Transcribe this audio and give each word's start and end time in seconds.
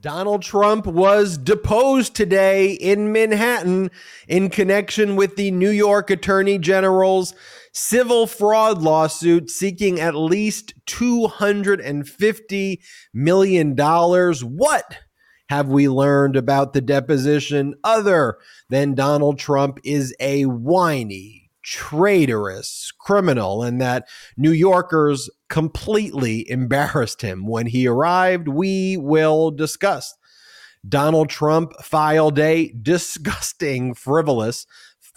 Donald 0.00 0.42
Trump 0.42 0.86
was 0.86 1.36
deposed 1.36 2.14
today 2.14 2.70
in 2.70 3.10
Manhattan 3.10 3.90
in 4.28 4.48
connection 4.48 5.16
with 5.16 5.34
the 5.34 5.50
New 5.50 5.70
York 5.70 6.08
Attorney 6.08 6.56
General's 6.56 7.34
civil 7.72 8.28
fraud 8.28 8.80
lawsuit 8.80 9.50
seeking 9.50 9.98
at 9.98 10.14
least 10.14 10.72
$250 10.86 12.78
million. 13.12 13.76
What 13.76 14.98
have 15.48 15.68
we 15.68 15.88
learned 15.88 16.36
about 16.36 16.74
the 16.74 16.80
deposition 16.80 17.74
other 17.82 18.38
than 18.68 18.94
Donald 18.94 19.40
Trump 19.40 19.80
is 19.82 20.14
a 20.20 20.44
whiny, 20.44 21.50
traitorous 21.64 22.92
criminal 23.00 23.64
and 23.64 23.80
that 23.80 24.06
New 24.36 24.52
Yorkers 24.52 25.28
completely 25.48 26.48
embarrassed 26.50 27.22
him 27.22 27.46
when 27.46 27.66
he 27.66 27.86
arrived. 27.86 28.48
We 28.48 28.96
will 28.96 29.50
discuss. 29.50 30.14
Donald 30.88 31.28
Trump 31.28 31.72
filed 31.82 32.38
a 32.38 32.72
disgusting, 32.82 33.94
frivolous 33.94 34.66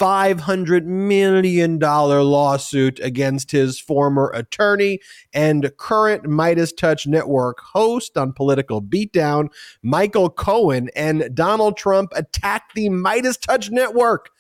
$500 0.01 0.85
million 0.85 1.77
lawsuit 1.77 2.99
against 3.03 3.51
his 3.51 3.79
former 3.79 4.31
attorney 4.33 4.99
and 5.31 5.71
current 5.77 6.23
Meidas 6.23 6.75
Touch 6.75 7.05
Network 7.05 7.59
host 7.59 8.17
on 8.17 8.33
Political 8.33 8.81
Beatdown, 8.81 9.49
Michael 9.83 10.31
Cohen. 10.31 10.89
And 10.95 11.29
Donald 11.35 11.77
Trump 11.77 12.13
attacked 12.15 12.73
the 12.73 12.89
Meidas 12.89 13.39
Touch 13.39 13.69
Network 13.69 14.31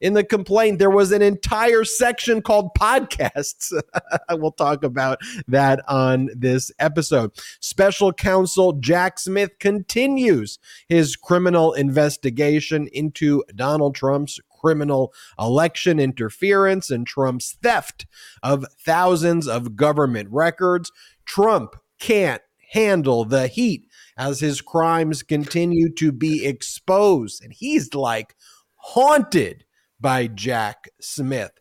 in 0.00 0.14
the 0.14 0.24
complaint, 0.24 0.78
there 0.78 0.90
was 0.90 1.12
an 1.12 1.22
entire 1.22 1.84
section 1.84 2.42
called 2.42 2.70
podcasts. 2.78 3.72
we'll 4.30 4.52
talk 4.52 4.84
about 4.84 5.20
that 5.48 5.82
on 5.88 6.30
this 6.34 6.70
episode. 6.78 7.30
Special 7.60 8.12
counsel 8.12 8.74
Jack 8.74 9.18
Smith 9.18 9.58
continues 9.58 10.58
his 10.88 11.16
criminal 11.16 11.72
investigation 11.72 12.88
into 12.92 13.42
Donald 13.54 13.94
Trump's 13.94 14.40
criminal 14.60 15.12
election 15.38 15.98
interference 16.00 16.90
and 16.90 17.06
Trump's 17.06 17.56
theft 17.62 18.06
of 18.42 18.64
thousands 18.84 19.46
of 19.46 19.76
government 19.76 20.28
records. 20.30 20.90
Trump 21.24 21.76
can't 21.98 22.42
handle 22.72 23.24
the 23.24 23.46
heat 23.46 23.88
as 24.16 24.40
his 24.40 24.60
crimes 24.60 25.22
continue 25.22 25.92
to 25.94 26.10
be 26.10 26.44
exposed. 26.44 27.42
And 27.44 27.52
he's 27.52 27.94
like 27.94 28.34
haunted 28.76 29.65
by 30.00 30.26
Jack 30.26 30.88
Smith. 31.00 31.52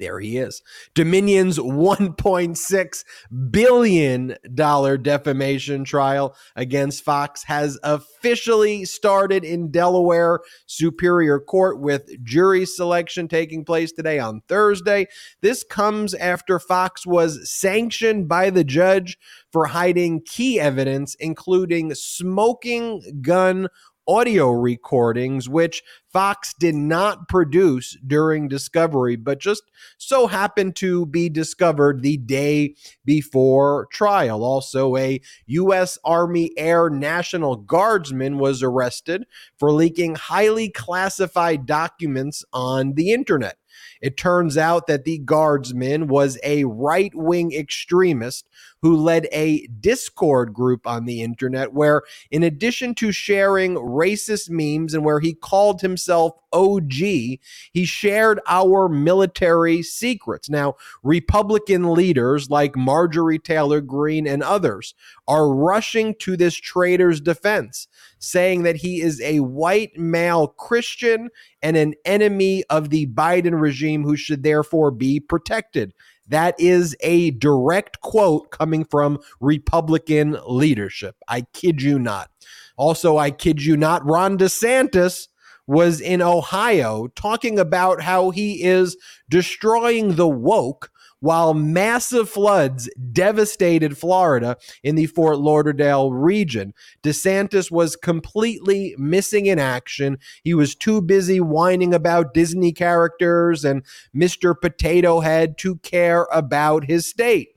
There 0.00 0.18
he 0.18 0.38
is. 0.38 0.62
Dominion's 0.94 1.58
$1.6 1.58 3.04
billion 3.50 4.34
defamation 4.54 5.84
trial 5.84 6.34
against 6.56 7.04
Fox 7.04 7.44
has 7.44 7.78
officially 7.82 8.86
started 8.86 9.44
in 9.44 9.70
Delaware 9.70 10.40
Superior 10.64 11.38
Court 11.38 11.80
with 11.80 12.08
jury 12.24 12.64
selection 12.64 13.28
taking 13.28 13.62
place 13.62 13.92
today 13.92 14.18
on 14.18 14.40
Thursday. 14.48 15.06
This 15.42 15.62
comes 15.64 16.14
after 16.14 16.58
Fox 16.58 17.06
was 17.06 17.50
sanctioned 17.50 18.26
by 18.26 18.48
the 18.48 18.64
judge 18.64 19.18
for 19.52 19.66
hiding 19.66 20.22
key 20.24 20.58
evidence, 20.58 21.14
including 21.16 21.94
smoking 21.94 23.20
gun 23.20 23.68
audio 24.06 24.50
recordings, 24.50 25.48
which 25.48 25.82
Fox 26.12 26.52
did 26.58 26.74
not 26.74 27.28
produce 27.28 27.96
during 28.06 28.48
discovery, 28.48 29.16
but 29.16 29.38
just 29.38 29.62
so 29.98 30.26
happened 30.26 30.74
to 30.76 31.06
be 31.06 31.28
discovered 31.28 32.02
the 32.02 32.16
day 32.16 32.74
before 33.04 33.86
trial. 33.92 34.42
Also, 34.42 34.96
a 34.96 35.20
U.S. 35.46 35.98
Army 36.04 36.50
Air 36.56 36.90
National 36.90 37.56
Guardsman 37.56 38.38
was 38.38 38.62
arrested 38.62 39.24
for 39.58 39.70
leaking 39.72 40.16
highly 40.16 40.68
classified 40.68 41.66
documents 41.66 42.44
on 42.52 42.94
the 42.94 43.12
internet. 43.12 43.56
It 44.00 44.16
turns 44.16 44.56
out 44.56 44.86
that 44.86 45.04
the 45.04 45.18
guardsman 45.18 46.08
was 46.08 46.38
a 46.42 46.64
right 46.64 47.12
wing 47.14 47.52
extremist 47.52 48.48
who 48.82 48.96
led 48.96 49.28
a 49.32 49.66
Discord 49.66 50.54
group 50.54 50.86
on 50.86 51.04
the 51.04 51.22
internet 51.22 51.72
where, 51.72 52.02
in 52.30 52.42
addition 52.42 52.94
to 52.96 53.12
sharing 53.12 53.74
racist 53.74 54.48
memes 54.50 54.94
and 54.94 55.04
where 55.04 55.20
he 55.20 55.34
called 55.34 55.80
himself 55.80 56.32
OG, 56.52 56.92
he 56.92 57.84
shared 57.84 58.40
our 58.48 58.88
military 58.88 59.82
secrets. 59.82 60.48
Now, 60.48 60.76
Republican 61.02 61.92
leaders 61.92 62.50
like 62.50 62.76
Marjorie 62.76 63.38
Taylor 63.38 63.80
Greene 63.80 64.26
and 64.26 64.42
others 64.42 64.94
are 65.28 65.52
rushing 65.52 66.14
to 66.20 66.36
this 66.36 66.54
traitor's 66.54 67.20
defense, 67.20 67.86
saying 68.18 68.62
that 68.64 68.76
he 68.76 69.00
is 69.00 69.20
a 69.20 69.40
white 69.40 69.96
male 69.96 70.48
Christian 70.48 71.28
and 71.62 71.76
an 71.76 71.94
enemy 72.04 72.64
of 72.70 72.90
the 72.90 73.06
Biden 73.06 73.60
regime 73.60 74.02
who 74.02 74.16
should 74.16 74.42
therefore 74.42 74.90
be 74.90 75.20
protected. 75.20 75.94
That 76.30 76.54
is 76.58 76.96
a 77.00 77.32
direct 77.32 78.00
quote 78.00 78.50
coming 78.50 78.84
from 78.84 79.18
Republican 79.40 80.38
leadership. 80.48 81.16
I 81.28 81.42
kid 81.52 81.82
you 81.82 81.98
not. 81.98 82.30
Also, 82.76 83.18
I 83.18 83.30
kid 83.30 83.62
you 83.62 83.76
not, 83.76 84.04
Ron 84.06 84.38
DeSantis 84.38 85.28
was 85.66 86.00
in 86.00 86.22
Ohio 86.22 87.08
talking 87.08 87.58
about 87.58 88.02
how 88.02 88.30
he 88.30 88.62
is 88.62 88.96
destroying 89.28 90.16
the 90.16 90.28
woke 90.28 90.89
while 91.20 91.54
massive 91.54 92.28
floods 92.28 92.90
devastated 93.12 93.96
Florida 93.96 94.56
in 94.82 94.96
the 94.96 95.06
Fort 95.06 95.38
Lauderdale 95.38 96.12
region. 96.12 96.74
DeSantis 97.02 97.70
was 97.70 97.96
completely 97.96 98.94
missing 98.98 99.46
in 99.46 99.58
action. 99.58 100.18
He 100.42 100.54
was 100.54 100.74
too 100.74 101.00
busy 101.00 101.40
whining 101.40 101.94
about 101.94 102.34
Disney 102.34 102.72
characters 102.72 103.64
and 103.64 103.84
Mr. 104.14 104.54
Potato 104.58 105.20
Head 105.20 105.58
to 105.58 105.76
care 105.76 106.26
about 106.32 106.84
his 106.84 107.06
state. 107.06 107.48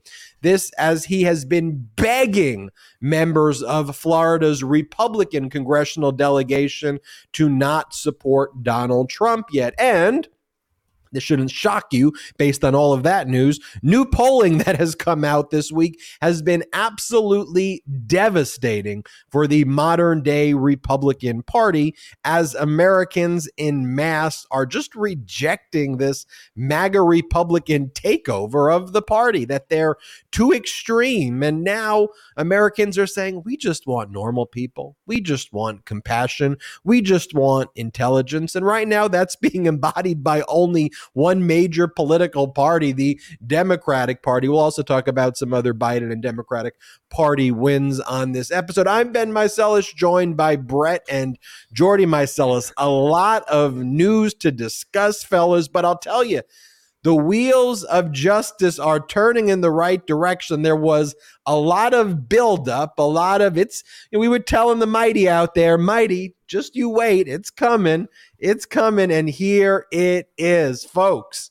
This, 0.42 0.70
as 0.76 1.06
he 1.06 1.22
has 1.22 1.46
been 1.46 1.88
begging 1.96 2.68
members 3.00 3.62
of 3.62 3.96
Florida's 3.96 4.62
Republican 4.62 5.48
congressional 5.48 6.12
delegation 6.12 7.00
to 7.32 7.48
not 7.48 7.94
support 7.94 8.62
Donald 8.62 9.08
Trump 9.08 9.46
yet. 9.52 9.74
And 9.78 10.28
this 11.14 11.24
shouldn't 11.24 11.50
shock 11.50 11.92
you 11.92 12.12
based 12.36 12.64
on 12.64 12.74
all 12.74 12.92
of 12.92 13.02
that 13.04 13.28
news. 13.28 13.60
New 13.82 14.04
polling 14.04 14.58
that 14.64 14.76
has 14.76 14.94
come 14.94 15.24
out 15.24 15.50
this 15.50 15.72
week 15.72 16.00
has 16.20 16.42
been 16.42 16.64
absolutely 16.72 17.82
devastating 18.06 19.04
for 19.30 19.46
the 19.46 19.64
modern 19.64 20.22
day 20.22 20.52
Republican 20.52 21.42
Party 21.42 21.94
as 22.24 22.54
Americans 22.54 23.48
in 23.56 23.94
mass 23.94 24.46
are 24.50 24.66
just 24.66 24.94
rejecting 24.94 25.96
this 25.96 26.26
MAGA 26.56 27.00
Republican 27.02 27.88
takeover 27.90 28.74
of 28.74 28.92
the 28.92 29.02
party, 29.02 29.44
that 29.44 29.68
they're 29.68 29.96
too 30.32 30.52
extreme. 30.52 31.42
And 31.42 31.62
now 31.62 32.08
Americans 32.36 32.98
are 32.98 33.06
saying, 33.06 33.42
we 33.44 33.56
just 33.56 33.86
want 33.86 34.10
normal 34.10 34.46
people. 34.46 34.96
We 35.06 35.20
just 35.20 35.52
want 35.52 35.84
compassion. 35.84 36.56
We 36.82 37.00
just 37.00 37.34
want 37.34 37.70
intelligence. 37.74 38.54
And 38.54 38.66
right 38.66 38.88
now, 38.88 39.08
that's 39.08 39.36
being 39.44 39.66
embodied 39.66 40.22
by 40.22 40.42
only 40.48 40.92
one 41.12 41.46
major 41.46 41.86
political 41.86 42.48
party, 42.48 42.92
the 42.92 43.20
Democratic 43.46 44.22
Party. 44.22 44.48
We'll 44.48 44.58
also 44.58 44.82
talk 44.82 45.08
about 45.08 45.36
some 45.36 45.52
other 45.52 45.74
Biden 45.74 46.10
and 46.10 46.22
Democratic 46.22 46.74
Party 47.10 47.50
wins 47.50 48.00
on 48.00 48.32
this 48.32 48.50
episode. 48.50 48.86
I'm 48.86 49.12
Ben 49.12 49.32
Meiselas, 49.32 49.94
joined 49.94 50.36
by 50.36 50.56
Brett 50.56 51.04
and 51.08 51.38
Jordy 51.72 52.06
Meiselas. 52.06 52.72
A 52.76 52.88
lot 52.88 53.44
of 53.48 53.76
news 53.76 54.34
to 54.34 54.50
discuss, 54.50 55.22
fellas, 55.22 55.68
but 55.68 55.84
I'll 55.84 55.98
tell 55.98 56.24
you, 56.24 56.42
the 57.04 57.14
wheels 57.14 57.84
of 57.84 58.12
justice 58.12 58.78
are 58.78 59.06
turning 59.06 59.50
in 59.50 59.60
the 59.60 59.70
right 59.70 60.04
direction. 60.06 60.62
There 60.62 60.74
was 60.74 61.14
a 61.44 61.54
lot 61.54 61.92
of 61.92 62.30
buildup, 62.30 62.98
a 62.98 63.02
lot 63.02 63.42
of 63.42 63.58
it's, 63.58 63.84
we 64.10 64.26
were 64.26 64.38
telling 64.38 64.78
the 64.78 64.86
mighty 64.86 65.28
out 65.28 65.54
there, 65.54 65.76
mighty, 65.76 66.34
just 66.48 66.74
you 66.74 66.88
wait, 66.88 67.28
it's 67.28 67.50
coming, 67.50 68.08
it's 68.38 68.64
coming, 68.64 69.12
and 69.12 69.28
here 69.28 69.86
it 69.92 70.30
is, 70.38 70.84
folks. 70.84 71.50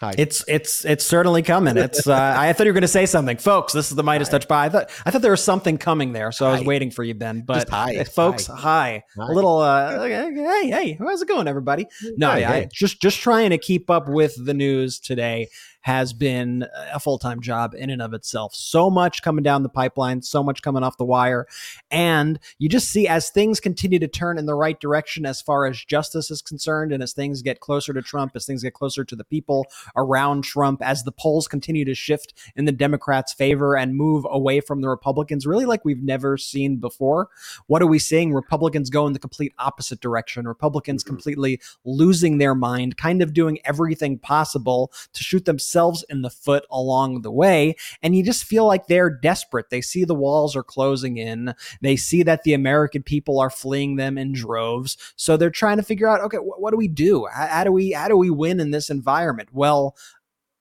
Hi. 0.00 0.14
It's 0.18 0.44
it's 0.46 0.84
it's 0.84 1.06
certainly 1.06 1.40
coming. 1.40 1.78
It's 1.78 2.06
uh, 2.06 2.34
I 2.36 2.52
thought 2.52 2.64
you 2.64 2.70
were 2.70 2.74
going 2.74 2.82
to 2.82 2.88
say 2.88 3.06
something, 3.06 3.38
folks. 3.38 3.72
This 3.72 3.88
is 3.88 3.96
the 3.96 4.04
Meidas 4.04 4.28
Touch. 4.28 4.46
By. 4.46 4.66
I 4.66 4.68
thought 4.68 4.90
I 5.06 5.10
thought 5.10 5.22
there 5.22 5.30
was 5.30 5.42
something 5.42 5.78
coming 5.78 6.12
there, 6.12 6.32
so 6.32 6.44
hi. 6.44 6.50
I 6.50 6.58
was 6.58 6.66
waiting 6.66 6.90
for 6.90 7.02
you, 7.02 7.14
Ben. 7.14 7.40
But 7.40 7.70
hi. 7.70 8.04
folks, 8.04 8.46
hi. 8.46 9.04
hi. 9.16 9.22
A 9.22 9.32
little 9.32 9.56
uh, 9.58 10.04
hey 10.04 10.68
hey, 10.68 10.98
how's 11.00 11.22
it 11.22 11.28
going, 11.28 11.48
everybody? 11.48 11.86
No, 12.18 12.34
yeah, 12.34 12.50
I, 12.50 12.68
just 12.70 13.00
just 13.00 13.20
trying 13.20 13.50
to 13.50 13.58
keep 13.58 13.88
up 13.88 14.06
with 14.06 14.34
the 14.44 14.52
news 14.52 15.00
today 15.00 15.48
has 15.86 16.12
been 16.12 16.66
a 16.92 16.98
full 16.98 17.16
time 17.16 17.40
job 17.40 17.72
in 17.72 17.90
and 17.90 18.02
of 18.02 18.12
itself. 18.12 18.52
So 18.56 18.90
much 18.90 19.22
coming 19.22 19.44
down 19.44 19.62
the 19.62 19.68
pipeline, 19.68 20.20
so 20.20 20.42
much 20.42 20.60
coming 20.60 20.82
off 20.82 20.96
the 20.96 21.04
wire. 21.04 21.46
And 21.92 22.40
you 22.58 22.68
just 22.68 22.88
see 22.88 23.06
as 23.06 23.30
things 23.30 23.60
continue 23.60 24.00
to 24.00 24.08
turn 24.08 24.36
in 24.36 24.46
the 24.46 24.56
right 24.56 24.80
direction 24.80 25.24
as 25.24 25.40
far 25.40 25.64
as 25.64 25.84
justice 25.84 26.28
is 26.28 26.42
concerned, 26.42 26.90
and 26.90 27.04
as 27.04 27.12
things 27.12 27.40
get 27.40 27.60
closer 27.60 27.92
to 27.92 28.02
Trump, 28.02 28.32
as 28.34 28.44
things 28.44 28.64
get 28.64 28.74
closer 28.74 29.04
to 29.04 29.14
the 29.14 29.22
people 29.22 29.64
around 29.94 30.42
Trump, 30.42 30.82
as 30.82 31.04
the 31.04 31.12
polls 31.12 31.46
continue 31.46 31.84
to 31.84 31.94
shift 31.94 32.34
in 32.56 32.64
the 32.64 32.72
Democrats' 32.72 33.32
favor 33.32 33.76
and 33.76 33.94
move 33.94 34.26
away 34.28 34.58
from 34.58 34.80
the 34.80 34.88
Republicans, 34.88 35.46
really 35.46 35.66
like 35.66 35.84
we've 35.84 36.02
never 36.02 36.36
seen 36.36 36.78
before. 36.78 37.28
What 37.68 37.80
are 37.80 37.86
we 37.86 38.00
seeing? 38.00 38.32
Republicans 38.32 38.90
go 38.90 39.06
in 39.06 39.12
the 39.12 39.20
complete 39.20 39.52
opposite 39.56 40.00
direction. 40.00 40.48
Republicans 40.48 41.04
mm-hmm. 41.04 41.14
completely 41.14 41.60
losing 41.84 42.38
their 42.38 42.56
mind, 42.56 42.96
kind 42.96 43.22
of 43.22 43.32
doing 43.32 43.60
everything 43.64 44.18
possible 44.18 44.90
to 45.12 45.22
shoot 45.22 45.44
themselves 45.44 45.75
in 46.08 46.22
the 46.22 46.30
foot 46.30 46.64
along 46.70 47.22
the 47.22 47.30
way. 47.30 47.76
And 48.02 48.16
you 48.16 48.22
just 48.22 48.44
feel 48.44 48.66
like 48.66 48.86
they're 48.86 49.10
desperate. 49.10 49.70
They 49.70 49.80
see 49.80 50.04
the 50.04 50.14
walls 50.14 50.56
are 50.56 50.62
closing 50.62 51.16
in. 51.16 51.54
They 51.80 51.96
see 51.96 52.22
that 52.24 52.42
the 52.42 52.54
American 52.54 53.02
people 53.02 53.38
are 53.38 53.50
fleeing 53.50 53.96
them 53.96 54.18
in 54.18 54.32
droves. 54.32 54.96
So 55.16 55.36
they're 55.36 55.50
trying 55.50 55.76
to 55.76 55.82
figure 55.82 56.08
out, 56.08 56.20
okay, 56.22 56.38
what, 56.38 56.60
what 56.60 56.70
do 56.70 56.76
we 56.76 56.88
do? 56.88 57.26
How, 57.32 57.46
how 57.46 57.64
do 57.64 57.72
we 57.72 57.92
how 57.92 58.08
do 58.08 58.16
we 58.16 58.30
win 58.30 58.60
in 58.60 58.70
this 58.70 58.90
environment? 58.90 59.50
Well, 59.52 59.96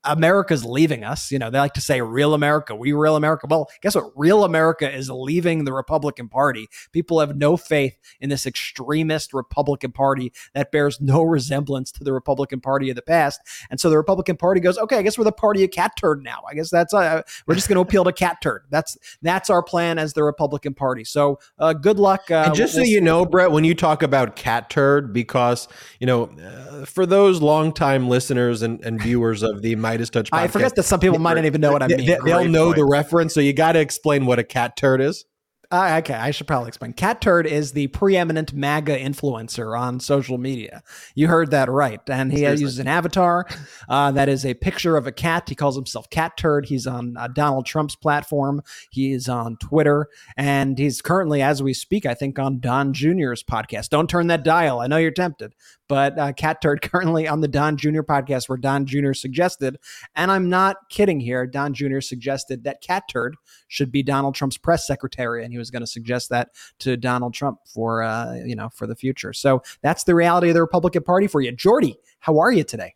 America's 0.06 0.64
leaving 0.64 1.04
us. 1.04 1.32
You 1.32 1.40
know, 1.40 1.50
they 1.50 1.60
like 1.60 1.74
to 1.74 1.82
say 1.82 2.02
real 2.02 2.34
America, 2.34 2.76
we 2.76 2.94
real 2.94 3.16
America. 3.16 3.48
Well, 3.50 3.70
guess 3.82 3.96
what? 3.96 4.12
Real 4.16 4.44
America 4.44 4.90
is 4.92 5.10
leaving 5.10 5.66
the 5.66 5.74
Republican 5.74 6.30
Party. 6.30 6.68
People 6.92 7.20
have 7.20 7.36
no 7.36 7.58
faith 7.58 7.98
in 8.20 8.30
this 8.30 8.46
extremist 8.46 9.34
Republican 9.34 9.92
Party 9.92 10.32
that 10.54 10.72
bears 10.72 11.00
no 11.02 11.22
resemblance 11.22 11.92
to 11.92 12.04
the 12.04 12.14
Republican 12.14 12.62
Party 12.62 12.90
of 12.90 12.96
the 12.96 13.02
past. 13.02 13.40
And 13.70 13.80
so 13.80 13.90
the 13.90 13.98
Republican 13.98 14.38
Party 14.38 14.62
goes, 14.62 14.78
okay, 14.78 14.98
I 14.98 15.02
guess 15.02 15.18
we're 15.18 15.24
the 15.24 15.32
party 15.32 15.64
of 15.64 15.72
cat 15.72 15.94
turd 15.98 16.24
now. 16.24 16.40
I 16.50 16.54
guess 16.54 16.70
that's, 16.70 16.94
uh, 16.94 17.22
we're 17.48 17.56
just 17.56 17.68
going 17.68 17.76
to 17.76 17.82
appeal 17.82 18.04
to 18.04 18.14
cat 18.14 18.38
turd. 18.42 18.64
That's, 18.70 18.98
that's 19.22 19.50
our 19.50 19.64
plan 19.64 20.00
as 20.00 20.14
the 20.14 20.24
Republican 20.24 20.74
Party. 20.74 21.04
So 21.04 21.40
uh, 21.60 21.74
good 21.74 22.00
luck. 22.00 22.30
Uh, 22.30 22.46
and 22.48 22.56
just 22.56 22.76
we'll, 22.76 22.86
so 22.86 22.90
you 22.90 23.02
know, 23.02 23.26
Brett, 23.26 23.52
when 23.52 23.64
you 23.64 23.76
talk 23.76 24.04
about 24.04 24.36
cat 24.36 24.70
turd, 24.70 25.14
because, 25.14 25.68
you 26.00 26.08
know, 26.08 26.26
uh, 26.26 26.86
for 26.86 27.06
those 27.06 27.42
longtime 27.42 28.08
listeners 28.08 28.62
and, 28.62 28.84
and 28.84 29.02
viewers 29.02 29.44
of 29.44 29.62
the 29.62 29.76
Meidas 29.98 30.10
Touch 30.10 30.30
podcast. 30.30 30.38
I 30.38 30.48
forget 30.48 30.76
that 30.76 30.84
some 30.84 31.00
people 31.00 31.20
might 31.20 31.36
not 31.36 31.46
even 31.46 31.62
know 31.62 31.72
what 31.72 31.84
I 31.84 31.88
mean. 31.88 32.06
They, 32.06 32.18
will 32.22 32.46
know 32.46 32.66
point. 32.66 32.78
the 32.78 32.86
reference, 32.86 33.34
so 33.34 33.40
you 33.40 33.54
got 33.54 33.74
to 33.74 33.80
explain 33.80 34.26
what 34.26 34.40
a 34.40 34.44
cat 34.44 34.76
turd 34.78 35.02
is. 35.02 35.26
Uh, 35.72 35.98
okay, 36.00 36.14
I 36.14 36.32
should 36.32 36.48
probably 36.48 36.68
explain. 36.68 36.94
Cat 36.94 37.22
Turd 37.22 37.48
is 37.48 37.72
the 37.72 37.88
preeminent 37.88 38.54
MAGA 38.54 38.98
influencer 38.98 39.78
on 39.78 40.00
social 40.00 40.38
media. 40.38 40.84
You 41.16 41.28
heard 41.28 41.52
that 41.52 41.70
right. 41.70 42.00
And 42.08 42.32
he 42.32 42.40
Seriously? 42.40 42.64
uses 42.64 42.80
an 42.80 42.88
avatar 42.88 43.46
uh, 43.90 44.12
that 44.12 44.30
is 44.30 44.46
a 44.46 44.54
picture 44.54 44.98
of 44.98 45.08
a 45.08 45.12
cat. 45.12 45.50
He 45.50 45.56
calls 45.56 45.76
himself 45.76 46.10
Cat 46.10 46.38
Turd. 46.38 46.68
He's 46.68 46.86
on 46.86 47.18
uh, 47.18 47.28
Donald 47.28 47.66
Trump's 47.66 47.96
platform. 47.96 48.62
He 48.92 49.14
is 49.14 49.28
on 49.28 49.58
Twitter. 49.58 50.08
And 50.38 50.78
he's 50.78 51.02
currently, 51.02 51.42
as 51.42 51.64
we 51.64 51.74
speak, 51.74 52.06
I 52.06 52.14
think 52.14 52.38
on 52.38 52.60
Don 52.60 52.94
Jr.'s 52.94 53.44
podcast. 53.44 53.90
Don't 53.90 54.10
turn 54.10 54.28
that 54.28 54.44
dial. 54.44 54.80
I 54.80 54.88
know 54.88 54.98
you're 54.98 55.12
tempted. 55.12 55.56
But 55.88 56.18
uh, 56.18 56.34
Cat 56.34 56.62
Turd 56.62 56.82
currently 56.84 57.28
on 57.28 57.42
the 57.42 57.48
Don 57.48 57.78
Jr. 57.78 58.02
podcast, 58.02 58.50
where 58.50 58.58
Don 58.58 58.86
Jr. 58.86 59.14
suggested, 59.14 59.78
and 60.16 60.32
I'm 60.32 60.50
not 60.50 60.78
kidding 60.90 61.20
here, 61.20 61.46
Don 61.46 61.74
Jr. 61.74 62.00
suggested 62.00 62.64
that 62.64 62.82
Cat 62.82 63.04
Turd 63.10 63.36
should 63.68 63.92
be 63.92 64.04
Donald 64.04 64.36
Trump's 64.36 64.58
press 64.58 64.88
secretary. 64.88 65.44
And 65.44 65.52
he 65.52 65.58
was 65.58 65.72
going 65.72 65.82
to 65.82 65.88
suggest 65.88 66.30
that 66.30 66.50
to 66.80 66.98
Donald 66.98 67.34
Trump 67.34 67.60
for 67.66 68.04
uh, 68.04 68.36
you 68.36 68.56
know 68.56 68.70
for 68.70 68.88
the 68.88 68.96
future. 68.96 69.34
So 69.34 69.62
that's 69.82 70.04
the 70.04 70.16
reality 70.16 70.50
of 70.50 70.54
the 70.56 70.62
Republican 70.62 71.04
Party 71.04 71.28
for 71.28 71.42
you. 71.42 71.52
Jordy, 71.52 71.98
how 72.20 72.40
are 72.40 72.52
you 72.52 72.64
today? 72.64 72.96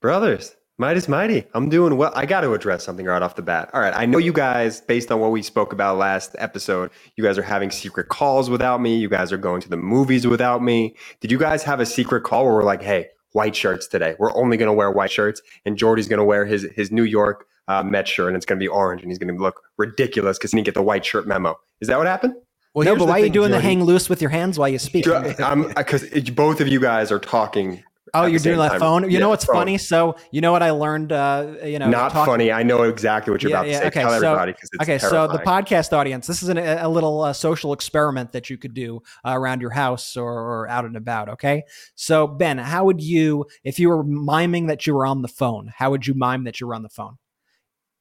Brothers, 0.00 0.56
Meidas 0.80 1.08
mighty. 1.08 1.46
I'm 1.54 1.70
doing 1.70 1.96
well. 1.96 2.12
I 2.14 2.26
got 2.26 2.42
to 2.42 2.52
address 2.52 2.84
something 2.84 3.06
right 3.06 3.22
off 3.22 3.34
the 3.34 3.40
bat. 3.40 3.70
All 3.72 3.80
right. 3.80 3.94
I 3.96 4.04
know 4.04 4.18
you 4.18 4.32
guys, 4.32 4.82
based 4.82 5.10
on 5.10 5.20
what 5.20 5.30
we 5.30 5.40
spoke 5.40 5.72
about 5.72 5.96
last 5.96 6.36
episode, 6.38 6.90
you 7.16 7.24
guys 7.24 7.38
are 7.38 7.42
having 7.42 7.70
secret 7.70 8.08
calls 8.08 8.50
without 8.50 8.82
me. 8.82 8.94
You 8.94 9.08
guys 9.08 9.32
are 9.32 9.38
going 9.38 9.62
to 9.62 9.70
the 9.70 9.78
movies 9.78 10.26
without 10.26 10.62
me. 10.62 10.94
Did 11.20 11.30
you 11.30 11.38
guys 11.38 11.62
have 11.62 11.80
a 11.80 11.86
secret 11.86 12.24
call 12.24 12.44
where 12.44 12.52
we're 12.52 12.64
like, 12.64 12.82
hey, 12.82 13.06
white 13.32 13.56
shirts 13.56 13.86
today? 13.86 14.16
We're 14.18 14.36
only 14.36 14.58
going 14.58 14.68
to 14.68 14.74
wear 14.74 14.90
white 14.90 15.10
shirts, 15.10 15.40
and 15.64 15.78
Jordy's 15.78 16.08
going 16.08 16.18
to 16.18 16.24
wear 16.24 16.44
his 16.44 16.66
his 16.74 16.92
New 16.92 17.04
York 17.04 17.46
uh, 17.68 17.82
Met 17.82 18.06
shirt, 18.06 18.28
and 18.28 18.36
it's 18.36 18.44
going 18.44 18.58
to 18.58 18.62
be 18.62 18.68
orange, 18.68 19.00
and 19.00 19.10
he's 19.10 19.18
going 19.18 19.34
to 19.34 19.42
look 19.42 19.62
ridiculous 19.78 20.36
because 20.36 20.50
he 20.50 20.58
didn't 20.58 20.66
get 20.66 20.74
the 20.74 20.82
white 20.82 21.06
shirt 21.06 21.26
memo. 21.26 21.58
Is 21.80 21.88
that 21.88 21.96
what 21.96 22.06
happened? 22.06 22.34
Well, 22.74 22.84
no, 22.84 22.96
but 22.96 23.08
why 23.08 23.14
thing, 23.14 23.22
are 23.22 23.26
you 23.28 23.32
doing 23.32 23.48
Jordy. 23.48 23.62
the 23.62 23.66
hang 23.66 23.82
loose 23.82 24.10
with 24.10 24.20
your 24.20 24.28
hands 24.28 24.58
while 24.58 24.68
you 24.68 24.78
speak? 24.78 25.06
Because 25.06 26.30
both 26.30 26.60
of 26.60 26.68
you 26.68 26.80
guys 26.80 27.10
are 27.10 27.18
talking. 27.18 27.82
Oh, 28.22 28.26
you're 28.26 28.40
doing 28.40 28.58
that 28.58 28.78
phone. 28.78 29.04
You 29.04 29.10
yeah, 29.10 29.18
know 29.18 29.28
what's 29.28 29.44
phone. 29.44 29.56
funny? 29.56 29.78
So 29.78 30.16
you 30.30 30.40
know 30.40 30.52
what 30.52 30.62
I 30.62 30.70
learned. 30.70 31.12
Uh, 31.12 31.54
you 31.64 31.78
know, 31.78 31.88
not 31.88 32.12
talk- 32.12 32.26
funny. 32.26 32.52
I 32.52 32.62
know 32.62 32.82
exactly 32.82 33.32
what 33.32 33.42
you're 33.42 33.50
yeah, 33.50 33.60
about 33.60 33.66
to 33.66 33.74
say. 33.74 33.86
Okay, 33.86 34.00
Tell 34.00 34.10
so, 34.10 34.16
everybody 34.16 34.52
because 34.52 34.70
okay. 34.82 34.98
Terrifying. 34.98 35.30
So 35.30 35.36
the 35.36 35.42
podcast 35.42 35.92
audience, 35.92 36.26
this 36.26 36.42
is 36.42 36.48
an, 36.48 36.58
a 36.58 36.88
little 36.88 37.22
uh, 37.22 37.32
social 37.32 37.72
experiment 37.72 38.32
that 38.32 38.50
you 38.50 38.58
could 38.58 38.74
do 38.74 39.02
uh, 39.24 39.32
around 39.34 39.60
your 39.60 39.70
house 39.70 40.16
or, 40.16 40.32
or 40.32 40.68
out 40.68 40.84
and 40.84 40.96
about. 40.96 41.28
Okay. 41.30 41.64
So 41.94 42.26
Ben, 42.26 42.58
how 42.58 42.84
would 42.84 43.00
you, 43.00 43.46
if 43.64 43.78
you 43.78 43.88
were 43.88 44.04
miming 44.04 44.66
that 44.66 44.86
you 44.86 44.94
were 44.94 45.06
on 45.06 45.22
the 45.22 45.28
phone, 45.28 45.72
how 45.74 45.90
would 45.90 46.06
you 46.06 46.14
mime 46.14 46.44
that 46.44 46.60
you 46.60 46.66
were 46.66 46.74
on 46.74 46.82
the 46.82 46.88
phone? 46.88 47.18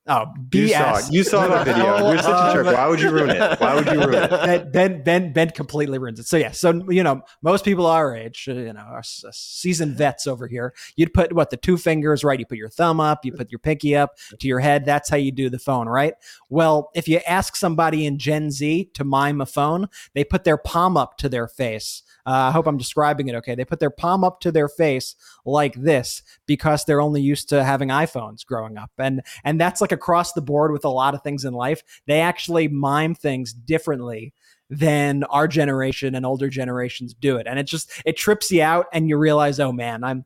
Oh, 0.08 0.26
BS. 0.50 0.60
You 0.60 0.68
saw, 0.68 0.98
it. 0.98 1.12
you 1.12 1.24
saw 1.24 1.48
the 1.48 1.64
video. 1.74 2.12
You're 2.12 2.22
such 2.22 2.52
a 2.52 2.54
jerk. 2.54 2.66
Why 2.68 2.88
would 2.88 3.02
you 3.02 3.10
ruin 3.10 3.32
it? 3.32 3.60
Why 3.60 3.74
would 3.74 3.88
you 3.88 4.00
ruin 4.00 4.14
it? 4.14 4.30
Ben, 4.46 4.72
ben, 4.72 5.04
ben, 5.04 5.34
ben 5.34 5.50
completely 5.50 5.98
ruins 5.98 6.20
it. 6.20 6.28
So 6.28 6.38
yeah, 6.38 6.52
so 6.52 6.90
you 6.92 7.02
know, 7.02 7.22
most 7.42 7.66
people 7.66 7.88
our 7.88 8.16
age, 8.16 8.48
uh, 8.48 8.54
you 8.54 8.74
know, 8.74 8.82
are 8.82 9.02
seasoned 9.04 9.96
vets 9.96 10.28
over 10.28 10.48
here. 10.48 10.74
You'd 10.96 11.14
put 11.14 11.34
what 11.34 11.50
the 11.50 11.58
two 11.58 11.78
fingers, 11.78 12.24
right? 12.24 12.40
You 12.40 12.46
put 12.46 12.58
your 12.58 12.70
thumb 12.70 13.00
up, 13.00 13.26
you 13.26 13.32
put 13.32 13.52
your 13.52 13.60
pinky 13.60 13.96
up 13.96 14.18
to 14.40 14.48
your 14.48 14.60
head. 14.60 14.86
That's 14.86 15.10
how 15.10 15.18
you 15.18 15.32
do 15.32 15.50
the 15.50 15.60
phone, 15.60 15.88
right? 15.88 16.14
Well, 16.50 16.92
if 16.94 17.08
you 17.08 17.20
ask 17.28 17.56
somebody 17.56 18.06
in 18.06 18.20
Gen 18.20 18.52
Z 18.52 18.92
to 18.94 19.04
mime 19.04 19.42
a 19.42 19.46
phone, 19.46 19.88
they 20.14 20.24
put 20.24 20.44
their 20.44 20.58
palm 20.58 20.98
up 20.98 21.18
to 21.18 21.30
their 21.30 21.48
face 21.48 22.04
uh, 22.26 22.50
I 22.50 22.52
hope 22.52 22.66
I'm 22.66 22.78
describing 22.78 23.28
it 23.28 23.36
okay. 23.36 23.54
They 23.54 23.66
put 23.66 23.80
their 23.80 23.92
palm 23.92 24.24
up 24.24 24.40
to 24.42 24.52
their 24.52 24.68
face 24.68 25.16
like 25.46 25.76
this 25.76 26.24
because 26.48 26.84
they're 26.84 27.02
only 27.02 27.22
used 27.22 27.50
to 27.50 27.64
having 27.64 27.90
iPhones 27.90 28.44
growing 28.44 28.78
up, 28.78 28.92
and 28.98 29.22
and 29.44 29.62
that's 29.62 29.80
like 29.80 29.92
across 29.96 30.34
the 30.34 30.42
board 30.42 30.72
with 30.72 30.86
a 30.86 30.90
lot 30.90 31.16
of 31.16 31.24
things 31.24 31.44
in 31.44 31.54
life. 31.54 31.82
They 32.06 32.22
actually 32.22 32.68
mime 32.68 33.16
things 33.16 33.52
differently 33.52 34.34
than 34.70 35.24
our 35.26 35.48
generation 35.48 36.16
and 36.16 36.26
older 36.26 36.50
generations 36.50 37.14
do 37.14 37.38
it 37.38 37.46
and 37.46 37.60
it 37.60 37.68
just 37.68 37.92
it 38.04 38.18
trips 38.18 38.52
you 38.52 38.64
out 38.64 38.88
and 38.92 39.08
you 39.08 39.16
realize 39.16 39.60
oh 39.60 39.72
man 39.72 40.04
i'm 40.04 40.26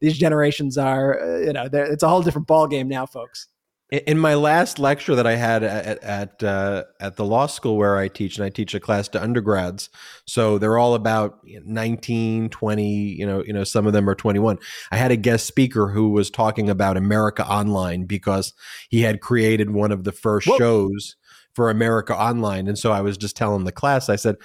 these 0.00 0.16
generations 0.16 0.78
are 0.78 1.20
uh, 1.20 1.38
you 1.40 1.52
know 1.52 1.68
it's 1.70 2.02
a 2.02 2.08
whole 2.08 2.22
different 2.22 2.46
ball 2.46 2.66
game 2.66 2.88
now 2.88 3.04
folks 3.04 3.48
in 3.90 4.18
my 4.18 4.34
last 4.34 4.78
lecture 4.78 5.14
that 5.14 5.26
I 5.26 5.36
had 5.36 5.62
at 5.62 6.02
at 6.02 6.42
uh, 6.42 6.84
at 7.00 7.16
the 7.16 7.24
law 7.24 7.46
school 7.46 7.76
where 7.76 7.96
I 7.96 8.08
teach, 8.08 8.36
and 8.36 8.44
I 8.44 8.50
teach 8.50 8.74
a 8.74 8.80
class 8.80 9.08
to 9.08 9.22
undergrads, 9.22 9.88
so 10.26 10.58
they're 10.58 10.76
all 10.76 10.94
about 10.94 11.38
19, 11.44 12.50
20, 12.50 12.84
you 12.84 13.26
know, 13.26 13.42
you 13.44 13.52
know, 13.52 13.64
some 13.64 13.86
of 13.86 13.94
them 13.94 14.08
are 14.08 14.14
21. 14.14 14.58
I 14.90 14.96
had 14.96 15.10
a 15.10 15.16
guest 15.16 15.46
speaker 15.46 15.88
who 15.88 16.10
was 16.10 16.30
talking 16.30 16.68
about 16.68 16.98
America 16.98 17.46
Online 17.46 18.04
because 18.04 18.52
he 18.90 19.02
had 19.02 19.22
created 19.22 19.70
one 19.70 19.90
of 19.90 20.04
the 20.04 20.12
first 20.12 20.48
Whoa. 20.48 20.58
shows 20.58 21.16
for 21.54 21.70
America 21.70 22.14
Online, 22.14 22.68
and 22.68 22.78
so 22.78 22.92
I 22.92 23.00
was 23.00 23.16
just 23.16 23.36
telling 23.36 23.64
the 23.64 23.72
class, 23.72 24.10
I 24.10 24.16
said, 24.16 24.36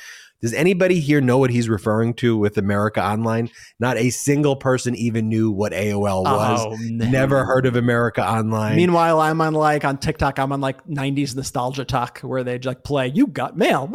does 0.43 0.53
anybody 0.53 0.99
here 0.99 1.21
know 1.21 1.38
what 1.38 1.51
he's 1.51 1.69
referring 1.69 2.15
to 2.15 2.38
with 2.38 2.57
America 2.57 3.01
Online? 3.01 3.50
Not 3.79 3.95
a 3.95 4.09
single 4.09 4.57
person 4.57 4.93
even 4.93 5.29
knew 5.29 5.50
what 5.50 5.71
AOL 5.71 6.23
was. 6.23 6.59
Oh, 6.65 6.75
Never 6.81 7.45
heard 7.45 7.65
of 7.65 7.77
America 7.77 8.21
Online. 8.21 8.75
Meanwhile, 8.75 9.21
I'm 9.21 9.39
on 9.39 9.53
like 9.53 9.85
on 9.85 9.97
TikTok, 9.97 10.39
I'm 10.39 10.51
on 10.51 10.59
like 10.59 10.85
90s 10.85 11.33
nostalgia 11.33 11.85
talk 11.85 12.19
where 12.19 12.43
they 12.43 12.59
like 12.59 12.83
play, 12.83 13.07
you 13.07 13.27
got 13.27 13.55
mail. 13.55 13.88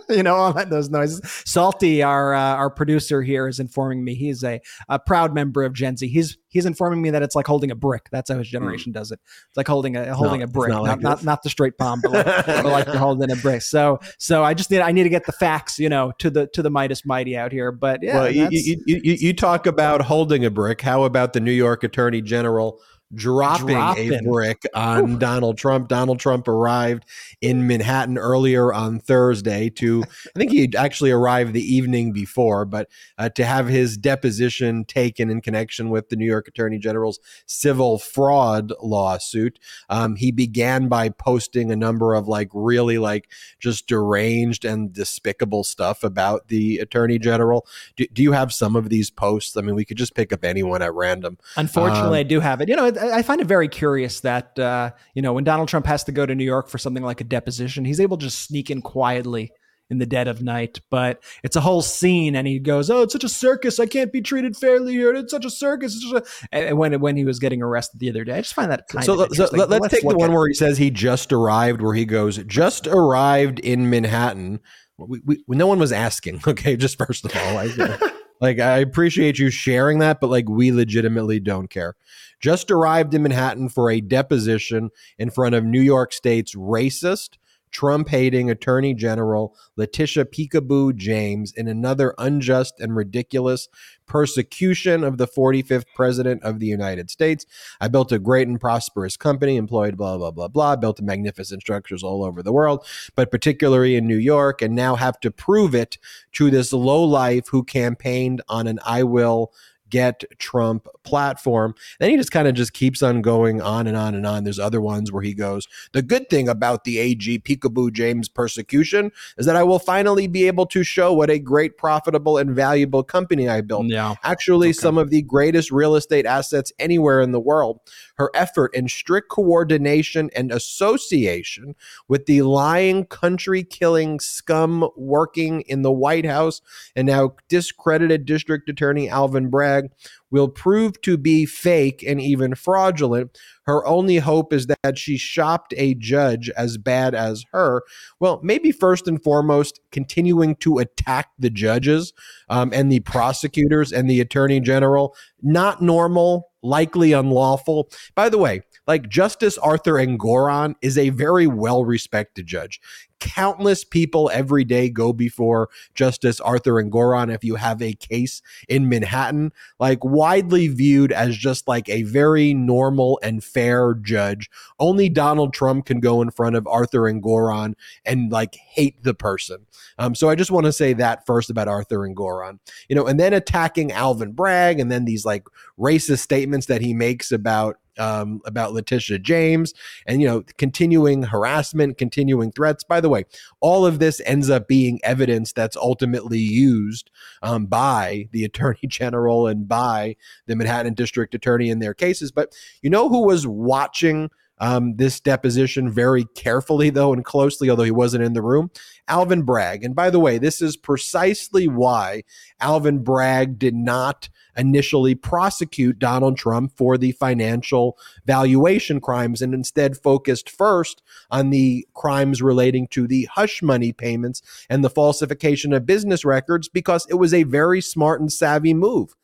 you 0.08 0.22
know, 0.22 0.36
all 0.36 0.52
that, 0.52 0.70
those 0.70 0.90
noises. 0.90 1.20
Salty, 1.44 2.00
our 2.04 2.34
uh, 2.34 2.54
our 2.54 2.70
producer 2.70 3.20
here, 3.20 3.48
is 3.48 3.58
informing 3.58 4.04
me 4.04 4.14
he's 4.14 4.44
a, 4.44 4.60
a 4.88 5.00
proud 5.00 5.34
member 5.34 5.64
of 5.64 5.72
Gen 5.72 5.96
Z. 5.96 6.06
He's 6.06 6.38
he's 6.54 6.66
informing 6.66 7.02
me 7.02 7.10
that 7.10 7.22
it's 7.22 7.34
like 7.34 7.48
holding 7.48 7.72
a 7.72 7.74
brick. 7.74 8.08
That's 8.12 8.30
how 8.30 8.38
his 8.38 8.48
hmm. 8.48 8.52
generation 8.52 8.92
mm. 8.92 8.94
does 8.94 9.10
it. 9.10 9.18
It's 9.48 9.56
like 9.56 9.66
holding 9.66 9.96
a 9.96 10.14
holding 10.14 10.38
no, 10.38 10.44
a 10.44 10.46
brick, 10.46 10.70
not, 10.70 10.84
not, 10.84 11.00
not, 11.00 11.24
not, 11.24 11.42
the 11.42 11.50
straight 11.50 11.76
palm, 11.76 12.00
but 12.00 12.12
like, 12.12 12.24
but 12.46 12.64
like 12.64 12.86
you're 12.86 12.96
holding 12.96 13.30
a 13.30 13.36
brick. 13.36 13.60
So 13.60 13.98
so 14.18 14.42
I 14.42 14.54
just 14.54 14.70
need 14.70 14.80
I 14.80 14.92
need 14.92 15.04
to 15.04 15.08
get 15.08 15.26
the 15.26 15.32
facts, 15.32 15.78
you 15.78 15.88
know, 15.88 16.12
to 16.18 16.30
the 16.30 16.46
to 16.48 16.62
the 16.62 16.70
Meidas 16.70 17.04
mighty 17.04 17.36
out 17.36 17.52
here. 17.52 17.72
But 17.72 18.02
yeah, 18.02 18.14
well, 18.14 18.30
you, 18.30 18.48
you, 18.50 18.82
you, 18.86 19.00
you 19.12 19.32
talk 19.32 19.66
about 19.66 20.02
holding 20.02 20.44
a 20.44 20.50
brick. 20.50 20.80
How 20.80 21.04
about 21.04 21.32
the 21.32 21.40
New 21.40 21.52
York 21.52 21.84
Attorney 21.84 22.20
General 22.20 22.80
dropping, 23.14 23.66
dropping. 23.66 24.14
a 24.14 24.22
brick 24.22 24.62
on 24.74 25.12
Ooh. 25.12 25.18
Donald 25.18 25.58
Trump. 25.58 25.88
Donald 25.88 26.18
Trump 26.18 26.48
arrived 26.48 27.04
in 27.40 27.66
Manhattan 27.66 28.18
earlier 28.18 28.72
on 28.72 28.98
Thursday 28.98 29.70
to, 29.70 30.04
I 30.34 30.38
think 30.38 30.52
he 30.52 30.72
actually 30.76 31.10
arrived 31.10 31.52
the 31.52 31.62
evening 31.62 32.12
before, 32.12 32.64
but 32.64 32.88
uh, 33.18 33.28
to 33.30 33.44
have 33.44 33.68
his 33.68 33.96
deposition 33.96 34.84
taken 34.84 35.30
in 35.30 35.40
connection 35.40 35.90
with 35.90 36.08
the 36.08 36.16
New 36.16 36.26
York 36.26 36.48
Attorney 36.48 36.78
General's 36.78 37.18
civil 37.46 37.98
fraud 37.98 38.72
lawsuit. 38.82 39.58
Um, 39.88 40.16
he 40.16 40.30
began 40.30 40.88
by 40.88 41.08
posting 41.08 41.70
a 41.70 41.76
number 41.76 42.14
of 42.14 42.28
like 42.28 42.48
really 42.52 42.98
like 42.98 43.30
just 43.58 43.86
deranged 43.86 44.64
and 44.64 44.92
despicable 44.92 45.64
stuff 45.64 46.04
about 46.04 46.48
the 46.48 46.78
Attorney 46.78 47.18
General. 47.18 47.66
Do, 47.96 48.06
do 48.12 48.22
you 48.22 48.32
have 48.32 48.52
some 48.52 48.76
of 48.76 48.88
these 48.88 49.10
posts? 49.10 49.56
I 49.56 49.60
mean, 49.60 49.74
we 49.74 49.84
could 49.84 49.96
just 49.96 50.14
pick 50.14 50.32
up 50.32 50.44
anyone 50.44 50.82
at 50.82 50.94
random. 50.94 51.38
Unfortunately, 51.56 52.08
um, 52.08 52.14
I 52.14 52.22
do 52.22 52.40
have 52.40 52.60
it. 52.60 52.68
You 52.68 52.76
know, 52.76 52.86
I 53.10 53.22
find 53.22 53.40
it 53.40 53.46
very 53.46 53.68
curious 53.68 54.20
that 54.20 54.58
uh, 54.58 54.90
you 55.14 55.22
know 55.22 55.32
when 55.32 55.44
Donald 55.44 55.68
Trump 55.68 55.86
has 55.86 56.04
to 56.04 56.12
go 56.12 56.26
to 56.26 56.34
New 56.34 56.44
York 56.44 56.68
for 56.68 56.78
something 56.78 57.02
like 57.02 57.20
a 57.20 57.24
deposition, 57.24 57.84
he's 57.84 58.00
able 58.00 58.16
to 58.18 58.26
just 58.26 58.40
sneak 58.40 58.70
in 58.70 58.82
quietly 58.82 59.52
in 59.90 59.98
the 59.98 60.06
dead 60.06 60.28
of 60.28 60.42
night. 60.42 60.80
But 60.90 61.22
it's 61.42 61.56
a 61.56 61.60
whole 61.60 61.82
scene, 61.82 62.34
and 62.36 62.46
he 62.46 62.58
goes, 62.58 62.90
"Oh, 62.90 63.02
it's 63.02 63.12
such 63.12 63.24
a 63.24 63.28
circus! 63.28 63.78
I 63.78 63.86
can't 63.86 64.12
be 64.12 64.20
treated 64.20 64.56
fairly 64.56 64.92
here. 64.92 65.14
It's 65.14 65.30
such 65.30 65.44
a 65.44 65.50
circus." 65.50 66.00
Such 66.00 66.22
a... 66.22 66.54
And 66.54 66.78
when 66.78 67.00
when 67.00 67.16
he 67.16 67.24
was 67.24 67.38
getting 67.38 67.62
arrested 67.62 68.00
the 68.00 68.10
other 68.10 68.24
day, 68.24 68.34
I 68.34 68.40
just 68.40 68.54
find 68.54 68.70
that 68.70 68.88
kind 68.88 69.04
so, 69.04 69.12
of 69.20 69.34
so 69.34 69.48
let's, 69.52 69.70
let's, 69.70 69.88
take 69.88 70.02
the 70.02 70.16
one 70.16 70.32
where 70.32 70.48
he 70.48 70.54
says 70.54 70.78
he 70.78 70.90
just 70.90 71.32
arrived, 71.32 71.80
where 71.80 71.94
he 71.94 72.04
goes, 72.04 72.38
"Just 72.44 72.86
arrived 72.86 73.58
in 73.60 73.90
Manhattan." 73.90 74.60
We, 74.96 75.20
we, 75.24 75.42
no 75.48 75.66
one 75.66 75.78
was 75.78 75.92
asking. 75.92 76.42
Okay, 76.46 76.76
just 76.76 76.98
first 76.98 77.24
of 77.24 77.34
all, 77.36 77.58
I, 77.58 77.66
like 78.40 78.58
I 78.58 78.78
appreciate 78.78 79.38
you 79.38 79.50
sharing 79.50 79.98
that, 80.00 80.20
but 80.20 80.30
like 80.30 80.48
we 80.48 80.72
legitimately 80.72 81.40
don't 81.40 81.68
care. 81.68 81.94
Just 82.40 82.70
arrived 82.70 83.14
in 83.14 83.22
Manhattan 83.22 83.68
for 83.68 83.90
a 83.90 84.00
deposition 84.00 84.90
in 85.18 85.30
front 85.30 85.54
of 85.54 85.64
New 85.64 85.80
York 85.80 86.12
State's 86.12 86.54
racist, 86.54 87.38
Trump 87.74 88.08
hating 88.08 88.48
Attorney 88.48 88.94
General 88.94 89.54
Letitia 89.76 90.26
Peekaboo 90.26 90.94
James 90.94 91.52
in 91.52 91.66
another 91.66 92.14
unjust 92.18 92.78
and 92.78 92.94
ridiculous 92.94 93.68
persecution 94.06 95.02
of 95.02 95.18
the 95.18 95.26
45th 95.26 95.86
President 95.94 96.42
of 96.44 96.60
the 96.60 96.66
United 96.66 97.10
States. 97.10 97.44
I 97.80 97.88
built 97.88 98.12
a 98.12 98.20
great 98.20 98.46
and 98.46 98.60
prosperous 98.60 99.16
company, 99.16 99.56
employed 99.56 99.96
blah, 99.96 100.16
blah, 100.16 100.30
blah, 100.30 100.48
blah, 100.48 100.76
built 100.76 101.02
magnificent 101.02 101.62
structures 101.62 102.04
all 102.04 102.24
over 102.24 102.44
the 102.44 102.52
world, 102.52 102.86
but 103.16 103.32
particularly 103.32 103.96
in 103.96 104.06
New 104.06 104.16
York, 104.16 104.62
and 104.62 104.76
now 104.76 104.94
have 104.94 105.18
to 105.20 105.32
prove 105.32 105.74
it 105.74 105.98
to 106.34 106.50
this 106.50 106.72
low 106.72 107.02
life 107.02 107.48
who 107.48 107.64
campaigned 107.64 108.40
on 108.48 108.68
an 108.68 108.78
I 108.86 109.02
will 109.02 109.52
get 109.90 110.22
Trump 110.38 110.86
platform. 111.04 111.74
Then 112.00 112.10
he 112.10 112.16
just 112.16 112.32
kind 112.32 112.48
of 112.48 112.54
just 112.54 112.72
keeps 112.72 113.02
on 113.02 113.22
going 113.22 113.60
on 113.60 113.86
and 113.86 113.96
on 113.96 114.14
and 114.14 114.26
on. 114.26 114.44
There's 114.44 114.58
other 114.58 114.80
ones 114.80 115.12
where 115.12 115.22
he 115.22 115.34
goes, 115.34 115.68
The 115.92 116.02
good 116.02 116.28
thing 116.28 116.48
about 116.48 116.84
the 116.84 116.98
AG 116.98 117.38
Peekaboo 117.40 117.92
James 117.92 118.28
persecution 118.28 119.12
is 119.38 119.46
that 119.46 119.56
I 119.56 119.62
will 119.62 119.78
finally 119.78 120.26
be 120.26 120.46
able 120.46 120.66
to 120.66 120.82
show 120.82 121.12
what 121.12 121.30
a 121.30 121.38
great, 121.38 121.76
profitable, 121.76 122.38
and 122.38 122.54
valuable 122.54 123.02
company 123.02 123.48
I 123.48 123.60
built. 123.60 123.86
Yeah. 123.86 124.14
Actually, 124.22 124.68
okay. 124.68 124.72
some 124.74 124.98
of 124.98 125.10
the 125.10 125.22
greatest 125.22 125.70
real 125.70 125.94
estate 125.94 126.26
assets 126.26 126.72
anywhere 126.78 127.20
in 127.20 127.32
the 127.32 127.40
world. 127.40 127.80
Her 128.16 128.30
effort 128.34 128.74
in 128.74 128.88
strict 128.88 129.28
coordination 129.28 130.30
and 130.34 130.52
association 130.52 131.74
with 132.08 132.26
the 132.26 132.42
lying, 132.42 133.06
country 133.06 133.62
killing 133.62 134.20
scum 134.20 134.88
working 134.96 135.62
in 135.62 135.82
the 135.82 135.92
White 135.92 136.26
House 136.26 136.60
and 136.96 137.06
now 137.06 137.34
discredited 137.48 138.24
District 138.24 138.68
Attorney 138.68 139.08
Alvin 139.08 139.50
Bragg 139.50 139.90
will 140.34 140.48
prove 140.48 141.00
to 141.00 141.16
be 141.16 141.46
fake 141.46 142.02
and 142.04 142.20
even 142.20 142.56
fraudulent. 142.56 143.38
Her 143.66 143.86
only 143.86 144.16
hope 144.16 144.52
is 144.52 144.66
that 144.66 144.98
she 144.98 145.16
shopped 145.16 145.72
a 145.76 145.94
judge 145.94 146.50
as 146.56 146.76
bad 146.76 147.14
as 147.14 147.44
her. 147.52 147.82
Well, 148.18 148.40
maybe 148.42 148.72
first 148.72 149.06
and 149.06 149.22
foremost, 149.22 149.78
continuing 149.92 150.56
to 150.56 150.78
attack 150.80 151.28
the 151.38 151.50
judges 151.50 152.12
um, 152.48 152.72
and 152.74 152.90
the 152.90 152.98
prosecutors 152.98 153.92
and 153.92 154.10
the 154.10 154.20
attorney 154.20 154.58
general, 154.58 155.14
not 155.40 155.80
normal, 155.80 156.50
likely 156.64 157.12
unlawful. 157.12 157.88
By 158.16 158.28
the 158.28 158.38
way, 158.38 158.62
like 158.88 159.08
Justice 159.08 159.56
Arthur 159.58 159.94
Engoron 159.94 160.74
is 160.82 160.98
a 160.98 161.10
very 161.10 161.46
well 161.46 161.84
respected 161.84 162.48
judge 162.48 162.80
countless 163.24 163.84
people 163.84 164.30
every 164.34 164.64
day 164.64 164.90
go 164.90 165.10
before 165.10 165.70
Justice 165.94 166.40
Arthur 166.40 166.74
Engoron 166.74 167.34
if 167.34 167.42
you 167.42 167.54
have 167.54 167.80
a 167.80 167.94
case 167.94 168.42
in 168.68 168.86
Manhattan, 168.86 169.50
like 169.80 170.04
widely 170.04 170.68
viewed 170.68 171.10
as 171.10 171.34
just 171.34 171.66
like 171.66 171.88
a 171.88 172.02
very 172.02 172.52
normal 172.52 173.18
and 173.22 173.42
fair 173.42 173.94
judge. 173.94 174.50
Only 174.78 175.08
Donald 175.08 175.54
Trump 175.54 175.86
can 175.86 176.00
go 176.00 176.20
in 176.20 176.32
front 176.32 176.54
of 176.54 176.66
Arthur 176.66 177.10
Engoron 177.10 177.76
and 178.04 178.30
like 178.30 178.56
hate 178.56 179.02
the 179.02 179.14
person. 179.14 179.64
Um, 179.98 180.14
so 180.14 180.28
I 180.28 180.34
just 180.34 180.50
want 180.50 180.66
to 180.66 180.72
say 180.72 180.92
that 180.92 181.24
first 181.24 181.48
about 181.48 181.66
Arthur 181.66 182.00
Engoron, 182.00 182.58
you 182.90 182.94
know, 182.94 183.06
and 183.06 183.18
then 183.18 183.32
attacking 183.32 183.90
Alvin 183.90 184.32
Bragg 184.32 184.78
and 184.78 184.92
then 184.92 185.06
these 185.06 185.24
like 185.24 185.44
racist 185.80 186.18
statements 186.18 186.66
that 186.66 186.82
he 186.82 186.92
makes 186.92 187.32
about 187.32 187.78
um, 187.98 188.40
about 188.44 188.72
Letitia 188.72 189.18
James 189.18 189.74
and, 190.06 190.20
you 190.20 190.28
know, 190.28 190.42
continuing 190.58 191.24
harassment, 191.24 191.98
continuing 191.98 192.52
threats. 192.52 192.84
By 192.84 193.00
the 193.00 193.08
way, 193.08 193.24
all 193.60 193.86
of 193.86 193.98
this 193.98 194.20
ends 194.24 194.50
up 194.50 194.68
being 194.68 195.00
evidence 195.04 195.52
that's 195.52 195.76
ultimately 195.76 196.38
used 196.38 197.10
um, 197.42 197.66
by 197.66 198.28
the 198.32 198.44
attorney 198.44 198.86
general 198.86 199.46
and 199.46 199.68
by 199.68 200.16
the 200.46 200.56
Manhattan 200.56 200.94
district 200.94 201.34
attorney 201.34 201.70
in 201.70 201.78
their 201.78 201.94
cases. 201.94 202.32
But 202.32 202.54
you 202.82 202.90
know 202.90 203.08
who 203.08 203.24
was 203.24 203.46
watching 203.46 204.30
um, 204.58 204.96
this 204.96 205.20
deposition 205.20 205.90
very 205.90 206.24
carefully, 206.34 206.90
though, 206.90 207.12
and 207.12 207.24
closely, 207.24 207.68
although 207.68 207.82
he 207.84 207.90
wasn't 207.90 208.24
in 208.24 208.32
the 208.32 208.42
room. 208.42 208.70
Alvin 209.08 209.42
Bragg. 209.42 209.84
And 209.84 209.94
by 209.94 210.10
the 210.10 210.20
way, 210.20 210.38
this 210.38 210.62
is 210.62 210.76
precisely 210.76 211.68
why 211.68 212.22
Alvin 212.60 213.02
Bragg 213.02 213.58
did 213.58 213.74
not 213.74 214.28
initially 214.56 215.14
prosecute 215.14 215.98
Donald 215.98 216.36
Trump 216.36 216.72
for 216.76 216.96
the 216.96 217.12
financial 217.12 217.98
valuation 218.24 219.00
crimes 219.00 219.42
and 219.42 219.52
instead 219.52 219.96
focused 219.96 220.48
first 220.48 221.02
on 221.30 221.50
the 221.50 221.86
crimes 221.94 222.40
relating 222.40 222.86
to 222.88 223.06
the 223.06 223.28
hush 223.32 223.62
money 223.62 223.92
payments 223.92 224.42
and 224.70 224.84
the 224.84 224.90
falsification 224.90 225.72
of 225.72 225.86
business 225.86 226.24
records 226.24 226.68
because 226.68 227.06
it 227.10 227.14
was 227.14 227.34
a 227.34 227.42
very 227.42 227.80
smart 227.80 228.20
and 228.20 228.32
savvy 228.32 228.74
move 228.74 229.14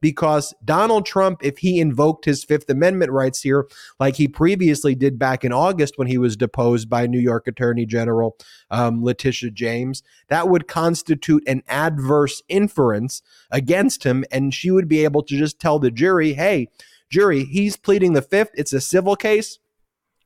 because 0.00 0.54
Donald 0.64 1.06
Trump, 1.06 1.40
if 1.42 1.58
he 1.58 1.80
invoked 1.80 2.24
his 2.24 2.44
Fifth 2.44 2.68
Amendment 2.70 3.10
rights 3.10 3.42
here, 3.42 3.66
like 3.98 4.16
he 4.16 4.28
previously 4.28 4.94
did 4.94 5.18
back 5.18 5.44
in 5.44 5.52
August 5.52 5.94
when 5.96 6.08
he 6.08 6.18
was 6.18 6.36
deposed 6.36 6.88
by 6.88 7.06
New 7.06 7.18
York 7.18 7.46
Attorney 7.46 7.86
General 7.86 8.36
um, 8.70 9.02
Letitia 9.02 9.50
James, 9.50 10.02
that 10.28 10.48
would 10.48 10.68
constitute 10.68 11.42
an 11.46 11.62
adverse 11.68 12.42
inference 12.48 13.22
against 13.50 14.04
him. 14.04 14.24
And 14.30 14.54
she 14.54 14.70
would 14.70 14.88
be 14.88 15.04
able 15.04 15.22
to 15.24 15.36
just 15.36 15.58
tell 15.58 15.78
the 15.78 15.90
jury, 15.90 16.34
hey, 16.34 16.68
jury, 17.10 17.44
he's 17.44 17.76
pleading 17.76 18.12
the 18.12 18.22
fifth. 18.22 18.50
It's 18.54 18.72
a 18.72 18.80
civil 18.80 19.16
case 19.16 19.58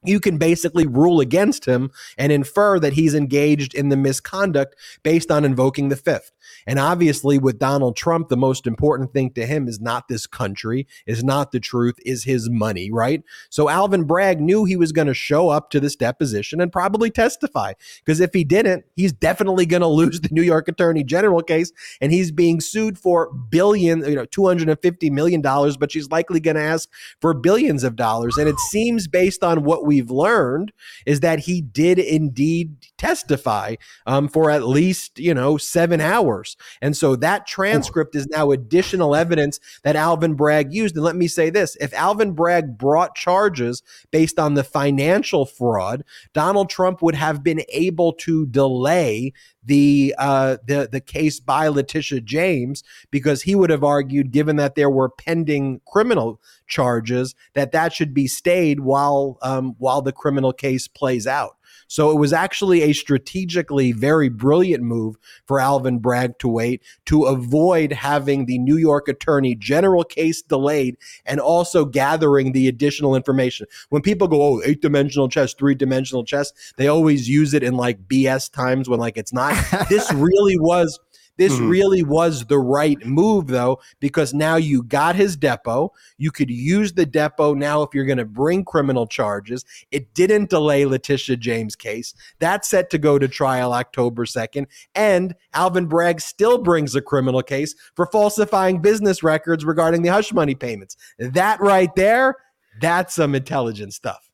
you 0.04 0.20
can 0.20 0.38
basically 0.38 0.86
rule 0.86 1.20
against 1.20 1.64
him 1.64 1.90
and 2.18 2.32
infer 2.32 2.78
that 2.80 2.94
he's 2.94 3.14
engaged 3.14 3.74
in 3.74 3.88
the 3.88 3.96
misconduct 3.96 4.76
based 5.02 5.30
on 5.30 5.44
invoking 5.44 5.88
the 5.88 5.96
fifth. 5.96 6.32
And 6.66 6.78
obviously, 6.78 7.38
with 7.38 7.58
Donald 7.58 7.96
Trump, 7.96 8.28
the 8.28 8.36
most 8.36 8.66
important 8.66 9.12
thing 9.12 9.30
to 9.32 9.46
him 9.46 9.68
is 9.68 9.80
not 9.80 10.08
this 10.08 10.26
country, 10.26 10.86
is 11.06 11.22
not 11.22 11.52
the 11.52 11.60
truth, 11.60 11.96
is 12.04 12.24
his 12.24 12.50
money, 12.50 12.90
right? 12.90 13.22
So 13.50 13.68
Alvin 13.68 14.04
Bragg 14.04 14.40
knew 14.40 14.64
he 14.64 14.76
was 14.76 14.92
going 14.92 15.06
to 15.06 15.14
show 15.14 15.48
up 15.48 15.70
to 15.70 15.80
this 15.80 15.96
deposition 15.96 16.60
and 16.60 16.72
probably 16.72 17.10
testify. 17.10 17.72
Because 18.04 18.20
if 18.20 18.32
he 18.32 18.44
didn't, 18.44 18.84
he's 18.96 19.12
definitely 19.12 19.66
going 19.66 19.80
to 19.82 19.86
lose 19.86 20.20
the 20.20 20.28
New 20.30 20.42
York 20.42 20.68
Attorney 20.68 21.04
General 21.04 21.42
case. 21.42 21.72
And 22.00 22.12
he's 22.12 22.30
being 22.30 22.60
sued 22.60 22.98
for 22.98 23.32
billion, 23.32 24.00
you 24.00 24.16
know, 24.16 24.26
$250 24.26 25.10
million, 25.10 25.40
but 25.42 25.92
she's 25.92 26.10
likely 26.10 26.40
going 26.40 26.56
to 26.56 26.62
ask 26.62 26.88
for 27.20 27.34
billions 27.34 27.84
of 27.84 27.96
dollars. 27.96 28.36
And 28.36 28.48
it 28.48 28.58
seems 28.58 29.08
based 29.08 29.42
on 29.42 29.64
what 29.64 29.86
we've 29.92 30.10
learned 30.10 30.72
is 31.04 31.20
that 31.20 31.40
he 31.40 31.60
did 31.60 31.98
indeed 31.98 32.74
testify 32.96 33.74
um, 34.06 34.26
for 34.26 34.50
at 34.50 34.66
least, 34.66 35.18
you 35.18 35.34
know, 35.34 35.58
seven 35.58 36.00
hours. 36.00 36.56
And 36.80 36.96
so 36.96 37.14
that 37.16 37.46
transcript 37.46 38.16
is 38.16 38.26
now 38.28 38.52
additional 38.52 39.14
evidence 39.14 39.60
that 39.82 39.94
Alvin 39.94 40.32
Bragg 40.32 40.72
used. 40.72 40.96
And 40.96 41.04
let 41.04 41.14
me 41.14 41.28
say 41.28 41.50
this 41.50 41.76
if 41.76 41.92
Alvin 41.92 42.32
Bragg 42.32 42.78
brought 42.78 43.14
charges 43.14 43.82
based 44.10 44.38
on 44.38 44.54
the 44.54 44.64
financial 44.64 45.44
fraud, 45.44 46.04
Donald 46.32 46.70
Trump 46.70 47.02
would 47.02 47.14
have 47.14 47.42
been 47.42 47.60
able 47.68 48.14
to 48.14 48.46
delay 48.46 49.34
the 49.64 50.14
uh, 50.18 50.56
the 50.66 50.88
the 50.90 51.00
case 51.00 51.40
by 51.40 51.68
Letitia 51.68 52.20
James 52.20 52.82
because 53.10 53.42
he 53.42 53.54
would 53.54 53.70
have 53.70 53.84
argued, 53.84 54.32
given 54.32 54.56
that 54.56 54.74
there 54.74 54.90
were 54.90 55.08
pending 55.08 55.80
criminal 55.86 56.40
charges, 56.66 57.34
that 57.54 57.72
that 57.72 57.92
should 57.92 58.12
be 58.12 58.26
stayed 58.26 58.80
while 58.80 59.38
um, 59.42 59.74
while 59.78 60.02
the 60.02 60.12
criminal 60.12 60.52
case 60.52 60.88
plays 60.88 61.26
out. 61.26 61.56
So 61.92 62.10
it 62.10 62.18
was 62.18 62.32
actually 62.32 62.80
a 62.80 62.94
strategically 62.94 63.92
very 63.92 64.30
brilliant 64.30 64.82
move 64.82 65.16
for 65.44 65.60
Alvin 65.60 65.98
Bragg 65.98 66.38
to 66.38 66.48
wait 66.48 66.82
to 67.04 67.24
avoid 67.24 67.92
having 67.92 68.46
the 68.46 68.58
New 68.58 68.78
York 68.78 69.08
Attorney 69.08 69.54
General 69.54 70.02
case 70.02 70.40
delayed 70.40 70.96
and 71.26 71.38
also 71.38 71.84
gathering 71.84 72.52
the 72.52 72.66
additional 72.66 73.14
information. 73.14 73.66
When 73.90 74.00
people 74.00 74.26
go, 74.26 74.40
oh, 74.40 74.62
eight 74.64 74.80
dimensional 74.80 75.28
chess, 75.28 75.52
three 75.52 75.74
dimensional 75.74 76.24
chess, 76.24 76.50
they 76.78 76.88
always 76.88 77.28
use 77.28 77.52
it 77.52 77.62
in 77.62 77.74
like 77.74 78.08
BS 78.08 78.50
times 78.50 78.88
when 78.88 78.98
like 78.98 79.18
it's 79.18 79.34
not. 79.34 79.54
this 79.90 80.10
really 80.14 80.58
was 80.58 80.98
this 81.38 81.52
mm-hmm. 81.54 81.68
really 81.68 82.02
was 82.02 82.46
the 82.46 82.58
right 82.58 83.04
move, 83.04 83.46
though, 83.46 83.80
because 84.00 84.34
now 84.34 84.56
you 84.56 84.82
got 84.82 85.16
his 85.16 85.36
depo. 85.36 85.90
You 86.18 86.30
could 86.30 86.50
use 86.50 86.92
the 86.92 87.06
depo 87.06 87.56
now 87.56 87.82
if 87.82 87.90
you're 87.94 88.04
going 88.04 88.18
to 88.18 88.24
bring 88.24 88.64
criminal 88.64 89.06
charges. 89.06 89.64
It 89.90 90.12
didn't 90.14 90.50
delay 90.50 90.84
Letitia 90.84 91.36
James' 91.36 91.76
case. 91.76 92.14
That's 92.38 92.68
set 92.68 92.90
to 92.90 92.98
go 92.98 93.18
to 93.18 93.28
trial 93.28 93.72
October 93.72 94.24
2nd. 94.24 94.66
And 94.94 95.34
Alvin 95.54 95.86
Bragg 95.86 96.20
still 96.20 96.58
brings 96.58 96.94
a 96.94 97.02
criminal 97.02 97.42
case 97.42 97.74
for 97.94 98.06
falsifying 98.06 98.80
business 98.80 99.22
records 99.22 99.64
regarding 99.64 100.02
the 100.02 100.10
hush 100.10 100.32
money 100.32 100.54
payments. 100.54 100.96
That 101.18 101.60
right 101.60 101.94
there, 101.96 102.36
that's 102.80 103.14
some 103.14 103.34
intelligent 103.34 103.94
stuff. 103.94 104.31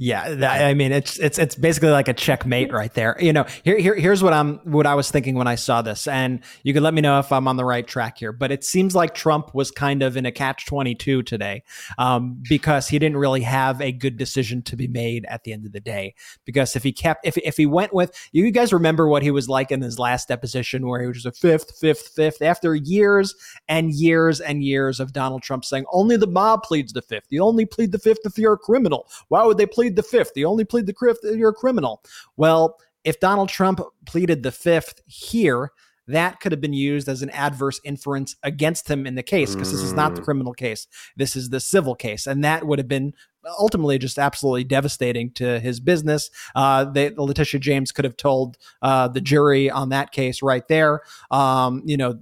Yeah, 0.00 0.32
that, 0.36 0.62
I 0.62 0.74
mean 0.74 0.92
it's 0.92 1.18
it's 1.18 1.40
it's 1.40 1.56
basically 1.56 1.90
like 1.90 2.06
a 2.06 2.14
checkmate 2.14 2.72
right 2.72 2.94
there. 2.94 3.16
You 3.18 3.32
know, 3.32 3.46
here, 3.64 3.76
here 3.76 3.96
here's 3.96 4.22
what 4.22 4.32
I'm 4.32 4.58
what 4.58 4.86
I 4.86 4.94
was 4.94 5.10
thinking 5.10 5.34
when 5.34 5.48
I 5.48 5.56
saw 5.56 5.82
this, 5.82 6.06
and 6.06 6.40
you 6.62 6.72
can 6.72 6.84
let 6.84 6.94
me 6.94 7.00
know 7.00 7.18
if 7.18 7.32
I'm 7.32 7.48
on 7.48 7.56
the 7.56 7.64
right 7.64 7.84
track 7.84 8.18
here. 8.18 8.30
But 8.30 8.52
it 8.52 8.62
seems 8.62 8.94
like 8.94 9.12
Trump 9.12 9.52
was 9.56 9.72
kind 9.72 10.04
of 10.04 10.16
in 10.16 10.24
a 10.24 10.30
catch 10.30 10.66
twenty 10.66 10.94
two 10.94 11.24
today, 11.24 11.64
um, 11.98 12.40
because 12.48 12.86
he 12.86 13.00
didn't 13.00 13.16
really 13.16 13.40
have 13.40 13.80
a 13.80 13.90
good 13.90 14.16
decision 14.16 14.62
to 14.62 14.76
be 14.76 14.86
made 14.86 15.24
at 15.24 15.42
the 15.42 15.52
end 15.52 15.66
of 15.66 15.72
the 15.72 15.80
day. 15.80 16.14
Because 16.44 16.76
if 16.76 16.84
he 16.84 16.92
kept 16.92 17.26
if 17.26 17.36
if 17.38 17.56
he 17.56 17.66
went 17.66 17.92
with 17.92 18.14
you 18.30 18.48
guys 18.52 18.72
remember 18.72 19.08
what 19.08 19.24
he 19.24 19.32
was 19.32 19.48
like 19.48 19.72
in 19.72 19.82
his 19.82 19.98
last 19.98 20.28
deposition 20.28 20.86
where 20.86 21.02
he 21.02 21.08
was 21.08 21.26
a 21.26 21.32
fifth, 21.32 21.76
fifth, 21.76 22.06
fifth 22.14 22.40
after 22.40 22.76
years 22.76 23.34
and 23.68 23.90
years 23.90 24.40
and 24.40 24.62
years 24.62 25.00
of 25.00 25.12
Donald 25.12 25.42
Trump 25.42 25.64
saying 25.64 25.86
only 25.90 26.16
the 26.16 26.28
mob 26.28 26.62
pleads 26.62 26.92
the 26.92 27.02
fifth. 27.02 27.26
You 27.30 27.42
only 27.42 27.66
plead 27.66 27.90
the 27.90 27.98
fifth 27.98 28.20
if 28.24 28.38
you're 28.38 28.52
a 28.52 28.58
criminal. 28.58 29.08
Why 29.26 29.44
would 29.44 29.58
they 29.58 29.66
plead 29.66 29.87
plead 29.88 29.96
the 29.96 30.02
fifth. 30.02 30.32
You 30.36 30.46
only 30.46 30.64
plead 30.64 30.86
the 30.86 30.94
fifth. 30.94 31.20
You're 31.22 31.50
a 31.50 31.54
criminal. 31.54 32.02
Well, 32.36 32.78
if 33.04 33.20
Donald 33.20 33.48
Trump 33.48 33.80
pleaded 34.06 34.42
the 34.42 34.52
fifth 34.52 35.00
here, 35.06 35.70
that 36.06 36.40
could 36.40 36.52
have 36.52 36.60
been 36.60 36.72
used 36.72 37.08
as 37.08 37.22
an 37.22 37.30
adverse 37.30 37.80
inference 37.84 38.34
against 38.42 38.88
him 38.88 39.06
in 39.06 39.14
the 39.14 39.22
case 39.22 39.54
because 39.54 39.70
this 39.70 39.82
is 39.82 39.92
not 39.92 40.14
the 40.14 40.22
mm. 40.22 40.24
criminal 40.24 40.54
case. 40.54 40.86
This 41.16 41.36
is 41.36 41.50
the 41.50 41.60
civil 41.60 41.94
case. 41.94 42.26
And 42.26 42.42
that 42.44 42.66
would 42.66 42.78
have 42.78 42.88
been 42.88 43.12
ultimately 43.58 43.98
just 43.98 44.18
absolutely 44.18 44.64
devastating 44.64 45.30
to 45.32 45.60
his 45.60 45.80
business. 45.80 46.30
Uh, 46.54 46.84
they, 46.84 47.10
Letitia 47.10 47.60
James 47.60 47.92
could 47.92 48.06
have 48.06 48.16
told 48.16 48.56
uh, 48.80 49.08
the 49.08 49.20
jury 49.20 49.70
on 49.70 49.90
that 49.90 50.12
case 50.12 50.42
right 50.42 50.66
there. 50.68 51.02
Um, 51.30 51.82
you 51.84 51.96
know, 51.96 52.18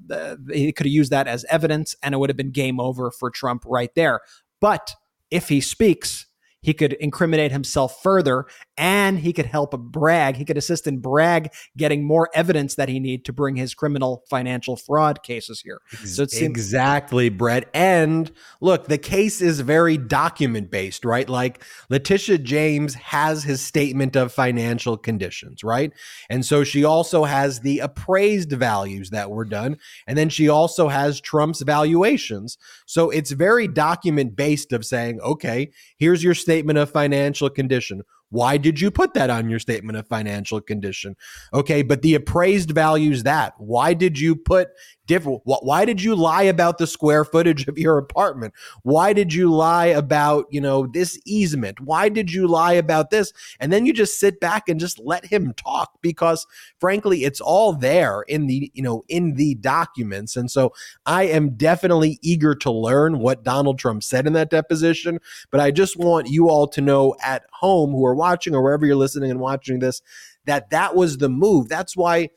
he 0.53 0.73
could 0.73 0.87
have 0.87 0.93
used 0.93 1.13
that 1.13 1.29
as 1.29 1.45
evidence 1.49 1.95
and 2.03 2.13
it 2.13 2.19
would 2.19 2.31
have 2.31 2.37
been 2.37 2.51
game 2.51 2.81
over 2.81 3.13
for 3.13 3.31
Trump 3.31 3.63
right 3.67 3.95
there. 3.95 4.21
But 4.61 4.95
if 5.31 5.49
he 5.49 5.61
speaks, 5.61 6.27
he 6.67 6.75
could 6.75 6.95
incriminate 6.95 7.53
himself 7.53 8.03
further 8.03 8.45
and 8.77 9.21
he 9.21 9.33
could 9.33 9.47
help 9.47 9.71
Bragg. 9.79 10.35
He 10.35 10.45
could 10.45 10.59
assist 10.59 10.89
in 10.89 10.99
Bragg 10.99 11.53
getting 11.77 12.05
more 12.05 12.29
evidence 12.35 12.75
that 12.75 12.89
he 12.89 12.99
need 12.99 13.25
to 13.27 13.33
bring 13.33 13.55
his 13.55 13.73
criminal 13.73 14.25
financial 14.29 14.75
fraud 14.75 15.23
cases 15.23 15.61
here. 15.61 15.81
So 16.05 16.25
it's 16.25 16.37
exactly, 16.37 17.29
Brett. 17.29 17.71
And 17.73 18.33
look, 18.61 18.89
the 18.89 18.99
case 18.99 19.41
is 19.41 19.61
very 19.61 19.97
document 19.97 20.73
based, 20.73 21.05
right? 21.05 21.29
Like 21.29 21.63
Letitia 21.89 22.39
James 22.39 22.95
has 22.95 23.45
his 23.45 23.61
statement 23.61 24.17
of 24.17 24.33
financial 24.33 24.97
conditions, 24.97 25.63
right? 25.63 25.93
And 26.29 26.45
so 26.45 26.65
she 26.65 26.83
also 26.83 27.23
has 27.23 27.61
the 27.61 27.79
appraised 27.79 28.51
values 28.51 29.11
that 29.11 29.31
were 29.31 29.45
done. 29.45 29.79
And 30.09 30.19
then 30.19 30.31
she 30.31 30.49
also 30.49 30.89
has 30.89 31.21
Trump's 31.21 31.63
valuations. 31.63 32.59
So 32.87 33.11
it's 33.11 33.31
very 33.31 33.69
document 33.69 34.35
based 34.35 34.73
of 34.73 34.85
saying, 34.85 35.21
okay, 35.21 35.71
here's 35.97 36.25
your 36.25 36.35
statement 36.35 36.56
statement 36.57 36.79
of 36.79 36.91
financial 36.91 37.51
condition. 37.51 38.03
Why 38.31 38.57
did 38.57 38.81
you 38.81 38.91
put 38.91 39.13
that 39.15 39.29
on 39.29 39.51
your 39.51 39.59
statement 39.59 39.99
of 39.99 40.09
financial 40.09 40.61
condition? 40.61 41.15
Okay, 41.53 41.83
but 41.83 42.01
the 42.01 42.15
appraised 42.15 42.71
values 42.71 43.23
that. 43.25 43.53
Why 43.59 43.93
did 43.93 44.19
you 44.19 44.35
put 44.35 44.69
different? 45.07 45.43
Why 45.45 45.85
did 45.85 46.03
you 46.03 46.15
lie 46.15 46.43
about 46.43 46.79
the 46.79 46.87
square 46.87 47.25
footage 47.25 47.67
of 47.69 47.79
your 47.79 47.99
apartment? 47.99 48.55
Why 48.83 49.13
did 49.13 49.33
you 49.33 49.53
lie 49.53 49.87
about, 49.87 50.47
you 50.51 50.61
know, 50.61 50.87
this 50.87 51.19
easement? 51.25 51.81
Why 51.81 52.09
did 52.09 52.33
you 52.33 52.47
lie 52.47 52.75
about 52.75 53.11
this? 53.11 53.33
And 53.61 53.73
then 53.73 53.87
you 53.87 53.93
just 53.93 54.21
sit 54.21 54.41
back 54.41 54.69
and 54.69 54.81
just 54.81 54.99
let 54.99 55.27
him 55.27 55.55
talk 55.55 55.99
because 56.01 56.47
frankly, 56.81 57.25
it's 57.25 57.41
all 57.41 57.73
there 57.73 58.23
in 58.23 58.47
the, 58.47 58.71
you 58.75 58.83
know, 58.83 59.05
in 59.09 59.35
the 59.35 59.55
documents. 59.57 60.37
And 60.37 60.51
so 60.51 60.73
I 61.07 61.25
am 61.25 61.57
definitely 61.57 62.19
eager 62.23 62.55
to 62.57 62.71
learn 62.71 63.19
what 63.19 63.45
Donald 63.45 63.79
Trump 63.79 64.03
said 64.03 64.27
in 64.27 64.33
that 64.35 64.51
deposition, 64.51 65.19
but 65.51 65.61
I 65.61 65.71
just 65.71 65.97
want 65.97 66.29
you 66.29 66.49
all 66.49 66.67
to 66.69 66.81
know 66.81 67.15
at 67.23 67.45
home 67.53 67.91
who 67.91 68.05
are 68.05 68.15
watching 68.15 68.55
or 68.55 68.63
wherever 68.63 68.87
you're 68.87 68.97
listening 68.97 69.31
and 69.31 69.41
watching 69.41 69.79
this 69.79 70.03
that 70.47 70.71
that 70.71 70.95
was 70.95 71.19
the 71.19 71.29
move. 71.29 71.69
That's 71.69 71.97
why 71.97 72.31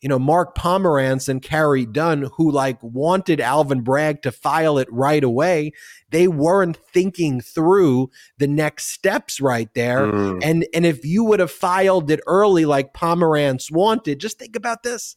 you 0.00 0.08
know, 0.08 0.18
Mark 0.18 0.56
Pomerantz 0.56 1.28
and 1.28 1.42
Carey 1.42 1.84
Dunne, 1.84 2.30
who 2.36 2.50
like 2.50 2.82
wanted 2.82 3.40
Alvin 3.40 3.82
Bragg 3.82 4.22
to 4.22 4.32
file 4.32 4.78
it 4.78 4.88
right 4.90 5.22
away, 5.22 5.72
they 6.10 6.26
weren't 6.26 6.76
thinking 6.76 7.40
through 7.40 8.10
the 8.38 8.48
next 8.48 8.86
steps 8.88 9.40
right 9.40 9.72
there. 9.74 10.06
Mm. 10.06 10.40
And 10.42 10.66
and 10.72 10.86
if 10.86 11.04
you 11.04 11.24
would 11.24 11.40
have 11.40 11.50
filed 11.50 12.10
it 12.10 12.20
early 12.26 12.64
like 12.64 12.94
Pomerantz 12.94 13.70
wanted, 13.70 14.20
just 14.20 14.38
think 14.38 14.56
about 14.56 14.82
this 14.82 15.16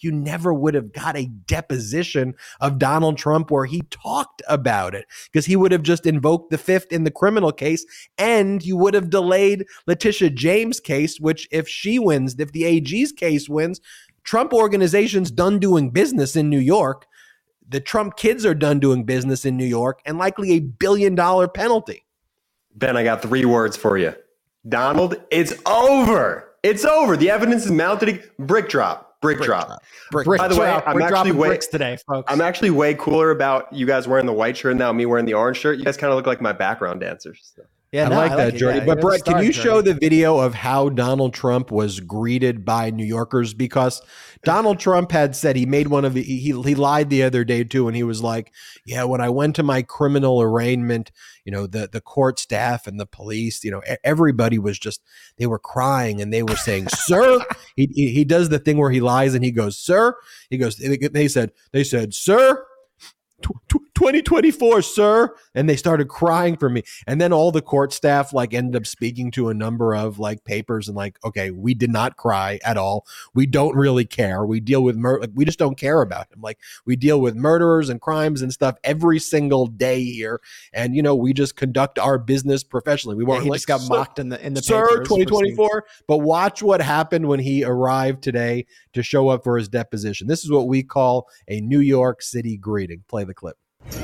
you 0.00 0.12
never 0.12 0.52
would 0.52 0.74
have 0.74 0.92
got 0.92 1.16
a 1.16 1.26
deposition 1.26 2.34
of 2.60 2.78
Donald 2.78 3.16
Trump 3.16 3.50
where 3.50 3.64
he 3.64 3.82
talked 3.90 4.42
about 4.48 4.94
it 4.94 5.06
because 5.32 5.46
he 5.46 5.56
would 5.56 5.72
have 5.72 5.82
just 5.82 6.06
invoked 6.06 6.50
the 6.50 6.58
fifth 6.58 6.92
in 6.92 7.04
the 7.04 7.10
criminal 7.10 7.52
case 7.52 7.84
and 8.18 8.64
you 8.64 8.76
would 8.76 8.94
have 8.94 9.10
delayed 9.10 9.64
Letitia 9.86 10.30
James' 10.30 10.80
case, 10.80 11.18
which 11.18 11.48
if 11.50 11.68
she 11.68 11.98
wins, 11.98 12.36
if 12.38 12.52
the 12.52 12.64
AG's 12.64 13.12
case 13.12 13.48
wins, 13.48 13.80
Trump 14.24 14.52
organization's 14.52 15.30
done 15.30 15.58
doing 15.58 15.90
business 15.90 16.34
in 16.34 16.48
New 16.50 16.58
York. 16.58 17.06
The 17.68 17.80
Trump 17.80 18.16
kids 18.16 18.44
are 18.44 18.54
done 18.54 18.80
doing 18.80 19.04
business 19.04 19.44
in 19.44 19.56
New 19.56 19.64
York 19.64 20.00
and 20.04 20.18
likely 20.18 20.52
a 20.52 20.60
billion 20.60 21.14
dollar 21.14 21.46
penalty. 21.48 22.04
Ben, 22.74 22.96
I 22.96 23.04
got 23.04 23.22
three 23.22 23.44
words 23.44 23.76
for 23.76 23.96
you. 23.96 24.14
Donald, 24.68 25.16
it's 25.30 25.54
over. 25.66 26.54
It's 26.62 26.84
over. 26.84 27.16
The 27.16 27.30
evidence 27.30 27.66
is 27.66 27.70
mounted. 27.70 28.30
Brick 28.38 28.68
drop. 28.68 29.20
Brick, 29.20 29.38
brick 29.38 29.46
drop. 29.46 29.66
drop. 29.66 29.82
Brick, 30.10 30.38
By 30.38 30.48
the 30.48 30.56
way, 30.58 30.70
I'm 30.86 31.00
actually 31.00 31.32
way 31.32 31.48
bricks 31.48 31.66
today, 31.66 31.96
folks. 32.06 32.30
I'm 32.30 32.40
actually 32.40 32.70
way 32.70 32.94
cooler 32.94 33.30
about 33.30 33.72
you 33.72 33.86
guys 33.86 34.06
wearing 34.08 34.26
the 34.26 34.32
white 34.32 34.56
shirt 34.56 34.76
now, 34.76 34.92
me 34.92 35.06
wearing 35.06 35.24
the 35.24 35.34
orange 35.34 35.58
shirt. 35.58 35.78
You 35.78 35.84
guys 35.84 35.96
kind 35.96 36.10
of 36.12 36.16
look 36.16 36.26
like 36.26 36.40
my 36.40 36.52
background 36.52 37.00
dancers. 37.00 37.52
So. 37.56 37.62
Yeah, 37.94 38.06
I 38.06 38.08
no, 38.08 38.16
like 38.16 38.32
I 38.32 38.36
that, 38.36 38.44
like 38.46 38.56
Jordy. 38.56 38.78
Yeah, 38.80 38.86
but 38.86 39.00
Brett, 39.00 39.24
can 39.24 39.44
you 39.44 39.52
show 39.52 39.80
the 39.80 39.94
video 39.94 40.40
of 40.40 40.52
how 40.52 40.88
Donald 40.88 41.32
Trump 41.32 41.70
was 41.70 42.00
greeted 42.00 42.64
by 42.64 42.90
New 42.90 43.04
Yorkers? 43.04 43.54
Because 43.54 44.02
Donald 44.42 44.80
Trump 44.80 45.12
had 45.12 45.36
said 45.36 45.54
he 45.54 45.64
made 45.64 45.86
one 45.86 46.04
of 46.04 46.12
the 46.12 46.22
he 46.24 46.50
he 46.60 46.74
lied 46.74 47.08
the 47.08 47.22
other 47.22 47.44
day 47.44 47.62
too, 47.62 47.86
and 47.86 47.96
he 47.96 48.02
was 48.02 48.20
like, 48.20 48.52
"Yeah, 48.84 49.04
when 49.04 49.20
I 49.20 49.28
went 49.28 49.54
to 49.56 49.62
my 49.62 49.82
criminal 49.82 50.42
arraignment, 50.42 51.12
you 51.44 51.52
know, 51.52 51.68
the 51.68 51.88
the 51.88 52.00
court 52.00 52.40
staff 52.40 52.88
and 52.88 52.98
the 52.98 53.06
police, 53.06 53.62
you 53.62 53.70
know, 53.70 53.80
everybody 54.02 54.58
was 54.58 54.76
just 54.76 55.00
they 55.36 55.46
were 55.46 55.60
crying 55.60 56.20
and 56.20 56.34
they 56.34 56.42
were 56.42 56.56
saying, 56.56 56.88
"Sir," 56.88 57.44
he 57.76 57.86
he 57.86 58.24
does 58.24 58.48
the 58.48 58.58
thing 58.58 58.76
where 58.76 58.90
he 58.90 59.00
lies 59.00 59.34
and 59.34 59.44
he 59.44 59.52
goes, 59.52 59.78
"Sir," 59.78 60.16
he 60.50 60.58
goes. 60.58 60.78
They 60.78 61.28
said 61.28 61.52
they 61.70 61.84
said, 61.84 62.12
"Sir." 62.12 62.66
2024 63.94 64.82
sir. 64.82 65.34
And 65.54 65.68
they 65.68 65.76
started 65.76 66.08
crying 66.08 66.56
for 66.56 66.68
me. 66.68 66.82
And 67.06 67.20
then 67.20 67.32
all 67.32 67.52
the 67.52 67.62
court 67.62 67.92
staff 67.92 68.32
like 68.32 68.52
ended 68.52 68.80
up 68.80 68.86
speaking 68.86 69.30
to 69.32 69.48
a 69.48 69.54
number 69.54 69.94
of 69.94 70.18
like 70.18 70.44
papers 70.44 70.88
and 70.88 70.96
like 70.96 71.18
okay 71.24 71.50
we 71.50 71.74
did 71.74 71.90
not 71.90 72.16
cry 72.16 72.58
at 72.64 72.76
all. 72.76 73.06
We 73.34 73.46
don't 73.46 73.76
really 73.76 74.04
care. 74.04 74.44
We 74.44 74.60
deal 74.60 74.82
with 74.82 74.96
murder 74.96 75.28
we 75.34 75.44
just 75.44 75.58
don't 75.58 75.78
care 75.78 76.02
about 76.02 76.32
him. 76.32 76.40
Like 76.40 76.58
we 76.84 76.96
deal 76.96 77.20
with 77.20 77.36
murderers 77.36 77.88
and 77.88 78.00
crimes 78.00 78.42
and 78.42 78.52
stuff 78.52 78.76
every 78.84 79.18
single 79.18 79.66
day 79.66 80.04
here. 80.04 80.40
And 80.72 80.96
you 80.96 81.02
know 81.02 81.14
we 81.14 81.32
just 81.32 81.56
conduct 81.56 81.98
our 81.98 82.18
business 82.18 82.64
professionally. 82.64 83.16
We 83.16 83.24
weren't 83.24 83.40
yeah, 83.40 83.44
he 83.44 83.50
like, 83.50 83.58
just 83.58 83.68
got 83.68 83.88
mocked 83.88 84.18
in 84.18 84.28
the 84.28 84.44
in 84.44 84.54
the 84.54 84.62
sir 84.62 85.04
2024 85.04 85.84
but 86.06 86.18
watch 86.18 86.62
what 86.62 86.80
happened 86.80 87.26
when 87.28 87.40
he 87.40 87.64
arrived 87.64 88.22
today 88.22 88.66
to 88.92 89.02
show 89.02 89.28
up 89.28 89.44
for 89.44 89.56
his 89.56 89.68
deposition. 89.68 90.26
This 90.26 90.44
is 90.44 90.50
what 90.50 90.66
we 90.66 90.82
call 90.82 91.28
a 91.48 91.60
new 91.60 91.80
york 91.80 92.22
city 92.22 92.56
greeting. 92.56 93.04
Play 93.08 93.24
the 93.24 93.34
clip 93.34 93.56
got 93.90 94.00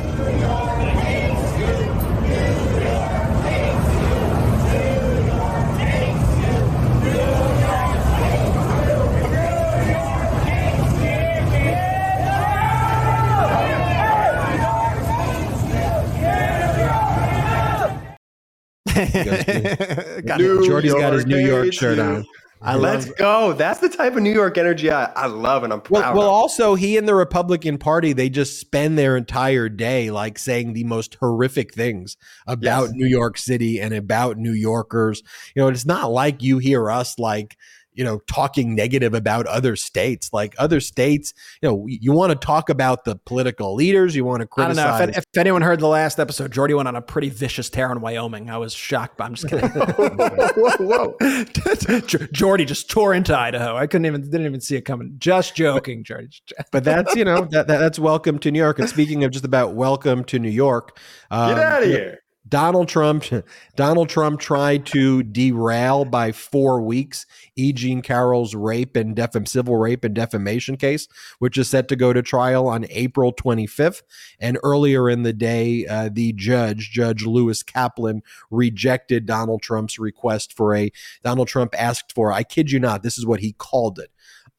New 20.41 20.67
Jordy's 20.67 20.91
York 20.91 21.01
got 21.01 21.15
his 21.15 21.25
New 21.25 21.39
York 21.39 21.73
shirt 21.73 21.99
on. 21.99 22.27
I 22.63 22.77
Let's 22.77 23.07
love, 23.07 23.17
go. 23.17 23.53
That's 23.55 23.81
the 23.81 23.89
type 23.89 24.17
of 24.17 24.23
New 24.23 24.33
York 24.33 24.59
energy 24.59 24.91
I, 24.91 25.07
I 25.17 25.27
love 25.27 25.65
and 25.65 25.73
I'm 25.73 25.81
proud 25.81 26.15
well, 26.15 26.25
well 26.25 26.29
also, 26.29 26.75
he 26.75 26.99
and 26.99 27.09
the 27.09 27.15
Republican 27.15 27.79
Party, 27.79 28.13
they 28.13 28.29
just 28.29 28.61
spend 28.61 28.99
their 28.99 29.17
entire 29.17 29.69
day 29.69 30.11
like 30.11 30.39
saying 30.39 30.75
the 30.75 30.85
most 30.85 31.17
horrific 31.21 31.73
things 31.73 32.17
about 32.47 32.85
yes. 32.85 32.93
New 32.95 33.07
York 33.07 33.39
City 33.39 33.81
and 33.81 33.95
about 33.95 34.37
New 34.37 34.53
Yorkers. 34.53 35.23
You 35.55 35.63
know, 35.63 35.69
it's 35.69 35.87
not 35.87 36.11
like 36.11 36.43
you 36.43 36.59
hear 36.59 36.91
us 36.91 37.19
like– 37.19 37.57
you 37.93 38.05
know, 38.05 38.19
talking 38.27 38.75
negative 38.75 39.15
about 39.15 39.47
other 39.47 39.77
states. 39.77 40.33
Like 40.33 40.55
other 40.59 40.81
states, 40.81 41.35
you 41.61 41.69
know, 41.69 41.87
you 41.89 42.13
want 42.13 42.31
to 42.31 42.37
talk 42.37 42.69
about 42.69 43.05
the 43.05 43.17
political 43.17 43.75
leaders. 43.75 44.15
You 44.15 44.25
want 44.25 44.41
to 44.41 44.47
criticize. 44.47 44.79
I 44.79 44.99
don't 44.99 44.99
know 44.99 45.19
if, 45.19 45.19
if, 45.19 45.39
anyone 45.39 45.63
heard 45.63 45.81
the 45.81 45.89
last 45.89 46.19
episode. 46.19 46.53
Jordy 46.53 46.75
went 46.75 46.89
on 46.89 46.97
a 46.97 47.03
pretty 47.03 47.29
vicious 47.29 47.69
tear 47.69 47.91
in 47.93 48.01
Wyoming. 48.01 48.51
I 48.51 48.59
was 48.59 48.73
shocked, 48.73 49.17
but 49.17 49.25
I'm 49.25 49.35
just 49.35 49.49
kidding. 49.49 49.69
whoa, 49.71 51.17
whoa, 51.19 51.97
Jordy 52.33 52.65
just 52.65 52.91
tore 52.91 53.15
into 53.15 53.37
Idaho. 53.37 53.77
I 53.77 53.87
couldn't 53.87 54.07
even 54.07 54.23
didn't 54.23 54.47
even 54.47 54.61
see 54.61 54.77
it 54.77 54.83
coming. 54.83 55.17
Just 55.19 55.55
joking, 55.55 56.05
Jordy. 56.05 56.29
but 56.71 56.85
that's 56.85 57.15
you 57.17 57.25
know 57.25 57.47
that, 57.51 57.67
that, 57.67 57.79
that's 57.79 57.99
welcome 57.99 58.39
to 58.41 58.51
New 58.51 58.59
York. 58.59 58.79
And 58.79 58.89
speaking 58.89 59.25
of 59.25 59.33
just 59.33 59.45
about 59.45 59.75
welcome 59.75 60.25
to 60.25 60.39
New 60.39 60.51
York, 60.51 60.99
um, 61.31 61.55
get 61.55 61.65
out 61.65 61.83
of 61.83 61.89
here. 61.89 62.21
Donald 62.51 62.89
Trump, 62.89 63.25
Donald 63.77 64.09
Trump 64.09 64.41
tried 64.41 64.85
to 64.87 65.23
derail 65.23 66.05
by 66.05 66.33
four 66.33 66.83
weeks 66.83 67.25
E. 67.57 67.73
Jean 67.73 68.03
Carroll's 68.03 68.55
rape 68.55 68.97
and 68.97 69.19
civil 69.47 69.77
rape 69.77 70.05
and 70.05 70.15
defamation 70.15 70.77
case, 70.77 71.09
which 71.39 71.57
is 71.57 71.69
set 71.69 71.89
to 71.89 71.97
go 71.97 72.13
to 72.13 72.23
trial 72.23 72.67
on 72.67 72.87
April 72.91 73.33
25th. 73.33 74.03
And 74.41 74.59
earlier 74.63 75.09
in 75.09 75.23
the 75.23 75.33
day, 75.33 75.87
uh, 75.87 76.11
the 76.13 76.33
judge, 76.33 76.91
Judge 76.91 77.25
Lewis 77.25 77.63
Kaplan, 77.63 78.23
rejected 78.51 79.27
Donald 79.27 79.63
Trump's 79.63 79.99
request 79.99 80.55
for 80.57 80.75
a. 80.75 80.91
Donald 81.23 81.49
Trump 81.49 81.75
asked 81.79 82.13
for, 82.13 82.33
I 82.33 82.43
kid 82.43 82.71
you 82.71 82.81
not, 82.81 83.03
this 83.03 83.17
is 83.17 83.25
what 83.25 83.41
he 83.41 83.53
called 83.53 83.99
it 83.99 84.11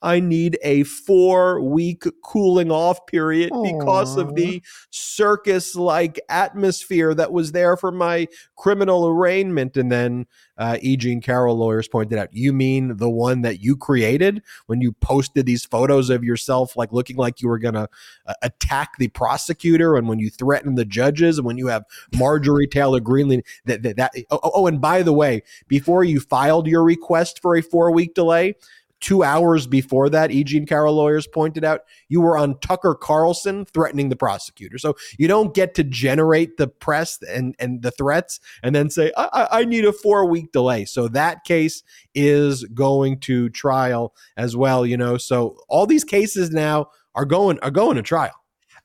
I 0.02 0.20
need 0.20 0.58
a 0.64 0.84
four 0.84 1.62
week 1.62 2.04
cooling 2.24 2.72
off 2.72 3.06
period 3.06 3.52
Aww. 3.52 3.80
because 3.80 4.18
of 4.18 4.36
the 4.36 4.62
circus 4.90 5.76
like 5.76 6.20
atmosphere 6.30 7.14
that 7.14 7.32
was 7.32 7.52
there 7.52 7.78
for 7.78 7.92
my 7.92 8.28
criminal 8.56 9.08
arraignment. 9.08 9.78
And 9.78 9.92
then 9.92 10.26
uh, 10.58 10.78
E. 10.82 10.98
Jean 10.98 11.22
Carroll 11.22 11.58
lawyers 11.58 11.88
pointed 11.88 12.18
out, 12.18 12.30
you 12.32 12.54
mean 12.54 12.98
the 12.98 13.10
one 13.10 13.42
that 13.42 13.62
you 13.62 13.76
created 13.76 14.42
when 14.68 14.82
you 14.82 14.92
posted 14.94 15.46
these 15.46 15.66
photos 15.66 16.10
of 16.10 16.24
yourself, 16.24 16.76
like 16.76 16.92
looking 16.92 17.18
like 17.18 17.42
you 17.42 17.48
were 17.48 17.60
going 17.60 17.74
to 17.74 17.90
uh, 18.26 18.34
attack 18.42 18.98
the 18.98 19.08
prosecutor 19.10 19.96
and 19.96 20.08
when 20.08 20.20
you 20.20 20.30
threaten 20.30 20.76
the 20.76 20.86
judges 20.86 21.38
and 21.38 21.46
when 21.46 21.58
you 21.58 21.68
have 21.68 21.84
Marjorie 22.16 22.68
Taylor 22.68 23.00
Greene 23.00 23.42
that, 23.66 23.84
that, 23.84 23.96
that 23.98 24.12
oh, 24.30 24.40
oh, 24.44 24.68
and 24.68 24.82
by 24.82 25.04
the 25.04 25.14
way, 25.14 25.44
before 25.68 26.04
you 26.04 26.20
filed 26.20 26.68
your 26.68 26.84
request 26.84 27.42
for 27.42 27.56
a 27.56 27.62
four 27.62 27.92
week 27.92 28.14
delay, 28.14 28.56
two 29.02 29.24
hours 29.24 29.68
before 29.68 30.10
that, 30.10 30.32
E. 30.32 30.44
Jean 30.44 30.66
Carroll 30.66 30.96
lawyers 30.96 31.28
pointed 31.28 31.64
out, 31.64 31.82
you 32.08 32.22
were 32.22 32.38
on 32.38 32.58
Tucker 32.60 32.96
Carlson 32.96 33.66
threatening 33.66 34.10
the 34.10 34.16
prosecutor. 34.16 34.78
So 34.78 34.96
you 35.18 35.28
don't 35.28 35.54
get 35.54 35.74
to 35.76 35.84
generate 35.84 36.58
the 36.58 36.68
press 36.68 37.20
and, 37.24 37.56
and 37.60 37.82
the 37.82 37.92
threats 37.92 38.40
and 38.64 38.74
then 38.76 38.90
say, 38.90 39.12
I, 39.18 39.48
I 39.52 39.66
need 39.66 39.86
a 39.86 39.92
four 39.92 40.26
week 40.26 40.52
delay. 40.52 40.86
So 40.86 41.08
that 41.10 41.44
case 41.44 41.84
is 42.16 42.64
going 42.66 43.20
to 43.22 43.50
trial 43.50 44.14
as 44.38 44.56
well, 44.56 44.86
you 44.86 44.98
know. 44.98 45.18
So 45.18 45.58
all 45.68 45.88
these 45.88 46.04
cases 46.04 46.52
now 46.52 46.88
are 47.16 47.26
going 47.26 47.60
are 47.60 47.72
going 47.72 47.98
to 47.98 48.02
trial. 48.02 48.41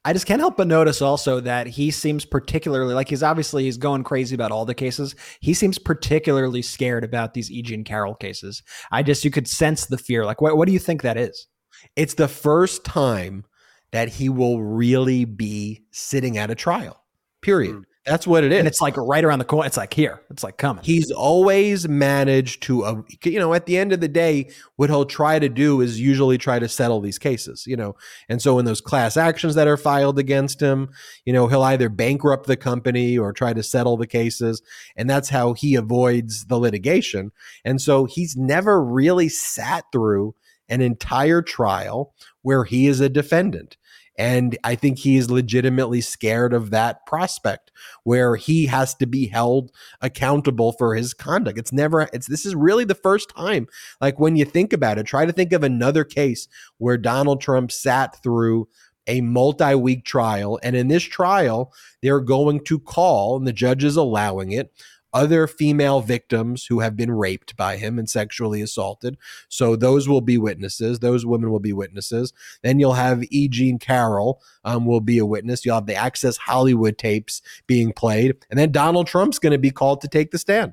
I 0.07 0.13
just 0.13 0.25
can't 0.25 0.41
help 0.41 0.57
but 0.57 0.69
notice 0.69 1.03
also 1.03 1.41
that 1.41 1.67
he 1.67 1.91
seems 1.91 2.25
particularly 2.25 2.95
like 2.95 3.09
he's 3.09 3.25
obviously 3.25 3.65
he's 3.65 3.77
going 3.77 4.05
crazy 4.05 4.37
about 4.37 4.53
all 4.53 4.65
the 4.65 4.73
cases. 4.73 5.17
He 5.41 5.53
seems 5.53 5.81
particularly 5.81 6.63
scared 6.63 7.03
about 7.03 7.35
these 7.35 7.51
E. 7.51 7.61
Jean 7.61 7.83
Carroll 7.83 8.15
cases. 8.15 8.63
I 8.93 9.03
just 9.03 9.25
you 9.25 9.33
could 9.33 9.49
sense 9.49 9.87
the 9.87 9.99
fear. 9.99 10.25
Like 10.25 10.41
what 10.41 10.57
what 10.57 10.69
do 10.69 10.73
you 10.73 10.79
think 10.79 11.03
that 11.03 11.17
is? 11.17 11.49
It's 11.97 12.15
the 12.15 12.29
first 12.29 12.85
time 12.85 13.47
that 13.91 14.09
he 14.09 14.29
will 14.29 14.63
really 14.63 15.25
be 15.25 15.83
sitting 15.91 16.39
at 16.39 16.53
a 16.53 16.55
trial. 16.55 17.03
Period. 17.43 17.75
Mm. 17.75 17.83
That's 18.07 18.25
what 18.25 18.45
it 18.45 18.53
is. 18.53 18.61
And 18.61 18.69
it's 18.69 18.81
like 18.81 18.97
right 18.97 19.25
around 19.25 19.41
the 19.41 19.45
corner. 19.45 19.67
It's 19.67 19.77
like 19.77 19.93
here. 19.93 20.23
It's 20.31 20.45
like 20.45 20.59
coming. 20.59 20.85
He's 20.85 21.11
always 21.11 21.89
managed 21.89 22.63
to, 22.65 22.85
uh, 22.85 23.03
you 23.25 23.41
know, 23.41 23.53
at 23.53 23.67
the 23.67 23.77
end 23.77 23.93
of 23.93 24.01
the 24.01 24.09
day, 24.09 24.51
what 24.77 24.91
he'll 24.91 25.05
try 25.05 25.41
to 25.41 25.49
do 25.49 25.81
is 25.81 26.01
usually 26.01 26.39
try 26.39 26.61
to 26.61 26.69
settle 26.69 27.01
these 27.01 27.19
cases, 27.19 27.65
you 27.67 27.77
know. 27.77 27.97
And 28.29 28.41
so 28.41 28.61
in 28.61 28.65
those 28.65 28.81
class 28.81 29.17
actions 29.17 29.57
that 29.57 29.67
are 29.67 29.77
filed 29.77 30.21
against 30.21 30.63
him, 30.63 30.91
you 31.25 31.33
know, 31.33 31.49
he'll 31.49 31.65
either 31.65 31.89
bankrupt 31.89 32.47
the 32.47 32.57
company 32.57 33.19
or 33.19 33.33
try 33.33 33.53
to 33.53 33.63
settle 33.63 33.97
the 33.97 34.07
cases. 34.07 34.63
And 34.95 35.11
that's 35.11 35.29
how 35.29 35.55
he 35.55 35.75
avoids 35.75 36.45
the 36.45 36.59
litigation. 36.59 37.33
And 37.65 37.83
so 37.83 38.05
he's 38.05 38.37
never 38.37 38.83
really 38.83 39.29
sat 39.29 39.85
through 39.91 40.37
an 40.69 40.81
entire 40.81 41.43
trial 41.43 42.15
where 42.43 42.65
he 42.65 42.87
is 42.87 43.01
a 43.01 43.09
defendant. 43.09 43.77
And 44.19 44.57
I 44.65 44.75
think 44.75 44.99
he 44.99 45.17
is 45.17 45.31
legitimately 45.31 46.01
scared 46.01 46.53
of 46.53 46.71
that 46.71 47.05
prospect 47.07 47.71
where 48.05 48.37
he 48.37 48.67
has 48.67 48.95
to 48.97 49.07
be 49.07 49.27
held 49.27 49.73
accountable 50.01 50.73
for 50.73 50.95
his 50.95 51.13
conduct. 51.15 51.59
It's 51.59 51.73
never, 51.73 52.09
it's, 52.13 52.27
this 52.27 52.47
is 52.47 52.55
really 52.55 52.85
the 52.85 52.95
first 52.95 53.31
time. 53.37 53.69
Like 54.01 54.19
when 54.19 54.37
you 54.37 54.45
think 54.45 54.73
about 54.73 54.99
it, 54.99 55.05
try 55.05 55.27
to 55.27 55.33
think 55.33 55.53
of 55.53 55.63
another 55.63 56.05
case 56.05 56.49
where 56.79 56.97
Donald 56.97 57.41
Trump 57.41 57.71
sat 57.71 58.23
through 58.23 58.69
a 59.07 59.21
multi 59.21 59.75
week 59.75 60.05
trial. 60.05 60.59
And 60.63 60.75
in 60.75 60.89
this 60.89 61.05
trial, 61.05 61.73
they're 62.03 62.21
going 62.21 62.65
to 62.65 62.79
call, 62.79 63.37
and 63.37 63.47
the 63.47 63.53
judge 63.53 63.85
is 63.85 63.97
allowing 63.97 64.53
it, 64.53 64.73
other 65.13 65.47
female 65.47 66.01
victims 66.01 66.67
who 66.67 66.81
have 66.81 66.97
been 66.97 67.11
raped 67.11 67.57
by 67.57 67.77
him 67.77 67.99
and 67.99 68.09
sexually 68.09 68.61
assaulted. 68.61 69.17
So 69.49 69.77
those 69.77 70.09
will 70.09 70.21
be 70.21 70.39
witnesses. 70.39 70.99
Those 70.99 71.25
women 71.25 71.51
will 71.51 71.61
be 71.61 71.73
witnesses. 71.73 72.33
Then 72.63 72.79
you'll 72.79 72.95
have 72.95 73.25
E. 73.31 73.49
Jean 73.49 73.79
Carroll 73.79 74.43
um, 74.65 74.85
will 74.85 75.01
be 75.01 75.19
a 75.19 75.27
witness. 75.27 75.65
You'll 75.65 75.77
have 75.77 75.87
the 75.87 75.95
Access 75.95 76.37
Hollywood 76.37 76.99
tapes 76.99 77.43
being 77.67 77.93
played. 77.93 78.37
And 78.51 78.59
then 78.59 78.73
Donald 78.73 79.07
Trump's 79.07 79.39
going 79.39 79.53
to 79.53 79.59
be 79.59 79.71
called 79.71 80.01
to 80.03 80.09
take 80.09 80.31
the 80.31 80.39
stand. 80.39 80.73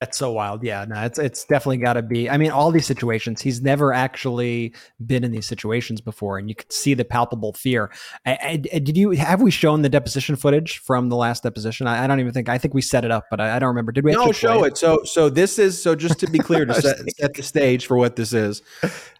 That's 0.00 0.18
so 0.18 0.30
wild. 0.30 0.62
Yeah, 0.62 0.84
no, 0.86 1.04
it's 1.04 1.18
it's 1.18 1.44
definitely 1.46 1.78
got 1.78 1.94
to 1.94 2.02
be. 2.02 2.28
I 2.28 2.36
mean, 2.36 2.50
all 2.50 2.70
these 2.70 2.84
situations, 2.84 3.40
he's 3.40 3.62
never 3.62 3.94
actually 3.94 4.74
been 5.06 5.24
in 5.24 5.32
these 5.32 5.46
situations 5.46 6.02
before, 6.02 6.36
and 6.36 6.50
you 6.50 6.54
could 6.54 6.70
see 6.70 6.92
the 6.92 7.04
palpable 7.04 7.54
fear. 7.54 7.90
I, 8.26 8.38
I, 8.42 8.56
did 8.56 8.98
you 8.98 9.12
have 9.12 9.40
we 9.40 9.50
shown 9.50 9.80
the 9.80 9.88
deposition 9.88 10.36
footage 10.36 10.78
from 10.78 11.08
the 11.08 11.16
last 11.16 11.44
deposition? 11.44 11.86
I, 11.86 12.04
I 12.04 12.06
don't 12.06 12.20
even 12.20 12.34
think. 12.34 12.50
I 12.50 12.58
think 12.58 12.74
we 12.74 12.82
set 12.82 13.06
it 13.06 13.10
up, 13.10 13.24
but 13.30 13.40
I, 13.40 13.58
don't 13.58 13.68
remember. 13.68 13.90
Did 13.90 14.04
we? 14.04 14.12
No, 14.12 14.32
show 14.32 14.64
it? 14.64 14.72
it. 14.72 14.78
So 14.78 15.02
so 15.04 15.30
this 15.30 15.58
is 15.58 15.82
so 15.82 15.94
just 15.94 16.20
to 16.20 16.30
be 16.30 16.38
clear 16.40 16.66
to 16.66 16.74
set, 16.74 16.98
set 17.16 17.32
the 17.32 17.42
stage 17.42 17.86
for 17.86 17.96
what 17.96 18.16
this 18.16 18.34
is. 18.34 18.60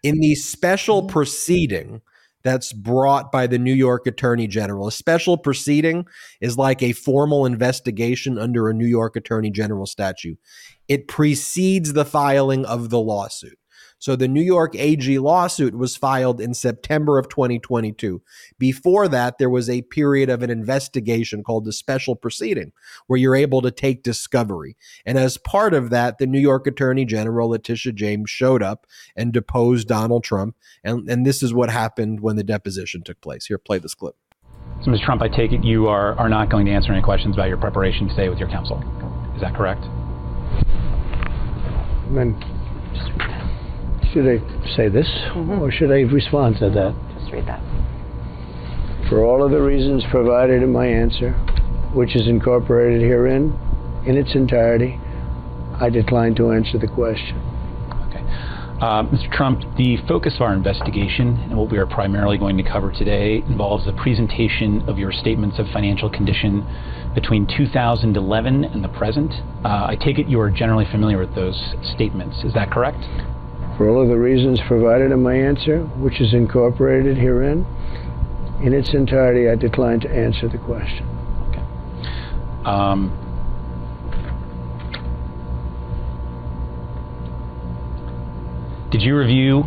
In 0.03 0.21
the 0.21 0.35
special 0.35 1.01
mm-hmm. 1.01 1.09
proceeding 1.09 2.03
that's 2.45 2.73
brought 2.73 3.33
by 3.33 3.47
the 3.47 3.59
New 3.59 3.73
York 3.73 4.07
Attorney 4.07 4.47
General. 4.47 4.87
A 4.87 4.93
special 4.93 5.37
proceeding 5.37 6.05
is 6.41 6.57
like 6.57 6.83
a 6.83 6.93
formal 6.93 7.45
investigation 7.45 8.39
under 8.39 8.69
a 8.69 8.75
New 8.75 8.87
York 8.87 9.17
Attorney 9.17 9.51
General 9.51 9.87
statute. 9.87 10.39
It 10.89 11.09
precedes 11.09 11.93
the 11.93 12.05
filing 12.05 12.65
of 12.65 12.91
the 12.91 13.01
lawsuit. 13.01 13.59
So 13.99 14.15
the 14.15 14.29
New 14.29 14.43
York 14.43 14.75
AG 14.75 15.19
lawsuit 15.19 15.77
was 15.77 15.97
filed 15.97 16.41
in 16.41 16.55
September 16.55 17.19
of 17.19 17.29
2022. 17.29 18.23
Before 18.59 19.09
that, 19.09 19.39
there 19.39 19.51
was 19.51 19.71
a 19.71 19.83
period 19.83 20.29
of 20.29 20.43
an 20.43 20.51
investigation 20.51 21.43
called 21.43 21.65
the 21.65 21.73
special 21.73 22.15
proceeding, 22.15 22.73
where 23.07 23.19
you're 23.19 23.35
able 23.35 23.63
to 23.63 23.71
take 23.71 24.03
discovery. 24.03 24.77
And 25.05 25.19
as 25.19 25.39
part 25.39 25.75
of 25.75 25.91
that, 25.91 26.19
the 26.19 26.27
New 26.27 26.41
York 26.41 26.67
Attorney 26.67 27.05
General, 27.05 27.51
Letitia 27.51 27.93
James, 27.93 28.31
showed 28.31 28.63
up 28.63 28.87
and 29.17 29.33
deposed 29.33 29.89
Donald 29.89 30.25
Trump. 30.25 30.57
And, 30.85 31.09
and 31.09 31.25
this 31.25 31.43
is 31.43 31.55
what 31.55 31.71
happened 31.71 32.21
when 32.21 32.37
the 32.37 32.45
deposition 32.45 33.03
took 33.03 33.21
place. 33.21 33.47
Here, 33.47 33.59
play 33.59 33.79
this 33.79 33.95
clip. 33.95 34.17
So, 34.85 34.91
Mr. 34.91 35.05
Trump, 35.07 35.23
I 35.23 35.29
take 35.29 35.53
it 35.53 35.65
you 35.65 35.89
are, 35.89 36.13
are 36.19 36.29
not 36.29 36.51
going 36.51 36.67
to 36.67 36.73
answer 36.73 36.93
any 36.93 37.03
questions 37.03 37.35
about 37.35 37.49
your 37.49 37.57
preparation 37.57 38.09
today 38.09 38.29
with 38.29 38.39
your 38.39 38.49
counsel. 38.49 38.79
Is 39.35 39.41
that 39.41 39.55
correct? 39.55 39.83
Then 42.15 42.35
should 44.17 44.27
I 44.27 44.39
say 44.77 44.89
this, 44.89 45.07
mm-hmm. 45.37 45.61
or 45.61 45.71
should 45.71 45.91
I 45.91 46.01
respond 46.09 46.57
to 46.61 46.71
that? 46.71 46.95
Just 47.21 47.31
read 47.33 47.47
that. 47.47 47.61
For 49.11 49.23
all 49.23 49.45
of 49.45 49.51
the 49.51 49.61
reasons 49.61 50.03
provided 50.11 50.63
in 50.63 50.73
my 50.73 50.87
answer, 50.87 51.33
which 51.93 52.17
is 52.17 52.27
incorporated 52.27 53.03
herein 53.03 53.53
in 54.07 54.17
its 54.17 54.35
entirety, 54.35 54.99
I 55.79 55.91
decline 55.91 56.35
to 56.37 56.53
answer 56.53 56.79
the 56.79 56.89
question. 56.89 57.37
Okay. 58.09 58.25
Uh, 58.81 59.05
Mr. 59.05 59.31
Trump, 59.33 59.61
the 59.77 59.99
focus 60.09 60.37
of 60.37 60.41
our 60.41 60.55
investigation 60.55 61.37
and 61.51 61.59
what 61.59 61.71
we 61.71 61.77
are 61.77 61.87
primarily 61.87 62.39
going 62.39 62.57
to 62.57 62.63
cover 62.63 62.91
today 62.91 63.43
involves 63.47 63.85
the 63.85 63.93
presentation 63.93 64.81
of 64.89 64.97
your 64.97 65.13
statements 65.13 65.59
of 65.59 65.67
financial 65.75 66.09
condition 66.09 66.67
between 67.15 67.47
2011 67.47 68.65
and 68.65 68.83
the 68.83 68.89
present. 68.89 69.31
Uh, 69.63 69.89
I 69.89 69.99
take 70.01 70.19
it 70.19 70.27
you 70.27 70.41
are 70.41 70.51
generally 70.51 70.87
familiar 70.91 71.19
with 71.19 71.35
those 71.35 71.75
statements. 71.95 72.45
Is 72.45 72.55
that 72.55 72.71
correct? 72.71 73.05
for 73.77 73.89
all 73.89 74.03
of 74.03 74.09
the 74.09 74.17
reasons 74.17 74.61
provided 74.67 75.13
in 75.13 75.23
my 75.23 75.35
answer, 75.35 75.83
which 75.99 76.21
is 76.21 76.33
incorporated 76.33 77.17
herein. 77.17 77.67
In 78.63 78.73
its 78.73 78.95
entirety, 78.95 79.51
I 79.51 79.55
decline 79.55 80.01
to 80.01 80.11
answer 80.11 80.49
the 80.49 80.59
question. 80.59 81.07
Okay. 81.51 81.63
Um, 82.65 83.13
did 88.91 89.03
you 89.03 89.17
review 89.17 89.65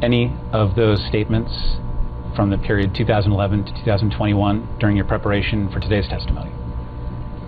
any 0.00 0.32
of 0.52 0.76
those 0.76 1.04
statements 1.08 1.50
from 2.36 2.50
the 2.50 2.58
period 2.58 2.94
2011 2.94 3.64
to 3.64 3.72
2021 3.72 4.78
during 4.78 4.96
your 4.96 5.06
preparation 5.06 5.68
for 5.72 5.80
today's 5.80 6.06
testimony? 6.06 6.52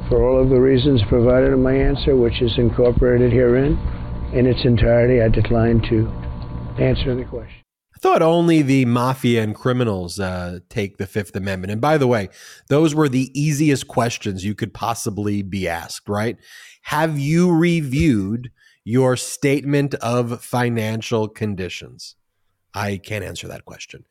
For 0.09 0.29
all 0.29 0.43
of 0.43 0.51
the 0.51 0.61
reasons 0.61 1.01
provided 1.09 1.53
in 1.53 1.63
my 1.63 1.75
answer, 1.75 2.17
which 2.17 2.43
is 2.43 2.59
incorporated 2.59 3.33
herein, 3.33 3.79
in 4.33 4.47
its 4.47 4.65
entirety, 4.65 5.21
I 5.21 5.29
decline 5.29 5.81
to 5.91 6.09
answer 6.83 7.15
the 7.15 7.25
question. 7.25 7.63
I 7.95 7.99
thought 7.99 8.23
only 8.23 8.63
the 8.63 8.85
mafia 8.87 9.43
and 9.43 9.55
criminals 9.55 10.19
uh, 10.19 10.61
take 10.71 10.97
the 10.97 11.07
Fifth 11.07 11.37
Amendment. 11.37 11.71
And 11.71 11.81
by 11.81 11.99
the 11.99 12.07
way, 12.07 12.31
those 12.69 12.95
were 12.95 13.09
the 13.09 13.31
easiest 13.39 13.89
questions 13.89 14.45
you 14.45 14.55
could 14.55 14.73
possibly 14.73 15.43
be 15.43 15.69
asked, 15.69 16.09
right? 16.09 16.37
Have 16.85 17.19
you 17.19 17.53
reviewed 17.55 18.51
your 18.85 19.17
statement 19.17 19.95
of 19.97 20.43
financial 20.43 21.29
conditions? 21.29 22.17
I 22.75 22.97
can't 22.97 23.25
answer 23.25 23.47
that 23.49 23.67
question. 23.67 24.05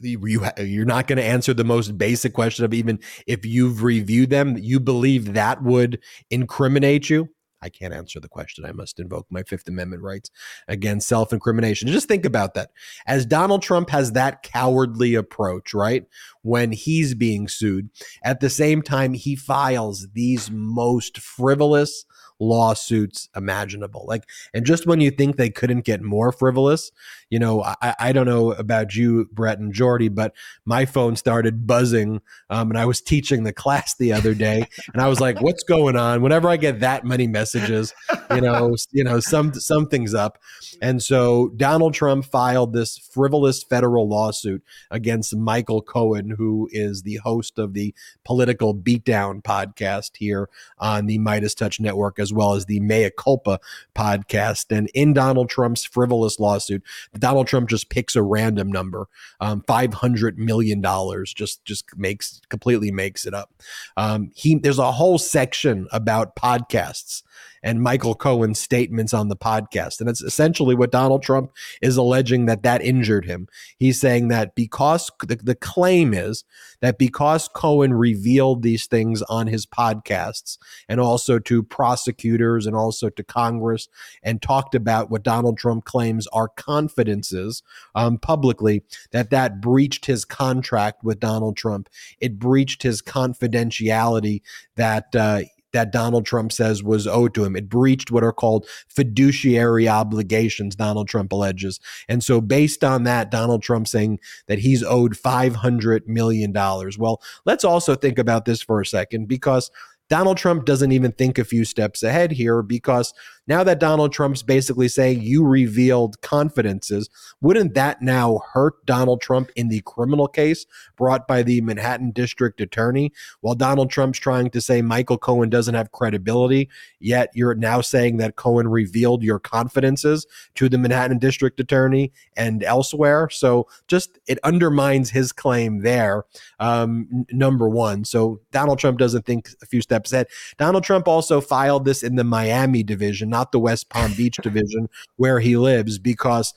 You, 0.00 0.48
you're 0.58 0.84
not 0.84 1.06
going 1.06 1.16
to 1.16 1.24
answer 1.24 1.54
the 1.54 1.64
most 1.64 1.96
basic 1.96 2.34
question 2.34 2.64
of 2.64 2.74
even 2.74 2.98
if 3.26 3.46
you've 3.46 3.82
reviewed 3.82 4.30
them. 4.30 4.58
You 4.58 4.80
believe 4.80 5.32
that 5.34 5.62
would 5.62 6.00
incriminate 6.30 7.08
you? 7.08 7.30
I 7.60 7.68
can't 7.68 7.94
answer 7.94 8.20
the 8.20 8.28
question. 8.28 8.64
I 8.64 8.72
must 8.72 9.00
invoke 9.00 9.26
my 9.30 9.42
Fifth 9.42 9.68
Amendment 9.68 10.02
rights 10.02 10.30
against 10.66 11.08
self 11.08 11.32
incrimination. 11.32 11.88
Just 11.88 12.08
think 12.08 12.24
about 12.24 12.54
that. 12.54 12.70
As 13.06 13.26
Donald 13.26 13.62
Trump 13.62 13.90
has 13.90 14.12
that 14.12 14.42
cowardly 14.42 15.14
approach, 15.14 15.74
right? 15.74 16.06
When 16.42 16.72
he's 16.72 17.14
being 17.14 17.48
sued, 17.48 17.90
at 18.22 18.40
the 18.40 18.50
same 18.50 18.82
time, 18.82 19.14
he 19.14 19.36
files 19.36 20.08
these 20.12 20.50
most 20.50 21.18
frivolous, 21.18 22.04
lawsuits 22.40 23.28
imaginable. 23.34 24.04
Like, 24.06 24.28
and 24.54 24.64
just 24.64 24.86
when 24.86 25.00
you 25.00 25.10
think 25.10 25.36
they 25.36 25.50
couldn't 25.50 25.84
get 25.84 26.02
more 26.02 26.32
frivolous, 26.32 26.92
you 27.30 27.38
know, 27.38 27.62
I, 27.62 27.94
I 27.98 28.12
don't 28.12 28.26
know 28.26 28.52
about 28.52 28.94
you, 28.94 29.28
Brett 29.32 29.58
and 29.58 29.72
Jordy, 29.72 30.08
but 30.08 30.34
my 30.64 30.86
phone 30.86 31.16
started 31.16 31.66
buzzing. 31.66 32.20
Um, 32.50 32.70
and 32.70 32.78
I 32.78 32.86
was 32.86 33.00
teaching 33.00 33.44
the 33.44 33.52
class 33.52 33.94
the 33.94 34.12
other 34.12 34.34
day, 34.34 34.64
and 34.92 35.02
I 35.02 35.08
was 35.08 35.20
like, 35.20 35.40
"What's 35.40 35.62
going 35.62 35.96
on?" 35.96 36.22
Whenever 36.22 36.48
I 36.48 36.56
get 36.56 36.80
that 36.80 37.04
many 37.04 37.26
messages, 37.26 37.92
you 38.30 38.40
know, 38.40 38.74
you 38.92 39.04
know, 39.04 39.20
some 39.20 39.52
something's 39.54 40.14
up. 40.14 40.38
And 40.80 41.02
so 41.02 41.50
Donald 41.56 41.94
Trump 41.94 42.24
filed 42.24 42.72
this 42.72 42.98
frivolous 42.98 43.62
federal 43.62 44.08
lawsuit 44.08 44.62
against 44.90 45.36
Michael 45.36 45.82
Cohen, 45.82 46.34
who 46.38 46.68
is 46.72 47.02
the 47.02 47.16
host 47.16 47.58
of 47.58 47.74
the 47.74 47.94
Political 48.24 48.76
Beatdown 48.76 49.42
podcast 49.42 50.16
here 50.16 50.48
on 50.78 51.06
the 51.06 51.18
Meidas 51.18 51.56
Touch 51.56 51.80
Network, 51.80 52.18
as 52.18 52.32
well 52.32 52.54
as 52.54 52.66
the 52.66 52.80
Mea 52.80 53.10
Culpa 53.16 53.60
podcast. 53.94 54.74
And 54.76 54.90
in 54.94 55.12
Donald 55.12 55.50
Trump's 55.50 55.84
frivolous 55.84 56.38
lawsuit, 56.38 56.82
Donald 57.18 57.46
Trump 57.46 57.68
just 57.68 57.90
picks 57.90 58.16
a 58.16 58.22
random 58.22 58.70
number, 58.70 59.08
um, 59.40 59.62
five 59.66 59.94
hundred 59.94 60.38
million 60.38 60.80
dollars, 60.80 61.32
just 61.32 61.64
just 61.64 61.84
makes 61.96 62.40
completely 62.48 62.90
makes 62.90 63.26
it 63.26 63.34
up. 63.34 63.52
Um, 63.96 64.30
he 64.34 64.56
there's 64.56 64.78
a 64.78 64.92
whole 64.92 65.18
section 65.18 65.88
about 65.92 66.36
podcasts 66.36 67.22
and 67.62 67.82
Michael 67.82 68.14
Cohen's 68.14 68.60
statements 68.60 69.14
on 69.14 69.28
the 69.28 69.36
podcast. 69.36 70.00
And 70.00 70.08
it's 70.08 70.22
essentially 70.22 70.74
what 70.74 70.92
Donald 70.92 71.22
Trump 71.22 71.52
is 71.82 71.96
alleging 71.96 72.46
that 72.46 72.62
that 72.62 72.82
injured 72.82 73.24
him. 73.24 73.48
He's 73.76 74.00
saying 74.00 74.28
that 74.28 74.54
because 74.54 75.10
the, 75.26 75.36
the 75.36 75.54
claim 75.54 76.14
is 76.14 76.44
that 76.80 76.98
because 76.98 77.48
Cohen 77.48 77.94
revealed 77.94 78.62
these 78.62 78.86
things 78.86 79.22
on 79.22 79.46
his 79.46 79.66
podcasts 79.66 80.58
and 80.88 81.00
also 81.00 81.38
to 81.40 81.62
prosecutors 81.62 82.66
and 82.66 82.76
also 82.76 83.08
to 83.08 83.24
Congress 83.24 83.88
and 84.22 84.40
talked 84.40 84.74
about 84.74 85.10
what 85.10 85.22
Donald 85.22 85.58
Trump 85.58 85.84
claims 85.84 86.26
are 86.28 86.48
confidences 86.48 87.62
um, 87.94 88.18
publicly, 88.18 88.82
that 89.10 89.30
that 89.30 89.60
breached 89.60 90.06
his 90.06 90.24
contract 90.24 91.02
with 91.02 91.20
Donald 91.20 91.56
Trump. 91.56 91.88
It 92.20 92.38
breached 92.38 92.82
his 92.82 93.02
confidentiality 93.02 94.42
that 94.76 95.14
uh, 95.16 95.42
that 95.72 95.92
Donald 95.92 96.26
Trump 96.26 96.52
says 96.52 96.82
was 96.82 97.06
owed 97.06 97.34
to 97.34 97.44
him. 97.44 97.56
It 97.56 97.68
breached 97.68 98.10
what 98.10 98.24
are 98.24 98.32
called 98.32 98.66
fiduciary 98.88 99.88
obligations, 99.88 100.74
Donald 100.76 101.08
Trump 101.08 101.32
alleges. 101.32 101.80
And 102.08 102.22
so, 102.22 102.40
based 102.40 102.84
on 102.84 103.04
that, 103.04 103.30
Donald 103.30 103.62
Trump 103.62 103.88
saying 103.88 104.20
that 104.46 104.60
he's 104.60 104.82
owed 104.82 105.14
$500 105.14 106.06
million. 106.06 106.52
Well, 106.52 107.22
let's 107.44 107.64
also 107.64 107.94
think 107.94 108.18
about 108.18 108.44
this 108.44 108.62
for 108.62 108.80
a 108.80 108.86
second 108.86 109.28
because 109.28 109.70
Donald 110.08 110.38
Trump 110.38 110.64
doesn't 110.64 110.92
even 110.92 111.12
think 111.12 111.38
a 111.38 111.44
few 111.44 111.64
steps 111.64 112.02
ahead 112.02 112.32
here 112.32 112.62
because 112.62 113.12
now 113.46 113.64
that 113.64 113.80
Donald 113.80 114.12
Trump's 114.12 114.42
basically 114.42 114.88
saying 114.88 115.22
you 115.22 115.42
revealed 115.42 116.20
confidences, 116.20 117.08
wouldn't 117.40 117.74
that 117.74 118.02
now 118.02 118.40
hurt 118.52 118.84
Donald 118.84 119.22
Trump 119.22 119.50
in 119.56 119.68
the 119.68 119.82
criminal 119.86 120.28
case 120.28 120.66
brought 120.96 121.26
by 121.26 121.42
the 121.42 121.62
Manhattan 121.62 122.10
District 122.10 122.60
Attorney? 122.60 123.10
While 123.40 123.54
Donald 123.54 123.90
Trump's 123.90 124.18
trying 124.18 124.50
to 124.50 124.60
say 124.60 124.82
Michael 124.82 125.16
Cohen 125.16 125.48
doesn't 125.48 125.74
have 125.74 125.92
credibility, 125.92 126.68
yet 127.00 127.30
you're 127.34 127.54
now 127.54 127.80
saying 127.80 128.18
that 128.18 128.36
Cohen 128.36 128.68
revealed 128.68 129.22
your 129.22 129.38
confidences 129.38 130.26
to 130.54 130.68
the 130.68 130.76
Manhattan 130.76 131.18
District 131.18 131.58
Attorney 131.58 132.12
and 132.36 132.62
elsewhere. 132.62 133.30
So 133.30 133.66
just 133.88 134.18
it 134.26 134.38
undermines 134.44 135.08
his 135.08 135.32
claim 135.32 135.80
there, 135.80 136.24
um, 136.60 137.26
number 137.32 137.66
one. 137.66 138.04
So 138.04 138.42
Donald 138.52 138.78
Trump 138.78 138.98
doesn't 138.98 139.24
think 139.24 139.48
a 139.62 139.66
few 139.66 139.80
steps 139.80 139.97
ahead. 140.06 140.26
Donald 140.56 140.84
Trump 140.84 141.08
also 141.08 141.40
filed 141.40 141.84
this 141.84 142.02
in 142.02 142.16
the 142.16 142.24
Miami 142.24 142.82
division, 142.82 143.28
not 143.28 143.52
the 143.52 143.58
West 143.58 143.88
Palm 143.88 144.12
Beach 144.14 144.36
division 144.42 144.88
where 145.16 145.40
he 145.40 145.56
lives, 145.56 145.98
because 145.98 146.54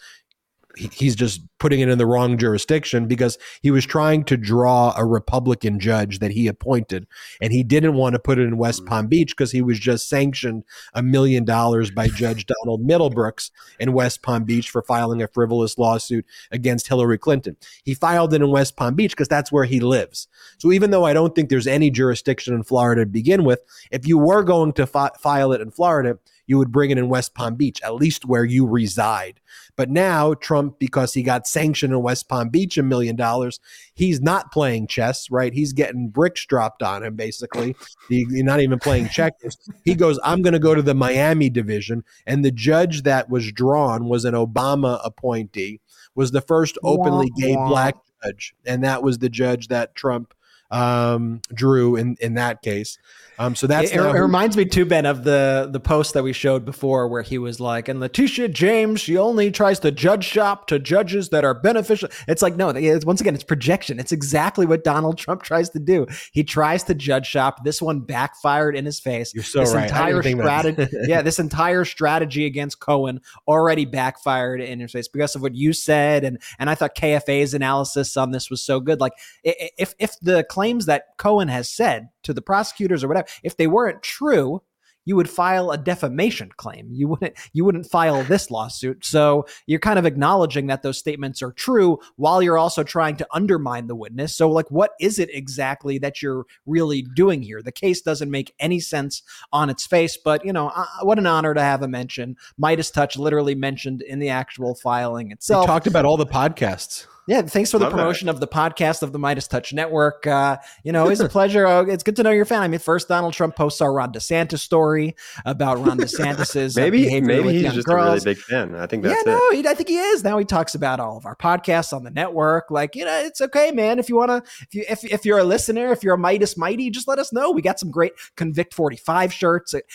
he's 0.77 1.15
just 1.15 1.41
putting 1.59 1.79
it 1.79 1.89
in 1.89 1.97
the 1.97 2.05
wrong 2.05 2.37
jurisdiction 2.37 3.07
because 3.07 3.37
he 3.61 3.71
was 3.71 3.85
trying 3.85 4.23
to 4.23 4.37
draw 4.37 4.93
a 4.97 5.05
Republican 5.05 5.79
judge 5.79 6.19
that 6.19 6.31
he 6.31 6.47
appointed. 6.47 7.05
And 7.41 7.53
he 7.53 7.63
didn't 7.63 7.95
want 7.95 8.13
to 8.13 8.19
put 8.19 8.39
it 8.39 8.43
in 8.43 8.57
West 8.57 8.81
mm-hmm. 8.81 8.89
Palm 8.89 9.07
Beach 9.07 9.35
because 9.35 9.51
he 9.51 9.61
was 9.61 9.79
just 9.79 10.09
sanctioned 10.09 10.63
a 10.93 11.03
million 11.03 11.45
dollars 11.45 11.91
by 11.91 12.07
Judge 12.07 12.45
Donald 12.45 12.85
Middlebrooks 12.85 13.51
in 13.79 13.93
West 13.93 14.21
Palm 14.21 14.43
Beach 14.43 14.69
for 14.69 14.81
filing 14.81 15.21
a 15.21 15.27
frivolous 15.27 15.77
lawsuit 15.77 16.25
against 16.51 16.87
Hillary 16.87 17.17
Clinton. 17.17 17.57
He 17.83 17.93
filed 17.93 18.33
it 18.33 18.41
in 18.41 18.49
West 18.49 18.75
Palm 18.75 18.95
Beach 18.95 19.11
because 19.11 19.27
that's 19.27 19.51
where 19.51 19.65
he 19.65 19.79
lives. 19.79 20.27
So 20.57 20.71
even 20.71 20.91
though 20.91 21.05
I 21.05 21.13
don't 21.13 21.35
think 21.35 21.49
there's 21.49 21.67
any 21.67 21.89
jurisdiction 21.89 22.53
in 22.53 22.63
Florida 22.63 23.03
to 23.03 23.05
begin 23.05 23.43
with, 23.43 23.61
if 23.91 24.07
you 24.07 24.17
were 24.17 24.43
going 24.43 24.73
to 24.73 24.87
fi- 24.87 25.11
file 25.19 25.51
it 25.51 25.61
in 25.61 25.71
Florida, 25.71 26.17
you 26.45 26.57
would 26.57 26.71
bring 26.71 26.91
it 26.91 26.97
in 26.97 27.09
West 27.09 27.33
Palm 27.33 27.55
Beach, 27.55 27.81
at 27.83 27.95
least 27.95 28.25
where 28.25 28.45
you 28.45 28.65
reside. 28.65 29.39
But 29.75 29.89
now 29.89 30.33
Trump, 30.33 30.79
because 30.79 31.13
he 31.13 31.23
got 31.23 31.47
sanctioned 31.47 31.93
in 31.93 32.01
West 32.01 32.27
Palm 32.27 32.49
Beach 32.49 32.77
a 32.77 32.83
million 32.83 33.15
dollars, 33.15 33.59
he's 33.93 34.21
not 34.21 34.51
playing 34.51 34.87
chess, 34.87 35.31
right? 35.31 35.53
He's 35.53 35.73
getting 35.73 36.09
bricks 36.09 36.45
dropped 36.45 36.83
on 36.83 37.03
him, 37.03 37.15
basically. 37.15 37.75
He, 38.09 38.25
he's 38.29 38.43
not 38.43 38.61
even 38.61 38.79
playing 38.79 39.09
checkers. 39.09 39.57
He 39.83 39.95
goes, 39.95 40.19
I'm 40.23 40.41
going 40.41 40.53
to 40.53 40.59
go 40.59 40.75
to 40.75 40.81
the 40.81 40.93
Miami 40.93 41.49
division. 41.49 42.03
And 42.25 42.43
the 42.43 42.51
judge 42.51 43.03
that 43.03 43.29
was 43.29 43.51
drawn 43.51 44.05
was 44.05 44.25
an 44.25 44.33
Obama 44.33 44.99
appointee, 45.03 45.79
was 46.15 46.31
the 46.31 46.41
first 46.41 46.77
openly 46.83 47.31
gay 47.37 47.55
black 47.55 47.95
judge. 48.23 48.53
And 48.65 48.83
that 48.83 49.03
was 49.03 49.19
the 49.19 49.29
judge 49.29 49.69
that 49.69 49.95
Trump 49.95 50.33
um, 50.69 51.41
drew 51.53 51.95
in, 51.95 52.17
in 52.21 52.35
that 52.35 52.61
case. 52.61 52.97
Um, 53.41 53.55
so 53.55 53.65
that's 53.65 53.91
it, 53.91 53.97
it 53.97 54.21
reminds 54.21 54.55
me 54.55 54.65
too, 54.65 54.85
Ben, 54.85 55.07
of 55.07 55.23
the 55.23 55.67
the 55.71 55.79
post 55.79 56.13
that 56.13 56.21
we 56.21 56.31
showed 56.31 56.63
before, 56.63 57.07
where 57.07 57.23
he 57.23 57.39
was 57.39 57.59
like, 57.59 57.87
"And 57.87 57.99
Letitia 57.99 58.49
James, 58.49 59.01
she 59.01 59.17
only 59.17 59.49
tries 59.49 59.79
to 59.79 59.89
judge 59.89 60.25
shop 60.25 60.67
to 60.67 60.77
judges 60.77 61.29
that 61.29 61.43
are 61.43 61.55
beneficial." 61.55 62.09
It's 62.27 62.43
like, 62.43 62.55
no, 62.55 62.69
it's, 62.69 63.03
once 63.03 63.19
again, 63.19 63.33
it's 63.33 63.43
projection. 63.43 63.99
It's 63.99 64.11
exactly 64.11 64.67
what 64.67 64.83
Donald 64.83 65.17
Trump 65.17 65.41
tries 65.51 65.71
to 65.71 65.79
do. 65.79 66.05
He 66.31 66.43
tries 66.43 66.83
to 66.83 66.93
judge 66.93 67.25
shop. 67.25 67.63
This 67.63 67.81
one 67.81 68.01
backfired 68.01 68.75
in 68.75 68.85
his 68.85 68.99
face. 68.99 69.33
You're 69.33 69.43
so 69.43 69.61
this 69.61 69.73
right. 69.73 69.85
Entire 69.85 70.21
strategy, 70.21 70.87
yeah, 71.07 71.23
this 71.23 71.39
entire 71.39 71.83
strategy 71.83 72.45
against 72.45 72.79
Cohen 72.79 73.21
already 73.47 73.85
backfired 73.85 74.61
in 74.61 74.79
his 74.79 74.91
face 74.91 75.07
because 75.07 75.35
of 75.35 75.41
what 75.41 75.55
you 75.55 75.73
said, 75.73 76.23
and 76.23 76.37
and 76.59 76.69
I 76.69 76.75
thought 76.75 76.93
KFA's 76.95 77.55
analysis 77.55 78.15
on 78.17 78.29
this 78.29 78.51
was 78.51 78.61
so 78.61 78.79
good. 78.79 78.99
Like, 78.99 79.13
if 79.43 79.95
if 79.97 80.19
the 80.19 80.43
claims 80.43 80.85
that 80.85 81.17
Cohen 81.17 81.47
has 81.47 81.67
said 81.67 82.09
to 82.23 82.33
the 82.33 82.41
prosecutors 82.41 83.03
or 83.03 83.07
whatever, 83.07 83.27
if 83.43 83.57
they 83.57 83.67
weren't 83.67 84.03
true, 84.03 84.61
you 85.05 85.15
would 85.15 85.29
file 85.29 85.71
a 85.71 85.77
defamation 85.77 86.49
claim. 86.57 86.89
You 86.91 87.07
wouldn't 87.09 87.33
you 87.53 87.65
wouldn't 87.65 87.87
file 87.87 88.23
this 88.23 88.51
lawsuit. 88.51 89.05
So 89.05 89.45
you're 89.65 89.79
kind 89.79 89.97
of 89.97 90.05
acknowledging 90.05 90.67
that 90.67 90.83
those 90.83 90.97
statements 90.97 91.41
are 91.41 91.51
true 91.51 91.99
while 92.17 92.41
you're 92.41 92.57
also 92.57 92.83
trying 92.83 93.15
to 93.17 93.27
undermine 93.31 93.87
the 93.87 93.95
witness. 93.95 94.35
So 94.35 94.49
like 94.49 94.69
what 94.69 94.91
is 94.99 95.19
it 95.19 95.29
exactly 95.33 95.97
that 95.99 96.21
you're 96.21 96.45
really 96.65 97.01
doing 97.01 97.41
here? 97.41 97.61
The 97.61 97.71
case 97.71 98.01
doesn't 98.01 98.29
make 98.29 98.53
any 98.59 98.79
sense 98.79 99.23
on 99.51 99.69
its 99.69 99.85
face, 99.85 100.17
but 100.17 100.45
you 100.45 100.53
know, 100.53 100.69
uh, 100.69 100.85
what 101.01 101.17
an 101.17 101.27
honor 101.27 101.53
to 101.53 101.61
have 101.61 101.81
a 101.81 101.87
mention. 101.87 102.37
Meidas 102.61 102.93
Touch 102.93 103.17
literally 103.17 103.55
mentioned 103.55 104.01
in 104.01 104.19
the 104.19 104.29
actual 104.29 104.75
filing 104.75 105.31
itself. 105.31 105.63
We 105.63 105.67
talked 105.67 105.87
about 105.87 106.05
all 106.05 106.17
the 106.17 106.25
podcasts. 106.25 107.07
Yeah, 107.27 107.43
thanks 107.43 107.71
for 107.71 107.77
the 107.77 107.89
promotion 107.89 108.25
that. 108.25 108.33
of 108.33 108.39
the 108.39 108.47
podcast 108.47 109.03
of 109.03 109.11
the 109.11 109.19
Meidas 109.19 109.47
Touch 109.47 109.73
Network. 109.73 110.25
Uh, 110.25 110.57
you 110.83 110.91
know, 110.91 111.07
it's 111.07 111.21
a 111.21 111.29
pleasure. 111.29 111.67
Uh, 111.67 111.83
it's 111.83 112.03
good 112.03 112.15
to 112.15 112.23
know 112.23 112.31
you're 112.31 112.43
a 112.43 112.45
fan. 112.45 112.61
I 112.61 112.67
mean, 112.67 112.79
first 112.79 113.07
Donald 113.07 113.33
Trump 113.33 113.55
posts 113.55 113.79
our 113.79 113.93
Ron 113.93 114.11
DeSantis 114.11 114.59
story 114.59 115.15
about 115.45 115.77
Ron 115.77 115.97
DeSantis's 115.99 116.77
uh, 116.77 116.81
maybe 116.81 117.21
maybe 117.21 117.53
he's 117.53 117.73
just 117.73 117.87
girls. 117.87 118.07
a 118.07 118.11
really 118.11 118.19
big 118.35 118.37
fan. 118.37 118.75
I 118.75 118.87
think 118.87 119.03
that's 119.03 119.21
it. 119.21 119.27
yeah, 119.27 119.33
no, 119.33 119.51
he, 119.51 119.67
I 119.67 119.73
think 119.73 119.89
he 119.89 119.97
is. 119.97 120.23
Now 120.23 120.37
he 120.39 120.45
talks 120.45 120.75
about 120.75 120.99
all 120.99 121.15
of 121.15 121.25
our 121.25 121.35
podcasts 121.35 121.93
on 121.93 122.03
the 122.03 122.11
network. 122.11 122.71
Like, 122.71 122.95
you 122.95 123.05
know, 123.05 123.19
it's 123.23 123.39
okay, 123.39 123.71
man. 123.71 123.99
If 123.99 124.09
you 124.09 124.15
want 124.15 124.29
to, 124.29 124.51
if 124.61 124.73
you 124.73 124.83
if, 124.89 125.05
if 125.05 125.25
you're 125.25 125.39
a 125.39 125.43
listener, 125.43 125.91
if 125.91 126.03
you're 126.03 126.15
a 126.15 126.19
Meidas 126.19 126.57
Mighty, 126.57 126.89
just 126.89 127.07
let 127.07 127.19
us 127.19 127.31
know. 127.31 127.51
We 127.51 127.61
got 127.61 127.79
some 127.79 127.91
great 127.91 128.13
Convict 128.35 128.73
45 128.73 129.31
shirts. 129.31 129.73
It 129.73 129.85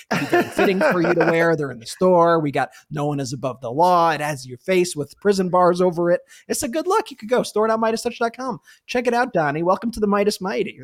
fitting 0.53 0.79
for 0.81 1.03
you 1.03 1.13
to 1.13 1.21
wear. 1.31 1.57
They're 1.57 1.71
in 1.71 1.81
the 1.81 1.87
store. 1.87 2.41
We 2.41 2.53
got 2.53 2.71
No 2.91 3.07
One 3.07 3.21
Is 3.21 3.33
Above 3.33 3.61
the 3.61 3.71
Law. 3.71 4.11
It 4.11 4.21
has 4.21 4.47
your 4.47 4.59
face 4.59 4.95
with 4.95 5.19
prison 5.21 5.49
bars 5.49 5.81
over 5.81 6.11
it. 6.11 6.21
It's 6.49 6.63
a 6.63 6.69
good 6.69 6.87
look. 6.87 7.11
You 7.11 7.16
could 7.19 7.29
go 7.29 7.43
store.meidastouch.com. 7.43 8.61
Check 8.87 9.07
it 9.07 9.15
out, 9.15 9.33
Donnie. 9.33 9.63
Welcome 9.63 9.91
to 9.93 10.01
the 10.01 10.09
Meidas 10.09 10.41
Mighty. 10.41 10.79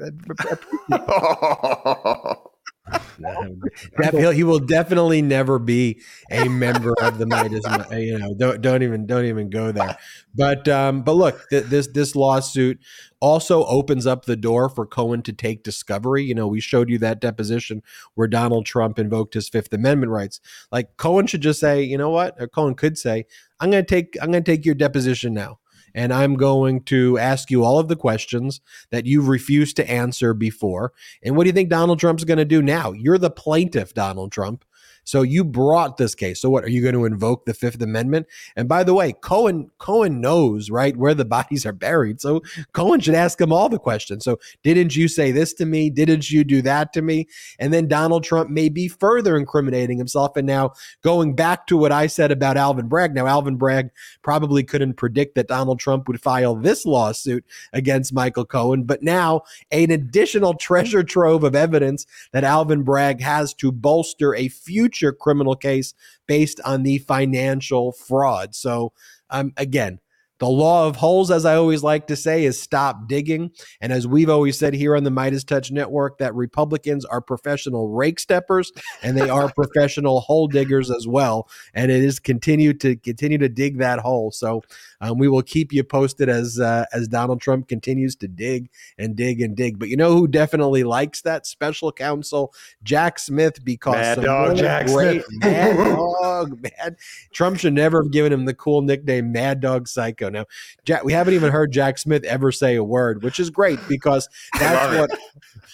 he 4.32 4.42
will 4.42 4.58
definitely 4.58 5.22
never 5.22 5.58
be 5.58 6.00
a 6.30 6.48
member 6.48 6.94
of 7.00 7.18
the 7.18 7.24
Meidas. 7.24 7.62
You 8.04 8.18
know, 8.18 8.34
don't 8.34 8.60
don't 8.60 8.82
even 8.82 9.06
don't 9.06 9.24
even 9.24 9.50
go 9.50 9.70
there. 9.72 9.96
But 10.34 10.66
um, 10.68 11.02
but 11.02 11.12
look, 11.12 11.48
th- 11.50 11.64
this 11.66 11.86
this 11.88 12.16
lawsuit 12.16 12.80
also 13.20 13.64
opens 13.66 14.06
up 14.06 14.24
the 14.24 14.36
door 14.36 14.68
for 14.68 14.84
Cohen 14.84 15.22
to 15.22 15.32
take 15.32 15.62
discovery. 15.62 16.24
You 16.24 16.34
know, 16.34 16.48
we 16.48 16.60
showed 16.60 16.90
you 16.90 16.98
that 16.98 17.20
deposition 17.20 17.82
where 18.14 18.28
Donald 18.28 18.66
Trump 18.66 18.98
invoked 18.98 19.34
his 19.34 19.48
Fifth 19.48 19.72
Amendment 19.72 20.10
rights. 20.10 20.40
Like 20.72 20.96
Cohen 20.96 21.26
should 21.26 21.42
just 21.42 21.60
say, 21.60 21.82
you 21.82 21.96
know 21.96 22.10
what? 22.10 22.34
Or 22.40 22.48
Cohen 22.48 22.74
could 22.74 22.98
say, 22.98 23.26
I'm 23.60 23.70
going 23.70 23.84
to 23.84 23.88
take 23.88 24.16
I'm 24.20 24.32
going 24.32 24.42
to 24.42 24.50
take 24.50 24.64
your 24.64 24.74
deposition 24.74 25.34
now 25.34 25.58
and 25.94 26.12
I'm 26.12 26.34
going 26.34 26.82
to 26.84 27.18
ask 27.18 27.50
you 27.50 27.64
all 27.64 27.78
of 27.78 27.88
the 27.88 27.96
questions 27.96 28.60
that 28.90 29.06
you've 29.06 29.28
refused 29.28 29.76
to 29.76 29.90
answer 29.90 30.34
before. 30.34 30.92
And 31.22 31.36
what 31.36 31.44
do 31.44 31.48
you 31.48 31.54
think 31.54 31.68
Donald 31.68 31.98
Trump's 31.98 32.24
going 32.24 32.38
to 32.38 32.44
do 32.44 32.62
now? 32.62 32.92
You're 32.92 33.18
the 33.18 33.30
plaintiff, 33.30 33.94
Donald 33.94 34.32
Trump. 34.32 34.64
So 35.04 35.22
you 35.22 35.44
brought 35.44 35.96
this 35.96 36.14
case. 36.14 36.40
So 36.40 36.50
what 36.50 36.64
are 36.64 36.70
you 36.70 36.82
going 36.82 36.94
to 36.94 37.04
invoke 37.04 37.44
the 37.44 37.54
Fifth 37.54 37.82
Amendment? 37.82 38.26
And 38.56 38.68
by 38.68 38.84
the 38.84 38.94
way, 38.94 39.12
Cohen 39.12 39.70
Cohen 39.78 40.20
knows 40.20 40.70
right 40.70 40.96
where 40.96 41.14
the 41.14 41.24
bodies 41.32 41.66
are 41.66 41.72
buried. 41.72 42.20
So 42.20 42.42
Cohen 42.72 43.00
should 43.00 43.14
ask 43.14 43.40
him 43.40 43.52
all 43.52 43.68
the 43.68 43.78
questions. 43.78 44.24
So 44.24 44.38
didn't 44.62 44.96
you 44.96 45.08
say 45.08 45.32
this 45.32 45.52
to 45.54 45.66
me? 45.66 45.90
Didn't 45.90 46.30
you 46.30 46.44
do 46.44 46.62
that 46.62 46.92
to 46.92 47.02
me? 47.02 47.26
And 47.58 47.72
then 47.72 47.88
Donald 47.88 48.24
Trump 48.24 48.50
may 48.50 48.68
be 48.68 48.88
further 48.88 49.36
incriminating 49.36 49.98
himself. 49.98 50.36
And 50.36 50.46
now 50.46 50.72
going 51.02 51.34
back 51.34 51.66
to 51.66 51.76
what 51.76 51.92
I 51.92 52.06
said 52.06 52.30
about 52.30 52.56
Alvin 52.56 52.88
Bragg. 52.88 53.14
Now 53.14 53.26
Alvin 53.26 53.56
Bragg 53.56 53.90
probably 54.22 54.62
couldn't 54.62 54.94
predict 54.94 55.34
that 55.34 55.48
Donald 55.48 55.80
Trump 55.80 56.06
would 56.08 56.20
file 56.20 56.54
this 56.54 56.86
lawsuit 56.86 57.44
against 57.72 58.12
Michael 58.12 58.44
Cohen, 58.44 58.84
but 58.84 59.02
now 59.02 59.42
an 59.70 59.90
additional 59.90 60.54
treasure 60.54 61.02
trove 61.02 61.44
of 61.44 61.54
evidence 61.54 62.06
that 62.32 62.44
Alvin 62.44 62.82
Bragg 62.82 63.20
has 63.20 63.52
to 63.54 63.72
bolster 63.72 64.34
a 64.34 64.48
future 64.48 64.91
future 64.92 65.12
criminal 65.12 65.56
case 65.56 65.94
based 66.26 66.60
on 66.64 66.82
the 66.82 66.98
financial 66.98 67.92
fraud. 67.92 68.54
So, 68.54 68.92
um, 69.30 69.52
again, 69.56 69.98
the 70.42 70.48
law 70.48 70.88
of 70.88 70.96
holes, 70.96 71.30
as 71.30 71.44
I 71.44 71.54
always 71.54 71.84
like 71.84 72.08
to 72.08 72.16
say, 72.16 72.44
is 72.44 72.60
stop 72.60 73.06
digging. 73.06 73.52
And 73.80 73.92
as 73.92 74.08
we've 74.08 74.28
always 74.28 74.58
said 74.58 74.74
here 74.74 74.96
on 74.96 75.04
the 75.04 75.10
Meidas 75.10 75.46
Touch 75.46 75.70
Network, 75.70 76.18
that 76.18 76.34
Republicans 76.34 77.04
are 77.04 77.20
professional 77.20 77.90
rake 77.90 78.18
steppers 78.18 78.72
and 79.04 79.16
they 79.16 79.30
are 79.30 79.52
professional 79.54 80.18
hole 80.18 80.48
diggers 80.48 80.90
as 80.90 81.06
well. 81.06 81.48
And 81.74 81.92
it 81.92 82.02
is 82.02 82.18
continue 82.18 82.72
to 82.74 82.96
continue 82.96 83.38
to 83.38 83.48
dig 83.48 83.78
that 83.78 84.00
hole. 84.00 84.32
So 84.32 84.64
um, 85.00 85.16
we 85.16 85.28
will 85.28 85.42
keep 85.42 85.72
you 85.72 85.84
posted 85.84 86.28
as 86.28 86.58
uh, 86.58 86.86
as 86.92 87.06
Donald 87.06 87.40
Trump 87.40 87.68
continues 87.68 88.16
to 88.16 88.26
dig 88.26 88.68
and 88.98 89.14
dig 89.14 89.40
and 89.40 89.56
dig. 89.56 89.78
But 89.78 89.90
you 89.90 89.96
know 89.96 90.10
who 90.10 90.26
definitely 90.26 90.82
likes 90.82 91.22
that 91.22 91.46
special 91.46 91.92
counsel, 91.92 92.52
Jack 92.82 93.20
Smith, 93.20 93.64
because 93.64 93.94
Mad 93.94 94.22
Dog 94.22 94.56
Jack 94.56 94.86
great, 94.86 95.24
Smith, 95.24 95.40
Mad 95.40 95.76
Dog, 95.96 96.60
Mad. 96.62 96.96
Trump 97.32 97.60
should 97.60 97.74
never 97.74 98.02
have 98.02 98.10
given 98.10 98.32
him 98.32 98.44
the 98.44 98.54
cool 98.54 98.82
nickname 98.82 99.30
Mad 99.30 99.60
Dog 99.60 99.86
Psycho. 99.86 100.31
Now, 100.32 100.46
Jack, 100.84 101.04
we 101.04 101.12
haven't 101.12 101.34
even 101.34 101.52
heard 101.52 101.72
Jack 101.72 101.98
Smith 101.98 102.24
ever 102.24 102.52
say 102.52 102.76
a 102.76 102.84
word, 102.84 103.22
which 103.22 103.38
is 103.38 103.50
great 103.50 103.78
because 103.88 104.28
that's 104.58 105.10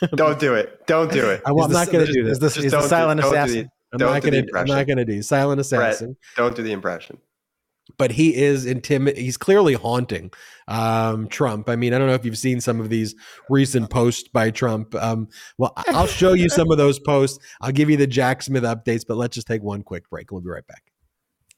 what. 0.00 0.16
don't 0.16 0.38
do 0.38 0.54
it. 0.54 0.86
Don't 0.86 1.10
do 1.10 1.30
it. 1.30 1.42
I, 1.46 1.50
am 1.50 1.70
not 1.70 1.90
going 1.90 2.06
to 2.06 2.12
do 2.12 2.24
this. 2.24 2.38
This 2.38 2.56
is 2.56 2.72
the 2.72 2.82
silent 2.82 3.20
do, 3.20 3.28
assassin. 3.28 3.70
I'm 3.92 3.98
not 3.98 4.22
going 4.22 4.46
to. 4.46 4.58
I'm 4.58 4.66
not 4.66 4.86
going 4.86 4.98
to 4.98 5.04
do 5.04 5.22
silent 5.22 5.60
assassin. 5.60 6.08
Brett, 6.08 6.36
don't 6.36 6.56
do 6.56 6.62
the 6.62 6.72
impression 6.72 7.18
but 7.96 8.12
he 8.12 8.34
is 8.34 8.66
intimidating. 8.66 9.24
He's 9.24 9.36
clearly 9.36 9.74
haunting 9.74 10.30
um, 10.66 11.28
Trump. 11.28 11.68
I 11.68 11.76
mean, 11.76 11.94
I 11.94 11.98
don't 11.98 12.08
know 12.08 12.14
if 12.14 12.24
you've 12.24 12.38
seen 12.38 12.60
some 12.60 12.80
of 12.80 12.90
these 12.90 13.14
recent 13.48 13.90
posts 13.90 14.28
by 14.28 14.50
Trump. 14.50 14.94
Um, 14.94 15.28
well, 15.56 15.72
I'll 15.76 16.06
show 16.06 16.34
you 16.34 16.48
some 16.48 16.70
of 16.70 16.78
those 16.78 16.98
posts. 16.98 17.38
I'll 17.60 17.72
give 17.72 17.88
you 17.88 17.96
the 17.96 18.06
Jack 18.06 18.42
Smith 18.42 18.64
updates, 18.64 19.04
but 19.06 19.16
let's 19.16 19.34
just 19.34 19.46
take 19.46 19.62
one 19.62 19.82
quick 19.82 20.08
break. 20.10 20.30
We'll 20.30 20.40
be 20.40 20.50
right 20.50 20.66
back. 20.66 20.82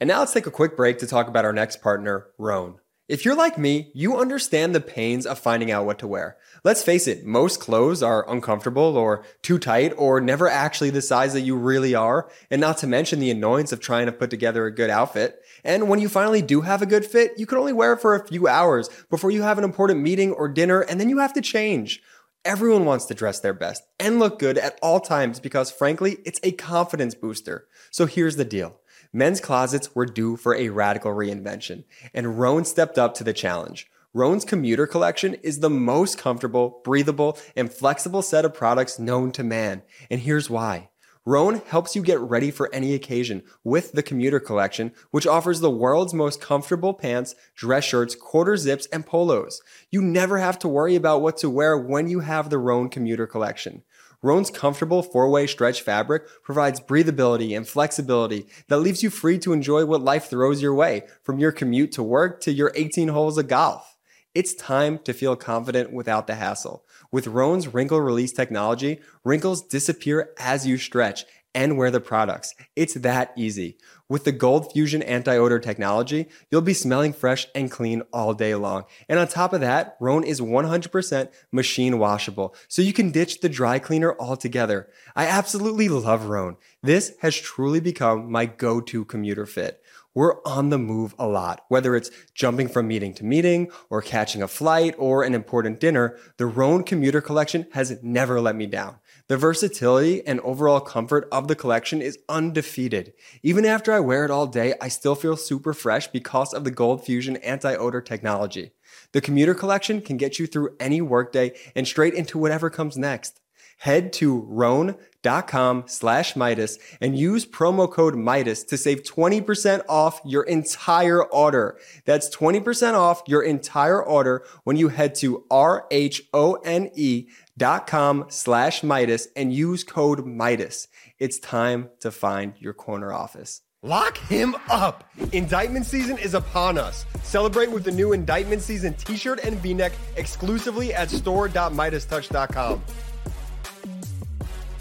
And 0.00 0.08
now 0.08 0.20
let's 0.20 0.32
take 0.32 0.46
a 0.46 0.50
quick 0.50 0.76
break 0.76 0.98
to 0.98 1.06
talk 1.06 1.28
about 1.28 1.44
our 1.44 1.52
next 1.52 1.82
partner, 1.82 2.28
Rhone. 2.38 2.76
If 3.10 3.24
you're 3.24 3.34
like 3.34 3.58
me, 3.58 3.90
you 3.92 4.18
understand 4.18 4.72
the 4.72 4.80
pains 4.80 5.26
of 5.26 5.36
finding 5.36 5.72
out 5.72 5.84
what 5.84 5.98
to 5.98 6.06
wear. 6.06 6.36
Let's 6.62 6.84
face 6.84 7.08
it, 7.08 7.26
most 7.26 7.58
clothes 7.58 8.04
are 8.04 8.30
uncomfortable 8.30 8.96
or 8.96 9.24
too 9.42 9.58
tight 9.58 9.92
or 9.96 10.20
never 10.20 10.48
actually 10.48 10.90
the 10.90 11.02
size 11.02 11.32
that 11.32 11.40
you 11.40 11.56
really 11.56 11.92
are, 11.92 12.30
and 12.52 12.60
not 12.60 12.78
to 12.78 12.86
mention 12.86 13.18
the 13.18 13.32
annoyance 13.32 13.72
of 13.72 13.80
trying 13.80 14.06
to 14.06 14.12
put 14.12 14.30
together 14.30 14.64
a 14.64 14.72
good 14.72 14.90
outfit. 14.90 15.42
And 15.64 15.88
when 15.88 15.98
you 15.98 16.08
finally 16.08 16.40
do 16.40 16.60
have 16.60 16.82
a 16.82 16.86
good 16.86 17.04
fit, 17.04 17.32
you 17.36 17.46
can 17.46 17.58
only 17.58 17.72
wear 17.72 17.94
it 17.94 18.00
for 18.00 18.14
a 18.14 18.24
few 18.24 18.46
hours 18.46 18.88
before 19.10 19.32
you 19.32 19.42
have 19.42 19.58
an 19.58 19.64
important 19.64 19.98
meeting 19.98 20.30
or 20.30 20.46
dinner, 20.48 20.82
and 20.82 21.00
then 21.00 21.08
you 21.08 21.18
have 21.18 21.32
to 21.32 21.40
change. 21.40 22.00
Everyone 22.44 22.84
wants 22.84 23.06
to 23.06 23.14
dress 23.14 23.40
their 23.40 23.52
best 23.52 23.82
and 23.98 24.20
look 24.20 24.38
good 24.38 24.56
at 24.56 24.78
all 24.82 25.00
times 25.00 25.40
because, 25.40 25.72
frankly, 25.72 26.18
it's 26.24 26.38
a 26.44 26.52
confidence 26.52 27.16
booster. 27.16 27.66
So 27.90 28.06
here's 28.06 28.36
the 28.36 28.44
deal 28.44 28.79
men's 29.12 29.40
closets 29.40 29.94
were 29.94 30.06
due 30.06 30.36
for 30.36 30.54
a 30.54 30.68
radical 30.68 31.12
reinvention, 31.12 31.84
and 32.14 32.38
Rhone 32.38 32.64
stepped 32.64 32.98
up 32.98 33.14
to 33.14 33.24
the 33.24 33.32
challenge. 33.32 33.90
Rhone's 34.12 34.44
commuter 34.44 34.86
collection 34.86 35.34
is 35.34 35.60
the 35.60 35.70
most 35.70 36.18
comfortable, 36.18 36.80
breathable, 36.82 37.38
and 37.54 37.72
flexible 37.72 38.22
set 38.22 38.44
of 38.44 38.54
products 38.54 38.98
known 38.98 39.30
to 39.32 39.44
man. 39.44 39.82
And 40.10 40.20
here's 40.20 40.50
why. 40.50 40.88
Rhone 41.26 41.60
helps 41.66 41.94
you 41.94 42.02
get 42.02 42.18
ready 42.18 42.50
for 42.50 42.74
any 42.74 42.94
occasion 42.94 43.42
with 43.62 43.92
the 43.92 44.02
commuter 44.02 44.40
collection, 44.40 44.92
which 45.10 45.26
offers 45.26 45.60
the 45.60 45.70
world's 45.70 46.14
most 46.14 46.40
comfortable 46.40 46.94
pants, 46.94 47.34
dress 47.54 47.84
shirts, 47.84 48.14
quarter 48.14 48.56
zips, 48.56 48.86
and 48.86 49.06
polos. 49.06 49.60
You 49.90 50.00
never 50.00 50.38
have 50.38 50.58
to 50.60 50.68
worry 50.68 50.96
about 50.96 51.20
what 51.20 51.36
to 51.38 51.50
wear 51.50 51.76
when 51.78 52.08
you 52.08 52.20
have 52.20 52.48
the 52.48 52.58
Rhone 52.58 52.88
commuter 52.88 53.26
collection. 53.26 53.82
Rhone's 54.22 54.50
comfortable 54.50 55.02
four-way 55.02 55.46
stretch 55.46 55.80
fabric 55.80 56.24
provides 56.42 56.78
breathability 56.78 57.56
and 57.56 57.66
flexibility 57.66 58.46
that 58.68 58.80
leaves 58.80 59.02
you 59.02 59.08
free 59.08 59.38
to 59.38 59.54
enjoy 59.54 59.86
what 59.86 60.02
life 60.02 60.28
throws 60.28 60.60
your 60.60 60.74
way, 60.74 61.04
from 61.22 61.38
your 61.38 61.52
commute 61.52 61.90
to 61.92 62.02
work 62.02 62.42
to 62.42 62.52
your 62.52 62.70
18 62.74 63.08
holes 63.08 63.38
of 63.38 63.48
golf. 63.48 63.96
It's 64.34 64.54
time 64.54 64.98
to 65.04 65.14
feel 65.14 65.36
confident 65.36 65.92
without 65.92 66.26
the 66.26 66.34
hassle. 66.34 66.84
With 67.10 67.28
Rhone's 67.28 67.72
wrinkle 67.72 68.00
release 68.00 68.32
technology, 68.32 69.00
wrinkles 69.24 69.66
disappear 69.66 70.30
as 70.38 70.66
you 70.66 70.76
stretch 70.76 71.24
and 71.54 71.78
wear 71.78 71.90
the 71.90 72.00
products. 72.00 72.54
It's 72.76 72.94
that 72.94 73.32
easy. 73.36 73.78
With 74.10 74.24
the 74.24 74.32
Gold 74.32 74.72
Fusion 74.72 75.04
anti-odor 75.04 75.60
technology, 75.60 76.26
you'll 76.50 76.62
be 76.62 76.74
smelling 76.74 77.12
fresh 77.12 77.46
and 77.54 77.70
clean 77.70 78.02
all 78.12 78.34
day 78.34 78.56
long. 78.56 78.86
And 79.08 79.20
on 79.20 79.28
top 79.28 79.52
of 79.52 79.60
that, 79.60 79.96
Rhone 80.00 80.24
is 80.24 80.40
100% 80.40 81.28
machine 81.52 81.96
washable, 81.96 82.52
so 82.66 82.82
you 82.82 82.92
can 82.92 83.12
ditch 83.12 83.38
the 83.38 83.48
dry 83.48 83.78
cleaner 83.78 84.16
altogether. 84.18 84.88
I 85.14 85.26
absolutely 85.26 85.88
love 85.88 86.24
Rhone. 86.24 86.56
This 86.82 87.12
has 87.20 87.36
truly 87.36 87.78
become 87.78 88.32
my 88.32 88.46
go-to 88.46 89.04
commuter 89.04 89.46
fit. 89.46 89.80
We're 90.12 90.42
on 90.44 90.70
the 90.70 90.78
move 90.78 91.14
a 91.16 91.28
lot. 91.28 91.64
Whether 91.68 91.94
it's 91.94 92.10
jumping 92.34 92.66
from 92.66 92.88
meeting 92.88 93.14
to 93.14 93.24
meeting 93.24 93.70
or 93.90 94.02
catching 94.02 94.42
a 94.42 94.48
flight 94.48 94.96
or 94.98 95.22
an 95.22 95.34
important 95.34 95.78
dinner, 95.78 96.18
the 96.36 96.46
Rhone 96.46 96.82
commuter 96.82 97.20
collection 97.20 97.68
has 97.74 97.96
never 98.02 98.40
let 98.40 98.56
me 98.56 98.66
down. 98.66 98.96
The 99.30 99.36
versatility 99.36 100.26
and 100.26 100.40
overall 100.40 100.80
comfort 100.80 101.28
of 101.30 101.46
the 101.46 101.54
collection 101.54 102.02
is 102.02 102.18
undefeated. 102.28 103.12
Even 103.44 103.64
after 103.64 103.92
I 103.92 104.00
wear 104.00 104.24
it 104.24 104.30
all 104.32 104.48
day, 104.48 104.74
I 104.80 104.88
still 104.88 105.14
feel 105.14 105.36
super 105.36 105.72
fresh 105.72 106.08
because 106.08 106.52
of 106.52 106.64
the 106.64 106.72
Gold 106.72 107.04
Fusion 107.04 107.36
anti-odor 107.36 108.00
technology. 108.00 108.72
The 109.12 109.20
commuter 109.20 109.54
collection 109.54 110.00
can 110.00 110.16
get 110.16 110.40
you 110.40 110.48
through 110.48 110.74
any 110.80 111.00
workday 111.00 111.52
and 111.76 111.86
straight 111.86 112.14
into 112.14 112.38
whatever 112.38 112.70
comes 112.70 112.98
next. 112.98 113.40
Head 113.78 114.12
to 114.14 114.40
rhone.com 114.48 115.84
slash 115.86 116.34
Meidas 116.34 116.78
and 117.00 117.16
use 117.16 117.46
promo 117.46 117.90
code 117.90 118.14
Meidas 118.14 118.66
to 118.66 118.76
save 118.76 119.04
20% 119.04 119.82
off 119.88 120.20
your 120.26 120.42
entire 120.42 121.24
order. 121.24 121.78
That's 122.04 122.28
20% 122.34 122.92
off 122.92 123.22
your 123.26 123.42
entire 123.42 124.02
order 124.02 124.44
when 124.64 124.76
you 124.76 124.88
head 124.88 125.14
to 125.16 125.46
R-H-O-N-E 125.50 127.28
dot 127.60 127.86
com 127.86 128.24
slash 128.28 128.80
Meidas 128.80 129.28
and 129.36 129.52
use 129.52 129.84
code 129.84 130.24
Meidas. 130.26 130.88
It's 131.18 131.38
time 131.38 131.90
to 132.00 132.10
find 132.10 132.54
your 132.58 132.72
corner 132.72 133.12
office. 133.12 133.60
Lock 133.82 134.16
him 134.18 134.56
up. 134.70 135.04
Indictment 135.32 135.86
season 135.86 136.18
is 136.18 136.34
upon 136.34 136.78
us. 136.78 137.04
Celebrate 137.22 137.70
with 137.70 137.84
the 137.84 137.92
new 137.92 138.12
indictment 138.12 138.62
season 138.62 138.94
t 138.94 139.16
shirt 139.16 139.40
and 139.44 139.58
v 139.58 139.74
neck 139.74 139.92
exclusively 140.16 140.92
at 140.94 141.10
store.meidastouch.com. 141.10 142.82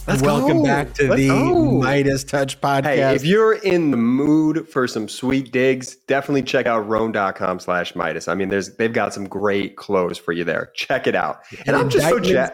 Let's 0.08 0.24
Welcome 0.24 0.58
go. 0.58 0.64
back 0.64 0.94
to 0.96 1.08
Let's 1.08 1.22
the 1.22 1.28
go. 1.28 1.54
Meidas 1.84 2.28
Touch 2.28 2.60
podcast. 2.60 2.84
Hey, 2.84 3.16
if 3.16 3.24
you're 3.24 3.54
in 3.54 3.92
the 3.92 3.98
mood 3.98 4.68
for 4.68 4.88
some 4.88 5.08
sweet 5.08 5.52
digs, 5.52 5.98
definitely 6.08 6.42
check 6.42 6.66
out 6.66 6.80
rhone.com 6.88 7.60
slash 7.60 7.94
Meidas. 7.94 8.28
I 8.28 8.34
mean, 8.34 8.50
there's 8.50 8.76
they've 8.78 8.92
got 8.92 9.14
some 9.14 9.28
great 9.28 9.76
clothes 9.76 10.18
for 10.18 10.32
you 10.32 10.44
there. 10.44 10.72
Check 10.74 11.06
it 11.06 11.14
out. 11.14 11.42
And, 11.52 11.68
and 11.68 11.78
I'm 11.78 11.90
just 11.90 12.10
so 12.10 12.20
jazzed. 12.20 12.54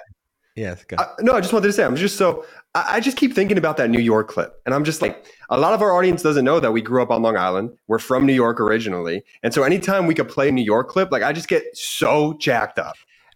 Yes. 0.56 0.86
Uh, 0.98 1.06
no, 1.20 1.34
I 1.34 1.42
just 1.42 1.52
wanted 1.52 1.68
to 1.68 1.74
say, 1.74 1.84
I'm 1.84 1.98
just 1.98 2.16
so, 2.18 2.46
I, 2.76 2.96
I, 2.96 3.00
just 3.02 3.18
keep 3.18 3.34
thinking 3.34 3.58
about 3.58 3.76
that 3.76 3.90
New 3.90 4.00
York 4.00 4.30
clip. 4.30 4.62
And 4.66 4.74
I'm 4.74 4.86
just 4.86 5.02
like, 5.02 5.26
a 5.50 5.60
lot 5.60 5.74
of 5.74 5.82
our 5.82 5.92
audience 5.92 6.24
doesn't 6.24 6.46
know 6.46 6.62
that 6.62 6.72
we 6.72 6.82
grew 6.82 7.02
up 7.02 7.12
on 7.12 7.22
Long 7.22 7.36
Island. 7.36 7.78
We're 7.88 8.00
from 8.00 8.26
New 8.26 8.34
York 8.34 8.62
originally. 8.62 9.24
And 9.44 9.54
so 9.54 9.64
anytime 9.64 10.08
we 10.08 10.14
could 10.14 10.30
play 10.30 10.48
a 10.48 10.52
New 10.54 10.64
York 10.64 10.88
clip, 10.88 11.12
like 11.12 11.24
I 11.24 11.34
just 11.34 11.50
get 11.50 11.76
so 11.76 12.36
jacked 12.40 12.80
up. 12.80 12.96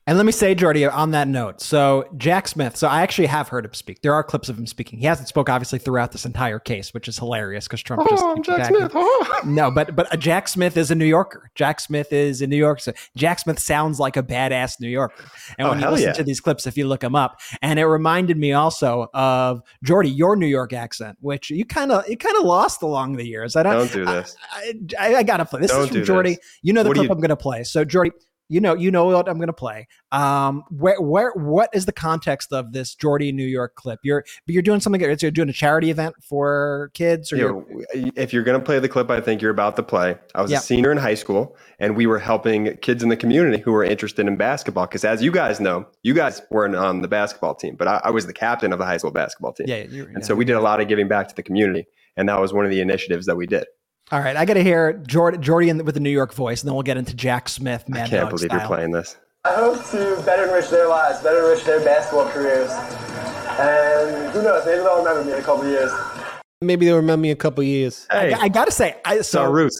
And 0.09 0.17
let 0.17 0.25
me 0.25 0.31
say, 0.31 0.55
Jordy, 0.55 0.87
on 0.87 1.11
that 1.11 1.27
note, 1.27 1.61
so 1.61 2.09
Jack 2.17 2.47
Smith, 2.47 2.75
so 2.75 2.87
I 2.87 3.03
actually 3.03 3.27
have 3.27 3.47
heard 3.47 3.63
him 3.63 3.75
speak. 3.75 4.01
There 4.01 4.11
are 4.11 4.23
clips 4.23 4.49
of 4.49 4.57
him 4.57 4.65
speaking. 4.65 4.97
He 4.97 5.05
hasn't 5.05 5.27
spoke 5.27 5.49
obviously 5.49 5.77
throughout 5.77 6.13
this 6.13 6.25
entire 6.25 6.57
case, 6.57 6.95
which 6.95 7.07
is 7.07 7.19
hilarious 7.19 7.67
because 7.67 7.83
Trump 7.83 8.01
oh, 8.01 8.07
just 8.09 8.23
I'm 8.23 8.41
Jack 8.41 8.65
Smith. 8.69 8.91
Oh. 8.95 9.41
No, 9.45 9.69
but 9.69 9.95
but 9.95 10.11
uh, 10.11 10.17
Jack 10.17 10.47
Smith 10.47 10.77
is 10.77 10.89
a 10.89 10.95
New 10.95 11.05
Yorker. 11.05 11.51
Jack 11.53 11.79
Smith 11.79 12.11
is 12.11 12.41
in 12.41 12.49
New 12.49 12.57
York. 12.57 12.79
So 12.79 12.91
Jack 13.15 13.37
Smith 13.37 13.59
sounds 13.59 13.99
like 13.99 14.17
a 14.17 14.23
badass 14.23 14.81
New 14.81 14.89
Yorker. 14.89 15.25
And 15.59 15.67
oh, 15.67 15.71
when 15.71 15.79
you 15.79 15.87
listen 15.87 16.07
yeah. 16.07 16.13
to 16.13 16.23
these 16.23 16.39
clips, 16.39 16.65
if 16.65 16.75
you 16.75 16.87
look 16.87 17.01
them 17.01 17.15
up, 17.15 17.39
and 17.61 17.77
it 17.77 17.85
reminded 17.85 18.35
me 18.35 18.51
also 18.53 19.09
of 19.13 19.61
Jordy, 19.83 20.09
your 20.09 20.35
New 20.35 20.47
York 20.47 20.73
accent, 20.73 21.19
which 21.21 21.51
you 21.51 21.65
kind 21.65 21.91
of 21.91 22.09
you 22.09 22.17
kind 22.17 22.35
of 22.35 22.45
lost 22.45 22.81
along 22.81 23.17
the 23.17 23.27
years. 23.27 23.55
I 23.55 23.61
don't, 23.61 23.75
don't 23.75 23.93
do 23.93 24.05
this. 24.05 24.35
I, 24.51 24.73
I, 24.99 25.15
I 25.17 25.23
gotta 25.23 25.45
play. 25.45 25.61
This 25.61 25.69
don't 25.69 25.83
is 25.83 25.89
from 25.89 26.03
Jordy. 26.03 26.31
This. 26.31 26.59
You 26.63 26.73
know 26.73 26.81
the 26.81 26.89
what 26.89 26.95
clip 26.95 27.09
you, 27.09 27.13
I'm 27.13 27.21
gonna 27.21 27.35
play. 27.35 27.63
So 27.63 27.85
Jordy 27.85 28.09
you 28.49 28.59
know, 28.59 28.73
you 28.73 28.89
know 28.89 29.05
what 29.05 29.29
I'm 29.29 29.37
going 29.37 29.47
to 29.47 29.53
play. 29.53 29.87
Um, 30.11 30.63
where, 30.69 30.99
where, 30.99 31.31
what 31.33 31.69
is 31.71 31.85
the 31.85 31.91
context 31.91 32.51
of 32.51 32.73
this 32.73 32.95
Jordy 32.95 33.31
New 33.31 33.45
York 33.45 33.75
clip? 33.75 33.99
You're, 34.03 34.25
but 34.45 34.53
you're 34.53 34.63
doing 34.63 34.79
something. 34.79 34.99
You're 34.99 35.15
doing 35.15 35.49
a 35.49 35.53
charity 35.53 35.91
event 35.91 36.15
for 36.21 36.89
kids, 36.95 37.31
or 37.31 37.37
you 37.37 37.83
if 37.93 38.33
you're 38.33 38.43
going 38.43 38.59
to 38.59 38.65
play 38.65 38.79
the 38.79 38.89
clip, 38.89 39.11
I 39.11 39.21
think 39.21 39.41
you're 39.41 39.51
about 39.51 39.75
to 39.75 39.83
play. 39.83 40.17
I 40.33 40.41
was 40.41 40.51
a 40.51 40.57
senior 40.57 40.91
in 40.91 40.97
high 40.97 41.13
school, 41.13 41.55
and 41.79 41.95
we 41.95 42.07
were 42.07 42.19
helping 42.19 42.75
kids 42.77 43.03
in 43.03 43.09
the 43.09 43.17
community 43.17 43.61
who 43.61 43.71
were 43.71 43.83
interested 43.83 44.27
in 44.27 44.35
basketball. 44.35 44.87
Because 44.87 45.05
as 45.05 45.21
you 45.21 45.31
guys 45.31 45.59
know, 45.59 45.85
you 46.01 46.15
guys 46.15 46.41
weren't 46.49 46.75
on 46.75 47.01
the 47.01 47.07
basketball 47.07 47.53
team, 47.53 47.75
but 47.75 47.87
I, 47.87 48.01
I 48.05 48.09
was 48.09 48.25
the 48.25 48.33
captain 48.33 48.73
of 48.73 48.79
the 48.79 48.85
high 48.85 48.97
school 48.97 49.11
basketball 49.11 49.53
team. 49.53 49.67
Yeah, 49.67 49.75
and 49.75 49.93
yeah. 49.93 50.19
so 50.21 50.33
we 50.33 50.43
did 50.43 50.55
a 50.55 50.61
lot 50.61 50.81
of 50.81 50.87
giving 50.87 51.07
back 51.07 51.27
to 51.27 51.35
the 51.35 51.43
community, 51.43 51.85
and 52.17 52.27
that 52.29 52.41
was 52.41 52.51
one 52.51 52.65
of 52.65 52.71
the 52.71 52.81
initiatives 52.81 53.27
that 53.27 53.35
we 53.35 53.45
did. 53.45 53.65
All 54.11 54.19
right, 54.19 54.35
I 54.35 54.43
got 54.45 54.55
to 54.55 54.63
hear 54.63 54.93
Jordy, 54.93 55.37
Jordy 55.37 55.71
with 55.71 55.93
the 55.93 55.99
New 55.99 56.09
York 56.09 56.33
voice, 56.33 56.61
and 56.61 56.67
then 56.67 56.73
we'll 56.73 56.83
get 56.83 56.97
into 56.97 57.15
Jack 57.15 57.47
Smith. 57.47 57.87
Mad 57.87 58.07
I 58.07 58.09
can't 58.09 58.21
Dog 58.21 58.29
believe 58.31 58.49
style. 58.49 58.59
you're 58.59 58.67
playing 58.67 58.91
this. 58.91 59.15
I 59.45 59.53
hope 59.53 59.85
to 59.91 60.21
better 60.25 60.45
enrich 60.45 60.69
their 60.69 60.87
lives, 60.87 61.21
better 61.21 61.43
enrich 61.43 61.63
their 61.63 61.79
basketball 61.85 62.27
careers, 62.29 62.71
and 63.59 64.31
who 64.31 64.41
knows? 64.41 64.65
Maybe 64.65 64.79
they'll 64.79 64.97
remember 64.97 65.23
me 65.23 65.33
in 65.33 65.39
a 65.39 65.43
couple 65.43 65.65
years. 65.69 65.91
Maybe 66.61 66.87
they'll 66.87 66.95
remember 66.95 67.21
me 67.21 67.29
in 67.29 67.33
a 67.33 67.39
couple 67.39 67.63
years. 67.63 68.07
Hey, 68.11 68.33
I, 68.33 68.41
I 68.41 68.49
got 68.49 68.65
to 68.65 68.71
say, 68.71 68.97
I 69.05 69.21
so 69.21 69.49
Roots. 69.51 69.79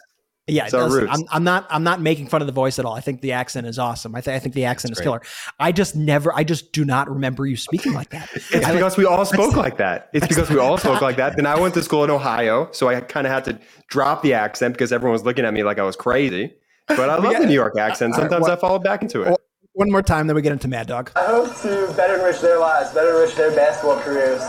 Yeah, 0.50 0.66
so 0.66 1.06
I'm, 1.08 1.24
I'm, 1.30 1.44
not. 1.44 1.66
I'm 1.70 1.82
not 1.82 2.00
making 2.00 2.26
fun 2.26 2.40
of 2.40 2.46
the 2.46 2.52
voice 2.52 2.78
at 2.78 2.84
all. 2.84 2.94
I 2.94 3.00
think 3.00 3.20
the 3.20 3.32
accent 3.32 3.66
is 3.66 3.78
awesome. 3.78 4.14
I, 4.14 4.20
th- 4.20 4.34
I 4.34 4.38
think 4.38 4.54
the 4.54 4.64
accent 4.64 4.90
That's 4.90 5.00
is 5.00 5.06
great. 5.06 5.22
killer. 5.22 5.54
I 5.58 5.72
just 5.72 5.96
never. 5.96 6.34
I 6.34 6.44
just 6.44 6.72
do 6.72 6.84
not 6.84 7.08
remember 7.10 7.46
you 7.46 7.56
speaking 7.56 7.92
like 7.92 8.10
that. 8.10 8.28
It's 8.52 8.66
I 8.66 8.72
because 8.72 8.92
like, 8.92 8.98
we 8.98 9.04
all 9.04 9.24
spoke 9.24 9.54
like 9.54 9.76
that. 9.76 10.08
It's 10.12 10.26
because 10.26 10.50
we 10.50 10.58
all 10.58 10.76
spoke 10.78 11.00
like 11.00 11.16
that. 11.16 11.36
Then 11.36 11.46
I 11.46 11.58
went 11.58 11.74
to 11.74 11.82
school 11.82 12.02
in 12.04 12.10
Ohio, 12.10 12.68
so 12.72 12.88
I 12.88 13.00
kind 13.00 13.26
of 13.26 13.32
had 13.32 13.44
to 13.44 13.58
drop 13.88 14.22
the 14.22 14.34
accent 14.34 14.74
because 14.74 14.92
everyone 14.92 15.12
was 15.12 15.24
looking 15.24 15.44
at 15.44 15.54
me 15.54 15.62
like 15.62 15.78
I 15.78 15.84
was 15.84 15.94
crazy. 15.94 16.52
But 16.88 17.10
I 17.10 17.16
love 17.16 17.32
yeah. 17.32 17.40
the 17.40 17.46
New 17.46 17.54
York 17.54 17.78
accent. 17.78 18.14
Uh, 18.14 18.18
Sometimes 18.18 18.48
right, 18.48 18.58
I 18.58 18.60
fall 18.60 18.78
back 18.78 19.02
into 19.02 19.22
it. 19.22 19.38
One 19.74 19.90
more 19.90 20.02
time, 20.02 20.26
then 20.26 20.34
we 20.34 20.42
get 20.42 20.52
into 20.52 20.66
Mad 20.66 20.88
Dog. 20.88 21.12
I 21.14 21.26
hope 21.26 21.56
to 21.62 21.92
better 21.96 22.16
enrich 22.16 22.40
their 22.40 22.58
lives, 22.58 22.92
better 22.92 23.14
enrich 23.14 23.36
their 23.36 23.54
basketball 23.54 24.00
careers, 24.00 24.42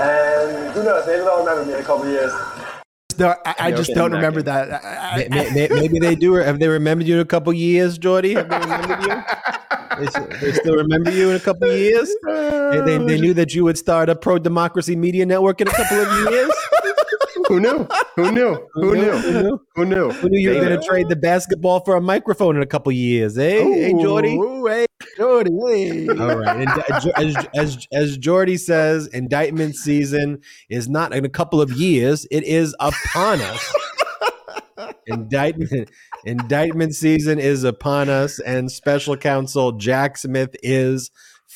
and 0.00 0.72
who 0.72 0.82
knows? 0.82 1.06
Maybe 1.06 1.18
they'll 1.18 1.40
remember 1.40 1.66
me 1.66 1.74
in 1.74 1.80
a 1.80 1.84
couple 1.84 2.08
years 2.08 2.32
don't, 3.18 3.38
I, 3.46 3.54
I 3.58 3.70
just 3.72 3.92
don't 3.94 4.12
remember 4.12 4.42
that. 4.42 4.84
I, 4.84 5.26
maybe, 5.30 5.74
maybe 5.74 5.98
they 5.98 6.14
do. 6.14 6.34
Have 6.34 6.58
they 6.58 6.68
remembered 6.68 7.06
you 7.06 7.14
in 7.14 7.20
a 7.20 7.24
couple 7.24 7.52
years, 7.52 7.98
Jordy? 7.98 8.34
Have 8.34 8.48
they 8.48 8.58
remembered 8.58 9.02
you? 9.02 9.22
They, 9.98 10.36
they, 10.40 10.52
still 10.52 10.76
remember 10.76 11.10
you 11.10 11.30
in 11.30 11.36
a 11.36 11.40
couple 11.40 11.70
years. 11.72 12.08
They, 12.24 12.80
they, 12.84 12.98
they 12.98 13.20
knew 13.20 13.34
that 13.34 13.54
you 13.54 13.64
would 13.64 13.76
start 13.78 14.08
a 14.08 14.16
pro 14.16 14.38
democracy 14.38 14.96
media 14.96 15.26
network 15.26 15.60
in 15.60 15.68
a 15.68 15.72
couple 15.72 15.98
of 15.98 16.32
years. 16.32 16.50
Who 17.50 17.58
knew? 17.58 17.88
Who 18.14 18.30
knew? 18.30 18.68
Who 18.74 18.94
knew? 18.94 19.10
Who 19.10 19.42
knew? 19.42 19.60
Who 19.74 19.84
knew? 19.84 20.10
Who 20.10 20.28
knew 20.28 20.38
you 20.38 20.50
were 20.50 20.64
going 20.64 20.80
to 20.80 20.86
trade 20.86 21.08
the 21.08 21.16
basketball 21.16 21.80
for 21.80 21.96
a 21.96 22.00
microphone 22.00 22.54
in 22.54 22.62
a 22.62 22.66
couple 22.66 22.92
years? 22.92 23.36
Eh? 23.36 23.60
Ooh, 23.60 23.72
hey, 23.72 23.92
Jordy. 24.00 24.36
Ooh, 24.36 24.66
hey, 24.66 24.86
Jordy. 25.16 25.50
Hey. 25.50 26.08
All 26.10 26.36
right. 26.38 26.60
And 26.60 26.68
as, 27.16 27.46
as 27.56 27.88
as 27.92 28.18
Jordy 28.18 28.56
says, 28.56 29.08
indictment 29.08 29.74
season 29.74 30.42
is 30.68 30.88
not 30.88 31.12
in 31.12 31.24
a 31.24 31.28
couple 31.28 31.60
of 31.60 31.72
years; 31.72 32.24
it 32.30 32.44
is 32.44 32.72
upon 32.78 33.40
us. 33.40 33.74
indictment 35.08 35.90
indictment 36.24 36.94
season 36.94 37.40
is 37.40 37.64
upon 37.64 38.08
us, 38.08 38.38
and 38.38 38.70
Special 38.70 39.16
Counsel 39.16 39.72
Jack 39.72 40.18
Smith 40.18 40.54
is 40.62 41.10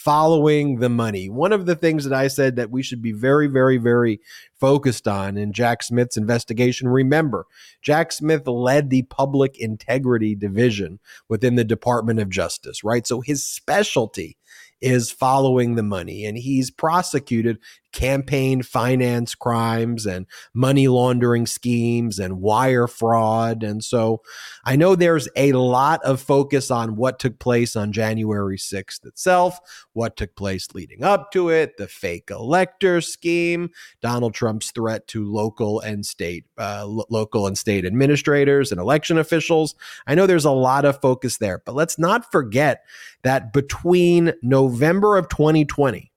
following 0.05 0.81
the 0.81 0.91
money. 0.91 1.31
One 1.31 1.55
of 1.55 1.65
the 1.65 1.75
things 1.75 2.05
that 2.05 2.13
I 2.13 2.29
said 2.29 2.57
that 2.57 2.71
we 2.71 2.83
should 2.83 3.01
be 3.01 3.13
very, 3.13 3.47
very, 3.47 3.79
very 3.79 4.21
focused 4.61 5.09
on 5.09 5.39
in 5.39 5.55
Jack 5.55 5.83
Smith's 5.83 6.19
investigation. 6.19 6.89
Remember, 6.89 7.47
Jack 7.81 8.13
Smith 8.13 8.47
led 8.47 8.91
the 8.91 9.05
public 9.05 9.59
integrity 9.59 10.35
division 10.35 11.01
within 11.27 11.55
the 11.55 11.65
Department 11.65 12.21
of 12.21 12.29
Justice, 12.29 12.85
right? 12.85 13.07
So 13.07 13.23
his 13.23 13.51
specialty 13.51 14.37
is 14.83 15.11
following 15.11 15.75
the 15.75 15.83
money 15.83 16.27
and 16.27 16.37
he's 16.37 16.71
prosecuted 16.71 17.59
campaign 17.95 18.61
finance 18.63 19.35
crimes 19.35 20.05
and 20.05 20.27
money 20.53 20.89
laundering 20.89 21.47
schemes 21.47 22.19
and 22.19 22.41
wire 22.41 22.87
fraud. 22.87 23.63
And 23.63 23.83
so 23.83 24.21
I 24.65 24.77
know 24.77 24.95
there's 24.95 25.29
a 25.37 25.53
lot 25.53 26.03
of 26.05 26.21
focus 26.21 26.71
on 26.71 26.97
what 26.97 27.19
took 27.19 27.39
place 27.39 27.77
on 27.77 27.93
January 27.93 28.59
6th 28.59 29.07
itself, 29.07 29.59
what 29.93 30.17
took 30.17 30.35
place 30.35 30.69
leading 30.75 31.05
up 31.05 31.31
to 31.33 31.49
it, 31.49 31.77
the 31.77 31.89
fake 31.89 32.31
elector 32.31 33.01
scheme, 33.01 33.71
Donald 34.03 34.35
Trump's 34.35 34.73
threat 34.73 35.07
to 35.09 35.25
local 35.25 35.81
and 35.81 36.05
state, 36.05 36.45
uh, 36.59 36.85
local 36.85 37.47
and 37.47 37.57
state 37.57 37.87
administrators 37.87 38.73
and 38.73 38.81
election 38.81 39.19
officials. 39.19 39.77
I 40.07 40.17
know 40.17 40.27
there's 40.27 40.45
a 40.45 40.51
lot 40.51 40.85
of 40.85 41.01
focus 41.01 41.39
there, 41.39 41.63
but 41.65 41.77
let's 41.77 41.99
not 41.99 42.31
forget 42.33 42.83
that 43.23 43.53
between 43.53 44.33
November 44.43 45.17
of 45.17 45.29
2020 45.29 46.11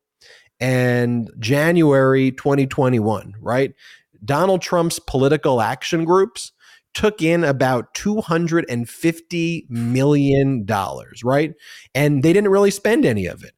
and 0.60 1.30
January 1.40 2.32
2021, 2.32 3.36
right? 3.40 3.74
Donald 4.24 4.62
Trump's 4.62 5.00
political 5.00 5.62
action 5.62 6.06
groups 6.06 6.52
took 6.94 7.22
in 7.22 7.44
about 7.44 7.94
$250 7.94 9.70
million, 9.70 10.66
right? 11.24 11.54
And 11.94 12.24
they 12.24 12.34
didn't 12.34 12.50
really 12.50 12.72
spend 12.72 13.06
any 13.06 13.28
of 13.28 13.44
it. 13.44 13.54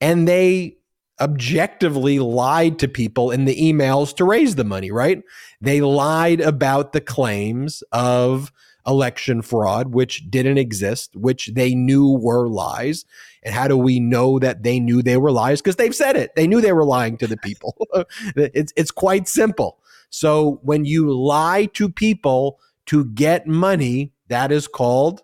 And 0.00 0.26
they 0.26 0.78
objectively 1.20 2.18
lied 2.18 2.78
to 2.78 2.88
people 2.88 3.30
in 3.30 3.44
the 3.44 3.56
emails 3.56 4.14
to 4.16 4.24
raise 4.24 4.54
the 4.54 4.64
money, 4.64 4.90
right? 4.90 5.22
They 5.60 5.80
lied 5.80 6.40
about 6.40 6.92
the 6.92 7.00
claims 7.00 7.82
of 7.92 8.52
election 8.88 9.42
fraud, 9.42 9.92
which 9.92 10.28
didn't 10.30 10.58
exist, 10.58 11.14
which 11.14 11.48
they 11.54 11.74
knew 11.74 12.18
were 12.18 12.48
lies. 12.48 13.04
And 13.42 13.54
how 13.54 13.68
do 13.68 13.76
we 13.76 14.00
know 14.00 14.38
that 14.38 14.62
they 14.62 14.80
knew 14.80 15.02
they 15.02 15.16
were 15.16 15.30
lies? 15.30 15.60
Because 15.60 15.76
they've 15.76 15.94
said 15.94 16.16
it. 16.16 16.34
They 16.34 16.46
knew 16.46 16.60
they 16.60 16.72
were 16.72 16.84
lying 16.84 17.18
to 17.18 17.26
the 17.26 17.36
people. 17.36 17.76
it's 18.36 18.72
it's 18.76 18.90
quite 18.90 19.28
simple. 19.28 19.78
So 20.10 20.60
when 20.62 20.84
you 20.84 21.12
lie 21.12 21.66
to 21.74 21.88
people 21.88 22.58
to 22.86 23.04
get 23.04 23.46
money, 23.46 24.12
that 24.28 24.50
is 24.50 24.66
called 24.66 25.22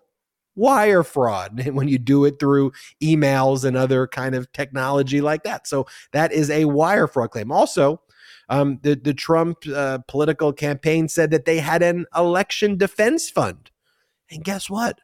wire 0.55 1.03
fraud 1.03 1.59
and 1.59 1.75
when 1.75 1.87
you 1.87 1.97
do 1.97 2.25
it 2.25 2.39
through 2.39 2.71
emails 3.01 3.65
and 3.65 3.75
other 3.75 4.07
kind 4.07 4.35
of 4.35 4.51
technology 4.53 5.21
like 5.21 5.43
that. 5.43 5.67
So 5.67 5.85
that 6.13 6.31
is 6.31 6.49
a 6.49 6.65
wire 6.65 7.07
fraud 7.07 7.31
claim. 7.31 7.51
Also, 7.51 8.01
um, 8.49 8.79
the 8.83 8.95
the 8.95 9.13
Trump 9.13 9.59
uh, 9.73 9.99
political 10.07 10.53
campaign 10.53 11.07
said 11.07 11.31
that 11.31 11.45
they 11.45 11.59
had 11.59 11.81
an 11.81 12.05
election 12.15 12.77
defense 12.77 13.29
fund, 13.29 13.71
and 14.29 14.43
guess 14.43 14.69
what? 14.69 14.99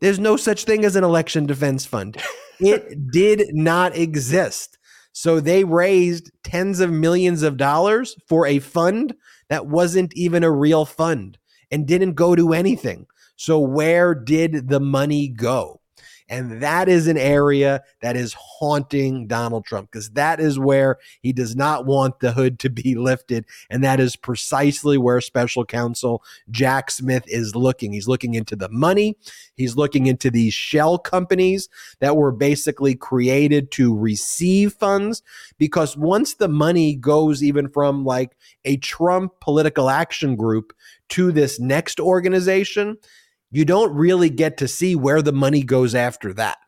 There's 0.00 0.18
no 0.18 0.36
such 0.36 0.64
thing 0.64 0.84
as 0.84 0.96
an 0.96 1.04
election 1.04 1.46
defense 1.46 1.86
fund. 1.86 2.20
It 2.60 3.10
did 3.12 3.54
not 3.54 3.96
exist. 3.96 4.78
So 5.12 5.40
they 5.40 5.64
raised 5.64 6.30
tens 6.44 6.80
of 6.80 6.90
millions 6.90 7.42
of 7.42 7.56
dollars 7.56 8.16
for 8.28 8.46
a 8.46 8.58
fund 8.58 9.14
that 9.48 9.66
wasn't 9.66 10.12
even 10.14 10.44
a 10.44 10.50
real 10.50 10.84
fund 10.84 11.38
and 11.70 11.86
didn't 11.86 12.14
go 12.14 12.36
to 12.36 12.52
anything. 12.52 13.06
So 13.36 13.58
where 13.58 14.14
did 14.14 14.68
the 14.68 14.80
money 14.80 15.28
go? 15.28 15.80
And 16.28 16.60
that 16.62 16.88
is 16.88 17.06
an 17.06 17.16
area 17.16 17.82
that 18.02 18.16
is 18.16 18.34
haunting 18.34 19.28
Donald 19.28 19.64
Trump 19.64 19.90
because 19.90 20.10
that 20.10 20.40
is 20.40 20.58
where 20.58 20.98
he 21.22 21.32
does 21.32 21.54
not 21.54 21.86
want 21.86 22.18
the 22.18 22.32
hood 22.32 22.58
to 22.60 22.70
be 22.70 22.94
lifted. 22.96 23.44
And 23.70 23.84
that 23.84 24.00
is 24.00 24.16
precisely 24.16 24.98
where 24.98 25.20
special 25.20 25.64
counsel 25.64 26.24
Jack 26.50 26.90
Smith 26.90 27.24
is 27.28 27.54
looking. 27.54 27.92
He's 27.92 28.08
looking 28.08 28.34
into 28.34 28.56
the 28.56 28.68
money, 28.68 29.16
he's 29.54 29.76
looking 29.76 30.06
into 30.06 30.30
these 30.30 30.54
shell 30.54 30.98
companies 30.98 31.68
that 32.00 32.16
were 32.16 32.32
basically 32.32 32.96
created 32.96 33.70
to 33.72 33.96
receive 33.96 34.72
funds. 34.72 35.22
Because 35.58 35.96
once 35.96 36.34
the 36.34 36.48
money 36.48 36.96
goes 36.96 37.42
even 37.42 37.68
from 37.68 38.04
like 38.04 38.36
a 38.64 38.78
Trump 38.78 39.32
political 39.40 39.88
action 39.88 40.34
group 40.34 40.72
to 41.10 41.30
this 41.30 41.60
next 41.60 42.00
organization, 42.00 42.96
you 43.50 43.64
don't 43.64 43.94
really 43.94 44.30
get 44.30 44.56
to 44.58 44.68
see 44.68 44.94
where 44.94 45.22
the 45.22 45.32
money 45.32 45.62
goes 45.62 45.94
after 45.94 46.32
that 46.34 46.58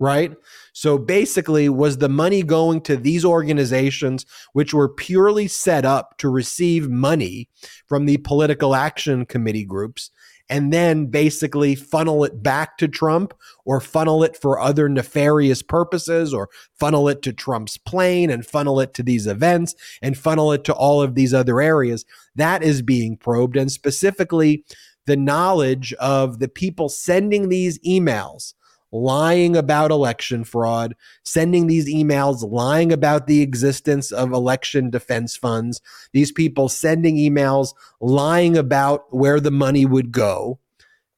right? 0.00 0.32
So 0.72 0.96
basically, 0.96 1.68
was 1.68 1.98
the 1.98 2.08
money 2.08 2.42
going 2.42 2.82
to 2.82 2.96
these 2.96 3.24
organizations, 3.24 4.24
which 4.52 4.72
were 4.72 4.88
purely 4.88 5.48
set 5.48 5.84
up 5.84 6.18
to 6.18 6.28
receive 6.28 6.88
money 6.88 7.48
from 7.86 8.06
the 8.06 8.18
political 8.18 8.74
action 8.74 9.26
committee 9.26 9.64
groups, 9.64 10.10
and 10.48 10.72
then 10.72 11.06
basically 11.06 11.74
funnel 11.74 12.24
it 12.24 12.42
back 12.42 12.78
to 12.78 12.88
Trump 12.88 13.34
or 13.64 13.80
funnel 13.80 14.22
it 14.22 14.36
for 14.36 14.58
other 14.58 14.88
nefarious 14.88 15.62
purposes 15.62 16.32
or 16.32 16.48
funnel 16.78 17.08
it 17.08 17.20
to 17.22 17.32
Trump's 17.32 17.76
plane 17.76 18.30
and 18.30 18.46
funnel 18.46 18.80
it 18.80 18.94
to 18.94 19.02
these 19.02 19.26
events 19.26 19.74
and 20.00 20.16
funnel 20.16 20.52
it 20.52 20.64
to 20.64 20.72
all 20.72 21.02
of 21.02 21.14
these 21.14 21.34
other 21.34 21.60
areas? 21.60 22.06
That 22.34 22.62
is 22.62 22.80
being 22.80 23.16
probed. 23.16 23.56
And 23.56 23.70
specifically, 23.70 24.64
the 25.08 25.16
knowledge 25.16 25.92
of 25.94 26.38
the 26.38 26.48
people 26.48 26.88
sending 26.88 27.48
these 27.48 27.78
emails 27.80 28.52
lying 28.92 29.56
about 29.56 29.90
election 29.90 30.44
fraud, 30.44 30.94
sending 31.24 31.66
these 31.66 31.88
emails 31.88 32.48
lying 32.48 32.92
about 32.92 33.26
the 33.26 33.40
existence 33.42 34.12
of 34.12 34.32
election 34.32 34.90
defense 34.90 35.34
funds, 35.34 35.80
these 36.12 36.30
people 36.30 36.68
sending 36.68 37.16
emails 37.16 37.74
lying 38.00 38.56
about 38.56 39.04
where 39.10 39.40
the 39.40 39.50
money 39.50 39.86
would 39.86 40.12
go, 40.12 40.58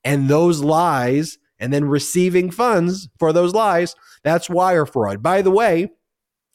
and 0.04 0.28
those 0.28 0.60
lies, 0.60 1.38
and 1.58 1.72
then 1.72 1.84
receiving 1.84 2.50
funds 2.50 3.08
for 3.18 3.32
those 3.32 3.54
lies. 3.54 3.94
That's 4.22 4.48
wire 4.48 4.86
fraud. 4.86 5.22
By 5.22 5.42
the 5.42 5.50
way, 5.50 5.90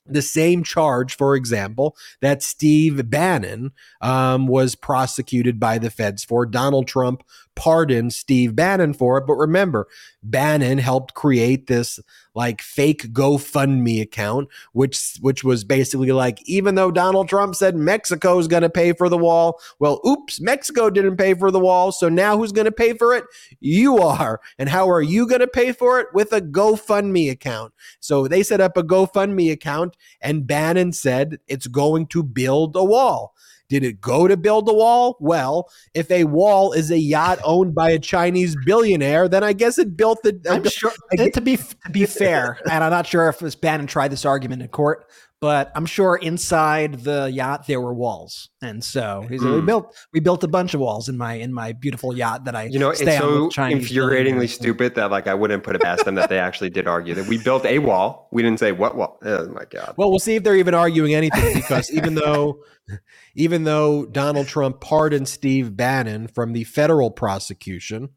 the 0.05 0.21
same 0.21 0.63
charge, 0.63 1.15
for 1.15 1.35
example, 1.35 1.95
that 2.21 2.43
Steve 2.43 3.09
Bannon 3.09 3.71
um, 4.01 4.47
was 4.47 4.75
prosecuted 4.75 5.59
by 5.59 5.77
the 5.77 5.89
feds 5.89 6.23
for. 6.23 6.45
Donald 6.45 6.87
Trump 6.87 7.23
pardoned 7.55 8.13
Steve 8.13 8.55
Bannon 8.55 8.93
for 8.93 9.17
it. 9.17 9.25
But 9.25 9.35
remember, 9.35 9.87
Bannon 10.21 10.77
helped 10.77 11.13
create 11.13 11.67
this 11.67 11.99
like 12.33 12.61
fake 12.61 13.13
GoFundMe 13.13 14.01
account, 14.01 14.49
which 14.73 15.17
which 15.21 15.43
was 15.43 15.63
basically 15.63 16.11
like, 16.11 16.41
even 16.47 16.75
though 16.75 16.91
Donald 16.91 17.29
Trump 17.29 17.55
said 17.55 17.75
Mexico 17.75 18.37
is 18.37 18.47
going 18.47 18.63
to 18.63 18.69
pay 18.69 18.91
for 18.91 19.07
the 19.07 19.17
wall, 19.17 19.59
well, 19.79 20.01
oops, 20.05 20.41
Mexico 20.41 20.89
didn't 20.89 21.17
pay 21.17 21.33
for 21.33 21.49
the 21.51 21.59
wall, 21.59 21.91
so 21.91 22.09
now 22.09 22.37
who's 22.37 22.51
going 22.51 22.65
to 22.65 22.71
pay 22.71 22.93
for 22.93 23.15
it? 23.15 23.23
You 23.59 23.97
are. 23.99 24.41
And 24.59 24.69
how 24.69 24.89
are 24.89 25.01
you 25.01 25.27
going 25.27 25.39
to 25.41 25.47
pay 25.47 25.71
for 25.71 25.99
it? 25.99 26.07
With 26.13 26.33
a 26.33 26.41
GoFundMe 26.41 27.31
account. 27.31 27.73
So 27.99 28.27
they 28.27 28.43
set 28.43 28.61
up 28.61 28.75
a 28.77 28.83
GoFundMe 28.83 29.51
account, 29.51 29.95
and 30.21 30.45
Bannon 30.45 30.91
said 30.91 31.37
it's 31.47 31.67
going 31.67 32.07
to 32.07 32.23
build 32.23 32.75
a 32.75 32.83
wall. 32.83 33.33
Did 33.67 33.83
it 33.83 33.99
go 33.99 34.27
to 34.27 34.37
build 34.37 34.69
a 34.69 34.73
wall? 34.73 35.17
Well, 35.19 35.69
if 35.95 36.11
a 36.11 36.25
wall 36.25 36.71
is 36.71 36.91
a 36.91 36.99
yacht 36.99 37.39
owned 37.43 37.73
by 37.73 37.89
a 37.89 37.99
Chinese 37.99 38.55
billionaire, 38.63 39.27
then 39.27 39.43
I 39.43 39.53
guess 39.53 39.79
it 39.79 39.97
built 39.97 40.21
the. 40.21 40.39
I'm 40.49 40.63
sure. 40.69 40.91
Uh, 41.17 41.29
to 41.29 41.41
be 41.41 41.57
to 41.57 41.89
be 41.91 42.05
fair, 42.05 42.59
and 42.69 42.83
I'm 42.83 42.91
not 42.91 43.07
sure 43.07 43.27
if 43.27 43.61
Bannon 43.61 43.87
tried 43.87 44.11
this 44.11 44.23
argument 44.23 44.61
in 44.61 44.67
court, 44.67 45.09
but 45.45 45.71
I'm 45.75 45.85
sure 45.85 46.15
inside 46.15 47.01
the 47.01 47.29
yacht 47.31 47.67
there 47.67 47.79
were 47.79 47.93
walls, 47.93 48.49
and 48.63 48.83
so 48.83 49.27
mm. 49.29 49.55
we 49.55 49.61
built 49.61 49.95
we 50.11 50.19
built 50.19 50.43
a 50.43 50.47
bunch 50.47 50.73
of 50.73 50.79
walls 50.79 51.07
in 51.07 51.19
my 51.19 51.33
in 51.33 51.53
my 51.53 51.73
beautiful 51.73 52.17
yacht 52.17 52.45
that 52.45 52.55
I 52.55 52.63
you 52.63 52.79
know 52.79 52.89
it's 52.89 53.01
so 53.01 53.49
infuriatingly 53.49 54.49
stupid 54.49 54.95
that 54.95 55.11
like 55.11 55.27
I 55.27 55.35
wouldn't 55.35 55.63
put 55.63 55.75
it 55.75 55.83
past 55.83 56.03
them 56.03 56.15
that 56.15 56.29
they 56.29 56.39
actually 56.39 56.71
did 56.71 56.87
argue 56.87 57.13
that 57.13 57.27
we 57.27 57.37
built 57.37 57.63
a 57.63 57.77
wall. 57.77 58.27
We 58.31 58.41
didn't 58.41 58.59
say 58.59 58.71
what 58.71 58.97
wall. 58.97 59.19
Oh 59.23 59.47
my 59.49 59.65
god. 59.69 59.93
Well, 59.97 60.09
we'll 60.09 60.17
see 60.17 60.33
if 60.33 60.43
they're 60.43 60.55
even 60.55 60.73
arguing 60.73 61.13
anything 61.13 61.53
because 61.53 61.91
even 61.91 62.15
though 62.15 62.63
even 63.35 63.65
though 63.65 64.07
Donald 64.07 64.47
Trump 64.47 64.81
pardoned 64.81 65.27
Steve 65.27 65.77
Bannon 65.77 66.25
from 66.27 66.53
the 66.53 66.63
federal 66.63 67.11
prosecution 67.11 68.09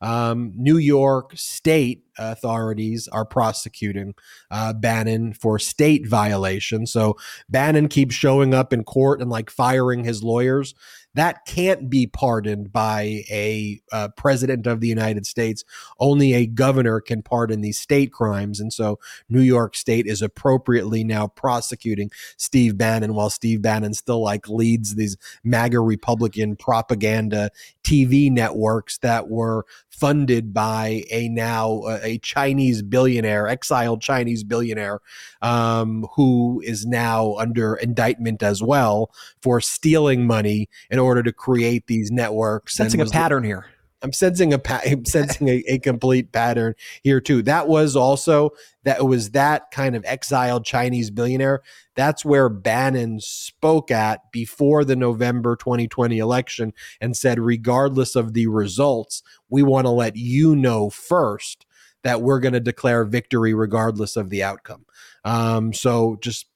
um, 0.00 0.52
New 0.54 0.76
York 0.76 1.32
state 1.34 2.04
authorities 2.18 3.08
are 3.08 3.24
prosecuting 3.24 4.14
uh, 4.50 4.72
Bannon 4.72 5.32
for 5.32 5.58
state 5.58 6.06
violation. 6.06 6.86
So 6.86 7.16
Bannon 7.48 7.88
keeps 7.88 8.14
showing 8.14 8.54
up 8.54 8.72
in 8.72 8.84
court 8.84 9.20
and 9.20 9.30
like 9.30 9.50
firing 9.50 10.04
his 10.04 10.22
lawyers 10.22 10.74
that 11.16 11.46
can't 11.46 11.88
be 11.88 12.06
pardoned 12.06 12.70
by 12.72 13.24
a 13.30 13.80
uh, 13.90 14.08
president 14.16 14.66
of 14.66 14.80
the 14.80 14.86
United 14.86 15.24
States. 15.24 15.64
Only 15.98 16.34
a 16.34 16.46
governor 16.46 17.00
can 17.00 17.22
pardon 17.22 17.62
these 17.62 17.78
state 17.78 18.12
crimes. 18.12 18.60
And 18.60 18.70
so 18.70 18.98
New 19.30 19.40
York 19.40 19.74
State 19.74 20.06
is 20.06 20.20
appropriately 20.20 21.04
now 21.04 21.28
prosecuting 21.28 22.10
Steve 22.36 22.76
Bannon 22.76 23.14
while 23.14 23.30
Steve 23.30 23.62
Bannon 23.62 23.94
still 23.94 24.22
like 24.22 24.46
leads 24.48 24.94
these 24.94 25.16
MAGA 25.42 25.80
Republican 25.80 26.54
propaganda 26.54 27.50
TV 27.82 28.30
networks 28.30 28.98
that 28.98 29.28
were 29.28 29.64
funded 29.88 30.52
by 30.52 31.04
a 31.10 31.28
now 31.30 31.78
uh, 31.86 31.98
a 32.02 32.18
Chinese 32.18 32.82
billionaire, 32.82 33.48
exiled 33.48 34.02
Chinese 34.02 34.44
billionaire, 34.44 35.00
um, 35.40 36.06
who 36.14 36.60
is 36.64 36.84
now 36.84 37.34
under 37.36 37.76
indictment 37.76 38.42
as 38.42 38.62
well 38.62 39.10
for 39.40 39.60
stealing 39.60 40.26
money 40.26 40.68
in 40.90 40.98
order 40.98 41.05
to 41.14 41.32
create 41.32 41.86
these 41.86 42.10
networks. 42.10 42.76
Sensing 42.76 43.00
a 43.00 43.06
pattern 43.06 43.44
here. 43.44 43.66
I'm 44.02 44.12
sensing 44.12 44.52
a 44.52 44.58
pa- 44.58 44.82
I'm 44.86 45.04
sensing 45.04 45.48
a, 45.48 45.62
a, 45.66 45.78
complete 45.78 46.32
pattern 46.32 46.74
here 47.02 47.20
too. 47.20 47.42
That 47.42 47.68
was 47.68 47.96
also 47.96 48.50
that 48.84 49.04
was 49.04 49.30
that 49.30 49.70
kind 49.70 49.96
of 49.96 50.04
exiled 50.04 50.64
Chinese 50.64 51.10
billionaire. 51.10 51.62
That's 51.94 52.24
where 52.24 52.48
Bannon 52.48 53.20
spoke 53.20 53.90
at 53.90 54.30
before 54.32 54.84
the 54.84 54.96
November 54.96 55.56
2020 55.56 56.18
election 56.18 56.72
and 57.00 57.16
said, 57.16 57.40
regardless 57.40 58.16
of 58.16 58.34
the 58.34 58.46
results, 58.46 59.22
we 59.48 59.62
want 59.62 59.86
to 59.86 59.90
let 59.90 60.16
you 60.16 60.54
know 60.54 60.90
first 60.90 61.64
that 62.04 62.22
we're 62.22 62.40
going 62.40 62.54
to 62.54 62.60
declare 62.60 63.04
victory 63.04 63.54
regardless 63.54 64.16
of 64.16 64.30
the 64.30 64.42
outcome. 64.42 64.84
Um, 65.24 65.72
so 65.72 66.18
just 66.20 66.46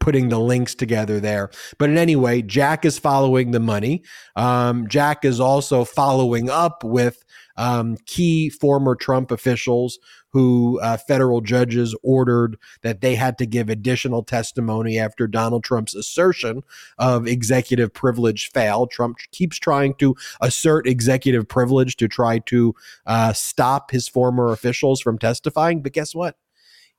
putting 0.00 0.28
the 0.28 0.38
links 0.38 0.74
together 0.74 1.20
there. 1.20 1.50
But 1.78 1.90
in 1.90 1.98
any 1.98 2.16
way, 2.16 2.42
Jack 2.42 2.84
is 2.84 2.98
following 2.98 3.50
the 3.50 3.60
money. 3.60 4.02
Um, 4.36 4.88
Jack 4.88 5.24
is 5.24 5.40
also 5.40 5.84
following 5.84 6.48
up 6.48 6.84
with 6.84 7.24
um, 7.56 7.96
key 8.06 8.48
former 8.48 8.94
Trump 8.94 9.30
officials 9.30 9.98
who 10.30 10.78
uh, 10.80 10.96
federal 10.96 11.40
judges 11.40 11.96
ordered 12.02 12.56
that 12.82 13.00
they 13.00 13.14
had 13.14 13.38
to 13.38 13.46
give 13.46 13.68
additional 13.68 14.22
testimony 14.22 14.98
after 14.98 15.26
Donald 15.26 15.64
Trump's 15.64 15.94
assertion 15.94 16.62
of 16.98 17.26
executive 17.26 17.92
privilege 17.92 18.50
failed. 18.50 18.90
Trump 18.90 19.18
keeps 19.32 19.58
trying 19.58 19.94
to 19.94 20.14
assert 20.40 20.86
executive 20.86 21.48
privilege 21.48 21.96
to 21.96 22.08
try 22.08 22.38
to 22.40 22.74
uh, 23.06 23.32
stop 23.32 23.90
his 23.90 24.06
former 24.06 24.52
officials 24.52 25.00
from 25.00 25.18
testifying. 25.18 25.82
But 25.82 25.92
guess 25.92 26.14
what? 26.14 26.36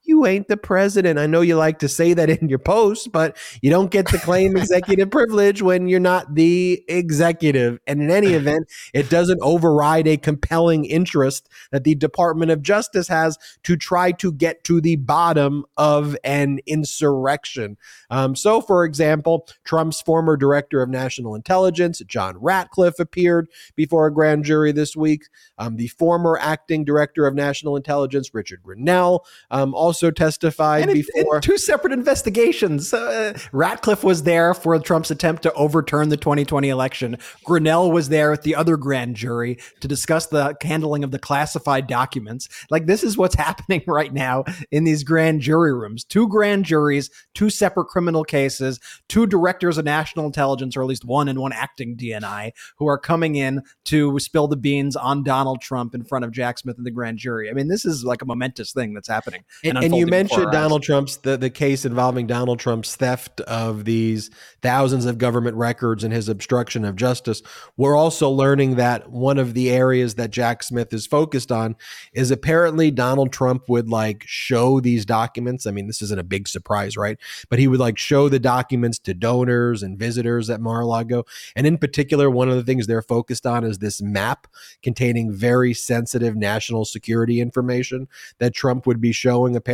You 0.09 0.25
ain't 0.25 0.47
the 0.47 0.57
president. 0.57 1.19
I 1.19 1.27
know 1.27 1.41
you 1.41 1.55
like 1.55 1.79
to 1.79 1.87
say 1.87 2.13
that 2.15 2.29
in 2.29 2.49
your 2.49 2.59
post, 2.59 3.11
but 3.11 3.37
you 3.61 3.69
don't 3.69 3.91
get 3.91 4.07
to 4.07 4.17
claim 4.17 4.57
executive 4.57 5.11
privilege 5.11 5.61
when 5.61 5.87
you're 5.87 5.99
not 5.99 6.33
the 6.33 6.83
executive. 6.87 7.79
And 7.85 8.01
in 8.01 8.09
any 8.09 8.33
event, 8.33 8.67
it 8.93 9.09
doesn't 9.09 9.39
override 9.41 10.07
a 10.07 10.17
compelling 10.17 10.83
interest 10.85 11.47
that 11.71 11.83
the 11.83 11.93
Department 11.93 12.49
of 12.49 12.63
Justice 12.63 13.07
has 13.07 13.37
to 13.63 13.77
try 13.77 14.11
to 14.13 14.31
get 14.31 14.63
to 14.63 14.81
the 14.81 14.95
bottom 14.95 15.63
of 15.77 16.17
an 16.23 16.59
insurrection. 16.65 17.77
Um, 18.09 18.35
so, 18.35 18.61
for 18.61 18.83
example, 18.85 19.47
Trump's 19.63 20.01
former 20.01 20.35
director 20.35 20.81
of 20.81 20.89
national 20.89 21.35
intelligence, 21.35 22.01
John 22.07 22.35
Ratcliffe, 22.39 22.99
appeared 22.99 23.47
before 23.75 24.07
a 24.07 24.13
grand 24.13 24.43
jury 24.43 24.71
this 24.71 24.95
week. 24.95 25.25
Um, 25.59 25.75
the 25.75 25.89
former 25.89 26.39
acting 26.41 26.83
director 26.83 27.27
of 27.27 27.35
national 27.35 27.75
intelligence, 27.75 28.33
Richard 28.33 28.63
Grenell, 28.63 29.19
um, 29.51 29.75
also 29.75 29.98
also 29.99 30.11
testified 30.11 30.87
before. 30.87 31.35
In 31.35 31.41
two 31.41 31.57
separate 31.57 31.91
investigations. 31.91 32.93
Uh, 32.93 33.37
Ratcliffe 33.51 34.03
was 34.03 34.23
there 34.23 34.53
for 34.53 34.77
Trump's 34.79 35.11
attempt 35.11 35.43
to 35.43 35.53
overturn 35.53 36.09
the 36.09 36.17
2020 36.17 36.69
election. 36.69 37.17
Grenell 37.45 37.91
was 37.91 38.09
there 38.09 38.31
with 38.31 38.43
the 38.43 38.55
other 38.55 38.77
grand 38.77 39.15
jury 39.15 39.57
to 39.81 39.87
discuss 39.87 40.27
the 40.27 40.55
handling 40.61 41.03
of 41.03 41.11
the 41.11 41.19
classified 41.19 41.87
documents. 41.87 42.47
Like 42.69 42.85
this 42.85 43.03
is 43.03 43.17
what's 43.17 43.35
happening 43.39 43.83
right 43.87 44.13
now 44.13 44.45
in 44.71 44.85
these 44.85 45.03
grand 45.03 45.41
jury 45.41 45.73
rooms. 45.73 46.03
Two 46.03 46.27
grand 46.27 46.65
juries, 46.65 47.09
two 47.33 47.49
separate 47.49 47.87
criminal 47.87 48.23
cases, 48.23 48.79
two 49.09 49.27
directors 49.27 49.77
of 49.77 49.85
national 49.85 50.25
intelligence, 50.25 50.77
or 50.77 50.81
at 50.81 50.87
least 50.87 51.05
one 51.05 51.27
and 51.27 51.39
one 51.39 51.51
acting 51.51 51.97
DNI, 51.97 52.51
who 52.77 52.87
are 52.87 52.97
coming 52.97 53.35
in 53.35 53.61
to 53.85 54.17
spill 54.19 54.47
the 54.47 54.55
beans 54.55 54.95
on 54.95 55.23
Donald 55.23 55.61
Trump 55.61 55.93
in 55.93 56.03
front 56.03 56.23
of 56.23 56.31
Jack 56.31 56.59
Smith 56.59 56.77
and 56.77 56.85
the 56.85 56.91
grand 56.91 57.17
jury. 57.17 57.49
I 57.49 57.53
mean, 57.53 57.67
this 57.67 57.85
is 57.85 58.03
like 58.03 58.21
a 58.21 58.25
momentous 58.25 58.71
thing 58.71 58.93
that's 58.93 59.07
happening. 59.07 59.43
And, 59.63 59.77
and 59.77 59.88
you 59.93 60.07
mentioned 60.07 60.51
Donald 60.51 60.83
Trump's 60.83 61.17
the, 61.17 61.37
the 61.37 61.49
case 61.49 61.85
involving 61.85 62.27
Donald 62.27 62.59
Trump's 62.59 62.95
theft 62.95 63.41
of 63.41 63.85
these 63.85 64.29
thousands 64.61 65.05
of 65.05 65.17
government 65.17 65.55
records 65.57 66.03
and 66.03 66.13
his 66.13 66.29
obstruction 66.29 66.85
of 66.85 66.95
justice. 66.95 67.41
We're 67.77 67.95
also 67.95 68.29
learning 68.29 68.75
that 68.75 69.09
one 69.09 69.37
of 69.37 69.53
the 69.53 69.69
areas 69.69 70.15
that 70.15 70.31
Jack 70.31 70.63
Smith 70.63 70.93
is 70.93 71.07
focused 71.07 71.51
on 71.51 71.75
is 72.13 72.31
apparently 72.31 72.91
Donald 72.91 73.31
Trump 73.31 73.69
would 73.69 73.89
like 73.89 74.23
show 74.25 74.79
these 74.79 75.05
documents. 75.05 75.65
I 75.65 75.71
mean, 75.71 75.87
this 75.87 76.01
isn't 76.01 76.19
a 76.19 76.23
big 76.23 76.47
surprise, 76.47 76.97
right? 76.97 77.17
But 77.49 77.59
he 77.59 77.67
would 77.67 77.79
like 77.79 77.97
show 77.97 78.29
the 78.29 78.39
documents 78.39 78.99
to 78.99 79.13
donors 79.13 79.83
and 79.83 79.97
visitors 79.97 80.49
at 80.49 80.61
Mar-a-Lago. 80.61 81.25
And 81.55 81.65
in 81.65 81.77
particular, 81.77 82.29
one 82.29 82.49
of 82.49 82.55
the 82.55 82.63
things 82.63 82.87
they're 82.87 83.01
focused 83.01 83.45
on 83.45 83.63
is 83.63 83.77
this 83.77 84.01
map 84.01 84.47
containing 84.83 85.31
very 85.31 85.73
sensitive 85.73 86.35
national 86.35 86.85
security 86.85 87.41
information 87.41 88.07
that 88.39 88.53
Trump 88.53 88.85
would 88.85 89.01
be 89.01 89.11
showing 89.11 89.55
apparently 89.55 89.68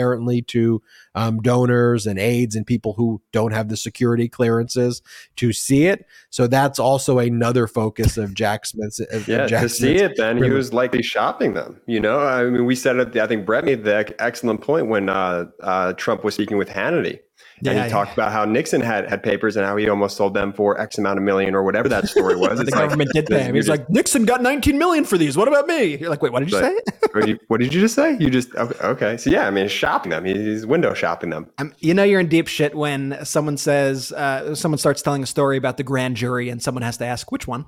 to 0.47 0.81
um, 1.15 1.39
donors 1.41 2.05
and 2.05 2.19
aides 2.19 2.55
and 2.55 2.65
people 2.65 2.93
who 2.93 3.21
don't 3.31 3.51
have 3.51 3.69
the 3.69 3.77
security 3.77 4.27
clearances 4.27 5.01
to 5.37 5.53
see 5.53 5.85
it. 5.85 6.05
So 6.29 6.47
that's 6.47 6.79
also 6.79 7.19
another 7.19 7.67
focus 7.67 8.17
of 8.17 8.33
Jack 8.33 8.65
Smith's. 8.65 8.99
Of 8.99 9.27
yeah, 9.27 9.45
Jack 9.47 9.61
to 9.61 9.69
Smith's 9.69 9.77
see 9.77 9.95
it, 10.03 10.17
then 10.17 10.41
he 10.41 10.49
was 10.49 10.73
likely 10.73 11.01
shopping 11.01 11.53
them. 11.53 11.79
You 11.87 11.99
know, 11.99 12.19
I 12.19 12.43
mean, 12.45 12.65
we 12.65 12.75
said 12.75 12.97
it. 12.97 13.15
I 13.17 13.27
think 13.27 13.45
Brett 13.45 13.65
made 13.65 13.83
the 13.83 14.15
excellent 14.19 14.61
point 14.61 14.87
when 14.87 15.09
uh, 15.09 15.45
uh, 15.61 15.93
Trump 15.93 16.23
was 16.23 16.33
speaking 16.33 16.57
with 16.57 16.69
Hannity 16.69 17.19
yeah, 17.61 17.71
and 17.71 17.79
he 17.79 17.85
yeah. 17.85 17.89
talked 17.89 18.13
about 18.13 18.31
how 18.31 18.45
Nixon 18.45 18.81
had 18.81 19.09
had 19.09 19.23
papers 19.23 19.55
and 19.55 19.65
how 19.65 19.75
he 19.77 19.87
almost 19.87 20.17
sold 20.17 20.33
them 20.33 20.51
for 20.51 20.79
X 20.79 20.97
amount 20.97 21.17
of 21.17 21.23
million 21.23 21.55
or 21.55 21.63
whatever 21.63 21.87
that 21.89 22.07
story 22.07 22.35
was. 22.37 22.59
the 22.59 22.71
government 22.71 23.09
did 23.13 23.25
pay 23.27 23.43
him. 23.43 23.55
He's 23.55 23.69
like, 23.69 23.89
Nixon 23.89 24.25
got 24.25 24.41
19 24.41 24.77
million 24.77 25.05
for 25.05 25.17
these. 25.17 25.37
What 25.37 25.47
about 25.47 25.67
me? 25.67 25.97
You're 25.97 26.09
like, 26.09 26.21
wait, 26.21 26.31
what 26.31 26.39
did 26.39 26.51
you 26.51 26.59
say? 26.59 26.73
what, 27.11 27.21
did 27.21 27.29
you, 27.29 27.39
what, 27.47 27.59
did 27.59 27.73
you, 27.73 27.81
just 27.81 27.95
say? 27.95 28.17
You 28.19 28.29
just 28.29 28.53
okay. 28.55 29.17
So 29.17 29.29
yeah, 29.29 29.47
I 29.47 29.51
mean, 29.51 29.67
shopping 29.67 30.09
them. 30.09 30.25
He's 30.25 30.65
window 30.65 30.93
shopping 30.93 31.29
them. 31.29 31.49
Um, 31.57 31.73
you 31.79 31.93
know, 31.93 32.03
you're 32.03 32.19
in 32.19 32.27
deep 32.27 32.47
shit 32.47 32.75
when 32.75 33.23
someone 33.23 33.57
says, 33.57 34.11
uh, 34.11 34.55
someone 34.55 34.77
starts 34.77 35.01
telling 35.01 35.23
a 35.23 35.27
story 35.27 35.57
about 35.57 35.77
the 35.77 35.83
grand 35.83 36.17
jury, 36.17 36.49
and 36.49 36.61
someone 36.61 36.81
has 36.81 36.97
to 36.97 37.05
ask 37.05 37.31
which 37.31 37.47
one. 37.47 37.65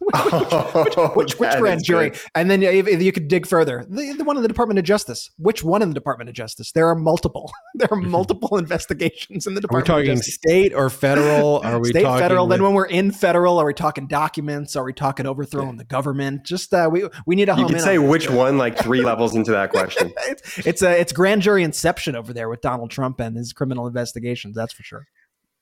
Which, 0.00 0.96
which, 0.96 1.38
which, 1.38 1.38
grand 1.38 1.84
jury? 1.84 2.10
Good. 2.10 2.20
And 2.34 2.50
then 2.50 2.62
if, 2.62 2.86
if, 2.86 3.02
you 3.02 3.12
could 3.12 3.28
dig 3.28 3.46
further, 3.46 3.84
the, 3.88 4.12
the, 4.12 4.24
one 4.24 4.36
in 4.36 4.42
the 4.42 4.48
Department 4.48 4.78
of 4.78 4.84
Justice. 4.84 5.30
Which 5.38 5.64
one 5.64 5.82
in 5.82 5.88
the 5.88 5.94
Department 5.94 6.28
of 6.28 6.34
Justice? 6.34 6.72
There 6.72 6.88
are 6.88 6.94
multiple. 6.94 7.52
there 7.74 7.88
are 7.90 7.96
multiple 7.96 8.58
investigations 8.58 9.46
in 9.46 9.54
the 9.54 9.60
Department. 9.60 9.88
Are 9.90 10.00
we 10.00 10.06
talking 10.06 10.22
state 10.22 10.74
or 10.74 10.90
federal? 10.90 11.58
Are 11.64 11.78
we 11.78 11.90
state, 11.90 12.02
federal? 12.02 12.46
With... 12.46 12.58
Then 12.58 12.64
when 12.64 12.74
we're 12.74 12.86
in 12.86 13.10
federal, 13.10 13.58
are 13.58 13.66
we 13.66 13.74
talking 13.74 14.06
documents? 14.06 14.76
Are 14.76 14.84
we 14.84 14.92
talking 14.92 15.26
overthrowing 15.26 15.70
yeah. 15.70 15.78
the 15.78 15.84
government? 15.84 16.44
Just 16.44 16.74
uh, 16.74 16.88
we 16.90 17.08
we 17.26 17.36
need 17.36 17.48
a. 17.48 17.56
You 17.56 17.66
could 17.66 17.80
say 17.80 17.96
on 17.96 18.08
which 18.08 18.30
one, 18.30 18.58
like 18.58 18.78
three 18.78 19.02
levels 19.02 19.34
into 19.34 19.52
that 19.52 19.70
question. 19.70 20.12
it's, 20.26 20.66
it's 20.66 20.82
a 20.82 21.00
it's 21.00 21.12
grand 21.12 21.42
jury 21.42 21.62
inception 21.62 22.16
over 22.16 22.32
there 22.32 22.48
with 22.48 22.60
Donald 22.60 22.90
Trump 22.90 23.20
and 23.20 23.36
his 23.36 23.52
criminal 23.52 23.86
investigations. 23.86 24.54
That's 24.54 24.72
for 24.72 24.82
sure. 24.82 25.06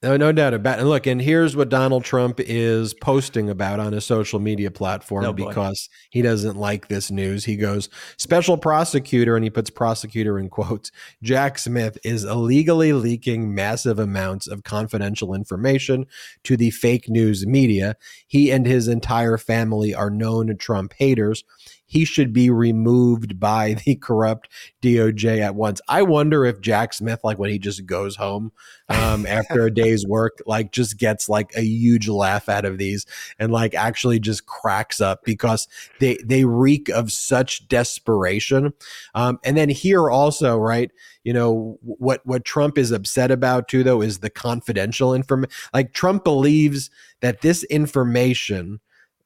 No, 0.03 0.16
no 0.16 0.32
doubt 0.32 0.53
about 0.53 0.78
it. 0.78 0.80
And 0.80 0.88
look, 0.88 1.07
and 1.07 1.22
here's 1.22 1.55
what 1.55 1.68
Donald 1.68 2.03
Trump 2.03 2.40
is 2.40 2.92
posting 2.92 3.48
about 3.48 3.78
on 3.78 3.92
his 3.92 4.05
social 4.05 4.40
media 4.40 4.70
platform 4.70 5.24
oh, 5.24 5.32
because 5.32 5.88
he 6.11 6.22
doesn't 6.22 6.57
like 6.57 6.88
this 6.88 7.09
news. 7.11 7.44
He 7.44 7.57
goes, 7.57 7.88
special 8.16 8.59
prosecutor, 8.59 9.36
and 9.36 9.44
he 9.44 9.50
puts 9.50 9.70
prosecutor 9.70 10.40
in 10.40 10.48
quotes. 10.48 10.90
Jack 11.22 11.57
Smith 11.57 11.98
is 12.03 12.24
illegally 12.24 12.92
leaking 12.92 13.55
massive 13.55 14.00
amounts 14.00 14.48
of 14.48 14.64
confidential 14.64 15.34
information 15.34 16.07
to 16.42 16.57
the 16.57 16.70
fake 16.70 17.09
news 17.09 17.46
media. 17.46 17.96
He 18.26 18.50
and 18.50 18.66
his 18.66 18.88
entire 18.88 19.38
family 19.38 19.94
are 19.94 20.11
known 20.11 20.57
Trump 20.57 20.94
haters 20.94 21.44
he 21.93 22.07
should 22.07 22.32
be 22.32 22.49
removed 22.49 23.38
by 23.38 23.74
the 23.84 23.95
corrupt 23.97 24.49
DOJ 24.80 25.40
at 25.40 25.55
once. 25.55 25.78
I 25.88 26.01
wonder 26.01 26.47
if 26.47 26.62
Jack 26.62 26.95
Smith, 26.95 27.20
like 27.22 27.38
when 27.38 27.51
he 27.51 27.59
just 27.59 27.84
goes 27.84 28.16
home 28.16 28.51
um, 28.88 29.26
after 29.28 29.66
a 29.66 29.70
day's 29.70 30.07
work, 30.07 30.38
like 30.47 30.72
just 30.72 30.97
gets 30.97 31.28
like 31.28 31.55
a 31.55 31.61
huge 31.61 32.09
laugh 32.09 32.49
out 32.49 32.64
of 32.64 32.78
these 32.78 33.05
and 33.38 33.53
like 33.53 33.74
actually 33.74 34.18
just 34.18 34.47
cracks 34.47 35.03
up 35.03 35.22
because 35.22 35.68
they 36.01 36.16
they 36.24 36.47
reek 36.47 36.88
of 36.88 37.12
such 37.12 37.68
desperation. 37.68 38.72
Um, 39.14 39.38
and 39.45 39.55
then 39.55 39.68
here 39.68 40.09
also, 40.09 40.57
right? 40.57 40.90
You 41.24 41.34
know 41.34 41.78
what 41.82 42.24
what 42.24 42.47
Trump 42.47 42.78
is 42.78 42.90
upset 42.90 43.30
about 43.30 43.68
too, 43.68 43.84
though, 43.84 44.01
is 44.01 44.20
the 44.20 44.30
confidential 44.30 45.14
information. 45.14 45.55
Like 45.74 45.93
Trump 45.93 46.24
believes 46.24 46.90
that 47.20 47.43
this 47.43 47.64
information 47.64 48.80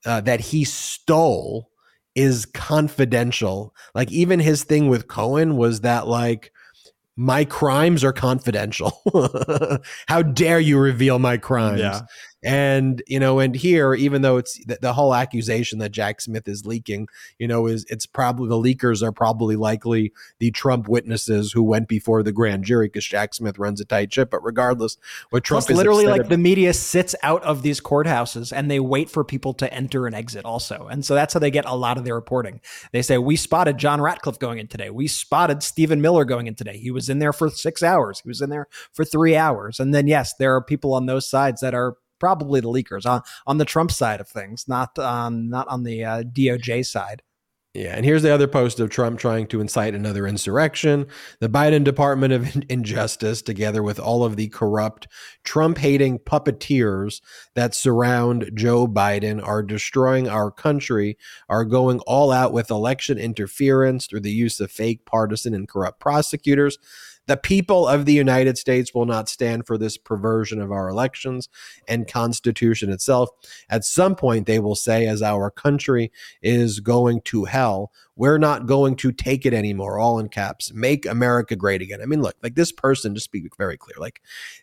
uh, 0.05 0.21
that 0.23 0.41
he 0.41 0.65
stole 0.65 1.71
is 2.17 2.47
confidential. 2.47 3.75
Like 3.95 4.11
even 4.11 4.41
his 4.41 4.65
thing 4.65 4.89
with 4.89 5.07
Cohen 5.07 5.57
was 5.57 5.83
that 5.83 6.09
like 6.09 6.51
my 7.15 7.45
crimes 7.45 8.03
are 8.03 8.13
confidential. 8.13 9.03
How 10.09 10.23
dare 10.23 10.59
you 10.59 10.79
reveal 10.79 11.19
my 11.19 11.37
crimes? 11.37 11.81
Yeah. 11.81 12.01
And 12.47 13.03
you 13.09 13.19
know, 13.19 13.41
and 13.41 13.57
here, 13.57 13.93
even 13.93 14.23
though 14.23 14.37
it's 14.37 14.65
the, 14.67 14.79
the, 14.81 14.93
whole 14.93 15.13
accusation 15.13 15.81
that 15.81 15.91
Jack 15.91 16.21
Smith 16.21 16.47
is 16.47 16.65
leaking, 16.65 17.09
you 17.41 17.49
know, 17.49 17.67
is 17.67 17.85
it's 17.89 18.07
probably 18.07 18.49
the 18.49 18.55
leakers 18.55 19.03
are 19.03 19.11
probably 19.11 19.57
likely 19.57 20.13
the 20.39 20.53
Trump 20.53 20.87
witnesses 20.87 21.51
who 21.51 21.65
went 21.65 21.89
before 21.89 22.23
the 22.23 22.31
grand 22.31 22.63
jury 22.63 22.87
because 22.87 23.05
Jack 23.05 23.35
Smith 23.35 23.59
runs 23.59 23.81
a 23.81 23.85
tight 23.85 24.15
ship. 24.15 24.31
But 24.31 24.45
regardless, 24.45 24.97
what 25.31 25.43
Trump 25.43 25.67
Plus, 25.67 25.77
literally 25.77 26.07
like 26.07 26.29
the 26.29 26.39
media 26.39 26.73
sits 26.73 27.17
out 27.25 27.43
of 27.43 27.63
these 27.63 27.81
courthouses 27.81 28.53
and 28.57 28.71
they 28.71 28.79
wait 28.79 29.11
for 29.11 29.25
people 29.25 29.53
to 29.55 29.75
enter 29.75 30.07
and 30.07 30.15
exit 30.15 30.45
also, 30.45 30.87
and 30.89 31.05
so 31.05 31.17
that's 31.17 31.35
how 31.35 31.41
they 31.41 31.51
get 31.51 31.65
a 31.65 31.75
lot 31.75 31.99
of 31.99 32.05
their 32.05 32.15
reporting. 32.15 32.61
They 32.93 33.03
say 33.03 33.19
we 33.19 33.35
spotted 33.35 33.77
John 33.77 34.01
Ratcliffe 34.01 34.39
going 34.39 34.61
in 34.61 34.69
today. 34.69 34.91
We 34.91 35.09
spotted 35.09 35.65
Stephen 35.65 36.01
Miller 36.01 36.25
going 36.25 36.47
in 36.47 36.55
today. 36.55 36.79
He 36.79 36.93
was 36.93 37.09
in 37.09 37.19
there 37.19 37.33
for 37.33 37.51
six 37.51 37.83
hours. 37.83 38.21
He 38.21 38.29
was 38.29 38.41
in 38.41 38.51
there 38.51 38.69
for 38.93 39.05
three 39.05 39.35
hours, 39.35 39.81
and 39.81 39.93
then 39.93 40.07
yes, 40.07 40.33
there 40.39 40.55
are 40.55 40.63
people 40.63 40.95
on 40.95 41.07
those 41.07 41.29
sides 41.29 41.61
that 41.61 41.75
are 41.75 41.97
probably 42.19 42.61
the 42.61 42.69
leakers 42.69 43.07
on 43.07 43.23
on 43.47 43.59
the 43.59 43.65
Trump 43.65 43.91
side 43.91 44.21
of 44.21 44.29
things, 44.29 44.67
not 44.69 44.99
um, 44.99 45.49
not 45.49 45.69
on 45.69 45.83
the 45.83 46.05
uh, 46.05 46.23
DOJ 46.23 46.87
side. 46.87 47.23
Yeah, 47.77 47.95
and 47.95 48.07
here's 48.07 48.23
the 48.23 48.33
other 48.33 48.49
post 48.49 48.81
of 48.81 48.89
Trump 48.89 49.19
trying 49.19 49.49
to 49.49 49.61
incite 49.61 49.95
another 49.95 50.27
insurrection. 50.27 51.07
The 51.41 51.51
Biden 51.51 51.85
Department 51.85 52.33
of 52.33 52.57
Injustice, 52.71 53.43
together 53.43 53.83
with 53.83 54.01
all 54.01 54.25
of 54.25 54.37
the 54.37 54.49
corrupt, 54.49 55.09
Trump 55.45 55.77
hating 55.77 56.21
puppeteers 56.21 57.21
that 57.55 57.75
surround 57.75 58.51
Joe 58.55 58.89
Biden, 58.89 59.47
are 59.47 59.63
destroying 59.63 60.27
our 60.27 60.51
country, 60.51 61.19
are 61.51 61.67
going 61.67 62.01
all 62.07 62.33
out 62.33 62.55
with 62.55 62.71
election 62.71 63.19
interference 63.19 64.07
through 64.07 64.21
the 64.21 64.33
use 64.33 64.59
of 64.59 64.71
fake 64.71 65.05
partisan 65.05 65.53
and 65.53 65.69
corrupt 65.69 66.01
prosecutors. 66.01 66.79
The 67.27 67.37
people 67.37 67.87
of 67.87 68.05
the 68.05 68.13
United 68.13 68.57
States 68.59 68.95
will 68.95 69.07
not 69.07 69.29
stand 69.29 69.67
for 69.67 69.77
this 69.77 69.97
perversion 69.97 70.61
of 70.61 70.71
our 70.71 70.89
elections 70.89 71.49
and 71.89 72.11
Constitution 72.11 72.91
itself. 72.91 73.31
At 73.69 73.85
some 73.85 74.15
point, 74.15 74.47
they 74.47 74.59
will 74.59 74.77
say, 74.77 75.07
as 75.07 75.23
our 75.23 75.51
country 75.51 76.13
is 76.43 76.81
going 76.81 77.23
to 77.23 77.45
hell, 77.45 77.91
we're 78.15 78.39
not 78.39 78.67
going 78.67 78.97
to 78.97 79.13
take 79.13 79.45
it 79.45 79.53
anymore, 79.53 79.99
all 79.99 80.19
in 80.19 80.29
caps. 80.29 80.73
Make 80.73 81.05
America 81.05 81.55
great 81.57 81.83
again. 81.83 82.01
I 82.01 82.07
mean, 82.07 82.23
look, 82.23 82.37
like 82.43 82.55
this 82.55 82.73
person, 82.73 83.15
just 83.15 83.33
be 83.33 83.49
very 83.59 83.77
clear, 83.77 83.97
like 83.99 84.23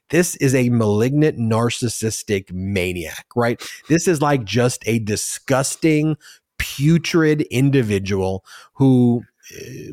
this 0.09 0.35
is 0.37 0.55
a 0.55 0.69
malignant, 0.69 1.37
narcissistic 1.37 2.51
maniac, 2.51 3.27
right? 3.35 3.61
This 3.89 4.07
is 4.07 4.21
like 4.21 4.43
just 4.43 4.83
a 4.87 4.99
disgusting, 4.99 6.17
putrid 6.57 7.41
individual 7.43 8.45
who 8.73 9.23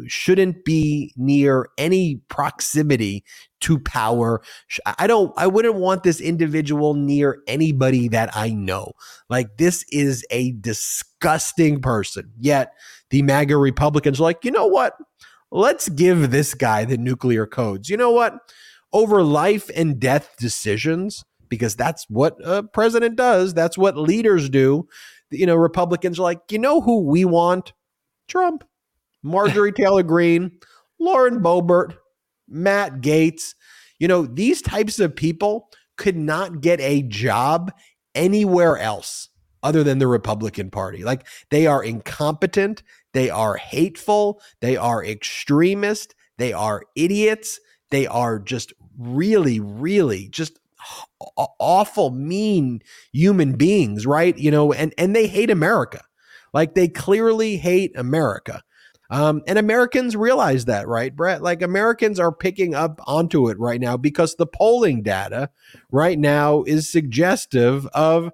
shouldn't 0.07 0.65
be 0.65 1.13
near 1.17 1.69
any 1.79 2.17
proximity 2.29 3.25
to 3.61 3.79
power. 3.79 4.43
I 4.99 5.07
don't, 5.07 5.33
I 5.37 5.47
wouldn't 5.47 5.75
want 5.75 6.03
this 6.03 6.21
individual 6.21 6.95
near 6.95 7.43
anybody 7.47 8.09
that 8.09 8.35
I 8.37 8.51
know. 8.51 8.93
Like, 9.29 9.59
this 9.59 9.85
is 9.91 10.25
a 10.31 10.53
disgusting 10.53 11.81
person. 11.81 12.33
Yet 12.39 12.73
the 13.11 13.23
MAGA 13.23 13.57
Republicans 13.57 14.21
are 14.21 14.25
like, 14.25 14.45
you 14.45 14.51
know 14.51 14.67
what? 14.67 14.95
Let's 15.51 15.89
give 15.89 16.31
this 16.31 16.55
guy 16.55 16.85
the 16.85 16.97
nuclear 16.97 17.47
codes. 17.47 17.89
You 17.89 17.97
know 17.97 18.11
what? 18.11 18.35
Over 18.93 19.23
life 19.23 19.71
and 19.77 20.01
death 20.01 20.35
decisions, 20.39 21.25
because 21.49 21.77
that's 21.77 22.07
what 22.09 22.37
a 22.45 22.63
president 22.63 23.17
does, 23.17 23.53
that's 23.53 23.77
what 23.77 23.97
leaders 23.97 24.49
do. 24.49 24.89
You 25.31 25.47
know, 25.47 25.57
Republicans 25.57 26.19
are 26.19 26.23
like, 26.23 26.41
you 26.51 26.59
know 26.59 26.81
who 26.81 27.03
we 27.03 27.25
want? 27.25 27.73
Trump. 28.29 28.65
Marjorie 29.23 29.73
Taylor 29.73 30.03
Greene, 30.03 30.53
Lauren 30.99 31.41
Boebert, 31.41 31.97
Matt 32.49 33.01
Gaetz. 33.01 33.55
You 33.99 34.09
know, 34.09 34.27
these 34.27 34.63
types 34.63 34.99
of 34.99 35.15
people 35.15 35.69
could 35.97 36.17
not 36.17 36.61
get 36.61 36.81
a 36.81 37.03
job 37.03 37.73
anywhere 38.15 38.79
else 38.79 39.29
other 39.63 39.85
than 39.85 39.99
the 39.99 40.07
Republican 40.07 40.71
Party. 40.71 41.05
Like 41.05 41.27
they 41.51 41.67
are 41.67 41.83
incompetent, 41.83 42.83
they 43.13 43.29
are 43.31 43.57
hateful, 43.57 44.41
they 44.61 44.77
are 44.77 45.05
extremist, 45.05 46.15
they 46.39 46.53
are 46.53 46.85
idiots, 46.97 47.61
they 47.91 48.07
are 48.07 48.39
just 48.39 48.73
really, 48.99 49.61
really 49.61 50.29
just 50.29 50.59
awful, 51.59 52.11
mean 52.11 52.81
human 53.13 53.53
beings, 53.57 54.07
right? 54.07 54.37
You 54.39 54.51
know, 54.51 54.73
and 54.73 54.95
and 54.97 55.15
they 55.15 55.27
hate 55.27 55.51
America. 55.51 56.03
Like 56.53 56.75
they 56.75 56.89
clearly 56.89 57.59
hate 57.59 57.93
America. 57.97 58.63
Um, 59.11 59.43
and 59.47 59.59
Americans 59.59 60.17
realize 60.17 60.67
that, 60.67 60.87
right, 60.87 61.15
Brett? 61.15 61.43
Like 61.43 61.63
Americans 61.63 62.21
are 62.21 62.33
picking 62.33 62.75
up 62.75 63.01
onto 63.07 63.49
it 63.49 63.59
right 63.59 63.81
now 63.81 63.97
because 63.97 64.37
the 64.37 64.47
polling 64.47 65.03
data 65.03 65.51
right 65.91 66.19
now 66.19 66.63
is 66.63 66.91
suggestive 66.91 67.87
of 67.89 68.31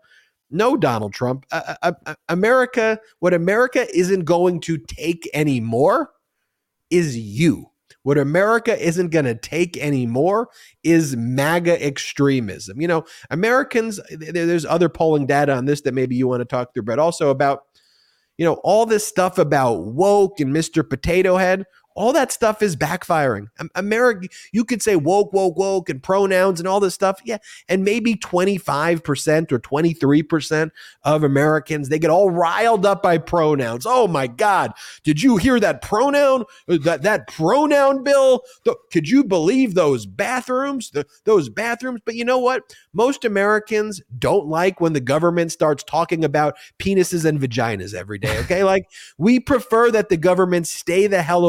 no 0.50 0.76
Donald 0.76 1.12
Trump. 1.12 1.46
Uh, 1.50 1.74
uh, 1.82 1.92
uh, 2.04 2.14
America, 2.28 3.00
what 3.20 3.34
America 3.34 3.86
isn't 3.96 4.24
going 4.24 4.60
to 4.60 4.78
take 4.78 5.28
anymore 5.32 6.10
is 6.90 7.16
you. 7.16 7.70
What 8.02 8.18
America 8.18 8.80
isn't 8.80 9.08
going 9.08 9.24
to 9.24 9.34
take 9.34 9.76
anymore 9.78 10.48
is 10.84 11.16
MAGA 11.16 11.84
extremism. 11.84 12.80
You 12.80 12.86
know, 12.86 13.04
Americans, 13.30 13.98
there's 14.10 14.64
other 14.64 14.88
polling 14.88 15.26
data 15.26 15.52
on 15.52 15.64
this 15.64 15.80
that 15.80 15.94
maybe 15.94 16.14
you 16.14 16.28
want 16.28 16.40
to 16.40 16.44
talk 16.44 16.72
through, 16.72 16.84
but 16.84 17.00
also 17.00 17.30
about 17.30 17.62
you 18.38 18.44
know, 18.44 18.54
all 18.64 18.86
this 18.86 19.06
stuff 19.06 19.38
about 19.38 19.84
woke 19.84 20.40
and 20.40 20.54
Mr. 20.54 20.88
Potato 20.88 21.36
Head, 21.36 21.64
all 21.96 22.12
that 22.12 22.30
stuff 22.30 22.62
is 22.62 22.76
backfiring. 22.76 23.48
America, 23.74 24.28
you 24.52 24.64
could 24.64 24.82
say 24.82 24.96
woke, 24.96 25.32
woke, 25.32 25.56
woke, 25.56 25.88
and 25.88 26.02
pronouns 26.02 26.60
and 26.60 26.68
all 26.68 26.78
this 26.78 26.94
stuff. 26.94 27.20
Yeah. 27.24 27.38
And 27.68 27.84
maybe 27.84 28.14
25% 28.14 29.50
or 29.50 29.58
23% 29.58 30.70
of 31.04 31.24
Americans, 31.24 31.88
they 31.88 31.98
get 31.98 32.10
all 32.10 32.30
riled 32.30 32.84
up 32.84 33.02
by 33.02 33.16
pronouns. 33.16 33.86
Oh 33.88 34.06
my 34.06 34.26
God. 34.26 34.72
Did 35.04 35.22
you 35.22 35.38
hear 35.38 35.58
that 35.58 35.80
pronoun? 35.80 36.44
Uh, 36.68 36.76
that, 36.84 37.02
that 37.02 37.28
pronoun 37.28 38.04
bill? 38.04 38.42
The, 38.64 38.76
could 38.92 39.08
you 39.08 39.24
believe 39.24 39.74
those 39.74 40.04
bathrooms? 40.04 40.90
The, 40.90 41.06
those 41.24 41.48
bathrooms? 41.48 42.02
But 42.04 42.14
you 42.14 42.26
know 42.26 42.38
what? 42.38 42.74
Most 42.92 43.24
Americans 43.24 44.02
don't 44.18 44.46
like 44.46 44.82
when 44.82 44.92
the 44.92 45.00
government 45.00 45.50
starts 45.50 45.82
talking 45.82 46.24
about 46.24 46.56
penises 46.78 47.24
and 47.24 47.40
vaginas 47.40 47.94
every 47.94 48.18
day. 48.18 48.38
Okay. 48.40 48.64
like 48.66 48.90
we 49.16 49.40
prefer 49.40 49.90
that 49.90 50.10
the 50.10 50.18
government 50.18 50.66
stay 50.66 51.06
the 51.06 51.22
hell 51.22 51.46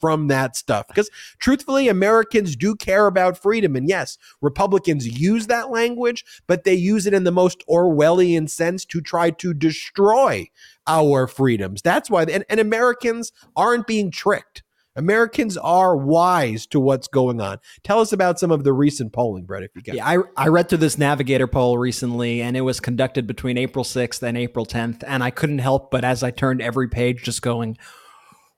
from 0.00 0.28
that 0.28 0.56
stuff. 0.56 0.86
Because 0.88 1.10
truthfully, 1.38 1.88
Americans 1.88 2.56
do 2.56 2.74
care 2.74 3.06
about 3.06 3.38
freedom. 3.38 3.76
And 3.76 3.88
yes, 3.88 4.18
Republicans 4.40 5.06
use 5.20 5.46
that 5.46 5.70
language, 5.70 6.24
but 6.46 6.64
they 6.64 6.74
use 6.74 7.06
it 7.06 7.14
in 7.14 7.24
the 7.24 7.32
most 7.32 7.62
Orwellian 7.68 8.48
sense 8.48 8.84
to 8.86 9.00
try 9.00 9.30
to 9.30 9.54
destroy 9.54 10.48
our 10.86 11.26
freedoms. 11.26 11.82
That's 11.82 12.10
why, 12.10 12.24
and, 12.24 12.44
and 12.48 12.60
Americans 12.60 13.32
aren't 13.56 13.86
being 13.86 14.10
tricked. 14.10 14.62
Americans 14.94 15.56
are 15.56 15.96
wise 15.96 16.66
to 16.66 16.78
what's 16.78 17.08
going 17.08 17.40
on. 17.40 17.58
Tell 17.82 18.00
us 18.00 18.12
about 18.12 18.38
some 18.38 18.50
of 18.50 18.62
the 18.62 18.72
recent 18.72 19.12
polling, 19.12 19.44
Brett, 19.44 19.62
if 19.62 19.70
you 19.74 19.82
can. 19.82 19.96
Yeah, 19.96 20.06
I, 20.06 20.18
I 20.36 20.48
read 20.48 20.68
through 20.68 20.78
this 20.78 20.98
Navigator 20.98 21.46
poll 21.46 21.78
recently, 21.78 22.42
and 22.42 22.56
it 22.56 22.60
was 22.60 22.78
conducted 22.78 23.26
between 23.26 23.56
April 23.56 23.84
6th 23.84 24.22
and 24.22 24.36
April 24.36 24.66
10th. 24.66 25.02
And 25.06 25.24
I 25.24 25.30
couldn't 25.30 25.60
help 25.60 25.90
but 25.90 26.04
as 26.04 26.22
I 26.22 26.30
turned 26.30 26.60
every 26.60 26.88
page, 26.88 27.22
just 27.22 27.42
going, 27.42 27.76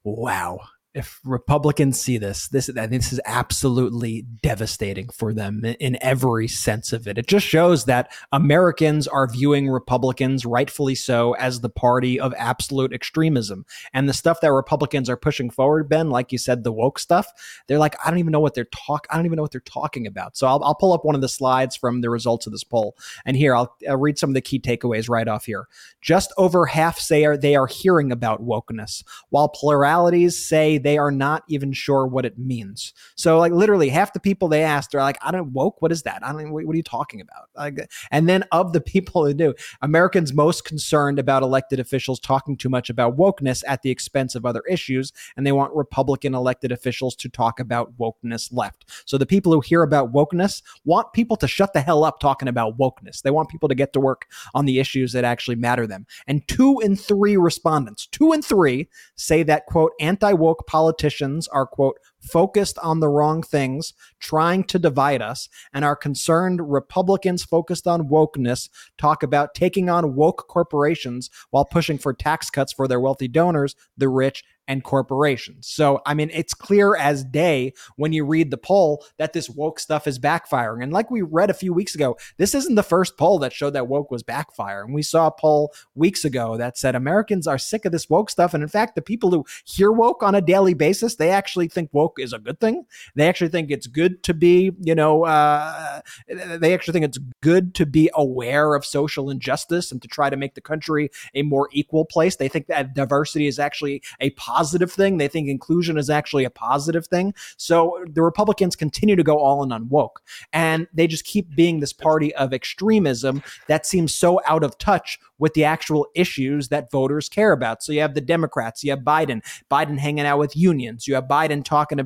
wow, 0.03 0.61
if 0.95 1.21
Republicans 1.25 2.01
see 2.01 2.19
this, 2.19 2.47
this 2.49 2.67
this 2.67 3.13
is 3.13 3.21
absolutely 3.27 4.23
devastating 4.43 5.09
for 5.09 5.35
them 5.35 5.65
in 5.65 5.99
every 6.01 6.47
sense 6.47 6.93
of 6.93 7.09
it. 7.09 7.19
It 7.19 7.27
just 7.27 7.45
shows 7.45 7.87
that 7.87 8.13
Americans 8.31 9.09
are 9.09 9.27
viewing 9.27 9.69
Republicans, 9.69 10.47
rightfully 10.47 10.95
so, 10.95 11.33
as 11.33 11.61
the 11.61 11.69
party 11.69 12.21
of 12.21 12.33
absolute 12.39 12.93
extremism. 12.93 13.67
And 13.93 14.09
the 14.09 14.13
stuff 14.13 14.41
that 14.41 14.53
Republicans 14.53 15.11
are 15.11 15.17
pushing 15.17 15.51
forward, 15.51 15.89
Ben, 15.89 16.11
like 16.11 16.31
you 16.31 16.39
said, 16.39 16.63
the 16.63 16.73
woke 16.73 17.01
stuff, 17.01 17.27
they're 17.67 17.79
like, 17.79 17.97
I 18.05 18.11
don't 18.11 18.21
even 18.21 18.31
know 18.31 18.41
what 18.41 18.55
they're 18.55 18.65
talk. 18.67 19.09
I 19.11 19.17
don't 19.17 19.27
even 19.27 19.37
know 19.37 19.43
what 19.43 19.51
they're 19.51 19.61
talking 19.63 20.07
about. 20.07 20.37
So 20.37 20.47
I'll, 20.47 20.63
I'll 20.63 20.77
pull 20.77 20.93
up 20.93 21.05
one 21.05 21.17
of 21.17 21.21
the 21.21 21.29
slides 21.29 21.75
from 21.75 22.03
the 22.03 22.11
results 22.11 22.47
of 22.47 22.53
this 22.53 22.65
poll, 22.65 22.97
and 23.25 23.37
here 23.37 23.57
I'll, 23.57 23.77
I'll 23.89 23.97
read 23.97 24.17
some 24.17 24.31
of 24.31 24.35
the 24.35 24.41
key 24.41 24.61
takeaways 24.61 25.09
right 25.09 25.27
off 25.27 25.47
here. 25.47 25.67
Just 26.01 26.33
over 26.37 26.67
half 26.67 27.01
say 27.01 27.25
are, 27.25 27.37
they 27.37 27.57
are 27.57 27.67
hearing 27.67 28.13
about 28.13 28.47
wokeness, 28.47 29.03
while 29.31 29.49
pluralities 29.49 30.41
say 30.41 30.79
they 30.85 30.99
are 30.99 31.11
not 31.11 31.43
even 31.49 31.73
sure 31.73 32.07
what 32.07 32.25
it 32.25 32.39
means. 32.39 32.93
So 33.17 33.39
like 33.39 33.53
literally 33.53 33.89
half 33.89 34.13
the 34.13 34.21
people 34.21 34.49
they 34.49 34.63
asked 34.63 34.95
are 34.95 35.01
like, 35.01 35.19
I 35.23 35.31
don't 35.31 35.53
woke. 35.53 35.81
What 35.81 35.91
is 35.91 36.03
that? 36.03 36.25
I 36.25 36.33
don't. 36.33 36.53
What, 36.53 36.65
what 36.67 36.75
are 36.75 36.77
you 36.77 36.83
talking 36.83 37.21
about? 37.21 37.49
Like, 37.57 37.91
and 38.11 38.29
then 38.29 38.45
of 38.53 38.73
the 38.73 38.81
people 38.95 39.27
who 39.27 39.35
do, 39.35 39.55
Americans 39.83 40.33
most 40.33 40.65
concerned 40.65 41.19
about 41.19 41.43
elected 41.43 41.81
officials 41.81 42.21
talking 42.21 42.57
too 42.57 42.69
much 42.69 42.91
about 42.91 43.17
wokeness 43.17 43.63
at 43.67 43.83
the 43.83 43.91
expense 43.91 44.35
of 44.35 44.45
other 44.45 44.63
issues, 44.69 45.13
and 45.37 45.47
they 45.47 45.53
want 45.53 45.75
Republican 45.75 46.35
elected 46.35 46.71
officials 46.71 47.17
to 47.17 47.29
talk 47.29 47.59
about 47.59 47.97
wokeness 47.99 48.53
left. 48.53 48.85
So 49.07 49.17
the 49.17 49.27
people 49.27 49.53
who 49.53 49.61
hear 49.61 49.83
about 49.83 50.13
wokeness 50.13 50.63
want 50.85 51.13
people 51.13 51.37
to 51.37 51.49
shut 51.49 51.73
the 51.73 51.81
hell 51.81 52.05
up 52.05 52.21
talking 52.21 52.49
about 52.49 52.79
wokeness. 52.79 53.23
They 53.23 53.31
want 53.31 53.49
people 53.49 53.69
to 53.69 53.75
get 53.75 53.95
to 53.95 54.01
work 54.01 54.27
on 54.55 54.67
the 54.67 54.79
issues 54.79 55.13
that 55.13 55.25
actually 55.25 55.57
matter 55.57 55.87
them. 55.87 56.07
And 56.27 56.47
two 56.47 56.81
in 56.81 56.95
three 56.95 57.37
respondents, 57.37 58.07
two 58.07 58.33
in 58.33 58.43
three, 58.43 58.89
say 59.17 59.43
that 59.45 59.67
quote 59.67 59.93
anti 59.99 60.33
woke 60.33 60.67
politicians 60.75 61.47
are, 61.47 61.67
quote, 61.67 61.99
focused 62.31 62.79
on 62.79 63.01
the 63.01 63.09
wrong 63.09 63.43
things, 63.43 63.93
trying 64.21 64.65
to 64.65 64.79
divide 64.79 65.23
us, 65.23 65.49
and 65.73 65.85
our 65.85 65.97
concerned 65.97 66.73
Republicans 66.73 67.45
focused 67.45 67.87
on 67.87 68.09
wokeness 68.09 68.69
talk 68.99 69.23
about 69.23 69.55
taking 69.55 69.89
on 69.89 70.15
woke 70.15 70.47
corporations 70.49 71.31
while 71.51 71.65
pushing 71.65 71.99
for 71.99 72.13
tax 72.13 72.51
cuts 72.51 72.73
for 72.73 72.89
their 72.89 73.01
wealthy 73.01 73.29
donors, 73.29 73.75
the 73.97 74.09
rich, 74.09 74.43
and 74.67 74.83
corporations. 74.83 75.67
So, 75.69 76.01
I 76.07 76.15
mean, 76.15 76.31
it's 76.33 76.55
clear 76.55 76.97
as 76.97 77.25
day 77.25 77.73
when 77.97 78.13
you 78.13 78.25
read 78.25 78.51
the 78.51 78.57
poll 78.57 79.05
that 79.19 79.33
this 79.33 79.51
woke 79.51 79.79
stuff 79.79 80.07
is 80.07 80.19
backfiring. 80.19 80.83
And 80.83 80.93
like 80.93 81.11
we 81.11 81.23
read 81.23 81.51
a 81.51 81.55
few 81.55 81.73
weeks 81.73 81.95
ago, 81.95 82.17
this 82.39 82.55
isn't 82.55 82.75
the 82.75 82.83
first 82.83 83.17
poll 83.17 83.39
that 83.41 83.53
showed 83.53 83.75
that 83.75 83.89
woke 83.89 84.11
was 84.11 84.23
backfiring. 84.23 84.95
We 84.95 85.03
saw 85.03 85.27
a 85.27 85.33
poll 85.33 85.73
weeks 85.95 86.25
ago 86.25 86.57
that 86.57 86.79
said 86.79 86.95
Americans 86.95 87.47
are 87.47 87.59
sick 87.59 87.85
of 87.85 87.93
this 87.93 88.09
woke 88.09 88.31
stuff. 88.31 88.55
And 88.55 88.63
in 88.63 88.69
fact, 88.69 88.95
the 88.95 89.03
people 89.03 89.31
who 89.31 89.45
hear 89.65 89.93
woke 89.93 90.23
on 90.23 90.35
a 90.35 90.41
daily 90.41 90.75
basis, 90.75 91.17
they 91.17 91.31
actually 91.31 91.69
think 91.69 91.91
woke 91.93 92.14
is 92.19 92.33
a 92.33 92.39
good 92.39 92.61
thing. 92.61 92.85
They 93.15 93.29
actually 93.29 93.51
think 93.51 93.71
it's 93.71 93.87
good 93.87 94.23
to 94.25 94.35
be, 94.35 94.73
you 94.81 94.95
know, 94.95 95.25
uh, 95.25 96.01
they 96.29 96.75
actually 96.75 96.93
think 96.93 97.05
it's 97.05 97.19
good 97.43 97.75
to 97.75 97.87
be 97.87 98.11
aware 98.15 98.75
of 98.75 98.85
social 98.85 99.31
injustice 99.31 99.93
and 99.93 100.01
to 100.03 100.09
try 100.09 100.31
to 100.31 100.37
make 100.37 100.55
the 100.55 100.61
country 100.61 101.11
a 101.35 101.43
more 101.43 101.69
equal 101.73 102.05
place. 102.05 102.37
They 102.37 102.49
think 102.49 102.67
that 102.67 102.95
diversity 102.95 103.47
is 103.47 103.59
actually 103.59 104.03
a 104.21 104.31
positive 104.31 104.75
positive 104.75 104.93
thing. 104.93 105.19
They 105.19 105.29
think 105.29 105.49
inclusion 105.49 105.99
is 105.99 106.11
actually 106.11 106.45
a 106.45 106.51
positive 106.51 107.07
thing. 107.07 107.35
So 107.57 108.05
the 108.09 108.23
Republicans 108.23 108.77
continue 108.77 109.17
to 109.17 109.23
go 109.23 109.39
all 109.39 109.63
in 109.63 109.73
on 109.73 109.89
woke. 109.89 110.21
And 110.53 110.87
they 110.93 111.07
just 111.07 111.25
keep 111.25 111.55
being 111.55 111.81
this 111.81 111.93
party 111.93 112.35
of 112.35 112.53
extremism 112.53 113.43
that 113.69 113.87
seems 113.87 114.15
so 114.15 114.41
out 114.47 114.65
of 114.65 114.79
touch 114.79 115.19
with 115.39 115.55
the 115.55 115.65
actual 115.65 116.07
issues 116.15 116.69
that 116.69 116.91
voters 116.91 117.29
care 117.29 117.53
about. 117.53 117.83
So 117.83 117.93
you 117.93 118.01
have 118.01 118.15
the 118.15 118.21
Democrats, 118.21 118.85
you 118.85 118.91
have 118.91 119.01
Biden, 119.01 119.43
Biden 119.71 119.99
hanging 119.99 120.27
out 120.27 120.39
with 120.39 120.57
unions, 120.57 121.07
you 121.07 121.15
have 121.15 121.25
Biden 121.25 121.65
talking 121.65 121.99
about 121.99 122.04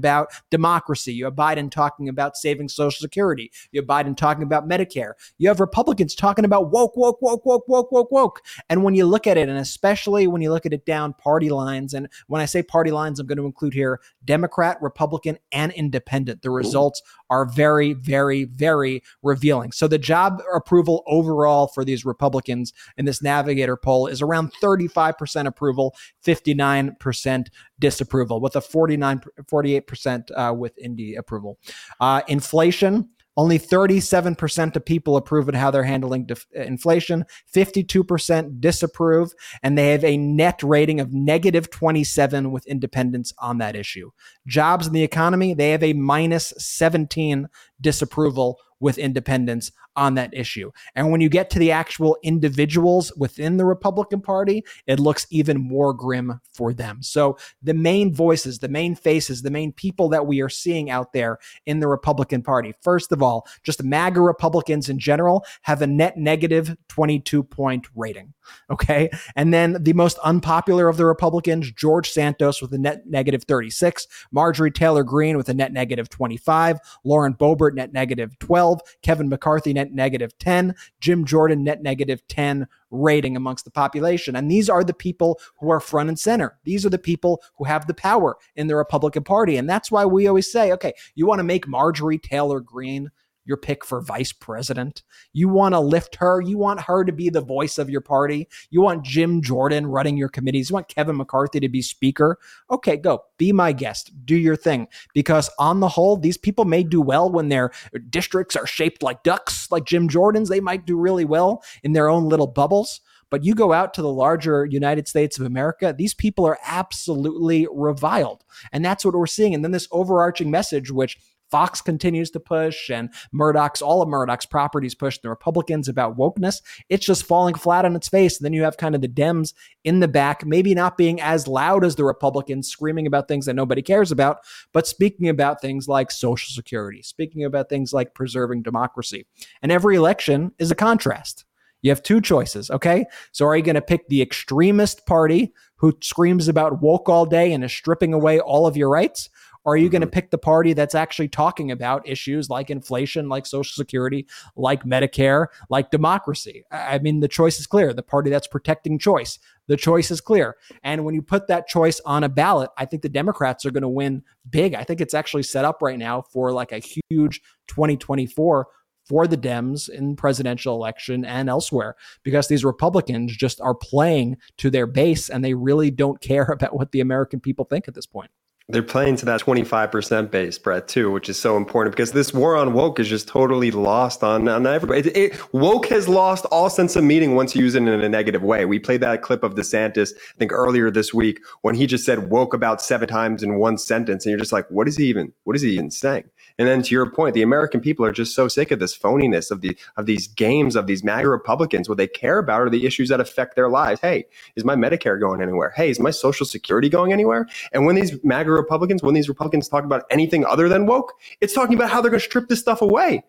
democracy, 0.50 1.12
you 1.12 1.24
have 1.24 1.34
Biden 1.34 1.70
talking 1.70 2.08
about 2.08 2.36
saving 2.36 2.68
Social 2.68 3.00
Security, 3.00 3.50
you 3.72 3.80
have 3.80 3.88
Biden 3.88 4.16
talking 4.16 4.42
about 4.42 4.68
Medicare, 4.68 5.12
you 5.38 5.48
have 5.48 5.60
Republicans 5.60 6.14
talking 6.14 6.44
about 6.44 6.70
woke, 6.70 6.96
woke, 6.96 7.20
woke, 7.22 7.44
woke, 7.44 7.68
woke, 7.68 7.92
woke, 7.92 8.10
woke. 8.10 8.42
And 8.68 8.84
when 8.84 8.94
you 8.94 9.06
look 9.06 9.26
at 9.26 9.36
it, 9.36 9.48
and 9.48 9.58
especially 9.58 10.26
when 10.26 10.42
you 10.42 10.52
look 10.52 10.66
at 10.66 10.72
it 10.72 10.84
down 10.84 11.14
party 11.14 11.50
lines, 11.50 11.94
and 11.94 12.08
when 12.26 12.40
I 12.40 12.44
say 12.44 12.62
party 12.62 12.90
lines, 12.90 13.18
I'm 13.18 13.26
going 13.26 13.38
to 13.38 13.46
include 13.46 13.74
here 13.74 14.00
Democrat, 14.24 14.78
Republican, 14.80 15.38
and 15.52 15.72
independent. 15.72 16.42
The 16.42 16.50
results 16.50 17.02
are 17.30 17.44
very, 17.44 17.92
very, 17.92 18.44
very 18.44 19.02
revealing. 19.22 19.72
So 19.72 19.88
the 19.88 19.98
job 19.98 20.42
approval 20.54 21.02
overall 21.06 21.68
for 21.68 21.84
these 21.84 22.04
Republicans 22.04 22.72
in 22.96 23.04
this 23.04 23.22
Navigator 23.22 23.76
poll 23.76 24.06
is 24.06 24.22
around 24.22 24.52
35% 24.62 25.46
approval, 25.46 25.94
59% 26.24 27.46
disapproval, 27.78 28.40
with 28.40 28.56
a 28.56 28.60
49, 28.60 29.20
48% 29.50 29.87
uh, 30.36 30.52
with 30.56 30.72
indie 30.82 31.18
approval. 31.18 31.58
Uh, 32.00 32.22
inflation 32.28 33.08
only 33.38 33.56
37% 33.56 34.74
of 34.74 34.84
people 34.84 35.16
approve 35.16 35.48
of 35.48 35.54
how 35.54 35.70
they're 35.70 35.84
handling 35.84 36.26
def- 36.26 36.48
inflation, 36.52 37.24
52% 37.54 38.60
disapprove, 38.60 39.30
and 39.62 39.78
they 39.78 39.92
have 39.92 40.02
a 40.02 40.16
net 40.16 40.60
rating 40.64 40.98
of 40.98 41.12
negative 41.12 41.70
27 41.70 42.50
with 42.50 42.66
independents 42.66 43.32
on 43.38 43.58
that 43.58 43.76
issue. 43.76 44.10
Jobs 44.48 44.88
in 44.88 44.92
the 44.92 45.04
economy, 45.04 45.54
they 45.54 45.70
have 45.70 45.84
a 45.84 45.92
minus 45.92 46.52
17 46.58 47.46
disapproval 47.80 48.58
with 48.80 48.98
independents 48.98 49.72
on 49.98 50.14
that 50.14 50.32
issue. 50.32 50.70
And 50.94 51.10
when 51.10 51.20
you 51.20 51.28
get 51.28 51.50
to 51.50 51.58
the 51.58 51.72
actual 51.72 52.16
individuals 52.22 53.12
within 53.16 53.56
the 53.56 53.64
Republican 53.64 54.20
Party, 54.20 54.64
it 54.86 55.00
looks 55.00 55.26
even 55.30 55.60
more 55.60 55.92
grim 55.92 56.40
for 56.52 56.72
them. 56.72 57.02
So 57.02 57.36
the 57.62 57.74
main 57.74 58.14
voices, 58.14 58.60
the 58.60 58.68
main 58.68 58.94
faces, 58.94 59.42
the 59.42 59.50
main 59.50 59.72
people 59.72 60.08
that 60.10 60.26
we 60.26 60.40
are 60.40 60.48
seeing 60.48 60.88
out 60.88 61.12
there 61.12 61.38
in 61.66 61.80
the 61.80 61.88
Republican 61.88 62.42
Party, 62.42 62.74
first 62.80 63.10
of 63.10 63.22
all, 63.22 63.46
just 63.64 63.82
MAGA 63.82 64.20
Republicans 64.20 64.88
in 64.88 65.00
general 65.00 65.44
have 65.62 65.82
a 65.82 65.86
net 65.86 66.16
negative 66.16 66.76
22 66.88 67.42
point 67.42 67.88
rating. 67.96 68.32
Okay. 68.70 69.10
And 69.36 69.52
then 69.52 69.76
the 69.82 69.92
most 69.92 70.18
unpopular 70.18 70.88
of 70.88 70.96
the 70.96 71.04
Republicans, 71.04 71.70
George 71.72 72.10
Santos 72.10 72.62
with 72.62 72.72
a 72.72 72.78
net 72.78 73.02
negative 73.06 73.44
36, 73.44 74.06
Marjorie 74.30 74.70
Taylor 74.70 75.02
Greene 75.02 75.36
with 75.36 75.48
a 75.48 75.54
net 75.54 75.72
negative 75.72 76.08
25, 76.08 76.78
Lauren 77.04 77.34
Boebert 77.34 77.67
net 77.74 77.92
negative 77.92 78.38
12, 78.38 78.80
Kevin 79.02 79.28
McCarthy 79.28 79.72
net 79.72 79.92
negative 79.92 80.36
10, 80.38 80.74
Jim 81.00 81.24
Jordan 81.24 81.64
net 81.64 81.82
negative 81.82 82.26
10 82.28 82.66
rating 82.90 83.36
amongst 83.36 83.64
the 83.64 83.70
population. 83.70 84.36
And 84.36 84.50
these 84.50 84.68
are 84.68 84.84
the 84.84 84.94
people 84.94 85.38
who 85.60 85.70
are 85.70 85.80
front 85.80 86.08
and 86.08 86.18
center. 86.18 86.58
These 86.64 86.86
are 86.86 86.90
the 86.90 86.98
people 86.98 87.42
who 87.56 87.64
have 87.64 87.86
the 87.86 87.94
power 87.94 88.36
in 88.56 88.66
the 88.66 88.76
Republican 88.76 89.24
Party. 89.24 89.56
And 89.56 89.68
that's 89.68 89.90
why 89.90 90.04
we 90.04 90.26
always 90.26 90.50
say, 90.50 90.72
okay, 90.72 90.92
you 91.14 91.26
want 91.26 91.38
to 91.40 91.44
make 91.44 91.68
Marjorie 91.68 92.18
Taylor 92.18 92.60
Greene 92.60 93.10
your 93.48 93.56
pick 93.56 93.84
for 93.84 94.00
vice 94.00 94.32
president. 94.32 95.02
You 95.32 95.48
want 95.48 95.74
to 95.74 95.80
lift 95.80 96.16
her. 96.16 96.40
You 96.40 96.58
want 96.58 96.82
her 96.82 97.02
to 97.02 97.12
be 97.12 97.30
the 97.30 97.40
voice 97.40 97.78
of 97.78 97.90
your 97.90 98.02
party. 98.02 98.46
You 98.70 98.82
want 98.82 99.04
Jim 99.04 99.42
Jordan 99.42 99.86
running 99.86 100.16
your 100.16 100.28
committees. 100.28 100.70
You 100.70 100.74
want 100.74 100.88
Kevin 100.88 101.16
McCarthy 101.16 101.58
to 101.60 101.68
be 101.68 101.82
speaker. 101.82 102.38
Okay, 102.70 102.96
go. 102.96 103.24
Be 103.38 103.50
my 103.52 103.72
guest. 103.72 104.12
Do 104.24 104.36
your 104.36 104.56
thing. 104.56 104.86
Because 105.14 105.50
on 105.58 105.80
the 105.80 105.88
whole, 105.88 106.16
these 106.16 106.36
people 106.36 106.66
may 106.66 106.82
do 106.82 107.00
well 107.00 107.30
when 107.30 107.48
their 107.48 107.72
districts 108.10 108.54
are 108.54 108.66
shaped 108.66 109.02
like 109.02 109.22
ducks, 109.22 109.70
like 109.70 109.86
Jim 109.86 110.08
Jordan's. 110.08 110.50
They 110.50 110.60
might 110.60 110.86
do 110.86 110.98
really 110.98 111.24
well 111.24 111.64
in 111.82 111.94
their 111.94 112.08
own 112.08 112.28
little 112.28 112.46
bubbles. 112.46 113.00
But 113.30 113.44
you 113.44 113.54
go 113.54 113.72
out 113.72 113.92
to 113.94 114.02
the 114.02 114.12
larger 114.12 114.64
United 114.64 115.06
States 115.06 115.38
of 115.38 115.44
America, 115.44 115.94
these 115.96 116.14
people 116.14 116.46
are 116.46 116.58
absolutely 116.64 117.66
reviled. 117.70 118.44
And 118.72 118.84
that's 118.84 119.04
what 119.04 119.14
we're 119.14 119.26
seeing. 119.26 119.54
And 119.54 119.62
then 119.62 119.72
this 119.72 119.88
overarching 119.90 120.50
message, 120.50 120.90
which 120.90 121.18
Fox 121.50 121.80
continues 121.80 122.30
to 122.30 122.40
push 122.40 122.90
and 122.90 123.10
Murdoch's, 123.32 123.82
all 123.82 124.02
of 124.02 124.08
Murdoch's 124.08 124.46
properties 124.46 124.94
push 124.94 125.18
the 125.18 125.28
Republicans 125.28 125.88
about 125.88 126.16
wokeness. 126.16 126.62
It's 126.88 127.06
just 127.06 127.24
falling 127.24 127.54
flat 127.54 127.84
on 127.84 127.96
its 127.96 128.08
face. 128.08 128.38
And 128.38 128.44
then 128.44 128.52
you 128.52 128.62
have 128.62 128.76
kind 128.76 128.94
of 128.94 129.00
the 129.00 129.08
Dems 129.08 129.54
in 129.84 130.00
the 130.00 130.08
back, 130.08 130.44
maybe 130.44 130.74
not 130.74 130.96
being 130.96 131.20
as 131.20 131.48
loud 131.48 131.84
as 131.84 131.96
the 131.96 132.04
Republicans, 132.04 132.68
screaming 132.68 133.06
about 133.06 133.28
things 133.28 133.46
that 133.46 133.54
nobody 133.54 133.82
cares 133.82 134.12
about, 134.12 134.38
but 134.72 134.86
speaking 134.86 135.28
about 135.28 135.60
things 135.60 135.88
like 135.88 136.10
Social 136.10 136.52
Security, 136.54 137.02
speaking 137.02 137.44
about 137.44 137.68
things 137.68 137.92
like 137.92 138.14
preserving 138.14 138.62
democracy. 138.62 139.26
And 139.62 139.72
every 139.72 139.96
election 139.96 140.52
is 140.58 140.70
a 140.70 140.74
contrast. 140.74 141.44
You 141.82 141.90
have 141.90 142.02
two 142.02 142.20
choices, 142.20 142.70
okay? 142.70 143.06
So 143.32 143.46
are 143.46 143.56
you 143.56 143.62
going 143.62 143.76
to 143.76 143.80
pick 143.80 144.08
the 144.08 144.20
extremist 144.20 145.06
party 145.06 145.52
who 145.76 145.96
screams 146.00 146.48
about 146.48 146.82
woke 146.82 147.08
all 147.08 147.24
day 147.24 147.52
and 147.52 147.62
is 147.62 147.72
stripping 147.72 148.12
away 148.12 148.40
all 148.40 148.66
of 148.66 148.76
your 148.76 148.88
rights? 148.88 149.30
Or 149.64 149.74
are 149.74 149.76
you 149.76 149.86
mm-hmm. 149.86 149.92
going 149.92 150.00
to 150.02 150.06
pick 150.06 150.30
the 150.30 150.38
party 150.38 150.72
that's 150.72 150.94
actually 150.94 151.28
talking 151.28 151.70
about 151.70 152.08
issues 152.08 152.48
like 152.48 152.70
inflation, 152.70 153.28
like 153.28 153.46
Social 153.46 153.74
Security, 153.74 154.26
like 154.56 154.84
Medicare, 154.84 155.46
like 155.70 155.90
democracy? 155.90 156.64
I 156.70 156.98
mean, 156.98 157.20
the 157.20 157.28
choice 157.28 157.58
is 157.60 157.66
clear. 157.66 157.92
The 157.92 158.02
party 158.02 158.30
that's 158.30 158.46
protecting 158.46 158.98
choice, 158.98 159.38
the 159.66 159.76
choice 159.76 160.10
is 160.10 160.20
clear. 160.20 160.56
And 160.82 161.04
when 161.04 161.14
you 161.14 161.22
put 161.22 161.48
that 161.48 161.68
choice 161.68 162.00
on 162.04 162.24
a 162.24 162.28
ballot, 162.28 162.70
I 162.76 162.84
think 162.84 163.02
the 163.02 163.08
Democrats 163.08 163.66
are 163.66 163.70
going 163.70 163.82
to 163.82 163.88
win 163.88 164.22
big. 164.48 164.74
I 164.74 164.84
think 164.84 165.00
it's 165.00 165.14
actually 165.14 165.42
set 165.42 165.64
up 165.64 165.82
right 165.82 165.98
now 165.98 166.22
for 166.22 166.52
like 166.52 166.72
a 166.72 166.80
huge 167.10 167.40
2024 167.68 168.66
for 169.08 169.26
the 169.26 169.38
Dems 169.38 169.88
in 169.88 170.16
presidential 170.16 170.74
election 170.74 171.24
and 171.24 171.48
elsewhere 171.48 171.96
because 172.22 172.46
these 172.46 172.64
Republicans 172.64 173.34
just 173.34 173.60
are 173.60 173.74
playing 173.74 174.36
to 174.58 174.70
their 174.70 174.86
base 174.86 175.30
and 175.30 175.42
they 175.42 175.54
really 175.54 175.90
don't 175.90 176.20
care 176.28 176.44
about 176.44 176.76
what 176.76 176.92
the 176.92 177.00
American 177.00 177.40
people 177.40 177.64
think 177.64 177.88
at 177.88 177.94
this 177.94 178.06
point 178.06 178.30
they're 178.70 178.82
playing 178.82 179.16
to 179.16 179.24
that 179.24 179.40
25% 179.40 180.30
base, 180.30 180.58
Brett, 180.58 180.88
too, 180.88 181.10
which 181.10 181.30
is 181.30 181.38
so 181.38 181.56
important 181.56 181.96
because 181.96 182.12
this 182.12 182.34
war 182.34 182.54
on 182.54 182.74
woke 182.74 183.00
is 183.00 183.08
just 183.08 183.26
totally 183.26 183.70
lost 183.70 184.22
on, 184.22 184.46
on 184.46 184.66
everybody. 184.66 185.08
It, 185.08 185.16
it, 185.16 185.54
woke 185.54 185.86
has 185.86 186.06
lost 186.06 186.44
all 186.46 186.68
sense 186.68 186.94
of 186.94 187.02
meaning 187.02 187.34
once 187.34 187.54
you 187.54 187.62
use 187.62 187.74
it 187.74 187.82
in 187.82 187.88
a 187.88 188.08
negative 188.10 188.42
way. 188.42 188.66
We 188.66 188.78
played 188.78 189.00
that 189.00 189.22
clip 189.22 189.42
of 189.42 189.54
DeSantis, 189.54 190.12
I 190.14 190.36
think 190.36 190.52
earlier 190.52 190.90
this 190.90 191.14
week, 191.14 191.40
when 191.62 191.76
he 191.76 191.86
just 191.86 192.04
said 192.04 192.28
woke 192.30 192.52
about 192.52 192.82
seven 192.82 193.08
times 193.08 193.42
in 193.42 193.58
one 193.58 193.78
sentence. 193.78 194.26
And 194.26 194.32
you're 194.32 194.38
just 194.38 194.52
like, 194.52 194.70
what 194.70 194.86
is 194.86 194.98
he 194.98 195.06
even, 195.06 195.32
what 195.44 195.56
is 195.56 195.62
he 195.62 195.70
even 195.70 195.90
saying? 195.90 196.28
And 196.58 196.66
then 196.66 196.82
to 196.82 196.94
your 196.94 197.08
point, 197.08 197.34
the 197.34 197.42
American 197.42 197.80
people 197.80 198.04
are 198.04 198.12
just 198.12 198.34
so 198.34 198.48
sick 198.48 198.70
of 198.70 198.80
this 198.80 198.96
phoniness 198.96 199.50
of 199.50 199.60
the 199.60 199.78
of 199.96 200.06
these 200.06 200.26
games 200.26 200.74
of 200.74 200.86
these 200.86 201.04
MAGA 201.04 201.28
Republicans. 201.28 201.88
What 201.88 201.98
they 201.98 202.08
care 202.08 202.38
about 202.38 202.60
are 202.62 202.70
the 202.70 202.84
issues 202.84 203.08
that 203.10 203.20
affect 203.20 203.54
their 203.54 203.68
lives. 203.68 204.00
Hey, 204.00 204.26
is 204.56 204.64
my 204.64 204.74
Medicare 204.74 205.20
going 205.20 205.40
anywhere? 205.40 205.72
Hey, 205.76 205.88
is 205.88 206.00
my 206.00 206.10
Social 206.10 206.44
Security 206.44 206.88
going 206.88 207.12
anywhere? 207.12 207.46
And 207.72 207.86
when 207.86 207.94
these 207.94 208.22
MAGA 208.24 208.50
Republicans, 208.50 209.02
when 209.02 209.14
these 209.14 209.28
Republicans 209.28 209.68
talk 209.68 209.84
about 209.84 210.04
anything 210.10 210.44
other 210.44 210.68
than 210.68 210.86
woke, 210.86 211.14
it's 211.40 211.54
talking 211.54 211.74
about 211.74 211.90
how 211.90 212.00
they're 212.00 212.10
going 212.10 212.20
to 212.20 212.26
strip 212.26 212.48
this 212.48 212.60
stuff 212.60 212.82
away. 212.82 213.24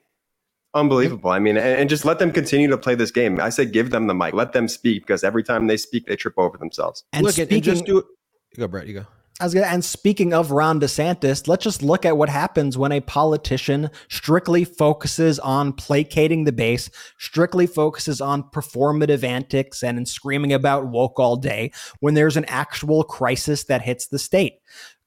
Unbelievable. 0.74 1.32
I 1.32 1.40
mean, 1.40 1.58
and, 1.58 1.80
and, 1.80 1.90
just 1.90 2.06
let 2.06 2.20
them 2.20 2.32
continue 2.32 2.68
to 2.68 2.78
play 2.78 2.94
this 2.94 3.10
game. 3.10 3.40
I 3.42 3.50
say 3.50 3.66
give 3.66 3.90
them 3.90 4.06
the 4.06 4.14
mic, 4.14 4.36
let 4.36 4.54
them 4.54 4.68
speak 4.68 5.02
because 5.02 5.24
every 5.24 5.44
time 5.44 5.66
they 5.66 5.78
speak, 5.78 6.06
they 6.06 6.16
trip 6.16 6.36
over 6.38 6.60
themselves. 6.60 7.04
And 7.12 7.26
look, 7.26 7.34
speaking, 7.34 7.56
and 7.56 7.64
just 7.64 7.86
do. 7.86 7.94
You 7.94 8.06
go, 8.60 8.68
Brett. 8.68 8.86
You 8.86 8.94
go. 8.94 9.06
I 9.42 9.46
was 9.46 9.54
gonna, 9.54 9.68
and 9.68 9.86
speaking 9.86 10.34
of 10.34 10.52
Ron 10.52 10.82
DeSantis, 10.82 11.48
let's 11.48 11.64
just 11.64 11.82
look 11.82 12.06
at 12.06 12.18
what 12.18 12.28
happens 12.28 12.78
when 12.78 12.92
a 12.92 13.00
politician 13.00 13.90
strictly 14.10 14.66
focuses 14.66 15.40
on 15.40 15.72
placating 15.72 16.44
the 16.44 16.52
base, 16.52 16.90
strictly 17.18 17.66
focuses 17.66 18.20
on 18.20 18.44
performative 18.44 19.24
antics 19.24 19.82
and 19.82 20.06
screaming 20.10 20.52
about 20.52 20.88
woke 20.88 21.22
all 21.22 21.38
day 21.38 21.72
when 22.02 22.16
there's 22.16 22.36
an 22.36 22.44
actual 22.46 23.06
crisis 23.06 23.64
that 23.64 23.82
hits 23.82 24.08
the 24.08 24.20
state. 24.20 24.56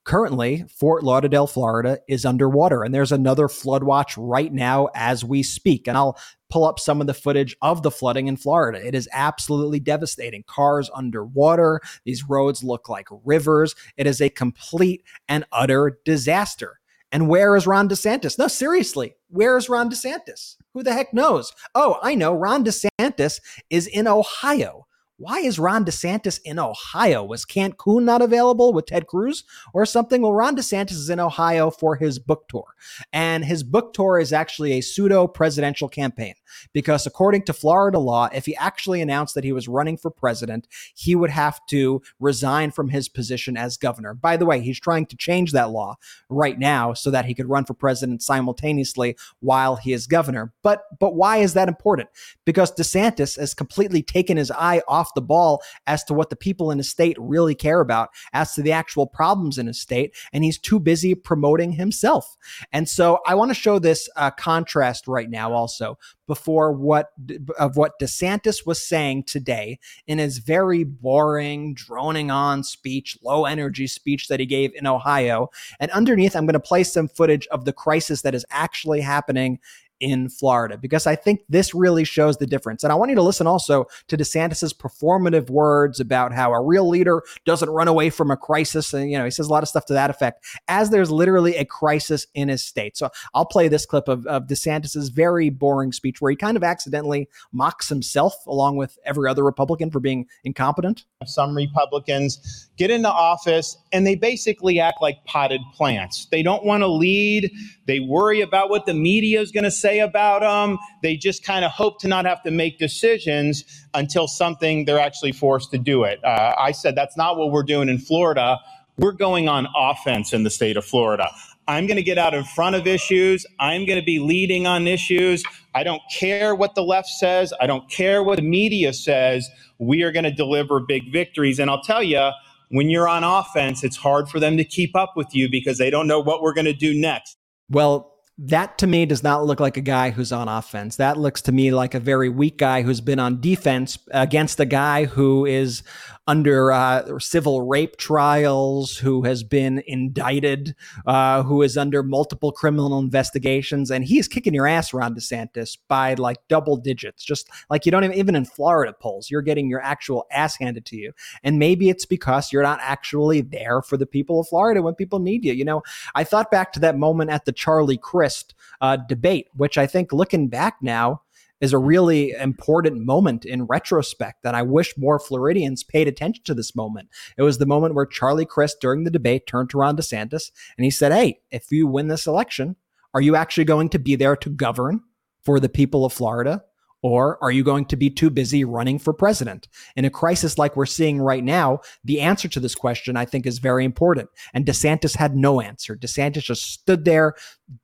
Currently, 0.05 0.65
Fort 0.69 1.05
Lauderdale, 1.05 1.47
Florida 1.47 1.99
is 2.09 2.25
underwater, 2.25 2.83
and 2.83 2.95
there's 2.95 3.13
another 3.13 3.49
flood 3.49 3.85
watch 3.85 4.17
right 4.17 4.53
now 4.53 4.89
as 4.95 5.25
we 5.25 5.43
speak. 5.43 5.87
And 5.87 5.97
I'll 5.97 6.19
pull 6.53 6.65
up 6.67 6.79
some 6.79 7.01
of 7.01 7.07
the 7.07 7.15
footage 7.15 7.57
of 7.63 7.83
the 7.83 7.91
flooding 7.91 8.29
in 8.29 8.37
Florida. 8.37 8.87
It 8.87 8.95
is 8.95 9.09
absolutely 9.11 9.81
devastating. 9.81 10.45
Cars 10.47 10.91
underwater, 10.95 11.81
these 12.05 12.29
roads 12.29 12.63
look 12.63 12.91
like 12.91 13.09
rivers. 13.25 13.75
It 13.97 14.07
is 14.07 14.21
a 14.21 14.29
complete 14.29 15.03
and 15.29 15.47
utter 15.51 15.99
disaster. 16.05 16.79
And 17.11 17.27
where 17.27 17.57
is 17.57 17.67
Ron 17.67 17.89
DeSantis? 17.89 18.39
No, 18.39 18.49
seriously, 18.49 19.15
where 19.29 19.57
is 19.57 19.71
Ron 19.71 19.91
DeSantis? 19.91 20.57
Who 20.75 20.83
the 20.83 20.93
heck 20.93 21.15
knows? 21.15 21.55
Oh, 21.75 21.99
I 22.03 22.15
know. 22.15 22.35
Ron 22.35 22.67
DeSantis 22.67 23.41
is 23.71 23.87
in 23.87 24.07
Ohio 24.07 24.87
why 25.23 25.39
is 25.39 25.57
Ron 25.57 25.85
DeSantis 25.85 26.41
in 26.45 26.59
Ohio? 26.59 27.23
Was 27.23 27.45
Cancun 27.45 28.03
not 28.03 28.21
available 28.21 28.73
with 28.73 28.87
Ted 28.87 29.07
Cruz 29.07 29.45
or 29.73 29.87
something? 29.87 30.21
Well, 30.21 30.33
Ron 30.33 30.57
DeSantis 30.57 30.91
is 30.93 31.09
in 31.09 31.21
Ohio 31.21 31.71
for 31.71 31.95
his 31.95 32.19
book 32.19 32.49
tour. 32.49 32.65
And 33.13 33.45
his 33.45 33.63
book 33.63 33.95
tour 33.95 34.19
is 34.19 34.33
actually 34.33 34.73
a 34.73 34.81
pseudo 34.81 35.29
presidential 35.29 35.89
campaign 35.89 36.35
because, 36.73 37.07
according 37.07 37.45
to 37.45 37.53
Florida 37.53 38.01
law, 38.01 38.31
if 38.35 38.47
he 38.47 38.57
actually 38.57 39.01
announced 39.01 39.37
that 39.37 39.45
he 39.45 39.53
was 39.53 39.69
running 39.69 39.97
for 39.97 40.11
president, 40.11 40.67
he 40.93 41.15
would 41.15 41.31
have 41.31 41.65
to 41.67 42.03
resign 42.19 42.73
from 42.73 42.89
his 42.89 43.09
position 43.09 43.57
as 43.57 43.77
governor. 43.77 44.15
By 44.15 44.37
the 44.37 44.45
way, 44.45 44.61
he's 44.61 44.81
trying 44.81 45.07
to 45.07 45.17
change 45.17 45.53
that 45.53 45.71
law 45.71 45.95
right 46.31 46.59
now 46.59 46.95
so 46.95 47.13
that 47.13 47.27
he 47.27 47.35
could 47.35 47.49
run 47.49 47.65
for 47.65 47.75
president 47.75 48.23
simultaneously 48.23 49.17
while 49.39 49.77
he 49.77 49.93
is 49.93 50.09
governor. 50.09 50.53
But 50.65 50.83
but 50.99 51.15
why 51.15 51.37
is 51.37 51.55
that 51.55 51.69
important? 51.69 52.09
Because 52.45 52.73
DeSantis 52.73 53.39
has 53.39 53.55
completely 53.55 54.03
taken 54.03 54.37
his 54.37 54.51
eye 54.51 54.83
off 54.89 55.12
the 55.15 55.23
ball 55.23 55.63
as 55.87 56.05
to 56.05 56.15
what 56.15 56.31
the 56.31 56.37
people 56.37 56.71
in 56.71 56.79
his 56.79 56.91
state 56.91 57.17
really 57.19 57.55
care 57.55 57.81
about, 57.81 58.11
as 58.33 58.55
to 58.55 58.63
the 58.63 58.73
actual 58.73 59.07
problems 59.07 59.59
in 59.59 59.67
his 59.67 59.81
state, 59.81 60.15
and 60.33 60.45
he's 60.45 60.59
too 60.59 60.81
busy 60.81 61.15
promoting 61.15 61.73
himself. 61.73 62.37
And 62.73 62.89
so 62.89 63.21
I 63.27 63.35
want 63.35 63.51
to 63.51 63.55
show 63.55 63.79
this 63.79 64.09
uh, 64.17 64.31
contrast 64.31 65.07
right 65.07 65.31
now 65.31 65.53
also 65.53 65.99
before 66.27 66.73
what 66.73 67.11
of 67.59 67.77
what 67.77 67.99
DeSantis 68.01 68.65
was 68.65 68.83
saying 68.83 69.25
today 69.25 69.79
in 70.07 70.19
his 70.19 70.39
very 70.39 70.85
boring, 70.85 71.75
droning 71.75 72.31
on 72.31 72.63
speech, 72.63 73.19
low 73.23 73.45
energy 73.45 73.87
speech 73.87 74.29
that 74.29 74.41
he 74.41 74.47
gave 74.47 74.73
in 74.75 74.87
Ohio. 74.87 75.51
And 75.81 75.91
underneath, 75.91 76.35
I'm 76.35 76.47
going 76.47 76.55
to 76.55 76.61
play 76.61 76.85
some 76.85 77.09
footage 77.09 77.47
of 77.49 77.65
the 77.65 77.73
crisis 77.73 78.23
that 78.23 78.35
is 78.35 78.47
actually 78.51 79.01
happening 79.01 79.59
in 80.03 80.29
Florida 80.29 80.77
because 80.77 81.07
I 81.07 81.15
think 81.15 81.43
this 81.49 81.73
really 81.75 82.03
shows 82.03 82.37
the 82.37 82.47
difference. 82.47 82.83
And 82.83 82.93
I 82.93 82.97
want 82.97 83.11
you 83.11 83.15
to 83.15 83.23
listen 83.23 83.47
also 83.47 83.87
to 84.09 84.17
DeSantis's 84.17 84.75
performative 84.75 85.49
words 85.49 86.01
about 86.01 86.33
how 86.33 86.53
a 86.53 86.61
real 86.61 86.89
leader 86.89 87.23
doesn't 87.47 87.71
run 87.71 87.87
away 87.87 88.11
from 88.11 88.31
a 88.33 88.37
crisis. 88.37 88.93
And, 88.93 89.11
you 89.11 89.17
know, 89.17 89.25
he 89.25 89.31
says 89.31 89.47
a 89.47 89.51
lot 89.51 89.63
of 89.63 89.69
stuff 89.69 89.87
to 89.87 89.93
that 89.93 90.11
effect 90.11 90.45
as 90.67 90.91
there's 90.91 91.11
literally 91.11 91.57
a 91.57 91.65
crisis 91.65 92.27
in 92.35 92.49
his 92.49 92.65
state. 92.65 92.97
So 92.97 93.11
I'll 93.33 93.47
play 93.47 93.69
this 93.69 93.87
clip 93.87 94.09
of, 94.09 94.27
of 94.27 94.49
DeSantis's 94.49 95.09
very 95.09 95.51
boring 95.51 95.93
speech 95.93 96.21
where 96.21 96.31
he 96.31 96.37
kind 96.37 96.57
of 96.57 96.65
accidentally 96.65 97.29
mocks 97.53 97.89
himself 97.89 98.35
along 98.49 98.77
with 98.77 98.99
every 99.05 99.31
other 99.31 99.45
Republican 99.45 99.93
for 99.93 100.01
being 100.01 100.27
incompetent. 100.43 101.05
Some 101.25 101.55
Republicans 101.55 102.69
get 102.77 102.91
into 102.91 103.09
office 103.09 103.77
and 103.93 104.05
they 104.05 104.17
basically 104.17 104.81
act 104.81 105.01
like 105.01 105.25
potted 105.27 105.61
plants. 105.75 106.27
They 106.33 106.43
don't 106.43 106.65
want 106.65 106.81
to 106.81 106.89
lead. 106.89 107.53
They 107.93 108.01
worry 108.01 108.41
about 108.41 108.71
what 108.71 108.87
the 108.87 108.95
media 108.95 109.43
is 109.43 109.53
going 109.53 109.65
to 109.65 109.71
say 109.71 109.99
about 109.99 110.41
them. 110.41 110.79
They 111.03 111.15
just 111.15 111.45
kind 111.45 111.63
of 111.63 111.71
hope 111.73 112.01
to 112.01 112.09
not 112.09 112.25
have 112.25 112.43
to 112.45 112.51
make 112.51 112.79
decisions 112.79 113.65
until 113.93 114.27
something 114.27 114.87
they're 114.87 114.99
actually 114.99 115.33
forced 115.33 115.73
to 115.73 115.79
do 115.79 116.05
it. 116.05 116.19
Uh, 116.25 116.55
I 116.59 116.73
said 116.73 116.95
that's 116.95 117.19
not 117.19 117.37
what 117.37 117.51
we're 117.51 117.65
doing 117.65 117.91
in 117.91 117.99
Florida. 117.99 118.59
We're 118.97 119.13
going 119.13 119.47
on 119.47 119.69
offense 119.77 120.33
in 120.33 120.43
the 120.43 120.49
state 120.49 120.79
of 120.79 120.87
Florida. 120.87 121.29
I'm 121.69 121.87
going 121.87 121.99
to 121.99 122.03
get 122.03 122.17
out 122.17 122.33
in 122.33 122.45
front 122.45 122.77
of 122.77 122.87
issues. 122.87 123.45
I'm 123.61 123.85
going 123.85 124.01
to 124.01 124.05
be 124.07 124.19
leading 124.19 124.67
on 124.67 124.87
issues. 124.87 125.45
I 125.75 125.85
don't 125.85 126.01
care 126.11 126.55
what 126.55 126.75
the 126.75 126.83
left 126.83 127.09
says. 127.09 127.53
I 127.61 127.67
don't 127.67 127.91
care 127.91 128.23
what 128.23 128.37
the 128.37 128.43
media 128.43 128.95
says. 128.95 129.51
We 129.79 130.03
are 130.03 130.13
going 130.13 130.25
to 130.25 130.33
deliver 130.33 130.81
big 130.81 131.13
victories. 131.13 131.59
And 131.59 131.69
I'll 131.71 131.83
tell 131.83 132.03
you, 132.03 132.31
when 132.71 132.89
you're 132.89 133.07
on 133.07 133.23
offense, 133.23 133.85
it's 133.85 133.99
hard 133.99 134.31
for 134.31 134.41
them 134.41 134.57
to 134.57 134.65
keep 134.65 134.97
up 134.97 135.13
with 135.15 135.35
you 135.35 135.51
because 135.51 135.77
they 135.77 135.91
don't 135.91 136.07
know 136.07 136.21
what 136.21 136.41
we're 136.41 136.55
going 136.55 136.65
to 136.65 136.73
do 136.73 136.99
next. 136.99 137.37
Well, 137.69 138.13
that 138.39 138.79
to 138.79 138.87
me 138.87 139.07
does 139.07 139.23
not 139.23 139.45
look 139.45 139.61
like 139.61 139.77
a 139.77 139.83
guy 139.83 140.11
who's 140.11 140.33
on 140.33 140.49
offense. 140.49 140.97
That 140.97 141.19
looks 141.19 141.43
to 141.43 141.53
me 141.53 141.71
like 141.71 141.95
a 141.95 142.01
very 142.01 142.29
weak 142.29 142.59
guy 142.59 142.83
who's 142.83 143.01
been 143.01 143.19
on 143.19 143.41
defense 143.41 143.99
against 144.11 144.59
a 144.59 144.65
guy 144.65 145.05
who 145.05 145.45
is 145.45 145.83
under 146.27 146.71
uh, 146.71 147.19
civil 147.19 147.63
rape 147.63 147.97
trials, 147.97 148.97
who 148.97 149.23
has 149.23 149.43
been 149.43 149.83
indicted, 149.87 150.75
uh, 151.07 151.43
who 151.43 151.63
is 151.63 151.77
under 151.77 152.03
multiple 152.03 152.53
criminal 152.53 152.99
investigations, 152.99 153.91
and 153.91 154.05
he 154.05 154.19
is 154.19 154.29
kicking 154.29 154.55
your 154.55 154.67
ass, 154.67 154.95
Ron 154.95 155.15
DeSantis, 155.15 155.77
by 155.89 156.15
like 156.15 156.39
double 156.49 156.77
digits. 156.77 157.25
Just 157.25 157.49
like 157.71 157.85
you 157.85 157.93
don't 157.93 158.05
even, 158.05 158.17
even 158.17 158.37
in 158.37 158.45
Florida 158.45 158.93
polls, 158.93 159.31
you're 159.31 159.43
getting 159.43 159.69
your 159.69 159.83
actual 159.83 160.27
ass 160.31 160.57
handed 160.57 160.85
to 160.87 160.97
you. 160.97 161.13
And 161.43 161.59
maybe 161.59 161.89
it's 161.89 162.07
because 162.07 162.53
you're 162.53 162.63
not 162.63 162.79
actually 162.83 163.41
there 163.41 163.83
for 163.83 163.97
the 163.97 164.07
people 164.07 164.41
of 164.41 164.49
Florida 164.49 164.83
when 164.83 164.95
people 164.95 165.19
need 165.19 165.45
you. 165.45 165.53
You 165.53 165.65
know, 165.65 165.83
I 166.15 166.25
thought 166.25 166.51
back 166.51 166.73
to 166.73 166.81
that 166.81 166.97
moment 166.97 167.31
at 167.31 167.45
the 167.45 167.53
Charlie 167.53 167.99
Crist 167.99 168.55
uh, 168.81 168.97
debate, 168.97 169.49
which 169.57 169.77
I 169.77 169.87
think 169.87 170.13
looking 170.13 170.49
back 170.49 170.77
now, 170.81 171.23
is 171.63 171.73
a 171.73 171.79
really 171.79 172.33
important 172.33 173.07
moment 173.07 173.45
in 173.45 173.65
retrospect 173.65 174.43
that 174.43 174.55
I 174.55 174.63
wish 174.63 174.99
more 174.99 175.21
Floridians 175.21 175.85
paid 175.85 176.09
attention 176.09 176.43
to 176.45 176.55
this 176.55 176.75
moment. 176.75 177.09
It 177.39 177.43
was 177.43 177.59
the 177.59 177.67
moment 177.67 177.95
where 177.95 178.05
Charlie 178.05 178.45
Crist 178.45 178.79
during 178.81 179.05
the 179.05 179.11
debate 179.11 179.47
turned 179.47 179.71
to 179.71 179.79
Ron 179.79 179.97
DeSantis 179.97 180.51
and 180.77 180.85
he 180.85 180.91
said, 180.91 181.13
Hey, 181.13 181.39
if 181.53 181.71
you 181.71 181.87
win 181.87 182.09
this 182.09 182.27
election, 182.27 182.75
are 183.15 183.21
you 183.21 183.37
actually 183.37 183.65
going 183.65 183.89
to 183.91 184.01
be 184.01 184.17
there 184.17 184.35
to 184.37 184.51
govern 184.51 185.03
for 185.45 185.61
the 185.61 185.69
people 185.69 186.05
of 186.05 186.13
Florida? 186.13 186.65
Or 187.03 187.43
are 187.43 187.51
you 187.51 187.65
going 187.65 187.85
to 187.87 187.97
be 187.97 188.09
too 188.09 188.31
busy 188.31 188.65
running 188.65 188.99
for 188.99 189.13
president? 189.13 189.69
In 189.97 190.05
a 190.05 190.11
crisis 190.11 190.57
like 190.57 190.77
we're 190.77 190.87
seeing 190.87 191.21
right 191.21 191.43
now, 191.43 191.81
the 192.05 192.21
answer 192.21 192.49
to 192.49 192.61
this 192.61 192.77
question, 192.77 193.17
I 193.17 193.25
think, 193.25 193.45
is 193.45 193.59
very 193.59 193.85
important. 193.85 194.31
And 194.55 194.65
DeSantis 194.65 195.17
had 195.17 195.37
no 195.37 195.61
answer. 195.61 195.97
DeSantis 195.97 196.43
just 196.43 196.63
stood 196.73 197.05
there, 197.05 197.35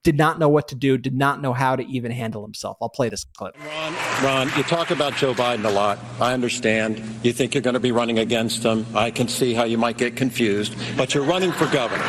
did 0.04 0.16
not 0.16 0.38
know 0.38 0.48
what 0.48 0.68
to 0.68 0.76
do, 0.76 0.96
did 0.96 1.16
not 1.16 1.42
know 1.42 1.52
how 1.52 1.74
to 1.74 1.84
even 1.86 2.12
handle 2.12 2.42
himself. 2.42 2.76
I'll 2.80 2.88
play 2.88 3.08
this 3.08 3.24
clip. 3.24 3.56
Ron, 3.58 3.94
Ron, 4.22 4.50
you 4.56 4.62
talk 4.62 4.92
about 4.92 5.16
Joe 5.16 5.34
Biden 5.34 5.64
a 5.64 5.70
lot. 5.70 5.98
I 6.20 6.32
understand. 6.32 7.02
You 7.24 7.32
think 7.32 7.54
you're 7.54 7.62
going 7.62 7.74
to 7.74 7.80
be 7.80 7.92
running 7.92 8.20
against 8.20 8.62
him. 8.62 8.86
I 8.94 9.10
can 9.10 9.26
see 9.26 9.52
how 9.52 9.64
you 9.64 9.78
might 9.78 9.98
get 9.98 10.14
confused, 10.14 10.76
but 10.96 11.12
you're 11.12 11.24
running 11.24 11.50
for 11.50 11.66
governor. 11.66 12.04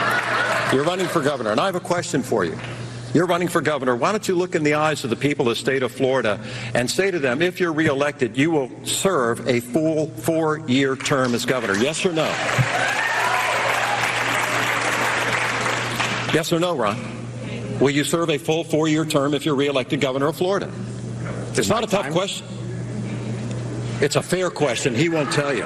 You're 0.72 0.84
running 0.84 1.08
for 1.08 1.22
governor. 1.22 1.52
And 1.52 1.60
I 1.60 1.66
have 1.66 1.76
a 1.76 1.80
question 1.80 2.22
for 2.22 2.46
you. 2.46 2.56
You're 3.14 3.26
running 3.26 3.48
for 3.48 3.62
governor. 3.62 3.96
Why 3.96 4.12
don't 4.12 4.28
you 4.28 4.36
look 4.36 4.54
in 4.54 4.64
the 4.64 4.76
eyes 4.76 5.04
of 5.04 5.10
the 5.10 5.16
people 5.16 5.48
of 5.48 5.58
the 5.58 5.60
state 5.60 5.82
of 5.82 5.92
Florida 5.92 6.40
and 6.76 6.90
say 6.90 7.10
to 7.10 7.18
them, 7.18 7.42
if 7.42 7.60
you're 7.60 7.74
reelected, 7.74 8.38
you 8.38 8.52
will 8.52 8.70
serve 8.86 9.48
a 9.48 9.60
full 9.60 10.08
four 10.08 10.60
year 10.60 10.96
term 10.96 11.34
as 11.34 11.46
governor? 11.46 11.76
Yes 11.76 12.06
or 12.06 12.14
no? 12.14 12.26
Yes 16.34 16.54
or 16.54 16.60
no, 16.60 16.76
Ron? 16.78 16.98
Will 17.80 17.90
you 17.90 18.04
serve 18.04 18.30
a 18.30 18.38
full 18.38 18.64
four 18.64 18.88
year 18.88 19.06
term 19.06 19.34
if 19.34 19.46
you're 19.46 19.56
reelected 19.56 20.02
governor 20.02 20.28
of 20.28 20.36
Florida? 20.36 20.72
It's 21.54 21.70
not 21.70 21.84
a 21.84 21.88
tough 21.88 22.12
question. 22.12 22.46
It's 24.02 24.16
a 24.16 24.22
fair 24.22 24.50
question. 24.50 24.96
He 24.96 25.10
won't 25.10 25.32
tell 25.32 25.54
you 25.54 25.66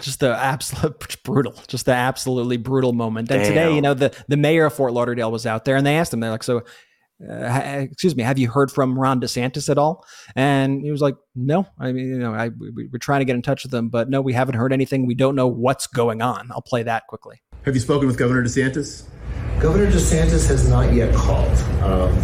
just 0.00 0.18
the 0.18 0.36
absolute 0.36 1.16
brutal, 1.24 1.54
just 1.68 1.86
the 1.86 1.92
absolutely 1.92 2.56
brutal 2.56 2.92
moment. 2.92 3.30
And 3.30 3.42
Damn. 3.42 3.48
today, 3.48 3.74
you 3.74 3.80
know, 3.80 3.94
the 3.94 4.12
the 4.26 4.36
mayor 4.36 4.66
of 4.66 4.74
Fort 4.74 4.92
Lauderdale 4.92 5.30
was 5.30 5.46
out 5.46 5.64
there, 5.64 5.76
and 5.76 5.86
they 5.86 5.96
asked 5.96 6.12
him, 6.12 6.20
they're 6.20 6.30
like, 6.30 6.42
so. 6.42 6.62
Uh, 7.22 7.80
excuse 7.82 8.16
me, 8.16 8.22
have 8.22 8.38
you 8.38 8.48
heard 8.48 8.70
from 8.70 8.98
Ron 8.98 9.20
DeSantis 9.20 9.68
at 9.68 9.76
all? 9.76 10.06
And 10.34 10.82
he 10.82 10.90
was 10.90 11.02
like, 11.02 11.16
no. 11.34 11.66
I 11.78 11.92
mean, 11.92 12.06
you 12.06 12.18
know, 12.18 12.32
I, 12.32 12.48
we, 12.48 12.88
we're 12.90 12.98
trying 12.98 13.20
to 13.20 13.26
get 13.26 13.36
in 13.36 13.42
touch 13.42 13.62
with 13.62 13.70
them, 13.70 13.90
but 13.90 14.08
no, 14.08 14.22
we 14.22 14.32
haven't 14.32 14.54
heard 14.54 14.72
anything. 14.72 15.04
We 15.04 15.14
don't 15.14 15.34
know 15.34 15.46
what's 15.46 15.86
going 15.86 16.22
on. 16.22 16.48
I'll 16.50 16.62
play 16.62 16.82
that 16.84 17.08
quickly. 17.08 17.42
Have 17.66 17.74
you 17.74 17.80
spoken 17.82 18.06
with 18.06 18.16
Governor 18.16 18.42
DeSantis? 18.42 19.02
Governor 19.60 19.90
DeSantis 19.90 20.48
has 20.48 20.66
not 20.70 20.94
yet 20.94 21.14
called. 21.14 21.58
Um, 21.82 22.18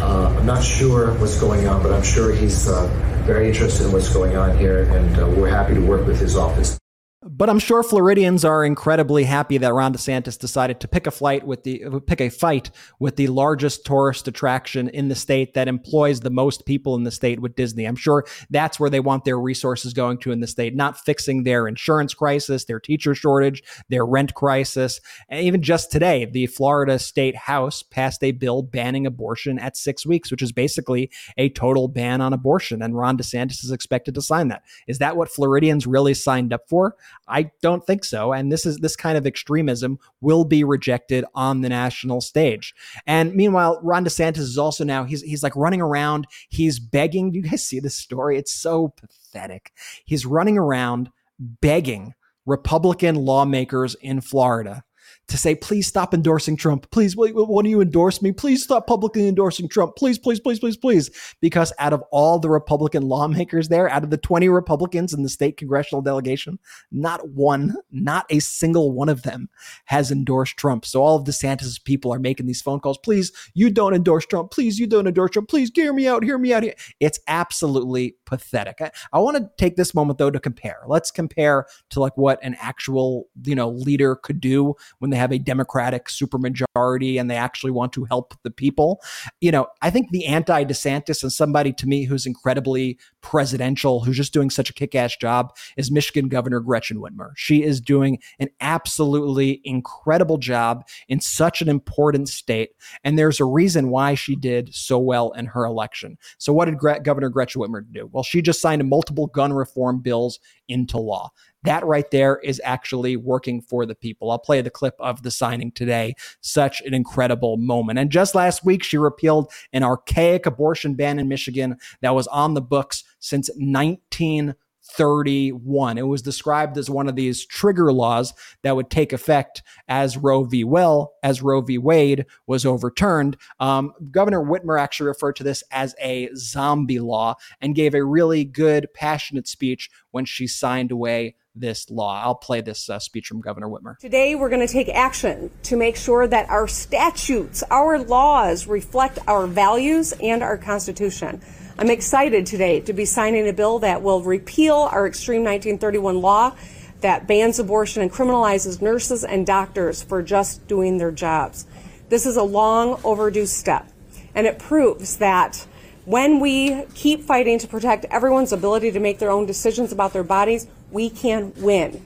uh, 0.00 0.34
I'm 0.38 0.46
not 0.46 0.62
sure 0.62 1.14
what's 1.14 1.40
going 1.40 1.68
on, 1.68 1.82
but 1.82 1.92
I'm 1.92 2.02
sure 2.02 2.32
he's 2.32 2.68
uh, 2.68 2.86
very 3.24 3.48
interested 3.48 3.86
in 3.86 3.92
what's 3.92 4.12
going 4.12 4.36
on 4.36 4.56
here, 4.58 4.84
and 4.84 5.18
uh, 5.18 5.26
we're 5.28 5.48
happy 5.48 5.74
to 5.74 5.80
work 5.80 6.06
with 6.06 6.20
his 6.20 6.36
office. 6.36 6.81
But 7.24 7.48
I'm 7.48 7.60
sure 7.60 7.84
Floridians 7.84 8.44
are 8.44 8.64
incredibly 8.64 9.22
happy 9.22 9.56
that 9.56 9.72
Ron 9.72 9.94
DeSantis 9.94 10.36
decided 10.36 10.80
to 10.80 10.88
pick 10.88 11.06
a 11.06 11.12
flight 11.12 11.46
with 11.46 11.62
the 11.62 12.02
pick 12.04 12.20
a 12.20 12.28
fight 12.28 12.72
with 12.98 13.14
the 13.14 13.28
largest 13.28 13.86
tourist 13.86 14.26
attraction 14.26 14.88
in 14.88 15.06
the 15.06 15.14
state 15.14 15.54
that 15.54 15.68
employs 15.68 16.18
the 16.18 16.30
most 16.30 16.66
people 16.66 16.96
in 16.96 17.04
the 17.04 17.12
state 17.12 17.38
with 17.38 17.54
Disney. 17.54 17.84
I'm 17.84 17.94
sure 17.94 18.26
that's 18.50 18.80
where 18.80 18.90
they 18.90 18.98
want 18.98 19.24
their 19.24 19.38
resources 19.38 19.92
going 19.92 20.18
to 20.18 20.32
in 20.32 20.40
the 20.40 20.48
state, 20.48 20.74
not 20.74 20.98
fixing 20.98 21.44
their 21.44 21.68
insurance 21.68 22.12
crisis, 22.12 22.64
their 22.64 22.80
teacher 22.80 23.14
shortage, 23.14 23.62
their 23.88 24.04
rent 24.04 24.34
crisis. 24.34 25.00
And 25.28 25.46
even 25.46 25.62
just 25.62 25.92
today, 25.92 26.24
the 26.24 26.46
Florida 26.46 26.98
State 26.98 27.36
House 27.36 27.84
passed 27.84 28.24
a 28.24 28.32
bill 28.32 28.62
banning 28.62 29.06
abortion 29.06 29.60
at 29.60 29.76
six 29.76 30.04
weeks, 30.04 30.32
which 30.32 30.42
is 30.42 30.50
basically 30.50 31.08
a 31.36 31.50
total 31.50 31.86
ban 31.86 32.20
on 32.20 32.32
abortion. 32.32 32.82
And 32.82 32.96
Ron 32.96 33.16
DeSantis 33.16 33.62
is 33.62 33.70
expected 33.70 34.16
to 34.16 34.22
sign 34.22 34.48
that. 34.48 34.64
Is 34.88 34.98
that 34.98 35.16
what 35.16 35.28
Floridians 35.28 35.86
really 35.86 36.14
signed 36.14 36.52
up 36.52 36.68
for? 36.68 36.96
I 37.28 37.50
don't 37.60 37.86
think 37.86 38.04
so. 38.04 38.32
And 38.32 38.50
this 38.50 38.66
is 38.66 38.78
this 38.78 38.96
kind 38.96 39.16
of 39.16 39.26
extremism 39.26 39.98
will 40.20 40.44
be 40.44 40.64
rejected 40.64 41.24
on 41.34 41.60
the 41.60 41.68
national 41.68 42.20
stage. 42.20 42.74
And 43.06 43.34
meanwhile, 43.34 43.80
Ron 43.82 44.04
DeSantis 44.04 44.38
is 44.38 44.58
also 44.58 44.84
now 44.84 45.04
he's 45.04 45.22
he's 45.22 45.42
like 45.42 45.56
running 45.56 45.80
around. 45.80 46.26
He's 46.48 46.78
begging. 46.78 47.32
You 47.32 47.42
guys 47.42 47.64
see 47.64 47.80
this 47.80 47.94
story? 47.94 48.38
It's 48.38 48.52
so 48.52 48.88
pathetic. 48.88 49.72
He's 50.04 50.26
running 50.26 50.58
around 50.58 51.10
begging 51.38 52.14
Republican 52.46 53.14
lawmakers 53.14 53.94
in 53.96 54.20
Florida 54.20 54.84
to 55.28 55.38
say, 55.38 55.54
please 55.54 55.86
stop 55.86 56.12
endorsing 56.12 56.56
Trump. 56.56 56.90
Please, 56.90 57.14
do 57.14 57.62
you 57.64 57.80
endorse 57.80 58.20
me? 58.20 58.32
Please 58.32 58.62
stop 58.62 58.86
publicly 58.86 59.26
endorsing 59.28 59.68
Trump. 59.68 59.96
Please, 59.96 60.18
please, 60.18 60.40
please, 60.40 60.58
please, 60.58 60.76
please. 60.76 61.10
Because 61.40 61.72
out 61.78 61.92
of 61.92 62.02
all 62.10 62.38
the 62.38 62.50
Republican 62.50 63.02
lawmakers 63.04 63.68
there, 63.68 63.88
out 63.88 64.04
of 64.04 64.10
the 64.10 64.18
20 64.18 64.48
Republicans 64.48 65.14
in 65.14 65.22
the 65.22 65.28
state 65.28 65.56
congressional 65.56 66.02
delegation, 66.02 66.58
not 66.90 67.30
one, 67.30 67.74
not 67.90 68.26
a 68.30 68.40
single 68.40 68.92
one 68.92 69.08
of 69.08 69.22
them 69.22 69.48
has 69.86 70.10
endorsed 70.10 70.56
Trump. 70.56 70.84
So 70.84 71.02
all 71.02 71.16
of 71.16 71.24
DeSantis' 71.24 71.82
people 71.82 72.12
are 72.12 72.18
making 72.18 72.46
these 72.46 72.62
phone 72.62 72.80
calls. 72.80 72.98
Please, 72.98 73.32
you 73.54 73.70
don't 73.70 73.94
endorse 73.94 74.26
Trump. 74.26 74.50
Please, 74.50 74.78
you 74.78 74.86
don't 74.86 75.06
endorse 75.06 75.30
Trump. 75.30 75.48
Please, 75.48 75.70
hear 75.74 75.92
me 75.92 76.06
out. 76.06 76.24
Hear 76.24 76.38
me 76.38 76.52
out. 76.52 76.64
It's 77.00 77.20
absolutely 77.26 78.16
pathetic. 78.26 78.80
I, 78.80 78.90
I 79.12 79.18
want 79.20 79.36
to 79.38 79.50
take 79.56 79.76
this 79.76 79.94
moment 79.94 80.18
though 80.18 80.30
to 80.30 80.40
compare. 80.40 80.82
Let's 80.86 81.10
compare 81.10 81.66
to 81.90 82.00
like 82.00 82.16
what 82.16 82.38
an 82.42 82.56
actual, 82.60 83.28
you 83.44 83.54
know, 83.54 83.70
leader 83.70 84.16
could 84.16 84.40
do 84.40 84.74
when 84.98 85.10
they 85.10 85.21
have 85.22 85.32
a 85.32 85.38
Democratic 85.38 86.06
supermajority 86.06 87.18
and 87.18 87.30
they 87.30 87.36
actually 87.36 87.70
want 87.70 87.92
to 87.92 88.04
help 88.04 88.34
the 88.42 88.50
people. 88.50 89.00
You 89.40 89.52
know, 89.52 89.68
I 89.80 89.90
think 89.90 90.10
the 90.10 90.26
anti 90.26 90.64
DeSantis 90.64 91.22
and 91.22 91.32
somebody 91.32 91.72
to 91.74 91.86
me 91.86 92.04
who's 92.04 92.26
incredibly 92.26 92.98
presidential, 93.20 94.00
who's 94.00 94.16
just 94.16 94.32
doing 94.32 94.50
such 94.50 94.68
a 94.68 94.72
kick 94.72 94.94
ass 94.94 95.16
job, 95.16 95.54
is 95.76 95.90
Michigan 95.90 96.28
Governor 96.28 96.60
Gretchen 96.60 96.98
Whitmer. 96.98 97.30
She 97.36 97.62
is 97.62 97.80
doing 97.80 98.18
an 98.38 98.48
absolutely 98.60 99.60
incredible 99.64 100.38
job 100.38 100.84
in 101.08 101.20
such 101.20 101.62
an 101.62 101.68
important 101.68 102.28
state. 102.28 102.70
And 103.04 103.18
there's 103.18 103.40
a 103.40 103.44
reason 103.44 103.90
why 103.90 104.14
she 104.14 104.34
did 104.34 104.74
so 104.74 104.98
well 104.98 105.30
in 105.32 105.46
her 105.46 105.64
election. 105.64 106.18
So, 106.38 106.52
what 106.52 106.66
did 106.66 106.78
Gre- 106.78 106.98
Governor 107.02 107.28
Gretchen 107.28 107.62
Whitmer 107.62 107.84
do? 107.90 108.08
Well, 108.12 108.24
she 108.24 108.42
just 108.42 108.60
signed 108.60 108.86
multiple 108.88 109.28
gun 109.28 109.52
reform 109.52 110.00
bills 110.00 110.40
into 110.68 110.98
law. 110.98 111.30
That 111.64 111.84
right 111.84 112.10
there 112.10 112.38
is 112.38 112.60
actually 112.64 113.16
working 113.16 113.60
for 113.60 113.86
the 113.86 113.94
people. 113.94 114.30
I'll 114.30 114.38
play 114.38 114.60
the 114.60 114.70
clip 114.70 114.94
of 114.98 115.22
the 115.22 115.30
signing 115.30 115.72
today. 115.72 116.14
Such 116.40 116.80
an 116.82 116.94
incredible 116.94 117.56
moment. 117.56 117.98
And 117.98 118.10
just 118.10 118.34
last 118.34 118.64
week, 118.64 118.82
she 118.82 118.98
repealed 118.98 119.50
an 119.72 119.82
archaic 119.82 120.46
abortion 120.46 120.94
ban 120.94 121.18
in 121.18 121.28
Michigan 121.28 121.76
that 122.00 122.14
was 122.14 122.26
on 122.28 122.54
the 122.54 122.62
books 122.62 123.04
since 123.20 123.50
19. 123.56 124.54
31. 124.84 125.96
It 125.96 126.02
was 126.02 126.22
described 126.22 126.76
as 126.76 126.90
one 126.90 127.08
of 127.08 127.16
these 127.16 127.46
trigger 127.46 127.92
laws 127.92 128.34
that 128.62 128.76
would 128.76 128.90
take 128.90 129.12
effect 129.12 129.62
as 129.88 130.16
Roe 130.16 130.44
v. 130.44 130.64
Well, 130.64 131.14
as 131.22 131.42
Roe 131.42 131.60
v. 131.60 131.78
Wade 131.78 132.26
was 132.46 132.66
overturned. 132.66 133.36
Um, 133.60 133.92
Governor 134.10 134.42
Whitmer 134.42 134.80
actually 134.80 135.06
referred 135.06 135.36
to 135.36 135.44
this 135.44 135.62
as 135.70 135.94
a 136.00 136.30
zombie 136.34 136.98
law 136.98 137.36
and 137.60 137.74
gave 137.74 137.94
a 137.94 138.04
really 138.04 138.44
good, 138.44 138.88
passionate 138.92 139.46
speech 139.46 139.88
when 140.10 140.24
she 140.24 140.46
signed 140.46 140.90
away 140.90 141.36
this 141.54 141.90
law. 141.90 142.22
I'll 142.22 142.34
play 142.34 142.60
this 142.60 142.88
uh, 142.88 142.98
speech 142.98 143.28
from 143.28 143.40
Governor 143.40 143.68
Whitmer. 143.68 143.98
Today, 143.98 144.34
we're 144.34 144.48
going 144.48 144.66
to 144.66 144.72
take 144.72 144.88
action 144.88 145.50
to 145.64 145.76
make 145.76 145.96
sure 145.96 146.26
that 146.26 146.48
our 146.48 146.66
statutes, 146.66 147.62
our 147.70 147.98
laws 147.98 148.66
reflect 148.66 149.18
our 149.26 149.46
values 149.46 150.12
and 150.22 150.42
our 150.42 150.56
Constitution. 150.56 151.40
I'm 151.78 151.90
excited 151.90 152.46
today 152.46 152.80
to 152.80 152.92
be 152.92 153.04
signing 153.04 153.48
a 153.48 153.52
bill 153.52 153.78
that 153.80 154.02
will 154.02 154.22
repeal 154.22 154.88
our 154.92 155.06
Extreme 155.06 155.42
1931 155.42 156.20
law 156.20 156.54
that 157.00 157.26
bans 157.26 157.58
abortion 157.58 158.02
and 158.02 158.10
criminalizes 158.10 158.80
nurses 158.80 159.24
and 159.24 159.46
doctors 159.46 160.02
for 160.02 160.22
just 160.22 160.66
doing 160.68 160.98
their 160.98 161.10
jobs. 161.10 161.66
This 162.08 162.26
is 162.26 162.36
a 162.36 162.42
long 162.42 163.00
overdue 163.04 163.46
step, 163.46 163.88
and 164.34 164.46
it 164.46 164.58
proves 164.58 165.16
that 165.16 165.66
when 166.04 166.40
we 166.40 166.84
keep 166.94 167.22
fighting 167.22 167.58
to 167.60 167.68
protect 167.68 168.04
everyone's 168.06 168.52
ability 168.52 168.90
to 168.92 169.00
make 169.00 169.18
their 169.18 169.30
own 169.30 169.46
decisions 169.46 169.92
about 169.92 170.12
their 170.12 170.24
bodies, 170.24 170.66
we 170.92 171.10
can 171.10 171.52
win. 171.56 172.04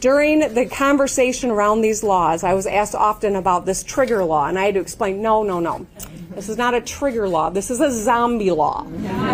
During 0.00 0.54
the 0.54 0.64
conversation 0.64 1.50
around 1.50 1.82
these 1.82 2.02
laws, 2.02 2.42
I 2.42 2.54
was 2.54 2.66
asked 2.66 2.94
often 2.94 3.36
about 3.36 3.66
this 3.66 3.82
trigger 3.82 4.24
law, 4.24 4.46
and 4.46 4.58
I 4.58 4.64
had 4.64 4.74
to 4.74 4.80
explain 4.80 5.20
no, 5.20 5.42
no, 5.42 5.60
no. 5.60 5.86
This 6.30 6.48
is 6.48 6.56
not 6.56 6.72
a 6.72 6.80
trigger 6.80 7.28
law. 7.28 7.50
This 7.50 7.70
is 7.70 7.80
a 7.80 7.90
zombie 7.90 8.50
law. 8.50 8.84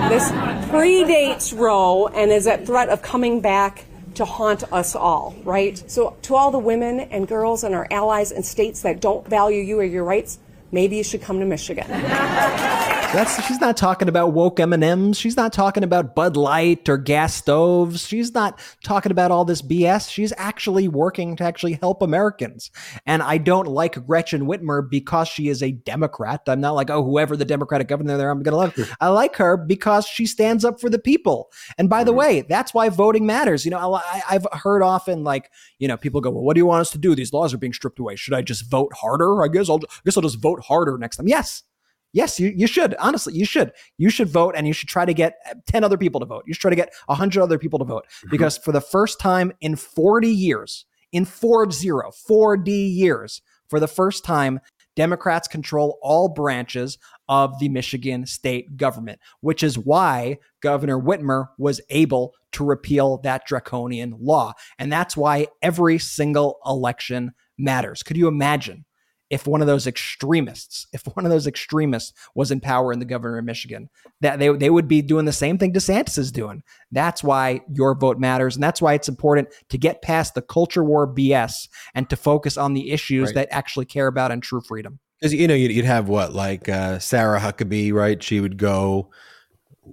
This 0.09 0.29
predates 0.71 1.57
Roe 1.57 2.09
and 2.09 2.33
is 2.33 2.49
at 2.49 2.67
threat 2.67 2.89
of 2.89 3.01
coming 3.01 3.41
back 3.41 3.85
to 4.15 4.25
haunt 4.25 4.65
us 4.73 4.97
all, 4.97 5.37
right? 5.45 5.81
So, 5.89 6.17
to 6.23 6.35
all 6.35 6.51
the 6.51 6.59
women 6.59 7.01
and 7.01 7.29
girls 7.29 7.63
and 7.63 7.75
our 7.75 7.87
allies 7.91 8.33
in 8.33 8.43
states 8.43 8.81
that 8.83 9.01
don't 9.01 9.29
value 9.29 9.63
you 9.63 9.79
or 9.79 9.85
your 9.85 10.05
rights, 10.05 10.39
maybe 10.73 10.97
you 10.97 11.05
should 11.05 11.23
come 11.23 11.39
to 11.39 11.47
Michigan. 11.47 11.87
That's 13.17 13.43
she's 13.47 13.63
not 13.63 13.79
talking 13.79 14.11
about 14.11 14.35
woke 14.35 14.61
M&Ms. 14.61 15.17
She's 15.17 15.39
not 15.39 15.51
talking 15.51 15.83
about 15.83 16.15
Bud 16.15 16.37
Light 16.37 16.87
or 16.87 16.99
gas 16.99 17.33
stoves. 17.33 18.07
She's 18.07 18.35
not 18.35 18.61
talking 18.85 19.11
about 19.11 19.31
all 19.31 19.47
this 19.47 19.63
BS. 19.63 20.11
She's 20.11 20.35
actually 20.37 20.87
working 20.87 21.35
to 21.37 21.45
actually 21.45 21.79
help 21.81 22.03
Americans. 22.03 22.71
And 23.07 23.23
I 23.23 23.39
don't 23.39 23.69
like 23.69 24.05
Gretchen 24.07 24.43
Whitmer 24.43 24.87
because 24.87 25.29
she 25.29 25.49
is 25.49 25.63
a 25.63 25.71
Democrat. 25.73 26.43
I'm 26.47 26.61
not 26.61 26.73
like, 26.73 26.91
oh, 26.91 27.03
whoever 27.03 27.39
the 27.39 27.47
Democratic 27.47 27.89
governor 27.89 28.19
there, 28.19 28.29
I'm 28.31 28.43
going 28.43 28.53
to 28.53 28.59
love. 28.59 28.75
Her. 28.75 28.85
I 29.01 29.09
like 29.09 29.37
her 29.37 29.57
because 29.57 30.07
she 30.07 30.27
stands 30.27 30.63
up 30.63 30.79
for 30.79 30.91
the 30.91 30.99
people. 30.99 31.51
And 31.79 31.89
by 31.89 32.05
the 32.05 32.11
mm-hmm. 32.11 32.19
way, 32.19 32.41
that's 32.43 32.75
why 32.75 32.91
voting 32.91 33.25
matters. 33.25 33.65
You 33.65 33.71
know, 33.71 33.95
I, 33.95 34.23
I've 34.29 34.47
heard 34.53 34.83
often 34.83 35.25
like, 35.25 35.51
you 35.79 35.89
know, 35.89 35.97
people 35.97 36.21
go, 36.21 36.29
well, 36.29 36.43
what 36.43 36.53
do 36.53 36.59
you 36.59 36.67
want 36.67 36.83
us 36.83 36.91
to 36.91 36.99
do? 36.99 37.15
These 37.15 37.33
laws 37.33 37.55
are 37.55 37.59
being 37.59 37.73
stripped 37.73 37.99
away. 37.99 38.17
Should 38.17 38.35
I 38.35 38.43
just 38.43 38.71
vote 38.71 38.93
harder? 38.93 39.43
I 39.43 39.49
guess 39.49 39.71
I'll, 39.71 39.81
I 39.83 40.01
guess 40.05 40.19
I'll 40.19 40.23
just 40.23 40.39
vote 40.39 40.61
harder 40.61 40.99
next 40.99 41.17
time. 41.17 41.29
Yes. 41.29 41.63
Yes, 42.13 42.41
you, 42.41 42.53
you 42.55 42.67
should. 42.67 42.95
Honestly, 42.99 43.35
you 43.35 43.45
should. 43.45 43.73
You 43.99 44.09
should 44.11 44.29
vote 44.29 44.55
and 44.57 44.67
you 44.67 44.73
should 44.73 44.89
try 44.89 45.05
to 45.05 45.13
get 45.13 45.35
10 45.67 45.85
other 45.85 45.99
people 45.99 46.21
to 46.21 46.27
vote. 46.27 46.45
You 46.47 46.55
should 46.55 46.63
try 46.63 46.71
to 46.71 46.77
get 46.77 46.93
100 47.07 47.43
other 47.43 47.59
people 47.59 47.79
to 47.79 47.85
vote 47.85 48.07
mm-hmm. 48.07 48.31
because 48.31 48.57
for 48.57 48.73
the 48.73 48.81
first 48.81 49.21
time 49.21 49.53
in 49.61 49.77
40 49.77 50.29
years, 50.29 50.87
in 51.13 51.25
40, 51.25 51.89
4D 51.89 52.95
years, 52.95 53.43
for 53.69 53.81
the 53.81 53.89
first 53.89 54.25
time, 54.25 54.61
Democrats 54.97 55.47
control 55.47 55.99
all 56.03 56.29
branches 56.29 56.99
of 57.29 57.59
the 57.59 57.69
Michigan 57.69 58.27
state 58.27 58.77
government, 58.77 59.21
which 59.41 59.63
is 59.63 59.79
why 59.79 60.39
Governor 60.63 60.99
Whitmer 60.99 61.49
was 61.59 61.81
able 61.91 62.35
to 62.53 62.65
repeal 62.65 63.19
that 63.19 63.47
draconian 63.47 64.17
law. 64.19 64.55
And 64.79 64.91
that's 64.91 65.17
why 65.17 65.49
every 65.63 65.99
single 65.99 66.59
election 66.65 67.33
matters. 67.59 68.03
Could 68.03 68.17
you 68.17 68.27
imagine 68.27 68.87
if 69.31 69.47
one 69.47 69.61
of 69.61 69.67
those 69.67 69.87
extremists, 69.87 70.87
if 70.93 71.03
one 71.15 71.25
of 71.25 71.31
those 71.31 71.47
extremists 71.47 72.13
was 72.35 72.51
in 72.51 72.61
power 72.61 72.93
in 72.93 72.99
the 72.99 73.05
governor 73.05 73.39
of 73.39 73.45
Michigan, 73.45 73.89
that 74.21 74.39
they, 74.39 74.49
they 74.51 74.71
would 74.71 74.87
be 74.87 75.03
doing 75.03 75.25
the 75.25 75.33
same 75.33 75.59
thing 75.59 75.73
DeSantis 75.73 76.17
is 76.17 76.31
doing. 76.31 76.63
That's 76.93 77.25
why 77.25 77.61
your 77.73 77.95
vote 77.95 78.19
matters. 78.19 78.55
And 78.55 78.63
that's 78.63 78.81
why 78.81 78.95
it's 78.95 79.09
important 79.09 79.49
to 79.69 79.79
get 79.79 80.03
past 80.03 80.35
the 80.35 80.43
culture 80.43 80.85
war 80.85 81.07
BS 81.13 81.69
and 81.95 82.09
to 82.11 82.17
focus 82.17 82.57
on 82.57 82.75
the 82.75 82.93
issues 82.93 83.29
right. 83.29 83.35
that 83.35 83.49
actually 83.51 83.87
care 83.87 84.07
about 84.07 84.31
and 84.31 84.43
true 84.43 84.61
freedom. 84.61 85.01
Because, 85.21 85.35
you 85.35 85.49
know, 85.49 85.55
you'd, 85.55 85.73
you'd 85.73 85.85
have 85.87 86.09
what, 86.09 86.33
like 86.35 86.69
uh, 86.69 86.99
Sarah 86.99 87.41
Huckabee, 87.41 87.93
right? 87.93 88.23
She 88.23 88.41
would 88.41 88.59
go, 88.59 89.11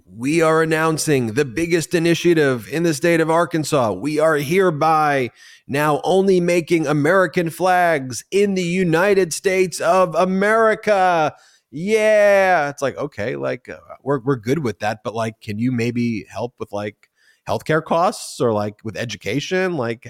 we 0.06 0.42
are 0.42 0.62
announcing 0.62 1.34
the 1.34 1.46
biggest 1.46 1.94
initiative 1.94 2.68
in 2.72 2.84
the 2.84 2.94
state 2.94 3.22
of 3.22 3.30
Arkansas. 3.30 3.92
We 3.94 4.20
are 4.20 4.38
hereby 4.38 5.30
now 5.68 6.02
only 6.04 6.40
making 6.40 6.88
American 6.88 7.50
flags 7.50 8.24
in 8.32 8.56
the 8.56 8.64
United 8.64 9.34
States 9.34 9.80
of 9.80 10.16
America. 10.16 11.36
Yeah, 11.72 12.70
it's 12.70 12.82
like 12.82 12.98
okay, 12.98 13.36
like 13.36 13.70
uh, 13.70 13.80
we're 14.04 14.20
we're 14.20 14.36
good 14.36 14.60
with 14.60 14.80
that, 14.80 15.00
but 15.04 15.14
like, 15.14 15.42
can 15.42 15.60
you 15.60 15.72
maybe 15.72 16.26
help 16.30 16.54
with 16.60 16.72
like 16.72 17.10
healthcare 17.48 17.84
costs 17.84 18.40
or 18.40 18.54
like 18.54 18.76
with 18.84 18.96
education. 18.96 19.76
Like 19.76 20.08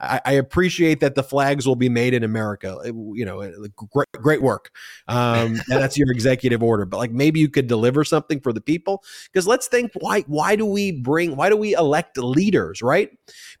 I, 0.00 0.20
I, 0.24 0.32
appreciate 0.32 1.00
that 1.00 1.14
the 1.14 1.22
flags 1.22 1.66
will 1.66 1.76
be 1.76 1.88
made 1.88 2.14
in 2.14 2.24
America. 2.24 2.78
You 2.84 3.24
know, 3.24 3.52
great, 3.92 4.08
great 4.12 4.42
work. 4.42 4.70
Um, 5.08 5.60
and 5.70 5.82
that's 5.82 5.98
your 5.98 6.10
executive 6.10 6.62
order. 6.62 6.86
But 6.86 6.98
like 6.98 7.12
maybe 7.12 7.40
you 7.40 7.48
could 7.48 7.66
deliver 7.66 8.04
something 8.04 8.40
for 8.40 8.52
the 8.52 8.60
people. 8.60 9.02
Because 9.32 9.46
let's 9.46 9.66
think 9.66 9.92
why 9.94 10.22
why 10.22 10.56
do 10.56 10.64
we 10.64 10.92
bring 10.92 11.36
why 11.36 11.50
do 11.50 11.56
we 11.56 11.74
elect 11.74 12.16
leaders, 12.16 12.80
right? 12.82 13.10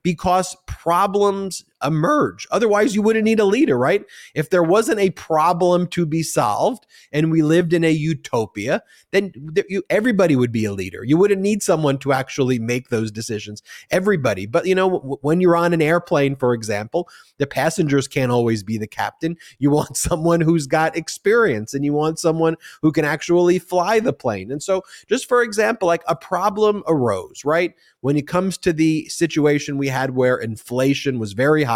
Because 0.02 0.56
problems 0.66 1.64
emerge. 1.82 2.46
Otherwise, 2.50 2.94
you 2.94 3.02
wouldn't 3.02 3.24
need 3.24 3.40
a 3.40 3.44
leader, 3.44 3.76
right? 3.76 4.04
If 4.34 4.50
there 4.50 4.62
wasn't 4.62 5.00
a 5.00 5.10
problem 5.10 5.86
to 5.88 6.06
be 6.06 6.22
solved 6.22 6.86
and 7.12 7.30
we 7.30 7.42
lived 7.42 7.72
in 7.72 7.84
a 7.84 7.90
utopia, 7.90 8.82
then 9.10 9.32
you, 9.68 9.82
everybody 9.90 10.36
would 10.36 10.52
be 10.52 10.64
a 10.64 10.72
leader. 10.72 11.04
You 11.04 11.18
wouldn't 11.18 11.42
need 11.42 11.62
someone 11.62 11.98
to 11.98 12.12
actually 12.12 12.58
make 12.58 12.88
those 12.88 13.10
decisions. 13.10 13.62
Everybody. 13.90 14.46
But, 14.46 14.66
you 14.66 14.74
know, 14.74 15.18
when 15.22 15.40
you're 15.40 15.56
on 15.56 15.72
an 15.72 15.82
airplane, 15.82 16.36
for 16.36 16.54
example, 16.54 17.08
the 17.38 17.46
passengers 17.46 18.08
can't 18.08 18.32
always 18.32 18.62
be 18.62 18.78
the 18.78 18.86
captain. 18.86 19.36
You 19.58 19.70
want 19.70 19.96
someone 20.08 20.40
who's 20.40 20.66
got 20.66 20.96
experience 20.96 21.74
and 21.74 21.84
you 21.84 21.92
want 21.92 22.18
someone 22.18 22.56
who 22.82 22.92
can 22.92 23.04
actually 23.04 23.58
fly 23.58 24.00
the 24.00 24.12
plane. 24.12 24.50
And 24.50 24.62
so, 24.62 24.82
just 25.08 25.28
for 25.28 25.42
example, 25.42 25.86
like 25.86 26.02
a 26.08 26.16
problem 26.16 26.82
arose, 26.86 27.44
right? 27.44 27.74
When 28.00 28.16
it 28.16 28.26
comes 28.26 28.58
to 28.58 28.72
the 28.72 29.08
situation 29.08 29.78
we 29.78 29.88
had 29.88 30.14
where 30.14 30.36
inflation 30.36 31.18
was 31.18 31.32
very 31.32 31.64
high 31.64 31.73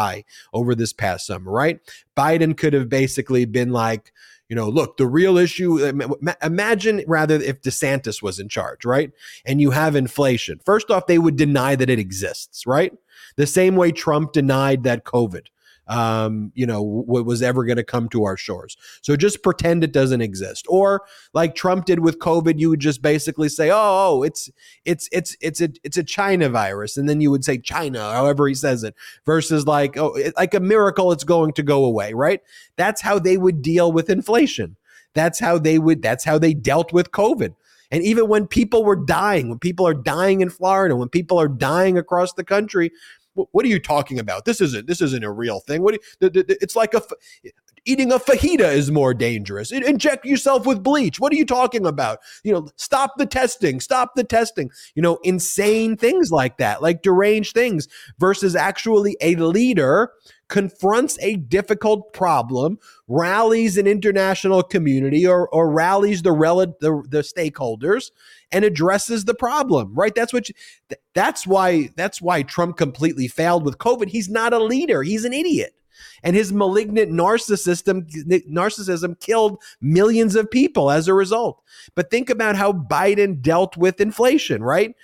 over 0.52 0.74
this 0.74 0.92
past 0.92 1.26
summer, 1.26 1.50
right? 1.50 1.80
Biden 2.16 2.56
could 2.56 2.72
have 2.72 2.88
basically 2.88 3.44
been 3.44 3.70
like, 3.70 4.12
you 4.48 4.56
know, 4.56 4.68
look, 4.68 4.96
the 4.96 5.06
real 5.06 5.36
issue, 5.36 5.84
uh, 5.84 6.32
imagine 6.42 7.04
rather 7.06 7.34
if 7.34 7.60
DeSantis 7.60 8.22
was 8.22 8.38
in 8.38 8.48
charge, 8.48 8.84
right? 8.84 9.12
And 9.44 9.60
you 9.60 9.72
have 9.72 9.94
inflation. 9.94 10.58
First 10.64 10.90
off, 10.90 11.06
they 11.06 11.18
would 11.18 11.36
deny 11.36 11.76
that 11.76 11.90
it 11.90 11.98
exists, 11.98 12.66
right? 12.66 12.92
The 13.36 13.46
same 13.46 13.76
way 13.76 13.92
Trump 13.92 14.32
denied 14.32 14.84
that 14.84 15.04
COVID 15.04 15.46
um, 15.88 16.52
you 16.54 16.66
know, 16.66 16.82
what 16.82 17.24
was 17.24 17.42
ever 17.42 17.64
going 17.64 17.76
to 17.76 17.84
come 17.84 18.08
to 18.10 18.24
our 18.24 18.36
shores. 18.36 18.76
So 19.02 19.16
just 19.16 19.42
pretend 19.42 19.82
it 19.82 19.92
doesn't 19.92 20.20
exist. 20.20 20.66
Or 20.68 21.02
like 21.32 21.54
Trump 21.54 21.86
did 21.86 22.00
with 22.00 22.18
COVID, 22.18 22.58
you 22.58 22.70
would 22.70 22.80
just 22.80 23.02
basically 23.02 23.48
say, 23.48 23.70
"Oh, 23.70 23.76
oh 23.76 24.22
it's 24.22 24.50
it's 24.84 25.08
it's 25.12 25.36
it's 25.40 25.60
a 25.60 25.70
it's 25.82 25.96
a 25.96 26.04
China 26.04 26.48
virus," 26.48 26.96
and 26.96 27.08
then 27.08 27.20
you 27.20 27.30
would 27.30 27.44
say 27.44 27.58
China, 27.58 28.12
however 28.12 28.46
he 28.46 28.54
says 28.54 28.84
it, 28.84 28.94
versus 29.24 29.66
like, 29.66 29.96
"Oh, 29.96 30.16
like 30.36 30.54
a 30.54 30.60
miracle, 30.60 31.10
it's 31.12 31.24
going 31.24 31.52
to 31.54 31.62
go 31.62 31.84
away." 31.84 32.12
Right? 32.12 32.40
That's 32.76 33.00
how 33.00 33.18
they 33.18 33.36
would 33.36 33.62
deal 33.62 33.90
with 33.90 34.10
inflation. 34.10 34.76
That's 35.14 35.40
how 35.40 35.58
they 35.58 35.78
would. 35.78 36.02
That's 36.02 36.24
how 36.24 36.38
they 36.38 36.54
dealt 36.54 36.92
with 36.92 37.10
COVID. 37.10 37.54
And 37.90 38.02
even 38.02 38.28
when 38.28 38.46
people 38.46 38.84
were 38.84 38.96
dying, 38.96 39.48
when 39.48 39.58
people 39.58 39.86
are 39.86 39.94
dying 39.94 40.42
in 40.42 40.50
Florida, 40.50 40.94
when 40.94 41.08
people 41.08 41.40
are 41.40 41.48
dying 41.48 41.96
across 41.96 42.34
the 42.34 42.44
country, 42.44 42.92
what 43.52 43.64
are 43.64 43.68
you 43.68 43.78
talking 43.78 44.18
about? 44.18 44.44
This 44.44 44.60
isn't 44.60 44.86
this 44.86 45.00
isn't 45.00 45.24
a 45.24 45.30
real 45.30 45.60
thing. 45.60 45.82
What 45.82 45.94
you, 45.94 46.00
it's 46.20 46.76
like 46.76 46.94
a 46.94 47.02
eating 47.84 48.12
a 48.12 48.18
fajita 48.18 48.72
is 48.72 48.90
more 48.90 49.14
dangerous. 49.14 49.72
Inject 49.72 50.24
yourself 50.24 50.66
with 50.66 50.82
bleach. 50.82 51.18
What 51.18 51.32
are 51.32 51.36
you 51.36 51.46
talking 51.46 51.86
about? 51.86 52.18
You 52.44 52.52
know, 52.52 52.68
stop 52.76 53.16
the 53.16 53.26
testing. 53.26 53.80
Stop 53.80 54.14
the 54.14 54.24
testing. 54.24 54.70
You 54.94 55.02
know, 55.02 55.18
insane 55.22 55.96
things 55.96 56.30
like 56.30 56.58
that, 56.58 56.82
like 56.82 57.02
deranged 57.02 57.54
things 57.54 57.88
versus 58.18 58.54
actually 58.54 59.16
a 59.20 59.36
leader 59.36 60.12
confronts 60.48 61.18
a 61.20 61.36
difficult 61.36 62.12
problem, 62.12 62.78
rallies 63.06 63.76
an 63.76 63.86
international 63.86 64.62
community 64.62 65.26
or, 65.26 65.48
or 65.50 65.70
rallies 65.70 66.22
the, 66.22 66.32
rel- 66.32 66.58
the, 66.58 67.02
the 67.08 67.20
stakeholders 67.20 68.10
and 68.50 68.64
addresses 68.64 69.24
the 69.24 69.34
problem, 69.34 69.94
right? 69.94 70.14
That's 70.14 70.32
what 70.32 70.48
you, 70.48 70.54
that's 71.14 71.46
why 71.46 71.90
that's 71.96 72.22
why 72.22 72.42
Trump 72.42 72.76
completely 72.76 73.28
failed 73.28 73.64
with 73.64 73.78
COVID. 73.78 74.08
He's 74.08 74.28
not 74.28 74.52
a 74.52 74.58
leader. 74.58 75.02
He's 75.02 75.24
an 75.24 75.32
idiot. 75.32 75.74
And 76.22 76.36
his 76.36 76.52
malignant 76.52 77.10
narcissism 77.10 77.88
um, 77.88 78.06
narcissism 78.50 79.18
killed 79.20 79.62
millions 79.80 80.36
of 80.36 80.50
people 80.50 80.90
as 80.90 81.08
a 81.08 81.14
result. 81.14 81.62
But 81.94 82.10
think 82.10 82.30
about 82.30 82.56
how 82.56 82.72
Biden 82.72 83.40
dealt 83.40 83.76
with 83.76 84.00
inflation, 84.00 84.62
right? 84.62 84.94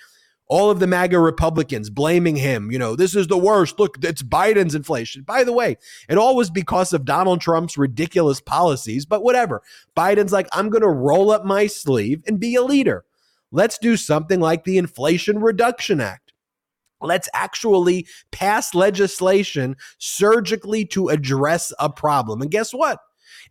all 0.47 0.69
of 0.69 0.79
the 0.79 0.87
MAGA 0.87 1.19
Republicans 1.19 1.89
blaming 1.89 2.35
him. 2.35 2.71
You 2.71 2.79
know, 2.79 2.95
this 2.95 3.15
is 3.15 3.27
the 3.27 3.37
worst. 3.37 3.79
Look, 3.79 3.97
it's 4.03 4.21
Biden's 4.21 4.75
inflation. 4.75 5.23
By 5.23 5.43
the 5.43 5.53
way, 5.53 5.77
it 6.07 6.17
all 6.17 6.35
was 6.35 6.49
because 6.49 6.93
of 6.93 7.05
Donald 7.05 7.41
Trump's 7.41 7.77
ridiculous 7.77 8.41
policies, 8.41 9.05
but 9.05 9.23
whatever. 9.23 9.61
Biden's 9.97 10.31
like, 10.31 10.47
I'm 10.51 10.69
going 10.69 10.83
to 10.83 10.89
roll 10.89 11.31
up 11.31 11.45
my 11.45 11.67
sleeve 11.67 12.23
and 12.27 12.39
be 12.39 12.55
a 12.55 12.63
leader. 12.63 13.05
Let's 13.55 13.77
do 13.77 13.95
something 13.95 14.41
like 14.41 14.65
the 14.65 14.77
Inflation 14.77 15.39
Reduction 15.39 16.01
Act. 16.01 16.33
Let's 16.99 17.29
actually 17.33 18.05
pass 18.33 18.75
legislation 18.75 19.77
surgically 19.97 20.83
to 20.87 21.07
address 21.07 21.71
a 21.79 21.89
problem. 21.89 22.41
And 22.41 22.51
guess 22.51 22.73
what? 22.73 22.99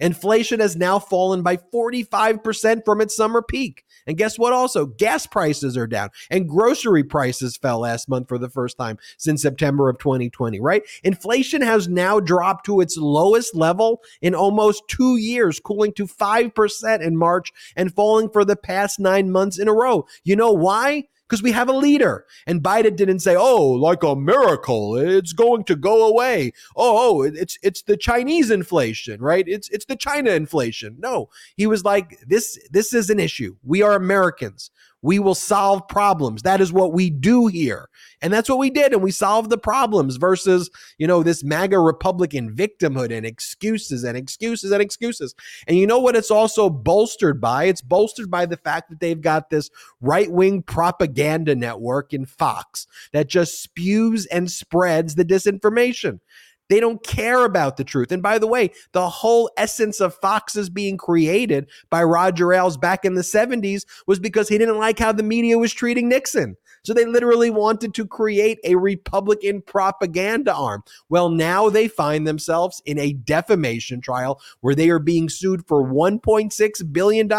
Inflation 0.00 0.60
has 0.60 0.76
now 0.76 0.98
fallen 0.98 1.42
by 1.42 1.56
45% 1.56 2.84
from 2.84 3.00
its 3.00 3.16
summer 3.16 3.40
peak. 3.40 3.83
And 4.06 4.16
guess 4.16 4.38
what? 4.38 4.52
Also, 4.52 4.86
gas 4.86 5.26
prices 5.26 5.76
are 5.76 5.86
down 5.86 6.10
and 6.30 6.48
grocery 6.48 7.04
prices 7.04 7.56
fell 7.56 7.80
last 7.80 8.08
month 8.08 8.28
for 8.28 8.38
the 8.38 8.48
first 8.48 8.76
time 8.78 8.98
since 9.16 9.42
September 9.42 9.88
of 9.88 9.98
2020, 9.98 10.60
right? 10.60 10.82
Inflation 11.02 11.62
has 11.62 11.88
now 11.88 12.20
dropped 12.20 12.66
to 12.66 12.80
its 12.80 12.96
lowest 12.96 13.54
level 13.54 14.02
in 14.20 14.34
almost 14.34 14.82
two 14.88 15.16
years, 15.16 15.60
cooling 15.60 15.92
to 15.94 16.06
5% 16.06 17.00
in 17.00 17.16
March 17.16 17.52
and 17.76 17.94
falling 17.94 18.28
for 18.30 18.44
the 18.44 18.56
past 18.56 19.00
nine 19.00 19.30
months 19.30 19.58
in 19.58 19.68
a 19.68 19.74
row. 19.74 20.06
You 20.22 20.36
know 20.36 20.52
why? 20.52 21.04
Because 21.34 21.42
we 21.42 21.50
have 21.50 21.68
a 21.68 21.72
leader. 21.72 22.26
And 22.46 22.62
Biden 22.62 22.94
didn't 22.94 23.18
say, 23.18 23.34
"Oh, 23.36 23.70
like 23.72 24.04
a 24.04 24.14
miracle, 24.14 24.96
it's 24.96 25.32
going 25.32 25.64
to 25.64 25.74
go 25.74 26.06
away." 26.06 26.52
Oh, 26.76 27.18
oh, 27.18 27.22
it's 27.22 27.58
it's 27.60 27.82
the 27.82 27.96
Chinese 27.96 28.52
inflation, 28.52 29.20
right? 29.20 29.44
It's 29.48 29.68
it's 29.70 29.86
the 29.86 29.96
China 29.96 30.30
inflation. 30.30 30.96
No, 31.00 31.30
he 31.56 31.66
was 31.66 31.84
like, 31.84 32.20
"This 32.24 32.56
this 32.70 32.94
is 32.94 33.10
an 33.10 33.18
issue. 33.18 33.56
We 33.64 33.82
are 33.82 33.94
Americans. 33.94 34.70
We 35.04 35.18
will 35.18 35.34
solve 35.34 35.86
problems. 35.86 36.40
That 36.42 36.62
is 36.62 36.72
what 36.72 36.94
we 36.94 37.10
do 37.10 37.46
here. 37.46 37.90
And 38.22 38.32
that's 38.32 38.48
what 38.48 38.58
we 38.58 38.70
did. 38.70 38.94
And 38.94 39.02
we 39.02 39.10
solved 39.10 39.50
the 39.50 39.58
problems 39.58 40.16
versus, 40.16 40.70
you 40.96 41.06
know, 41.06 41.22
this 41.22 41.44
MAGA 41.44 41.78
Republican 41.78 42.56
victimhood 42.56 43.14
and 43.14 43.26
excuses 43.26 44.02
and 44.02 44.16
excuses 44.16 44.72
and 44.72 44.80
excuses. 44.80 45.34
And 45.68 45.76
you 45.76 45.86
know 45.86 45.98
what 45.98 46.16
it's 46.16 46.30
also 46.30 46.70
bolstered 46.70 47.38
by? 47.38 47.64
It's 47.64 47.82
bolstered 47.82 48.30
by 48.30 48.46
the 48.46 48.56
fact 48.56 48.88
that 48.88 49.00
they've 49.00 49.20
got 49.20 49.50
this 49.50 49.68
right 50.00 50.32
wing 50.32 50.62
propaganda 50.62 51.54
network 51.54 52.14
in 52.14 52.24
Fox 52.24 52.86
that 53.12 53.28
just 53.28 53.62
spews 53.62 54.24
and 54.26 54.50
spreads 54.50 55.16
the 55.16 55.24
disinformation. 55.26 56.20
They 56.68 56.80
don't 56.80 57.02
care 57.04 57.44
about 57.44 57.76
the 57.76 57.84
truth. 57.84 58.10
And 58.10 58.22
by 58.22 58.38
the 58.38 58.46
way, 58.46 58.70
the 58.92 59.08
whole 59.08 59.50
essence 59.56 60.00
of 60.00 60.14
Foxes 60.14 60.70
being 60.70 60.96
created 60.96 61.68
by 61.90 62.02
Roger 62.02 62.52
Ailes 62.52 62.76
back 62.76 63.04
in 63.04 63.14
the 63.14 63.22
70s 63.22 63.84
was 64.06 64.18
because 64.18 64.48
he 64.48 64.58
didn't 64.58 64.78
like 64.78 64.98
how 64.98 65.12
the 65.12 65.22
media 65.22 65.58
was 65.58 65.72
treating 65.72 66.08
Nixon. 66.08 66.56
So 66.84 66.92
they 66.92 67.06
literally 67.06 67.50
wanted 67.50 67.94
to 67.94 68.06
create 68.06 68.58
a 68.62 68.76
Republican 68.76 69.62
propaganda 69.62 70.54
arm. 70.54 70.84
Well, 71.08 71.30
now 71.30 71.70
they 71.70 71.88
find 71.88 72.26
themselves 72.26 72.82
in 72.84 72.98
a 72.98 73.14
defamation 73.14 74.02
trial 74.02 74.40
where 74.60 74.74
they 74.74 74.90
are 74.90 74.98
being 74.98 75.30
sued 75.30 75.66
for 75.66 75.82
$1.6 75.82 76.92
billion. 76.92 77.32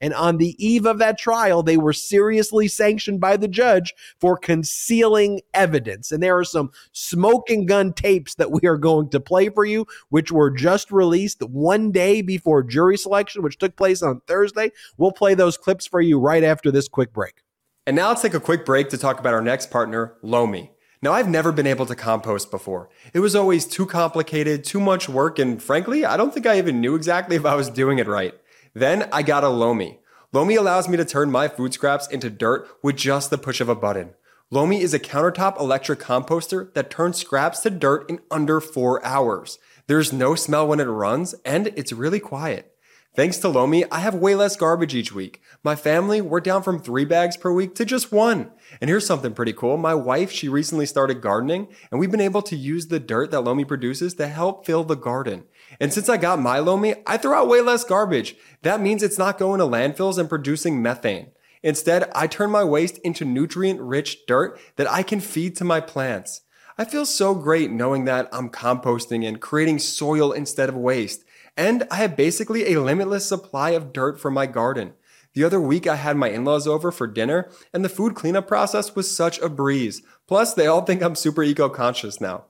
And 0.00 0.14
on 0.14 0.36
the 0.36 0.54
eve 0.64 0.86
of 0.86 0.98
that 0.98 1.18
trial, 1.18 1.62
they 1.64 1.76
were 1.76 1.92
seriously 1.92 2.68
sanctioned 2.68 3.20
by 3.20 3.36
the 3.36 3.48
judge 3.48 3.94
for 4.20 4.36
concealing 4.36 5.40
evidence. 5.54 6.12
And 6.12 6.22
there 6.22 6.38
are 6.38 6.44
some 6.44 6.70
smoking 6.92 7.66
gun 7.66 7.92
tapes 7.92 8.36
that 8.36 8.52
we 8.52 8.68
are 8.68 8.78
going 8.78 9.10
to 9.10 9.18
play 9.18 9.48
for 9.48 9.64
you, 9.64 9.86
which 10.10 10.30
were 10.30 10.50
just 10.50 10.92
released 10.92 11.42
one 11.42 11.90
day 11.90 12.22
before 12.22 12.62
jury 12.62 12.96
selection, 12.96 13.42
which 13.42 13.58
took 13.58 13.74
place 13.76 14.02
on 14.02 14.20
Thursday. 14.28 14.70
We'll 14.96 15.10
play 15.10 15.34
those 15.34 15.56
clips 15.56 15.86
for 15.86 16.00
you 16.00 16.20
right 16.20 16.44
after 16.44 16.70
this 16.70 16.86
quick 16.86 17.12
break. 17.12 17.42
And 17.88 17.96
now 17.96 18.08
let's 18.08 18.20
take 18.20 18.34
a 18.34 18.38
quick 18.38 18.66
break 18.66 18.90
to 18.90 18.98
talk 18.98 19.18
about 19.18 19.32
our 19.32 19.40
next 19.40 19.70
partner, 19.70 20.12
Lomi. 20.20 20.72
Now, 21.00 21.12
I've 21.12 21.26
never 21.26 21.52
been 21.52 21.66
able 21.66 21.86
to 21.86 21.94
compost 21.94 22.50
before. 22.50 22.90
It 23.14 23.20
was 23.20 23.34
always 23.34 23.64
too 23.64 23.86
complicated, 23.86 24.62
too 24.62 24.78
much 24.78 25.08
work, 25.08 25.38
and 25.38 25.62
frankly, 25.62 26.04
I 26.04 26.18
don't 26.18 26.34
think 26.34 26.46
I 26.46 26.58
even 26.58 26.82
knew 26.82 26.94
exactly 26.94 27.34
if 27.34 27.46
I 27.46 27.54
was 27.54 27.70
doing 27.70 27.98
it 27.98 28.06
right. 28.06 28.34
Then 28.74 29.08
I 29.10 29.22
got 29.22 29.42
a 29.42 29.48
Lomi. 29.48 30.00
Lomi 30.34 30.54
allows 30.54 30.86
me 30.86 30.98
to 30.98 31.04
turn 31.06 31.30
my 31.30 31.48
food 31.48 31.72
scraps 31.72 32.06
into 32.08 32.28
dirt 32.28 32.68
with 32.82 32.98
just 32.98 33.30
the 33.30 33.38
push 33.38 33.58
of 33.58 33.70
a 33.70 33.74
button. 33.74 34.10
Lomi 34.50 34.82
is 34.82 34.92
a 34.92 35.00
countertop 35.00 35.58
electric 35.58 35.98
composter 35.98 36.70
that 36.74 36.90
turns 36.90 37.16
scraps 37.16 37.60
to 37.60 37.70
dirt 37.70 38.04
in 38.10 38.20
under 38.30 38.60
four 38.60 39.02
hours. 39.02 39.58
There's 39.86 40.12
no 40.12 40.34
smell 40.34 40.68
when 40.68 40.80
it 40.80 40.84
runs, 40.84 41.34
and 41.42 41.68
it's 41.68 41.94
really 41.94 42.20
quiet. 42.20 42.70
Thanks 43.18 43.38
to 43.38 43.48
Lomi, 43.48 43.84
I 43.90 43.98
have 43.98 44.14
way 44.14 44.36
less 44.36 44.54
garbage 44.54 44.94
each 44.94 45.12
week. 45.12 45.42
My 45.64 45.74
family, 45.74 46.20
we're 46.20 46.38
down 46.38 46.62
from 46.62 46.78
three 46.78 47.04
bags 47.04 47.36
per 47.36 47.50
week 47.52 47.74
to 47.74 47.84
just 47.84 48.12
one. 48.12 48.52
And 48.80 48.88
here's 48.88 49.06
something 49.06 49.34
pretty 49.34 49.52
cool. 49.52 49.76
My 49.76 49.92
wife, 49.92 50.30
she 50.30 50.48
recently 50.48 50.86
started 50.86 51.20
gardening, 51.20 51.66
and 51.90 51.98
we've 51.98 52.12
been 52.12 52.20
able 52.20 52.42
to 52.42 52.54
use 52.54 52.86
the 52.86 53.00
dirt 53.00 53.32
that 53.32 53.40
Lomi 53.40 53.64
produces 53.64 54.14
to 54.14 54.28
help 54.28 54.64
fill 54.64 54.84
the 54.84 54.94
garden. 54.94 55.46
And 55.80 55.92
since 55.92 56.08
I 56.08 56.16
got 56.16 56.38
my 56.38 56.60
Lomi, 56.60 56.94
I 57.08 57.16
throw 57.16 57.36
out 57.36 57.48
way 57.48 57.60
less 57.60 57.82
garbage. 57.82 58.36
That 58.62 58.80
means 58.80 59.02
it's 59.02 59.18
not 59.18 59.36
going 59.36 59.58
to 59.58 59.66
landfills 59.66 60.16
and 60.16 60.28
producing 60.28 60.80
methane. 60.80 61.32
Instead, 61.64 62.08
I 62.14 62.28
turn 62.28 62.52
my 62.52 62.62
waste 62.62 62.98
into 62.98 63.24
nutrient 63.24 63.80
rich 63.80 64.26
dirt 64.28 64.60
that 64.76 64.88
I 64.88 65.02
can 65.02 65.18
feed 65.18 65.56
to 65.56 65.64
my 65.64 65.80
plants. 65.80 66.42
I 66.80 66.84
feel 66.84 67.04
so 67.04 67.34
great 67.34 67.72
knowing 67.72 68.04
that 68.04 68.28
I'm 68.30 68.48
composting 68.48 69.26
and 69.26 69.40
creating 69.40 69.80
soil 69.80 70.30
instead 70.30 70.68
of 70.68 70.76
waste. 70.76 71.24
And 71.58 71.88
I 71.90 71.96
have 71.96 72.16
basically 72.16 72.72
a 72.72 72.80
limitless 72.80 73.26
supply 73.26 73.70
of 73.70 73.92
dirt 73.92 74.20
for 74.20 74.30
my 74.30 74.46
garden. 74.46 74.94
The 75.34 75.42
other 75.42 75.60
week 75.60 75.88
I 75.88 75.96
had 75.96 76.16
my 76.16 76.28
in-laws 76.30 76.68
over 76.68 76.92
for 76.92 77.08
dinner 77.08 77.50
and 77.74 77.84
the 77.84 77.88
food 77.88 78.14
cleanup 78.14 78.46
process 78.46 78.94
was 78.94 79.14
such 79.14 79.40
a 79.40 79.48
breeze. 79.48 80.00
Plus 80.28 80.54
they 80.54 80.68
all 80.68 80.82
think 80.82 81.02
I'm 81.02 81.16
super 81.16 81.42
eco-conscious 81.42 82.20
now. 82.20 82.44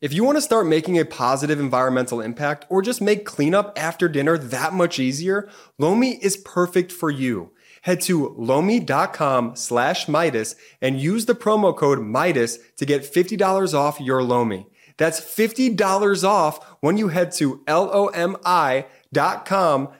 If 0.00 0.14
you 0.14 0.24
want 0.24 0.38
to 0.38 0.42
start 0.42 0.66
making 0.66 0.98
a 0.98 1.04
positive 1.04 1.60
environmental 1.60 2.22
impact 2.22 2.64
or 2.70 2.80
just 2.80 3.02
make 3.02 3.26
cleanup 3.26 3.78
after 3.78 4.08
dinner 4.08 4.38
that 4.38 4.72
much 4.72 4.98
easier, 4.98 5.48
Lomi 5.78 6.18
is 6.22 6.38
perfect 6.38 6.90
for 6.90 7.10
you. 7.10 7.52
Head 7.82 8.00
to 8.02 8.34
lomi.com 8.38 9.56
slash 9.56 10.06
Meidas 10.06 10.56
and 10.80 10.98
use 10.98 11.26
the 11.26 11.34
promo 11.34 11.76
code 11.76 11.98
Meidas 11.98 12.58
to 12.76 12.86
get 12.86 13.02
$50 13.02 13.74
off 13.74 14.00
your 14.00 14.22
Lomi. 14.22 14.68
That's 14.96 15.20
$50 15.20 16.24
off 16.24 16.64
when 16.80 16.96
you 16.98 17.08
head 17.08 17.32
to 17.32 17.62
lomi.com 17.68 18.88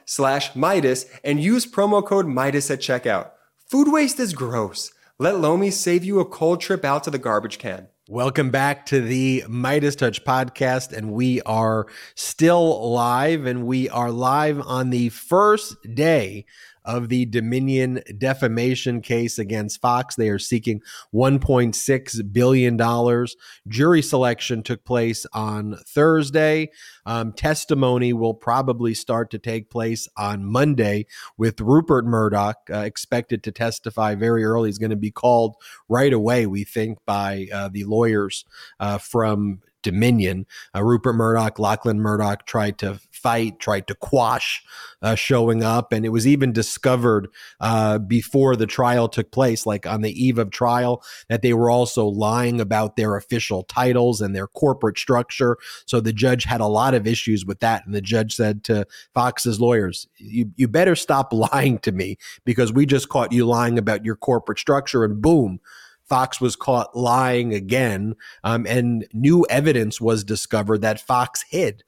slash 0.05 0.53
Meidas 0.53 1.07
and 1.25 1.43
use 1.43 1.67
promo 1.67 2.05
code 2.05 2.27
Meidas 2.27 2.71
at 2.71 2.81
checkout. 2.81 3.31
Food 3.69 3.89
waste 3.91 4.21
is 4.21 4.35
gross. 4.35 4.93
Let 5.19 5.39
Lomi 5.39 5.71
save 5.71 6.05
you 6.05 6.21
a 6.21 6.25
cold 6.25 6.61
trip 6.61 6.85
out 6.85 7.05
to 7.05 7.11
the 7.11 7.19
garbage 7.19 7.59
can. 7.59 7.89
Welcome 8.09 8.51
back 8.51 8.85
to 8.87 9.01
the 9.01 9.45
MeidasTouch 9.49 10.25
podcast. 10.25 10.93
And 10.93 11.13
we 11.13 11.41
are 11.43 11.87
still 12.15 12.93
live, 12.93 13.47
and 13.47 13.67
we 13.67 13.89
are 13.89 14.11
live 14.11 14.61
on 14.61 14.91
the 14.91 15.09
first 15.09 15.75
day 15.95 16.45
of 16.85 17.09
the 17.09 17.27
Dominion 17.27 18.03
defamation 18.19 19.01
case 19.01 19.39
against 19.39 19.81
Fox. 19.81 20.15
They 20.15 20.29
are 20.29 20.39
seeking 20.39 20.81
$1.6 21.15 22.33
billion. 22.33 23.27
Jury 23.69 24.03
selection 24.03 24.63
took 24.63 24.85
place 24.85 25.27
on 25.33 25.77
Thursday. 25.87 26.71
Um, 27.07 27.33
testimony 27.33 28.13
will 28.13 28.35
probably 28.35 28.95
start 28.95 29.31
to 29.31 29.39
take 29.39 29.71
place 29.71 30.09
on 30.17 30.45
Monday 30.45 31.07
with 31.37 31.61
Rupert 31.61 32.05
Murdoch 32.05 32.59
uh, 32.71 32.79
expected 32.79 33.43
to 33.45 33.53
testify 33.53 34.15
very 34.15 34.45
early. 34.45 34.69
He's 34.69 34.79
going 34.79 34.91
to 34.91 34.97
be 34.97 35.11
called 35.11 35.57
right 35.89 36.13
away, 36.13 36.47
we 36.47 36.65
think, 36.65 36.99
by 37.07 37.47
uh, 37.53 37.69
the 37.69 37.85
lawyers 37.85 38.45
uh, 38.81 38.99
from 38.99 39.61
Dominion. 39.83 40.47
Uh, 40.75 40.83
Rupert 40.83 41.15
Murdoch, 41.15 41.59
Lachlan 41.59 42.01
Murdoch 42.01 42.47
tried 42.47 42.79
to 42.79 42.99
fight, 43.25 43.59
tried 43.59 43.87
to 43.87 43.95
quash 43.95 44.63
uh, 45.01 45.15
showing 45.15 45.65
up. 45.65 45.93
And 45.93 46.05
it 46.05 46.11
was 46.11 46.27
even 46.27 46.53
discovered 46.53 47.29
uh, 47.59 47.99
before 47.99 48.55
the 48.55 48.67
trial 48.67 49.09
took 49.09 49.33
place, 49.33 49.65
like 49.65 49.87
on 49.87 50.03
the 50.03 50.13
eve 50.13 50.39
of 50.39 50.51
trial, 50.51 51.03
that 51.31 51.41
they 51.41 51.55
were 51.55 51.71
also 51.71 52.07
lying 52.07 52.61
about 52.61 52.97
their 52.97 53.17
official 53.17 53.63
titles 53.63 54.21
and 54.21 54.37
their 54.37 54.47
corporate 54.47 54.99
structure. 54.99 55.57
So 55.87 56.01
the 56.01 56.13
judge 56.13 56.45
had 56.45 56.61
a 56.61 56.67
lot 56.67 56.93
of 56.93 57.07
issues 57.07 57.47
with 57.47 57.61
that. 57.61 57.87
And 57.87 57.95
the 57.95 58.03
judge 58.03 58.37
said 58.37 58.63
to 58.65 58.87
Fox's 59.15 59.59
lawyers, 59.59 60.07
you, 60.19 60.51
you 60.57 60.69
better 60.69 60.95
stop 60.95 61.33
lying 61.53 61.79
to 61.79 61.93
me 61.93 62.19
because 62.45 62.75
we 62.75 62.85
just 62.85 63.09
caught 63.09 63.33
you 63.33 63.47
lying 63.47 63.79
about 63.79 64.05
your 64.05 64.17
corporate 64.17 64.59
structure. 64.59 65.03
And 65.03 65.23
boom, 65.23 65.61
Fox 66.05 66.41
was 66.41 66.57
caught 66.57 66.95
lying 66.95 67.55
again, 67.55 68.15
um, 68.43 68.67
and 68.69 69.07
new 69.15 69.47
evidence 69.49 70.01
was 70.01 70.23
discovered 70.23 70.83
that 70.83 71.01
Fox 71.01 71.45
hid. 71.49 71.83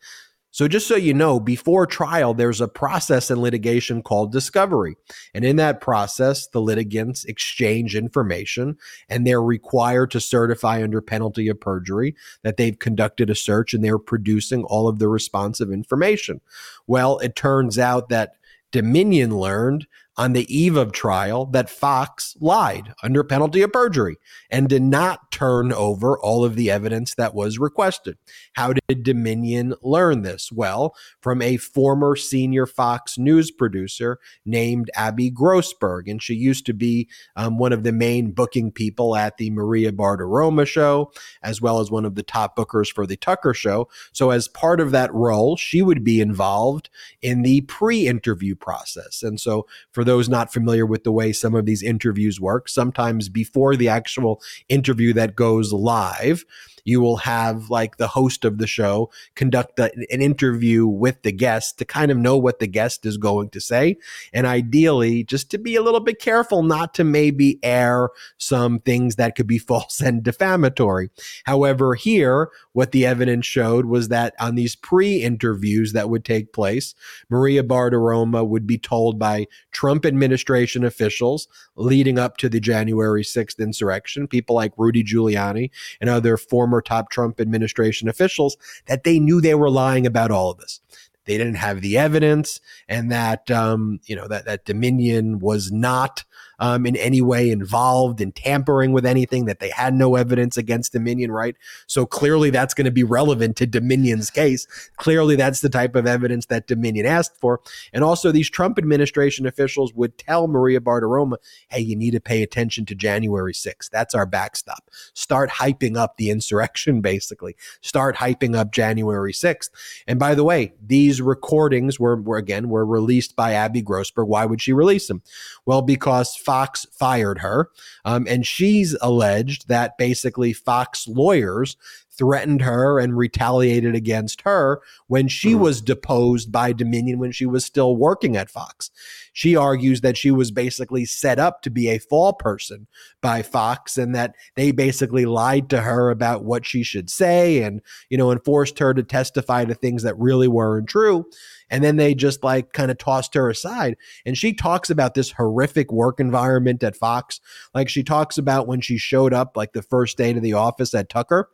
So, 0.56 0.66
just 0.68 0.88
so 0.88 0.96
you 0.96 1.12
know, 1.12 1.38
before 1.38 1.84
trial, 1.84 2.32
there's 2.32 2.62
a 2.62 2.66
process 2.66 3.30
in 3.30 3.42
litigation 3.42 4.02
called 4.02 4.32
discovery. 4.32 4.96
And 5.34 5.44
in 5.44 5.56
that 5.56 5.82
process, 5.82 6.46
the 6.46 6.62
litigants 6.62 7.26
exchange 7.26 7.94
information 7.94 8.78
and 9.10 9.26
they're 9.26 9.42
required 9.42 10.12
to 10.12 10.18
certify 10.18 10.82
under 10.82 11.02
penalty 11.02 11.48
of 11.48 11.60
perjury 11.60 12.16
that 12.42 12.56
they've 12.56 12.78
conducted 12.78 13.28
a 13.28 13.34
search 13.34 13.74
and 13.74 13.84
they're 13.84 13.98
producing 13.98 14.64
all 14.64 14.88
of 14.88 14.98
the 14.98 15.08
responsive 15.08 15.70
information. 15.70 16.40
Well, 16.86 17.18
it 17.18 17.36
turns 17.36 17.78
out 17.78 18.08
that 18.08 18.36
Dominion 18.72 19.36
learned 19.36 19.86
on 20.16 20.32
the 20.32 20.54
eve 20.54 20.76
of 20.76 20.92
trial 20.92 21.46
that 21.46 21.70
Fox 21.70 22.36
lied 22.40 22.94
under 23.02 23.22
penalty 23.22 23.62
of 23.62 23.72
perjury 23.72 24.16
and 24.50 24.68
did 24.68 24.82
not 24.82 25.30
turn 25.30 25.72
over 25.72 26.18
all 26.18 26.44
of 26.44 26.56
the 26.56 26.70
evidence 26.70 27.14
that 27.14 27.34
was 27.34 27.58
requested. 27.58 28.16
How 28.54 28.72
did 28.72 29.02
Dominion 29.02 29.74
learn 29.82 30.22
this? 30.22 30.50
Well, 30.50 30.94
from 31.20 31.42
a 31.42 31.56
former 31.56 32.16
senior 32.16 32.66
Fox 32.66 33.18
News 33.18 33.50
producer 33.50 34.18
named 34.44 34.90
Abby 34.94 35.30
Grossberg. 35.30 36.10
And 36.10 36.22
she 36.22 36.34
used 36.34 36.66
to 36.66 36.74
be 36.74 37.08
um, 37.36 37.58
one 37.58 37.72
of 37.72 37.82
the 37.82 37.92
main 37.92 38.30
booking 38.30 38.72
people 38.72 39.16
at 39.16 39.36
the 39.36 39.50
Maria 39.50 39.92
Bartiromo 39.92 40.66
show, 40.66 41.12
as 41.42 41.60
well 41.60 41.80
as 41.80 41.90
one 41.90 42.04
of 42.04 42.14
the 42.14 42.22
top 42.22 42.56
bookers 42.56 42.92
for 42.92 43.06
the 43.06 43.16
Tucker 43.16 43.54
show. 43.54 43.88
So, 44.12 44.30
as 44.30 44.48
part 44.48 44.80
of 44.80 44.90
that 44.92 45.12
role, 45.12 45.56
she 45.56 45.82
would 45.82 46.04
be 46.04 46.20
involved 46.20 46.88
in 47.22 47.42
the 47.42 47.62
pre 47.62 48.06
interview 48.06 48.54
process. 48.54 49.22
And 49.22 49.40
so, 49.40 49.66
for 49.92 50.04
those 50.06 50.28
not 50.28 50.52
familiar 50.52 50.86
with 50.86 51.04
the 51.04 51.12
way 51.12 51.32
some 51.32 51.54
of 51.54 51.66
these 51.66 51.82
interviews 51.82 52.40
work, 52.40 52.68
sometimes 52.68 53.28
before 53.28 53.76
the 53.76 53.88
actual 53.88 54.40
interview 54.68 55.12
that 55.12 55.36
goes 55.36 55.72
live, 55.72 56.44
you 56.86 57.00
will 57.00 57.18
have 57.18 57.68
like 57.68 57.96
the 57.96 58.06
host 58.06 58.44
of 58.44 58.58
the 58.58 58.66
show 58.66 59.10
conduct 59.34 59.78
a, 59.78 59.92
an 59.94 60.22
interview 60.22 60.86
with 60.86 61.22
the 61.22 61.32
guest 61.32 61.78
to 61.78 61.84
kind 61.84 62.10
of 62.10 62.16
know 62.16 62.38
what 62.38 62.60
the 62.60 62.66
guest 62.66 63.04
is 63.04 63.16
going 63.16 63.50
to 63.50 63.60
say. 63.60 63.96
And 64.32 64.46
ideally, 64.46 65.24
just 65.24 65.50
to 65.50 65.58
be 65.58 65.74
a 65.74 65.82
little 65.82 66.00
bit 66.00 66.20
careful 66.20 66.62
not 66.62 66.94
to 66.94 67.04
maybe 67.04 67.58
air 67.62 68.10
some 68.38 68.78
things 68.78 69.16
that 69.16 69.34
could 69.34 69.48
be 69.48 69.58
false 69.66 70.00
and 70.00 70.22
defamatory. 70.22 71.10
However, 71.44 71.94
here, 71.94 72.50
what 72.72 72.92
the 72.92 73.04
evidence 73.04 73.46
showed 73.46 73.86
was 73.86 74.08
that 74.08 74.34
on 74.38 74.54
these 74.54 74.76
pre 74.76 75.22
interviews 75.22 75.92
that 75.92 76.08
would 76.08 76.24
take 76.24 76.52
place, 76.52 76.94
Maria 77.28 77.64
Bartiromo 77.64 78.46
would 78.46 78.66
be 78.66 78.78
told 78.78 79.18
by 79.18 79.46
Trump 79.72 80.06
administration 80.06 80.84
officials 80.84 81.48
leading 81.74 82.18
up 82.18 82.36
to 82.36 82.48
the 82.48 82.60
January 82.60 83.24
6th 83.24 83.58
insurrection, 83.58 84.28
people 84.28 84.54
like 84.54 84.72
Rudy 84.76 85.02
Giuliani 85.02 85.70
and 86.00 86.08
other 86.08 86.36
former 86.36 86.75
former 86.76 86.82
top 86.82 87.10
Trump 87.10 87.40
administration 87.40 88.08
officials 88.08 88.56
that 88.86 89.04
they 89.04 89.18
knew 89.18 89.40
they 89.40 89.54
were 89.54 89.70
lying 89.70 90.06
about 90.06 90.30
all 90.30 90.50
of 90.50 90.58
this. 90.58 90.80
They 91.24 91.38
didn't 91.38 91.56
have 91.56 91.80
the 91.80 91.98
evidence, 91.98 92.60
and 92.88 93.10
that 93.10 93.50
um, 93.50 94.00
you 94.04 94.14
know 94.14 94.28
that 94.28 94.44
that 94.44 94.64
Dominion 94.64 95.40
was 95.40 95.72
not 95.72 96.24
um, 96.58 96.86
in 96.86 96.96
any 96.96 97.20
way 97.20 97.50
involved 97.50 98.20
in 98.20 98.32
tampering 98.32 98.92
with 98.92 99.06
anything, 99.06 99.46
that 99.46 99.60
they 99.60 99.70
had 99.70 99.94
no 99.94 100.16
evidence 100.16 100.56
against 100.56 100.92
Dominion, 100.92 101.30
right? 101.30 101.56
So 101.86 102.06
clearly 102.06 102.50
that's 102.50 102.74
going 102.74 102.84
to 102.86 102.90
be 102.90 103.04
relevant 103.04 103.56
to 103.56 103.66
Dominion's 103.66 104.30
case. 104.30 104.66
Clearly 104.96 105.36
that's 105.36 105.60
the 105.60 105.68
type 105.68 105.94
of 105.94 106.06
evidence 106.06 106.46
that 106.46 106.66
Dominion 106.66 107.06
asked 107.06 107.38
for. 107.38 107.60
And 107.92 108.02
also, 108.04 108.32
these 108.32 108.50
Trump 108.50 108.78
administration 108.78 109.46
officials 109.46 109.92
would 109.94 110.18
tell 110.18 110.48
Maria 110.48 110.80
Bartiromo, 110.80 111.36
hey, 111.68 111.80
you 111.80 111.96
need 111.96 112.12
to 112.12 112.20
pay 112.20 112.42
attention 112.42 112.86
to 112.86 112.94
January 112.94 113.52
6th. 113.52 113.90
That's 113.90 114.14
our 114.14 114.26
backstop. 114.26 114.90
Start 115.14 115.50
hyping 115.50 115.96
up 115.96 116.16
the 116.16 116.30
insurrection, 116.30 117.00
basically. 117.06 117.56
Start 117.80 118.16
hyping 118.16 118.56
up 118.56 118.72
January 118.72 119.32
6th. 119.32 119.70
And 120.06 120.18
by 120.18 120.34
the 120.34 120.44
way, 120.44 120.72
these 120.84 121.20
recordings 121.20 121.98
were, 122.00 122.20
were 122.20 122.38
again, 122.38 122.68
were 122.68 122.86
released 122.86 123.36
by 123.36 123.52
Abby 123.52 123.82
Grossberg. 123.82 124.28
Why 124.28 124.44
would 124.44 124.60
she 124.60 124.72
release 124.72 125.08
them? 125.08 125.22
Well, 125.64 125.82
because 125.82 126.36
Fox 126.46 126.86
fired 126.92 127.38
her. 127.38 127.70
Um, 128.04 128.24
and 128.28 128.46
she's 128.46 128.96
alleged 129.02 129.66
that 129.66 129.98
basically 129.98 130.52
Fox 130.52 131.08
lawyers 131.08 131.76
threatened 132.16 132.62
her 132.62 132.98
and 132.98 133.16
retaliated 133.16 133.94
against 133.94 134.42
her 134.42 134.80
when 135.06 135.28
she 135.28 135.52
mm-hmm. 135.52 135.60
was 135.60 135.82
deposed 135.82 136.50
by 136.50 136.72
Dominion 136.72 137.18
when 137.18 137.32
she 137.32 137.46
was 137.46 137.64
still 137.64 137.96
working 137.96 138.36
at 138.36 138.50
Fox. 138.50 138.90
She 139.32 139.54
argues 139.54 140.00
that 140.00 140.16
she 140.16 140.30
was 140.30 140.50
basically 140.50 141.04
set 141.04 141.38
up 141.38 141.60
to 141.62 141.70
be 141.70 141.88
a 141.88 141.98
fall 141.98 142.32
person 142.32 142.86
by 143.20 143.42
Fox 143.42 143.98
and 143.98 144.14
that 144.14 144.34
they 144.54 144.70
basically 144.70 145.26
lied 145.26 145.68
to 145.70 145.82
her 145.82 146.10
about 146.10 146.44
what 146.44 146.64
she 146.64 146.82
should 146.82 147.10
say 147.10 147.62
and, 147.62 147.82
you 148.08 148.16
know, 148.16 148.30
and 148.30 148.42
forced 148.44 148.78
her 148.78 148.94
to 148.94 149.02
testify 149.02 149.64
to 149.64 149.74
things 149.74 150.02
that 150.04 150.18
really 150.18 150.48
weren't 150.48 150.88
true. 150.88 151.26
And 151.68 151.84
then 151.84 151.96
they 151.96 152.14
just 152.14 152.42
like 152.44 152.72
kind 152.72 152.90
of 152.90 152.98
tossed 152.98 153.34
her 153.34 153.50
aside. 153.50 153.96
And 154.24 154.38
she 154.38 154.54
talks 154.54 154.88
about 154.88 155.14
this 155.14 155.32
horrific 155.32 155.92
work 155.92 156.20
environment 156.20 156.82
at 156.82 156.96
Fox. 156.96 157.40
Like 157.74 157.88
she 157.88 158.02
talks 158.02 158.38
about 158.38 158.66
when 158.66 158.80
she 158.80 158.96
showed 158.96 159.34
up 159.34 159.56
like 159.56 159.72
the 159.72 159.82
first 159.82 160.16
day 160.16 160.32
to 160.32 160.40
the 160.40 160.54
office 160.54 160.94
at 160.94 161.10
Tucker 161.10 161.50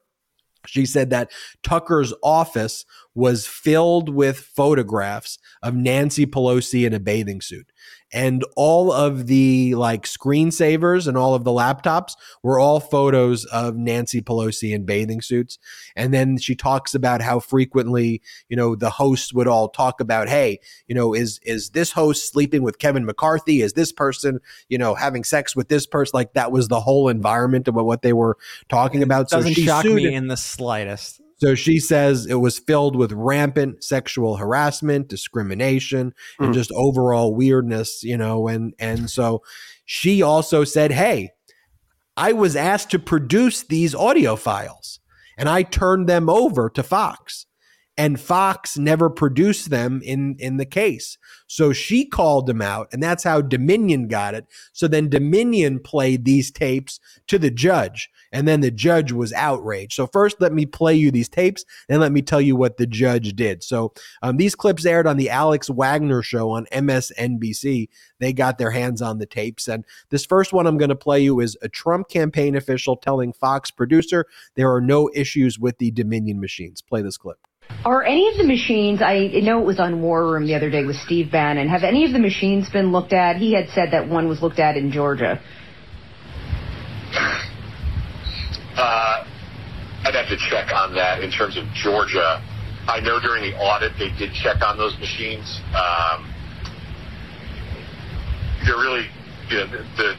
she 0.67 0.87
said 0.87 1.11
that 1.11 1.31
Tucker's 1.63 2.13
office 2.23 2.85
was 3.15 3.47
filled 3.47 4.09
with 4.09 4.39
photographs 4.39 5.39
of 5.63 5.75
Nancy 5.75 6.27
Pelosi 6.27 6.87
in 6.87 6.95
a 6.95 7.01
bathing 7.01 7.41
suit. 7.41 7.73
And 8.13 8.45
all 8.57 8.93
of 8.93 9.27
the 9.27 9.75
like 9.75 10.05
screensavers 10.05 11.09
and 11.09 11.17
all 11.17 11.35
of 11.35 11.45
the 11.45 11.51
laptops 11.51 12.13
were 12.43 12.61
all 12.61 12.79
photos 12.79 13.47
of 13.47 13.75
Nancy 13.75 14.21
Pelosi 14.21 14.75
in 14.75 14.85
bathing 14.85 15.23
suits. 15.23 15.59
And 15.97 16.13
then 16.13 16.37
she 16.37 16.55
talks 16.55 16.95
about 16.95 17.23
how 17.23 17.41
frequently, 17.41 18.21
you 18.51 18.57
know, 18.57 18.77
the 18.77 18.91
hosts 18.91 19.33
would 19.33 19.49
all 19.49 19.69
talk 19.71 20.01
about, 20.01 20.29
hey, 20.29 20.61
you 20.87 20.95
know, 20.95 21.15
is 21.15 21.41
is 21.43 21.71
this 21.71 21.93
host 21.93 22.31
sleeping 22.31 22.63
with 22.63 22.79
Kevin 22.79 23.07
McCarthy? 23.07 23.63
Is 23.63 23.73
this 23.73 23.93
person, 23.93 24.41
you 24.69 24.77
know, 24.77 24.95
having 24.95 25.25
sex 25.25 25.57
with 25.57 25.69
this 25.69 25.87
person? 25.87 26.11
Like 26.13 26.35
that 26.35 26.53
was 26.53 26.69
the 26.69 26.81
whole 26.81 27.09
environment 27.09 27.67
of 27.67 27.75
what 27.75 28.03
they 28.03 28.13
were 28.13 28.37
talking 28.69 29.03
about. 29.03 29.23
It 29.23 29.31
doesn't 29.31 29.55
so 29.55 29.63
shock 29.63 29.85
me 29.87 30.15
in 30.15 30.27
the 30.27 30.37
slightest. 30.37 31.22
So 31.43 31.57
she 31.57 31.81
says 31.81 32.25
it 32.25 32.37
was 32.37 32.61
filled 32.61 32.95
with 32.95 33.11
rampant 33.11 33.83
sexual 33.83 34.37
harassment, 34.37 35.09
discrimination, 35.09 36.15
and 36.39 36.51
mm. 36.51 36.55
just 36.55 36.71
overall 36.71 37.35
weirdness, 37.35 38.05
you 38.05 38.17
know, 38.17 38.47
and 38.47 38.75
and 38.79 39.11
so 39.11 39.43
she 39.85 40.23
also 40.23 40.63
said, 40.63 40.93
"Hey, 40.93 41.31
I 42.17 42.33
was 42.33 42.55
asked 42.55 42.93
to 42.93 43.01
produce 43.01 43.65
these 43.65 43.93
audio 43.93 44.37
files 44.37 45.01
and 45.37 45.49
I 45.49 45.65
turned 45.65 46.09
them 46.09 46.31
over 46.31 46.71
to 46.71 46.83
Fox." 46.85 47.47
And 47.99 48.19
Fox 48.19 48.79
never 48.79 49.11
produced 49.11 49.69
them 49.69 50.01
in 50.03 50.37
in 50.39 50.57
the 50.57 50.65
case. 50.65 51.19
So 51.47 51.75
she 51.75 52.07
called 52.07 52.47
them 52.47 52.63
out, 52.63 52.89
and 52.93 53.03
that's 53.03 53.25
how 53.25 53.43
Dominion 53.43 54.09
got 54.09 54.35
it. 54.35 54.47
So 54.73 54.89
then 54.89 55.11
Dominion 55.11 55.79
played 55.81 56.25
these 56.25 56.51
tapes 56.51 56.99
to 57.27 57.39
the 57.39 57.51
judge, 57.51 58.09
and 58.33 58.49
then 58.49 58.63
the 58.63 58.71
judge 58.71 59.13
was 59.13 59.33
outraged. 59.35 59.93
So 59.93 60.07
first, 60.07 60.41
let 60.41 60.55
me 60.55 60.65
play 60.65 60.95
you 60.95 61.11
these 61.11 61.29
tapes, 61.29 61.65
and 61.89 62.01
let 62.01 62.13
me 62.13 62.23
tell 62.23 62.41
you 62.41 62.57
what 62.57 62.79
the 62.79 62.87
judge 62.87 63.35
did. 63.35 63.63
So 63.63 63.93
um, 64.23 64.39
these 64.39 64.55
clips 64.55 64.87
aired 64.87 65.07
on 65.07 65.19
the 65.19 65.29
Alex 65.29 65.69
Wagner 65.69 66.23
show 66.23 66.51
on 66.51 66.67
MSNBC. 66.73 67.89
They 68.21 68.33
got 68.33 68.57
their 68.57 68.71
hands 68.71 69.03
on 69.03 69.19
the 69.19 69.27
tapes, 69.27 69.69
and 69.69 69.85
this 70.09 70.25
first 70.25 70.55
one 70.55 70.67
I'm 70.67 70.79
going 70.79 70.89
to 70.89 70.97
play 70.97 71.21
you 71.21 71.41
is 71.41 71.59
a 71.61 71.69
Trump 71.69 72.09
campaign 72.09 72.57
official 72.57 72.97
telling 72.97 73.35
Fox 73.35 73.71
producer 73.71 74.25
there 74.55 74.73
are 74.73 74.81
no 74.81 75.11
issues 75.15 75.59
with 75.59 75.77
the 75.77 75.91
Dominion 75.91 76.41
machines. 76.41 76.81
Play 76.81 77.03
this 77.03 77.19
clip. 77.19 77.47
Are 77.85 78.05
any 78.05 78.29
of 78.29 78.37
the 78.37 78.45
machines, 78.45 79.03
I 79.03 79.27
know 79.43 79.61
it 79.61 79.67
was 79.67 79.81
on 79.81 80.03
War 80.03 80.31
Room 80.31 80.47
the 80.47 80.55
other 80.55 80.71
day 80.71 80.85
with 80.85 80.97
Steve 80.97 81.33
Bannon, 81.33 81.69
have 81.69 81.83
any 81.83 82.05
of 82.05 82.13
the 82.13 82.21
machines 82.21 82.69
been 82.71 82.93
looked 82.93 83.13
at? 83.13 83.37
He 83.37 83.55
had 83.55 83.71
said 83.71 83.91
that 83.91 84.09
one 84.09 84.29
was 84.29 84.41
looked 84.41 84.61
at 84.61 84.77
in 84.77 84.91
Georgia. 84.91 85.41
Uh, 88.75 89.29
I'd 90.05 90.15
have 90.15 90.31
to 90.31 90.37
check 90.49 90.73
on 90.73 90.95
that 90.95 91.23
in 91.23 91.31
terms 91.31 91.59
of 91.59 91.65
Georgia. 91.75 92.41
I 92.89 93.01
know 93.01 93.21
during 93.21 93.51
the 93.51 93.55
audit 93.59 93.93
they 93.99 94.09
did 94.17 94.33
check 94.33 94.63
on 94.63 94.79
those 94.79 94.99
machines. 94.99 95.61
Um, 95.77 96.25
they're 98.65 98.81
really, 98.81 99.05
you 99.51 99.57
know, 99.59 99.67
the, 99.67 99.85
the, 100.01 100.17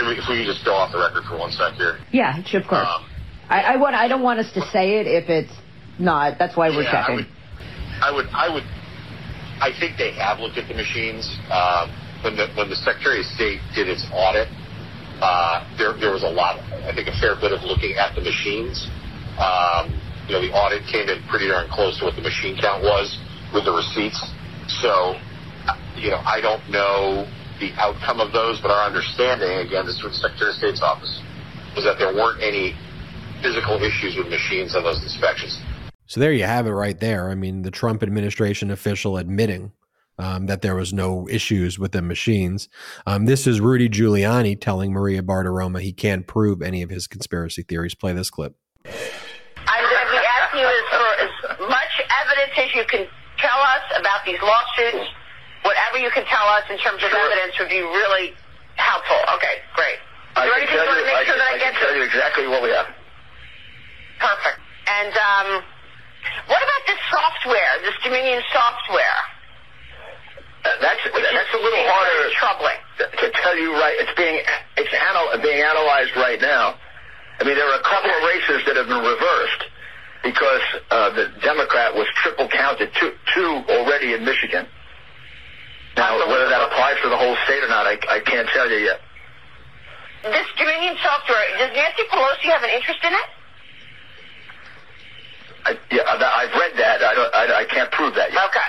if 0.00 0.24
we 0.30 0.36
can 0.36 0.46
just 0.46 0.64
go 0.64 0.72
off 0.72 0.92
the 0.92 0.98
record 0.98 1.24
for 1.28 1.36
one 1.36 1.52
sec 1.52 1.74
here. 1.74 1.98
Yeah, 2.10 2.38
of 2.40 2.66
course. 2.66 2.88
Um, 2.88 3.04
I, 3.50 3.74
I 3.74 3.76
want. 3.76 3.94
I 3.94 4.08
don't 4.08 4.22
want 4.22 4.40
us 4.40 4.50
to 4.54 4.62
say 4.72 4.98
it 4.98 5.06
if 5.06 5.28
it's 5.28 5.52
not. 5.98 6.38
That's 6.38 6.56
why 6.56 6.68
we're 6.68 6.82
yeah, 6.82 7.06
checking. 7.06 7.26
I 8.00 8.10
would, 8.10 8.26
I 8.28 8.48
would. 8.48 8.52
I 8.52 8.54
would. 8.54 8.66
I 9.56 9.72
think 9.80 9.96
they 9.96 10.12
have 10.20 10.38
looked 10.38 10.58
at 10.58 10.68
the 10.68 10.74
machines. 10.74 11.24
Um, 11.50 11.88
when 12.22 12.36
the 12.36 12.48
when 12.56 12.68
the 12.68 12.76
Secretary 12.76 13.20
of 13.20 13.26
State 13.26 13.60
did 13.74 13.88
its 13.88 14.04
audit, 14.12 14.48
uh, 15.20 15.64
there 15.78 15.96
there 15.96 16.12
was 16.12 16.24
a 16.24 16.32
lot. 16.32 16.60
I 16.84 16.92
think 16.94 17.08
a 17.08 17.16
fair 17.20 17.36
bit 17.36 17.52
of 17.52 17.62
looking 17.62 17.96
at 17.96 18.14
the 18.14 18.20
machines. 18.20 18.88
Um, 19.40 19.92
you 20.28 20.34
know, 20.34 20.42
the 20.42 20.52
audit 20.52 20.82
came 20.90 21.08
in 21.08 21.22
pretty 21.30 21.48
darn 21.48 21.70
close 21.70 21.98
to 22.00 22.04
what 22.04 22.16
the 22.16 22.24
machine 22.24 22.58
count 22.58 22.82
was 22.82 23.14
with 23.54 23.64
the 23.64 23.72
receipts. 23.72 24.18
So, 24.82 25.14
you 25.94 26.10
know, 26.10 26.18
I 26.26 26.42
don't 26.42 26.66
know 26.68 27.30
the 27.62 27.70
outcome 27.78 28.18
of 28.20 28.32
those, 28.32 28.60
but 28.60 28.74
our 28.74 28.84
understanding, 28.84 29.62
again, 29.62 29.86
this 29.86 29.96
is 29.96 30.04
was 30.04 30.18
the 30.18 30.28
Secretary 30.28 30.50
of 30.50 30.56
State's 30.58 30.82
office, 30.82 31.22
was 31.78 31.86
that 31.86 31.96
there 32.02 32.12
weren't 32.12 32.42
any 32.42 32.74
physical 33.40 33.78
issues 33.78 34.18
with 34.18 34.26
machines 34.26 34.74
on 34.74 34.82
those 34.82 35.00
inspections. 35.00 35.62
So 36.06 36.20
there 36.20 36.32
you 36.32 36.44
have 36.44 36.66
it 36.66 36.72
right 36.72 36.98
there. 36.98 37.30
I 37.30 37.34
mean, 37.34 37.62
the 37.62 37.70
Trump 37.70 38.02
administration 38.02 38.70
official 38.70 39.16
admitting 39.16 39.72
um, 40.18 40.46
that 40.46 40.62
there 40.62 40.74
was 40.74 40.92
no 40.92 41.28
issues 41.28 41.78
with 41.78 41.92
the 41.92 42.02
machines. 42.02 42.68
Um, 43.06 43.26
this 43.26 43.46
is 43.46 43.60
Rudy 43.60 43.88
Giuliani 43.88 44.58
telling 44.58 44.92
Maria 44.92 45.22
Bartiromo 45.22 45.80
he 45.80 45.92
can't 45.92 46.26
prove 46.26 46.62
any 46.62 46.82
of 46.82 46.90
his 46.90 47.06
conspiracy 47.06 47.62
theories. 47.62 47.94
Play 47.94 48.12
this 48.12 48.30
clip. 48.30 48.54
I'm 48.86 49.82
going 49.82 50.06
to 50.06 50.12
be 50.12 50.22
asking 50.40 50.60
you 50.60 50.70
for 50.90 51.58
as 51.58 51.68
much 51.68 52.00
evidence 52.22 52.52
as 52.56 52.74
you 52.74 52.84
can 52.84 53.06
tell 53.38 53.58
us 53.58 53.82
about 53.98 54.24
these 54.24 54.38
lawsuits, 54.40 55.10
whatever 55.62 55.86
whatever 55.96 56.04
you 56.04 56.10
can 56.12 56.24
tell 56.28 56.46
us 56.48 56.64
in 56.70 56.78
terms 56.78 57.02
of 57.02 57.10
sure. 57.10 57.18
evidence 57.18 57.58
would 57.58 57.68
be 57.68 57.80
really 57.80 58.32
helpful. 58.76 59.16
Okay, 59.36 59.64
great. 59.74 59.98
I 60.36 60.44
there 60.44 60.54
anything 60.54 60.76
you 60.76 60.84
to 60.84 61.04
make 61.04 61.16
I 61.16 61.24
sure 61.24 61.34
can, 61.34 61.40
I, 61.40 61.56
I 61.56 61.58
can 61.58 61.72
tell 61.80 61.96
you 61.96 62.02
exactly 62.02 62.46
what 62.46 62.62
we 62.62 62.68
have. 62.70 62.86
Perfect. 64.20 64.60
And 64.88 65.12
um, 65.16 65.64
what 66.46 66.60
about 66.62 66.82
this 66.86 67.00
software, 67.10 67.72
this 67.82 67.96
Dominion 68.02 68.42
software? 68.52 69.20
Uh, 70.64 70.68
that's 70.82 71.02
that's 71.04 71.52
a 71.54 71.62
little 71.62 71.84
harder 71.86 72.30
troubling 72.34 72.80
to 72.98 73.26
tell 73.42 73.56
you 73.56 73.72
right. 73.74 73.94
It's 73.98 74.14
being 74.18 74.42
it's 74.76 74.92
anal- 74.92 75.38
being 75.42 75.62
analyzed 75.62 76.16
right 76.16 76.40
now. 76.40 76.74
I 77.38 77.44
mean, 77.44 77.54
there 77.54 77.68
are 77.68 77.78
a 77.78 77.84
couple 77.84 78.10
of 78.10 78.20
races 78.24 78.64
that 78.66 78.76
have 78.76 78.88
been 78.88 79.04
reversed 79.04 79.62
because 80.24 80.64
uh, 80.90 81.10
the 81.14 81.30
Democrat 81.42 81.94
was 81.94 82.08
triple 82.16 82.48
counted, 82.48 82.90
two, 82.98 83.12
two 83.34 83.62
already 83.68 84.14
in 84.14 84.24
Michigan. 84.24 84.66
Now, 85.96 86.18
whether 86.18 86.48
that 86.48 86.60
applies 86.60 86.98
for 86.98 87.08
the 87.08 87.16
whole 87.16 87.36
state 87.44 87.62
or 87.62 87.68
not, 87.68 87.86
I, 87.86 87.96
I 88.10 88.20
can't 88.20 88.48
tell 88.48 88.68
you 88.68 88.78
yet. 88.78 89.00
This 90.24 90.46
Dominion 90.58 90.96
software, 91.02 91.38
does 91.58 91.70
Nancy 91.72 92.02
Pelosi 92.10 92.50
have 92.50 92.62
an 92.64 92.70
interest 92.70 93.00
in 93.04 93.12
it? 93.12 93.28
I, 95.66 95.78
yeah, 95.90 96.02
I've 96.06 96.52
read 96.52 96.72
that. 96.76 97.02
I, 97.02 97.14
don't, 97.14 97.34
I, 97.34 97.60
I 97.60 97.64
can't 97.64 97.90
prove 97.90 98.14
that 98.14 98.32
yet. 98.32 98.44
Okay. 98.46 98.60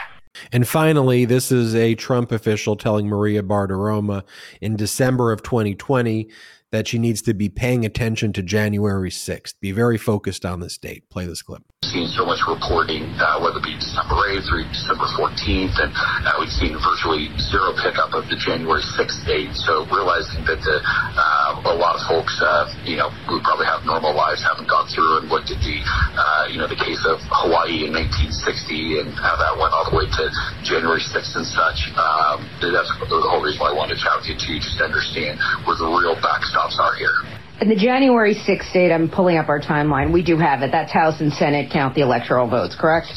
And 0.51 0.67
finally, 0.67 1.25
this 1.25 1.51
is 1.51 1.75
a 1.75 1.95
Trump 1.95 2.31
official 2.31 2.75
telling 2.75 3.07
Maria 3.07 3.43
Bartiromo 3.43 4.23
in 4.61 4.75
December 4.75 5.31
of 5.31 5.43
2020 5.43 6.27
that 6.71 6.87
she 6.87 6.97
needs 6.97 7.21
to 7.21 7.33
be 7.33 7.49
paying 7.49 7.85
attention 7.85 8.33
to 8.33 8.41
January 8.41 9.09
6th. 9.09 9.53
Be 9.61 9.71
very 9.71 9.97
focused 9.97 10.45
on 10.45 10.59
this 10.59 10.77
date. 10.77 11.09
Play 11.09 11.25
this 11.25 11.41
clip. 11.41 11.63
Seen 11.87 12.11
so 12.11 12.27
much 12.27 12.43
reporting, 12.43 13.07
uh, 13.15 13.39
whether 13.39 13.63
it 13.63 13.67
be 13.67 13.71
December 13.79 14.19
8th 14.27 14.51
or 14.51 14.59
December 14.67 15.07
14th, 15.15 15.79
and 15.79 15.87
uh, 15.95 16.35
we've 16.35 16.51
seen 16.51 16.75
virtually 16.75 17.31
zero 17.39 17.71
pickup 17.79 18.11
of 18.11 18.27
the 18.27 18.35
January 18.35 18.83
6th 18.83 19.23
date. 19.23 19.55
So 19.55 19.87
realizing 19.87 20.43
that 20.43 20.59
the, 20.67 20.83
uh, 20.83 21.63
a 21.63 21.75
lot 21.79 21.95
of 21.95 22.03
folks, 22.03 22.35
uh, 22.43 22.67
you 22.83 22.99
know, 22.99 23.07
who 23.31 23.39
probably 23.39 23.71
have 23.71 23.87
normal 23.87 24.11
lives 24.11 24.43
haven't 24.43 24.67
gone 24.67 24.91
through 24.91 25.23
and 25.23 25.31
looked 25.31 25.47
at 25.47 25.63
the, 25.63 25.79
uh, 26.19 26.51
you 26.51 26.59
know, 26.59 26.67
the 26.67 26.75
case 26.75 26.99
of 27.07 27.23
Hawaii 27.31 27.87
in 27.87 27.95
1960 27.95 29.07
and 29.07 29.15
how 29.15 29.39
that 29.39 29.55
went 29.55 29.71
all 29.71 29.87
the 29.87 29.95
way 29.95 30.11
to 30.11 30.23
January 30.67 30.99
6th 30.99 31.39
and 31.39 31.47
such. 31.47 31.87
Um, 31.95 32.43
that's 32.59 32.91
the 32.99 33.31
whole 33.31 33.39
reason 33.39 33.63
why 33.63 33.71
I 33.71 33.75
wanted 33.79 33.95
to 33.95 34.03
chat 34.03 34.19
with 34.19 34.27
you 34.27 34.35
too, 34.35 34.59
just 34.59 34.75
to 34.75 34.83
understand 34.83 35.39
where 35.63 35.79
the 35.79 35.87
real 35.87 36.19
backstops 36.19 36.75
are 36.83 36.99
here. 36.99 37.36
In 37.57 37.69
the 37.69 37.75
January 37.75 38.35
6th 38.35 38.69
date, 38.71 38.93
I'm 38.93 39.09
pulling 39.09 39.37
up 39.41 39.49
our 39.49 39.59
timeline. 39.59 40.13
We 40.13 40.21
do 40.21 40.37
have 40.37 40.61
it. 40.61 40.69
That's 40.69 40.93
House 40.93 41.21
and 41.21 41.33
Senate 41.33 41.71
count 41.73 41.95
the 41.95 42.01
electoral 42.01 42.45
votes, 42.45 42.77
correct? 42.77 43.09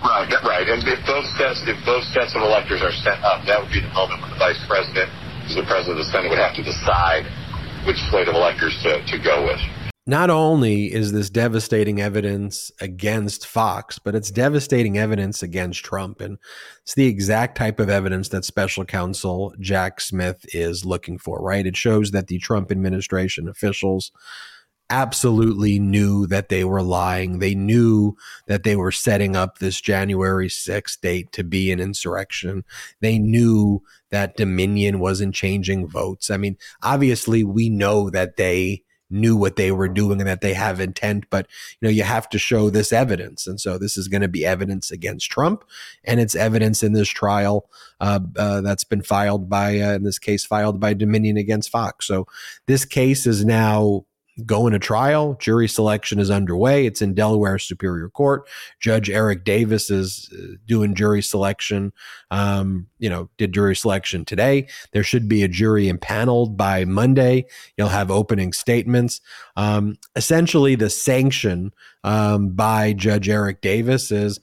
Right, 0.00 0.32
right. 0.40 0.64
And 0.64 0.80
if 0.88 1.04
both 1.04 1.28
sets, 1.36 1.60
if 1.68 1.76
both 1.84 2.04
sets 2.16 2.32
of 2.32 2.40
electors 2.40 2.80
are 2.80 2.96
sent 3.04 3.20
up, 3.20 3.44
that 3.44 3.60
would 3.60 3.68
be 3.68 3.84
the 3.84 3.92
moment 3.92 4.24
when 4.24 4.32
the 4.32 4.40
vice 4.40 4.60
president, 4.64 5.12
the 5.52 5.68
president 5.68 6.00
of 6.00 6.00
the 6.00 6.08
Senate, 6.08 6.32
would 6.32 6.40
have 6.40 6.56
to 6.56 6.64
decide 6.64 7.28
which 7.84 8.00
slate 8.08 8.24
of 8.24 8.34
electors 8.34 8.72
to, 8.88 9.04
to 9.04 9.20
go 9.20 9.44
with 9.44 9.60
not 10.06 10.28
only 10.28 10.92
is 10.92 11.12
this 11.12 11.30
devastating 11.30 12.00
evidence 12.00 12.70
against 12.80 13.46
Fox, 13.46 13.98
but 13.98 14.14
it's 14.14 14.30
devastating 14.30 14.98
evidence 14.98 15.42
against 15.42 15.82
Trump. 15.82 16.20
And 16.20 16.38
it's 16.82 16.94
the 16.94 17.06
exact 17.06 17.56
type 17.56 17.80
of 17.80 17.88
evidence 17.88 18.28
that 18.28 18.44
special 18.44 18.84
counsel 18.84 19.54
Jack 19.60 20.02
Smith 20.02 20.44
is 20.52 20.84
looking 20.84 21.18
for, 21.18 21.40
right? 21.40 21.66
It 21.66 21.76
shows 21.76 22.10
that 22.10 22.26
the 22.26 22.38
Trump 22.38 22.70
administration 22.70 23.48
officials 23.48 24.12
absolutely 24.90 25.78
knew 25.78 26.26
that 26.26 26.50
they 26.50 26.64
were 26.64 26.82
lying. 26.82 27.38
They 27.38 27.54
knew 27.54 28.14
that 28.46 28.62
they 28.62 28.76
were 28.76 28.92
setting 28.92 29.34
up 29.34 29.58
this 29.58 29.80
January 29.80 30.48
6th 30.48 31.00
date 31.00 31.32
to 31.32 31.42
be 31.42 31.72
an 31.72 31.80
insurrection. 31.80 32.64
They 33.00 33.18
knew 33.18 33.82
that 34.10 34.36
Dominion 34.36 35.00
wasn't 35.00 35.34
changing 35.34 35.88
votes. 35.88 36.30
I 36.30 36.36
mean, 36.36 36.58
obviously, 36.82 37.42
we 37.42 37.70
know 37.70 38.10
that 38.10 38.36
they 38.36 38.82
knew 39.14 39.36
what 39.36 39.56
they 39.56 39.70
were 39.70 39.88
doing 39.88 40.20
and 40.20 40.28
that 40.28 40.40
they 40.40 40.52
have 40.52 40.80
intent 40.80 41.24
but 41.30 41.46
you 41.80 41.86
know 41.86 41.90
you 41.90 42.02
have 42.02 42.28
to 42.28 42.38
show 42.38 42.68
this 42.68 42.92
evidence. 42.92 43.46
And 43.46 43.60
so 43.60 43.78
this 43.78 43.96
is 43.96 44.08
going 44.08 44.22
to 44.22 44.28
be 44.28 44.44
evidence 44.44 44.90
against 44.90 45.30
trump 45.30 45.64
and 46.04 46.20
it's 46.20 46.34
evidence 46.34 46.82
in 46.82 46.92
this 46.92 47.08
trial 47.08 47.70
uh, 48.00 48.20
uh, 48.36 48.60
that's 48.60 48.84
been 48.84 49.02
filed 49.02 49.48
by 49.48 49.78
uh, 49.80 49.92
in 49.92 50.02
this 50.02 50.18
case 50.18 50.44
filed 50.44 50.80
by 50.80 50.94
dominion 50.94 51.36
against 51.36 51.70
fox. 51.70 52.06
So 52.06 52.26
this 52.66 52.84
case 52.84 53.26
is 53.26 53.44
now 53.44 54.04
going 54.44 54.72
to 54.72 54.78
trial. 54.78 55.34
Jury 55.34 55.68
selection 55.68 56.18
is 56.18 56.30
underway. 56.30 56.86
It's 56.86 57.00
in 57.00 57.14
Delaware 57.14 57.58
Superior 57.58 58.08
Court. 58.08 58.48
Judge 58.80 59.08
Eric 59.08 59.44
Davis 59.44 59.90
is 59.90 60.28
uh, 60.32 60.56
doing 60.66 60.94
jury 60.94 61.22
selection. 61.22 61.92
Um, 62.30 62.88
you 62.98 63.08
know, 63.08 63.30
did 63.36 63.54
jury 63.54 63.76
selection 63.76 64.24
today. 64.24 64.68
There 64.92 65.04
should 65.04 65.28
be 65.28 65.42
a 65.42 65.48
jury 65.48 65.88
impaneled 65.88 66.56
by 66.56 66.84
Monday. 66.84 67.46
You'll 67.76 67.88
have 67.88 68.10
opening 68.10 68.52
statements. 68.52 69.20
Um, 69.56 69.96
essentially, 70.16 70.74
the 70.74 70.90
sanction 70.90 71.72
um, 72.02 72.50
by 72.50 72.92
Judge 72.92 73.28
Eric 73.28 73.60
Davis 73.60 74.10
is 74.10 74.40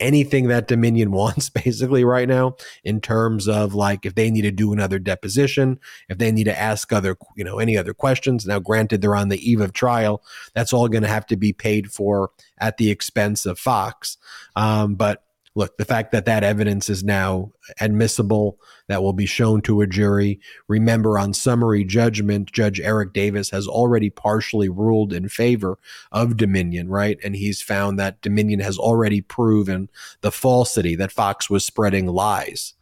anything 0.00 0.48
that 0.48 0.68
Dominion 0.68 1.10
wants 1.12 1.50
basically 1.50 2.04
right 2.04 2.28
now 2.28 2.56
in 2.82 3.00
terms 3.00 3.48
of 3.48 3.74
like 3.74 4.06
if 4.06 4.14
they 4.14 4.30
need 4.30 4.42
to 4.42 4.50
do 4.50 4.72
another 4.72 4.98
deposition, 4.98 5.78
if 6.08 6.18
they 6.18 6.32
need 6.32 6.44
to 6.44 6.58
ask 6.58 6.92
other, 6.92 7.16
you 7.36 7.44
know, 7.44 7.58
any 7.58 7.76
other 7.76 7.94
questions. 7.94 8.46
Now, 8.46 8.58
granted, 8.58 9.00
they're 9.00 9.16
on 9.16 9.28
the 9.28 9.50
eve 9.50 9.60
of 9.60 9.72
trial. 9.72 10.22
That's 10.54 10.72
all 10.72 10.88
going 10.88 11.02
to 11.02 11.08
have 11.08 11.26
to 11.26 11.36
be 11.36 11.52
paid 11.52 11.92
for 11.92 12.30
at 12.58 12.76
the 12.76 12.90
expense 12.90 13.46
of 13.46 13.58
Fox. 13.58 14.16
Um, 14.56 14.94
but 14.94 15.22
look, 15.54 15.76
the 15.76 15.84
fact 15.84 16.12
that 16.12 16.24
that 16.24 16.42
evidence 16.42 16.88
is 16.88 17.04
now 17.04 17.52
admissible, 17.80 18.58
that 18.88 19.02
will 19.02 19.12
be 19.12 19.26
shown 19.26 19.62
to 19.62 19.80
a 19.80 19.86
jury. 19.86 20.40
Remember, 20.68 21.18
on 21.18 21.32
summary 21.32 21.84
judgment, 21.84 22.52
Judge 22.52 22.80
Eric 22.80 23.12
Davis 23.12 23.50
has 23.50 23.66
already 23.66 24.10
partially 24.10 24.68
ruled 24.68 25.12
in 25.12 25.28
favor 25.28 25.78
of 26.12 26.36
Dominion, 26.36 26.88
right? 26.88 27.18
And 27.22 27.36
he's 27.36 27.62
found 27.62 27.98
that 27.98 28.20
Dominion 28.20 28.60
has 28.60 28.78
already 28.78 29.20
proven 29.20 29.88
the 30.20 30.32
falsity 30.32 30.96
that 30.96 31.12
Fox 31.12 31.48
was 31.48 31.64
spreading 31.64 32.06
lies. 32.06 32.74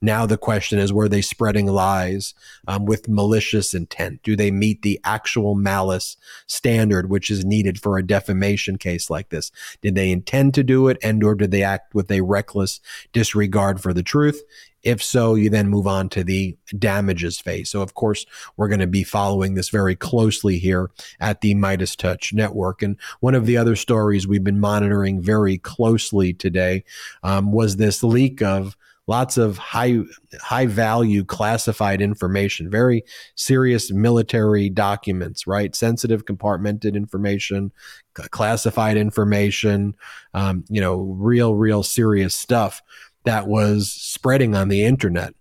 Now 0.00 0.26
the 0.26 0.36
question 0.36 0.78
is, 0.78 0.92
were 0.92 1.08
they 1.08 1.22
spreading 1.22 1.66
lies 1.66 2.34
um, 2.68 2.84
with 2.84 3.08
malicious 3.08 3.74
intent? 3.74 4.22
Do 4.22 4.36
they 4.36 4.50
meet 4.50 4.82
the 4.82 5.00
actual 5.04 5.54
malice 5.54 6.16
standard, 6.46 7.08
which 7.08 7.30
is 7.30 7.44
needed 7.44 7.80
for 7.80 7.96
a 7.96 8.06
defamation 8.06 8.76
case 8.76 9.08
like 9.08 9.30
this? 9.30 9.50
Did 9.80 9.94
they 9.94 10.10
intend 10.10 10.54
to 10.54 10.62
do 10.62 10.88
it, 10.88 10.98
and 11.02 11.22
or 11.24 11.34
did 11.34 11.50
they 11.50 11.62
act 11.62 11.94
with 11.94 12.10
a 12.10 12.20
reckless 12.20 12.80
disregard 13.12 13.80
for 13.80 13.92
the 13.92 14.02
truth? 14.02 14.42
If 14.82 15.02
so, 15.02 15.34
you 15.34 15.48
then 15.48 15.70
move 15.70 15.86
on 15.86 16.10
to 16.10 16.22
the 16.22 16.58
damages 16.78 17.40
phase. 17.40 17.70
So, 17.70 17.80
of 17.80 17.94
course, 17.94 18.26
we're 18.58 18.68
going 18.68 18.80
to 18.80 18.86
be 18.86 19.02
following 19.02 19.54
this 19.54 19.70
very 19.70 19.96
closely 19.96 20.58
here 20.58 20.90
at 21.18 21.40
the 21.40 21.54
MeidasTouch 21.54 22.34
Network. 22.34 22.82
And 22.82 22.98
one 23.20 23.34
of 23.34 23.46
the 23.46 23.56
other 23.56 23.76
stories 23.76 24.28
we've 24.28 24.44
been 24.44 24.60
monitoring 24.60 25.22
very 25.22 25.56
closely 25.56 26.34
today 26.34 26.84
um, 27.22 27.50
was 27.50 27.76
this 27.76 28.02
leak 28.02 28.42
of 28.42 28.76
lots 29.06 29.36
of 29.36 29.58
high 29.58 29.98
high 30.40 30.66
value 30.66 31.24
classified 31.24 32.00
information 32.00 32.70
very 32.70 33.04
serious 33.34 33.90
military 33.92 34.70
documents 34.70 35.46
right? 35.46 35.74
Sensitive 35.74 36.24
compartmented 36.24 36.94
information 36.94 37.72
classified 38.14 38.96
information 38.96 39.94
um, 40.34 40.64
you 40.68 40.80
know 40.80 41.00
real 41.00 41.54
real 41.54 41.82
serious 41.82 42.34
stuff 42.34 42.82
that 43.24 43.46
was 43.46 43.90
spreading 43.90 44.54
on 44.54 44.68
the 44.68 44.84
internet 44.84 45.34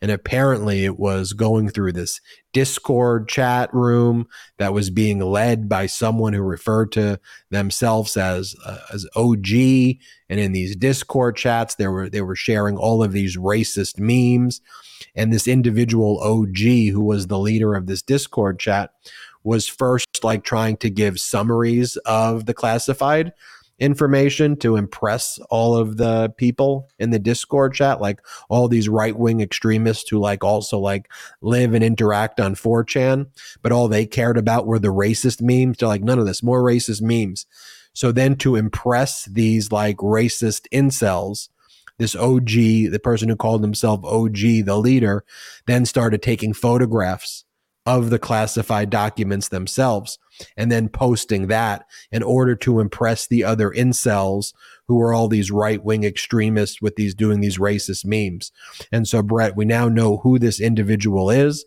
and 0.00 0.10
apparently 0.10 0.84
it 0.84 0.98
was 0.98 1.32
going 1.32 1.68
through 1.68 1.92
this 1.92 2.20
Discord 2.52 3.28
chat 3.28 3.72
room 3.74 4.26
that 4.58 4.72
was 4.72 4.90
being 4.90 5.20
led 5.20 5.68
by 5.68 5.86
someone 5.86 6.32
who 6.32 6.42
referred 6.42 6.92
to 6.92 7.20
themselves 7.50 8.16
as 8.16 8.54
uh, 8.64 8.78
as 8.92 9.06
OG. 9.14 9.50
And 10.28 10.40
in 10.40 10.52
these 10.52 10.76
Discord 10.76 11.36
chats, 11.36 11.74
they 11.74 11.86
were 11.86 12.08
they 12.08 12.22
were 12.22 12.36
sharing 12.36 12.76
all 12.76 13.02
of 13.02 13.12
these 13.12 13.36
racist 13.36 13.98
memes. 13.98 14.60
And 15.14 15.32
this 15.32 15.46
individual 15.46 16.20
OG, 16.20 16.58
who 16.92 17.02
was 17.02 17.26
the 17.26 17.38
leader 17.38 17.74
of 17.74 17.86
this 17.86 18.02
Discord 18.02 18.58
chat, 18.58 18.92
was 19.44 19.68
first 19.68 20.24
like 20.24 20.42
trying 20.42 20.76
to 20.78 20.90
give 20.90 21.20
summaries 21.20 21.96
of 21.98 22.46
the 22.46 22.54
classified 22.54 23.32
information 23.78 24.56
to 24.56 24.76
impress 24.76 25.38
all 25.50 25.76
of 25.76 25.96
the 25.96 26.32
people 26.36 26.88
in 26.98 27.10
the 27.10 27.18
Discord 27.18 27.74
chat, 27.74 28.00
like 28.00 28.20
all 28.48 28.68
these 28.68 28.88
right 28.88 29.16
wing 29.16 29.40
extremists 29.40 30.08
who 30.08 30.18
like 30.18 30.42
also 30.42 30.78
like 30.78 31.10
live 31.42 31.74
and 31.74 31.84
interact 31.84 32.40
on 32.40 32.54
4chan, 32.54 33.26
but 33.62 33.72
all 33.72 33.88
they 33.88 34.06
cared 34.06 34.38
about 34.38 34.66
were 34.66 34.78
the 34.78 34.88
racist 34.88 35.42
memes. 35.42 35.78
They're 35.78 35.88
like, 35.88 36.02
none 36.02 36.18
of 36.18 36.26
this, 36.26 36.42
more 36.42 36.62
racist 36.62 37.02
memes. 37.02 37.46
So 37.92 38.12
then 38.12 38.36
to 38.36 38.56
impress 38.56 39.24
these 39.26 39.72
like 39.72 39.96
racist 39.98 40.66
incels, 40.72 41.48
this 41.98 42.14
OG, 42.14 42.46
the 42.46 43.00
person 43.02 43.28
who 43.28 43.36
called 43.36 43.62
himself 43.62 44.04
OG, 44.04 44.64
the 44.64 44.78
leader, 44.78 45.24
then 45.66 45.86
started 45.86 46.22
taking 46.22 46.52
photographs 46.52 47.44
of 47.86 48.10
the 48.10 48.18
classified 48.18 48.90
documents 48.90 49.48
themselves 49.48 50.18
and 50.56 50.70
then 50.70 50.88
posting 50.88 51.46
that 51.48 51.86
in 52.10 52.22
order 52.22 52.54
to 52.56 52.80
impress 52.80 53.26
the 53.26 53.44
other 53.44 53.70
incels 53.70 54.52
who 54.88 55.00
are 55.00 55.12
all 55.12 55.28
these 55.28 55.50
right 55.50 55.82
wing 55.82 56.04
extremists 56.04 56.80
with 56.80 56.96
these 56.96 57.14
doing 57.14 57.40
these 57.40 57.58
racist 57.58 58.04
memes. 58.04 58.52
And 58.92 59.06
so, 59.06 59.22
Brett, 59.22 59.56
we 59.56 59.64
now 59.64 59.88
know 59.88 60.18
who 60.18 60.38
this 60.38 60.60
individual 60.60 61.30
is. 61.30 61.64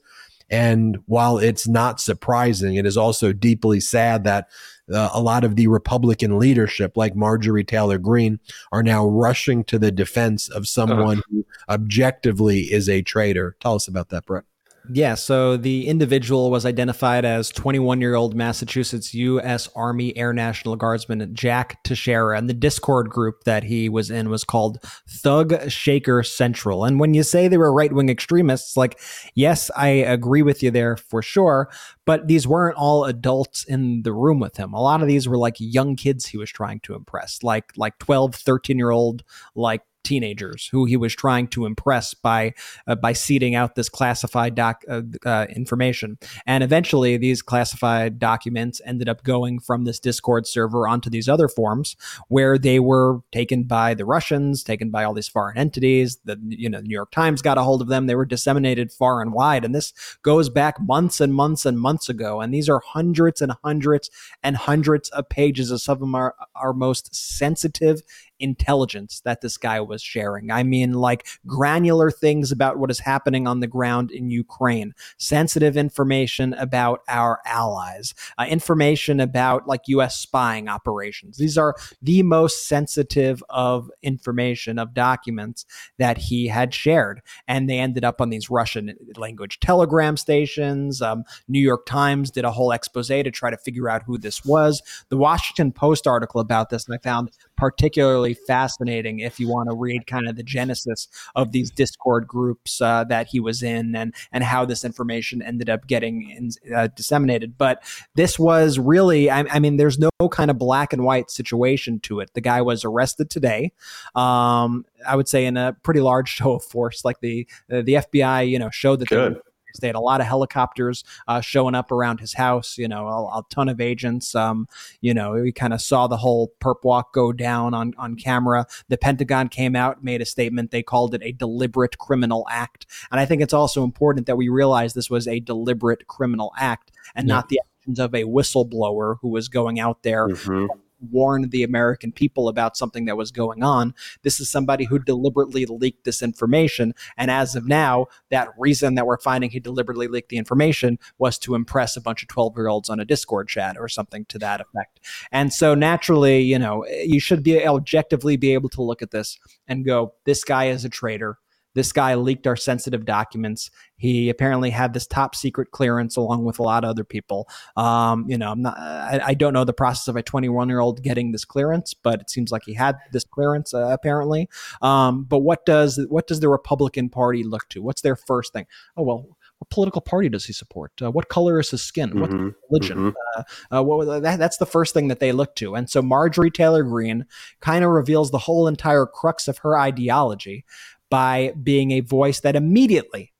And 0.49 0.97
while 1.05 1.37
it's 1.37 1.67
not 1.67 1.99
surprising, 1.99 2.75
it 2.75 2.85
is 2.85 2.97
also 2.97 3.33
deeply 3.33 3.79
sad 3.79 4.23
that 4.23 4.47
uh, 4.91 5.09
a 5.13 5.21
lot 5.21 5.43
of 5.43 5.55
the 5.55 5.67
Republican 5.67 6.39
leadership, 6.39 6.97
like 6.97 7.15
Marjorie 7.15 7.63
Taylor 7.63 7.99
Greene, 7.99 8.39
are 8.71 8.81
now 8.81 9.05
rushing 9.05 9.63
to 9.65 9.77
the 9.77 9.91
defense 9.91 10.49
of 10.49 10.67
someone 10.67 11.21
who 11.29 11.45
objectively 11.67 12.61
is 12.61 12.89
a 12.89 13.03
traitor. 13.03 13.55
Tell 13.59 13.75
us 13.75 13.87
about 13.87 14.09
that, 14.09 14.25
Brett. 14.25 14.45
Yeah, 14.91 15.13
so 15.13 15.55
the 15.55 15.87
individual 15.87 16.49
was 16.49 16.65
identified 16.65 17.23
as 17.23 17.51
21 17.51 18.01
year 18.01 18.15
old 18.15 18.35
Massachusetts 18.35 19.13
U.S. 19.13 19.69
Army 19.75 20.17
Air 20.17 20.33
National 20.33 20.75
Guardsman 20.75 21.29
Jack 21.35 21.83
Teixeira, 21.83 22.35
and 22.35 22.49
the 22.49 22.55
Discord 22.55 23.07
group 23.09 23.43
that 23.43 23.63
he 23.63 23.87
was 23.87 24.09
in 24.09 24.29
was 24.29 24.43
called 24.43 24.83
Thug 25.07 25.69
Shaker 25.69 26.23
Central. 26.23 26.85
And 26.85 26.99
when 26.99 27.13
you 27.13 27.21
say 27.21 27.47
they 27.47 27.57
were 27.57 27.71
right 27.71 27.93
wing 27.93 28.09
extremists, 28.09 28.75
like, 28.75 28.99
yes, 29.35 29.69
I 29.75 29.89
agree 29.89 30.41
with 30.41 30.63
you 30.63 30.71
there 30.71 30.97
for 30.97 31.21
sure, 31.21 31.69
but 32.05 32.27
these 32.27 32.47
weren't 32.47 32.75
all 32.75 33.05
adults 33.05 33.65
in 33.65 34.01
the 34.01 34.13
room 34.13 34.39
with 34.39 34.57
him. 34.57 34.73
A 34.73 34.81
lot 34.81 35.03
of 35.03 35.07
these 35.07 35.27
were 35.27 35.37
like 35.37 35.57
young 35.59 35.95
kids 35.95 36.25
he 36.25 36.37
was 36.37 36.49
trying 36.49 36.79
to 36.81 36.95
impress, 36.95 37.43
like 37.43 37.73
like 37.77 37.99
12, 37.99 38.33
13 38.33 38.79
year 38.79 38.89
old, 38.89 39.23
like 39.53 39.83
teenagers 40.09 40.67
who 40.71 40.85
he 40.85 40.97
was 40.97 41.15
trying 41.15 41.47
to 41.47 41.67
impress 41.67 42.15
by 42.15 42.51
uh, 42.87 42.95
by 42.95 43.13
seeding 43.13 43.53
out 43.53 43.75
this 43.75 43.89
classified 43.89 44.55
doc 44.55 44.81
uh, 44.89 45.01
uh, 45.23 45.45
information. 45.55 46.17
And 46.47 46.63
eventually, 46.63 47.15
these 47.17 47.43
classified 47.43 48.17
documents 48.17 48.81
ended 48.83 49.07
up 49.07 49.23
going 49.23 49.59
from 49.59 49.85
this 49.85 49.99
Discord 49.99 50.47
server 50.47 50.87
onto 50.87 51.11
these 51.11 51.29
other 51.29 51.47
forums, 51.47 51.95
where 52.27 52.57
they 52.57 52.79
were 52.79 53.19
taken 53.31 53.63
by 53.63 53.93
the 53.93 54.05
Russians, 54.05 54.63
taken 54.63 54.89
by 54.89 55.03
all 55.03 55.13
these 55.13 55.27
foreign 55.27 55.57
entities. 55.57 56.17
The 56.25 56.37
you 56.47 56.69
know 56.69 56.79
New 56.79 56.93
York 56.93 57.11
Times 57.11 57.43
got 57.43 57.59
a 57.59 57.63
hold 57.63 57.83
of 57.83 57.87
them. 57.87 58.07
They 58.07 58.15
were 58.15 58.25
disseminated 58.25 58.91
far 58.91 59.21
and 59.21 59.31
wide, 59.31 59.63
and 59.63 59.75
this 59.75 59.93
goes 60.23 60.49
back 60.49 60.81
months 60.81 61.21
and 61.21 61.33
months 61.35 61.67
and 61.67 61.79
months 61.79 62.09
ago. 62.09 62.41
And 62.41 62.51
these 62.51 62.67
are 62.67 62.81
hundreds 62.83 63.41
and 63.41 63.53
hundreds 63.63 64.09
and 64.41 64.57
hundreds 64.57 65.09
of 65.09 65.29
pages 65.29 65.69
of 65.69 65.81
some 65.81 66.01
of 66.01 66.15
our, 66.15 66.33
our 66.55 66.73
most 66.73 67.13
sensitive 67.13 68.01
intelligence 68.39 69.21
that 69.21 69.41
this 69.41 69.57
guy 69.57 69.79
was 69.81 70.01
sharing. 70.01 70.51
I 70.51 70.63
mean, 70.63 70.93
like 70.93 71.27
granular 71.45 72.11
things 72.11 72.51
about 72.51 72.77
what 72.77 72.91
is 72.91 72.99
happening 72.99 73.47
on 73.47 73.59
the 73.59 73.67
ground 73.67 74.11
in 74.11 74.29
Ukraine, 74.29 74.93
sensitive 75.17 75.77
information 75.77 76.53
about 76.53 77.01
our 77.07 77.41
allies, 77.45 78.13
uh, 78.37 78.45
information 78.49 79.19
about 79.19 79.67
like 79.67 79.81
U.S. 79.87 80.15
spying 80.15 80.67
operations. 80.67 81.37
These 81.37 81.57
are 81.57 81.75
the 82.01 82.23
most 82.23 82.67
sensitive 82.67 83.43
of 83.49 83.91
information 84.01 84.79
of 84.79 84.93
documents 84.93 85.65
that 85.97 86.17
he 86.17 86.47
had 86.47 86.73
shared, 86.73 87.21
and 87.47 87.69
they 87.69 87.79
ended 87.79 88.03
up 88.05 88.21
on 88.21 88.29
these 88.29 88.49
Russian 88.49 88.95
language 89.15 89.59
telegram 89.59 90.17
stations. 90.17 91.01
Um, 91.01 91.23
New 91.47 91.59
York 91.59 91.85
Times 91.85 92.31
did 92.31 92.45
a 92.45 92.51
whole 92.51 92.71
expose 92.71 93.09
to 93.09 93.31
try 93.31 93.49
to 93.49 93.57
figure 93.57 93.89
out 93.89 94.03
who 94.03 94.17
this 94.17 94.45
was. 94.45 94.81
The 95.09 95.17
Washington 95.17 95.71
Post 95.71 96.07
article 96.07 96.39
about 96.39 96.69
this, 96.69 96.85
and 96.85 96.93
I 96.93 96.99
found 96.99 97.31
particularly 97.59 98.33
fascinating 98.33 99.19
if 99.19 99.39
you 99.39 99.49
want 99.49 99.69
to 99.69 99.75
read 99.75 100.07
kind 100.07 100.27
of 100.27 100.37
the 100.37 100.43
genesis 100.43 101.07
of 101.35 101.51
these 101.51 101.69
Discord 101.69 102.25
groups 102.25 102.79
uh, 102.81 103.03
that 103.03 103.27
he 103.27 103.39
was 103.39 103.61
in 103.61 103.95
and 103.95 104.15
and 104.31 104.43
how 104.43 104.65
this 104.65 104.85
information 104.85 105.41
ended 105.41 105.69
up 105.69 105.85
getting 105.85 106.29
in, 106.29 106.51
uh, 106.73 106.87
disseminated. 106.95 107.57
But 107.57 107.83
this 108.15 108.39
was 108.39 108.79
really, 108.79 109.29
I, 109.29 109.41
I, 109.51 109.59
mean, 109.59 109.75
there's 109.75 109.99
no 109.99 110.09
kind 110.31 110.49
of 110.49 110.57
black 110.57 110.93
and 110.93 111.03
white 111.03 111.29
situation 111.29 111.99
to 112.01 112.21
it. 112.21 112.33
The 112.33 112.41
guy 112.41 112.61
was 112.61 112.85
arrested 112.85 113.29
today. 113.29 113.73
Um, 114.15 114.85
I 115.05 115.15
would 115.15 115.27
say 115.27 115.45
in 115.45 115.57
a 115.57 115.73
pretty 115.83 115.99
large 115.99 116.29
show 116.39 116.53
of 116.53 116.63
force, 116.63 117.03
like 117.03 117.19
the 117.19 117.45
the 117.67 117.95
FBI, 117.95 118.49
you 118.49 118.57
know, 118.57 118.69
showed 118.69 118.99
that 119.01 119.09
Good. 119.09 119.35
They 119.35 119.39
had 119.81 119.95
a 119.95 119.99
lot 119.99 120.21
of 120.21 120.27
helicopters 120.27 121.03
uh, 121.27 121.41
showing 121.41 121.75
up 121.75 121.91
around 121.91 122.19
his 122.19 122.33
house. 122.33 122.77
You 122.77 122.87
know, 122.87 123.07
a, 123.07 123.39
a 123.39 123.43
ton 123.49 123.69
of 123.69 123.79
agents. 123.81 124.35
Um, 124.35 124.67
you 125.01 125.13
know, 125.13 125.33
we 125.33 125.51
kind 125.51 125.73
of 125.73 125.81
saw 125.81 126.07
the 126.07 126.17
whole 126.17 126.53
perp 126.59 126.83
walk 126.83 127.13
go 127.13 127.31
down 127.31 127.73
on 127.73 127.93
on 127.97 128.15
camera. 128.15 128.65
The 128.87 128.97
Pentagon 128.97 129.49
came 129.49 129.75
out, 129.75 130.03
made 130.03 130.21
a 130.21 130.25
statement. 130.25 130.71
They 130.71 130.83
called 130.83 131.13
it 131.13 131.21
a 131.23 131.31
deliberate 131.31 131.97
criminal 131.97 132.47
act, 132.49 132.85
and 133.11 133.19
I 133.19 133.25
think 133.25 133.41
it's 133.41 133.53
also 133.53 133.83
important 133.83 134.27
that 134.27 134.37
we 134.37 134.49
realize 134.49 134.93
this 134.93 135.09
was 135.09 135.27
a 135.27 135.39
deliberate 135.39 136.07
criminal 136.07 136.53
act 136.57 136.91
and 137.15 137.27
yeah. 137.27 137.35
not 137.35 137.49
the 137.49 137.61
actions 137.79 137.99
of 137.99 138.13
a 138.13 138.23
whistleblower 138.23 139.17
who 139.21 139.29
was 139.29 139.47
going 139.47 139.79
out 139.79 140.03
there. 140.03 140.27
Mm-hmm 140.27 140.65
warn 141.11 141.49
the 141.49 141.63
American 141.63 142.11
people 142.11 142.47
about 142.47 142.77
something 142.77 143.05
that 143.05 143.17
was 143.17 143.31
going 143.31 143.63
on. 143.63 143.93
This 144.23 144.39
is 144.39 144.49
somebody 144.49 144.85
who 144.85 144.99
deliberately 144.99 145.65
leaked 145.65 146.03
this 146.03 146.21
information. 146.21 146.93
And 147.17 147.31
as 147.31 147.55
of 147.55 147.67
now, 147.67 148.07
that 148.29 148.49
reason 148.57 148.95
that 148.95 149.05
we're 149.05 149.17
finding 149.17 149.49
he 149.49 149.59
deliberately 149.59 150.07
leaked 150.07 150.29
the 150.29 150.37
information 150.37 150.99
was 151.17 151.37
to 151.39 151.55
impress 151.55 151.95
a 151.95 152.01
bunch 152.01 152.21
of 152.21 152.29
12 152.29 152.57
year 152.57 152.67
olds 152.67 152.89
on 152.89 152.99
a 152.99 153.05
Discord 153.05 153.47
chat 153.47 153.77
or 153.77 153.87
something 153.87 154.25
to 154.25 154.39
that 154.39 154.61
effect. 154.61 154.99
And 155.31 155.53
so 155.53 155.75
naturally, 155.75 156.41
you 156.41 156.59
know, 156.59 156.85
you 156.87 157.19
should 157.19 157.43
be 157.43 157.65
objectively 157.65 158.37
be 158.37 158.53
able 158.53 158.69
to 158.69 158.81
look 158.81 159.01
at 159.01 159.11
this 159.11 159.39
and 159.67 159.85
go, 159.85 160.13
this 160.25 160.43
guy 160.43 160.65
is 160.65 160.85
a 160.85 160.89
traitor 160.89 161.37
this 161.79 161.93
guy 161.93 162.13
leaked 162.15 162.45
our 162.45 162.57
sensitive 162.57 163.05
documents. 163.05 163.71
He 163.95 164.27
apparently 164.27 164.69
had 164.69 164.93
this 164.93 165.07
top 165.07 165.33
secret 165.33 165.71
clearance 165.71 166.17
along 166.17 166.43
with 166.43 166.59
a 166.59 166.61
lot 166.61 166.83
of 166.83 166.89
other 166.89 167.05
people. 167.05 167.47
Um, 167.77 168.25
you 168.27 168.37
know, 168.37 168.51
I'm 168.51 168.61
not, 168.61 168.77
I, 168.77 169.21
I, 169.27 169.33
don't 169.33 169.53
know 169.53 169.63
the 169.63 169.71
process 169.71 170.09
of 170.09 170.17
a 170.17 170.21
21 170.21 170.67
year 170.67 170.81
old 170.81 171.01
getting 171.01 171.31
this 171.31 171.45
clearance, 171.45 171.93
but 171.93 172.19
it 172.19 172.29
seems 172.29 172.51
like 172.51 172.63
he 172.65 172.73
had 172.73 172.97
this 173.13 173.23
clearance 173.23 173.73
uh, 173.73 173.87
apparently. 173.91 174.49
Um, 174.81 175.23
but 175.23 175.39
what 175.39 175.65
does 175.65 176.05
what 176.09 176.27
does 176.27 176.41
the 176.41 176.49
Republican 176.49 177.07
Party 177.07 177.43
look 177.43 177.69
to? 177.69 177.81
What's 177.81 178.01
their 178.01 178.17
first 178.17 178.51
thing? 178.51 178.65
Oh 178.97 179.03
well, 179.03 179.37
what 179.59 179.69
political 179.69 180.01
party 180.01 180.27
does 180.27 180.45
he 180.45 180.53
support? 180.53 180.91
Uh, 181.01 181.11
what 181.11 181.29
color 181.29 181.61
is 181.61 181.69
his 181.69 181.81
skin? 181.81 182.09
Mm-hmm. 182.09 182.19
What 182.19 182.55
religion? 182.69 182.97
Mm-hmm. 182.97 183.41
Uh, 183.71 183.79
uh, 183.79 183.83
what, 183.83 184.21
that, 184.21 184.39
that's 184.39 184.57
the 184.57 184.65
first 184.65 184.93
thing 184.93 185.07
that 185.09 185.19
they 185.19 185.31
look 185.31 185.55
to. 185.55 185.75
And 185.75 185.89
so 185.89 186.01
Marjorie 186.01 186.51
Taylor 186.51 186.83
Greene 186.83 187.25
kind 187.61 187.85
of 187.85 187.91
reveals 187.91 188.31
the 188.31 188.37
whole 188.37 188.67
entire 188.67 189.05
crux 189.05 189.47
of 189.47 189.59
her 189.59 189.77
ideology 189.77 190.65
by 191.09 191.53
being 191.61 191.91
a 191.91 192.01
voice 192.01 192.39
that 192.41 192.55
immediately 192.55 193.33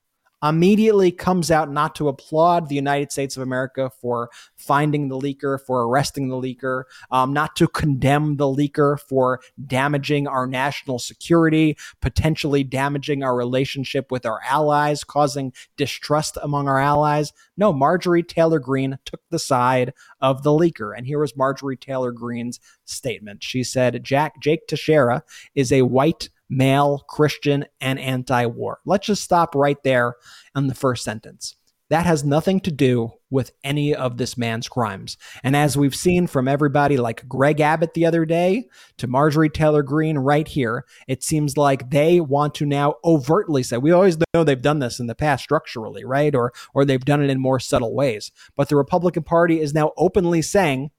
immediately 0.44 1.12
comes 1.12 1.52
out 1.52 1.72
not 1.72 1.96
to 1.96 2.08
applaud 2.08 2.70
the 2.70 2.76
United 2.76 3.12
States 3.12 3.36
of 3.36 3.44
America 3.44 3.92
for 4.02 4.30
finding 4.56 5.10
the 5.10 5.18
leaker, 5.18 5.60
for 5.60 5.84
arresting 5.84 6.30
the 6.30 6.36
leaker, 6.36 6.84
um, 7.12 7.34
not 7.34 7.56
to 7.58 7.68
condemn 7.68 8.38
the 8.38 8.46
leaker 8.46 9.00
for 9.00 9.42
damaging 9.68 10.28
our 10.28 10.48
national 10.48 11.00
security, 11.00 11.78
potentially 12.02 12.64
damaging 12.64 13.24
our 13.24 13.36
relationship 13.36 14.12
with 14.12 14.26
our 14.26 14.40
allies, 14.48 15.04
causing 15.04 15.52
distrust 15.76 16.38
among 16.42 16.68
our 16.68 16.80
allies. 16.80 17.34
No, 17.58 17.74
Marjorie 17.74 18.24
Taylor 18.24 18.60
Greene 18.60 18.98
took 19.06 19.22
the 19.30 19.40
side 19.40 19.94
of 20.22 20.44
the 20.44 20.52
leaker. 20.52 20.98
And 20.98 21.06
here 21.06 21.20
was 21.20 21.36
Marjorie 21.36 21.78
Taylor 21.78 22.12
Greene's 22.12 22.60
statement. 22.86 23.44
She 23.44 23.64
said, 23.64 24.04
Jack 24.04 24.42
Jake 24.42 24.68
Teixeira 24.68 25.24
is 25.54 25.72
a 25.72 25.82
white 25.82 26.30
male, 26.50 27.06
Christian, 27.08 27.66
and 27.80 28.00
anti 28.00 28.46
war. 28.46 28.80
Let's 28.86 29.08
just 29.08 29.24
stop 29.24 29.56
right 29.56 29.82
there 29.84 30.16
in 30.56 30.68
the 30.68 30.76
first 30.76 31.04
sentence. 31.04 31.56
That 31.90 32.06
has 32.06 32.24
nothing 32.24 32.60
to 32.62 32.72
do 32.72 33.14
with 33.32 33.52
any 33.64 33.96
of 33.96 34.18
this 34.18 34.38
man's 34.38 34.70
crimes. 34.70 35.18
And 35.44 35.56
as 35.56 35.76
we've 35.76 35.96
seen 35.96 36.28
from 36.28 36.48
everybody 36.48 36.98
like 36.98 37.28
Greg 37.28 37.60
Abbott 37.60 37.96
the 37.96 38.06
other 38.06 38.26
day 38.26 38.68
to 38.98 39.08
Marjorie 39.08 39.50
Taylor 39.50 39.82
Greene 39.82 40.20
right 40.20 40.48
here, 40.48 40.86
it 41.08 41.24
seems 41.24 41.58
like 41.58 41.90
they 41.90 42.20
want 42.20 42.54
to 42.56 42.66
now 42.68 42.96
overtly 43.04 43.64
say, 43.64 43.78
we 43.78 43.92
always 43.92 44.18
know 44.34 44.44
they've 44.44 44.62
done 44.62 44.80
this 44.80 45.00
in 45.00 45.08
the 45.08 45.16
past 45.16 45.44
structurally, 45.44 46.06
right? 46.06 46.36
Or 46.36 46.54
or 46.76 46.86
they've 46.86 47.04
done 47.04 47.24
it 47.24 47.32
in 47.32 47.42
more 47.42 47.60
subtle 47.60 47.96
ways. 47.96 48.32
But 48.56 48.70
the 48.70 48.76
Republican 48.76 49.24
Party 49.24 49.60
is 49.60 49.74
now 49.74 49.92
openly 49.98 50.44
saying 50.44 50.92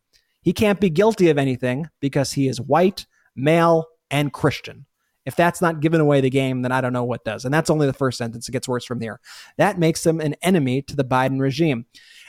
he 0.42 0.52
can't 0.52 0.80
be 0.80 0.90
guilty 0.90 1.28
of 1.28 1.38
anything 1.38 1.88
because 2.00 2.32
he 2.32 2.48
is 2.48 2.60
white, 2.60 3.06
male, 3.36 3.86
and 4.10 4.32
Christian. 4.32 4.86
If 5.26 5.36
that's 5.36 5.60
not 5.60 5.80
giving 5.80 6.00
away 6.00 6.20
the 6.20 6.30
game, 6.30 6.62
then 6.62 6.72
I 6.72 6.80
don't 6.80 6.92
know 6.92 7.04
what 7.04 7.24
does. 7.24 7.44
And 7.44 7.52
that's 7.52 7.70
only 7.70 7.86
the 7.86 7.92
first 7.92 8.18
sentence. 8.18 8.48
It 8.48 8.52
gets 8.52 8.68
worse 8.68 8.84
from 8.84 9.00
there. 9.00 9.20
That 9.58 9.78
makes 9.78 10.04
him 10.04 10.20
an 10.20 10.34
enemy 10.42 10.82
to 10.82 10.96
the 10.96 11.04
Biden 11.04 11.40
regime. 11.40 11.86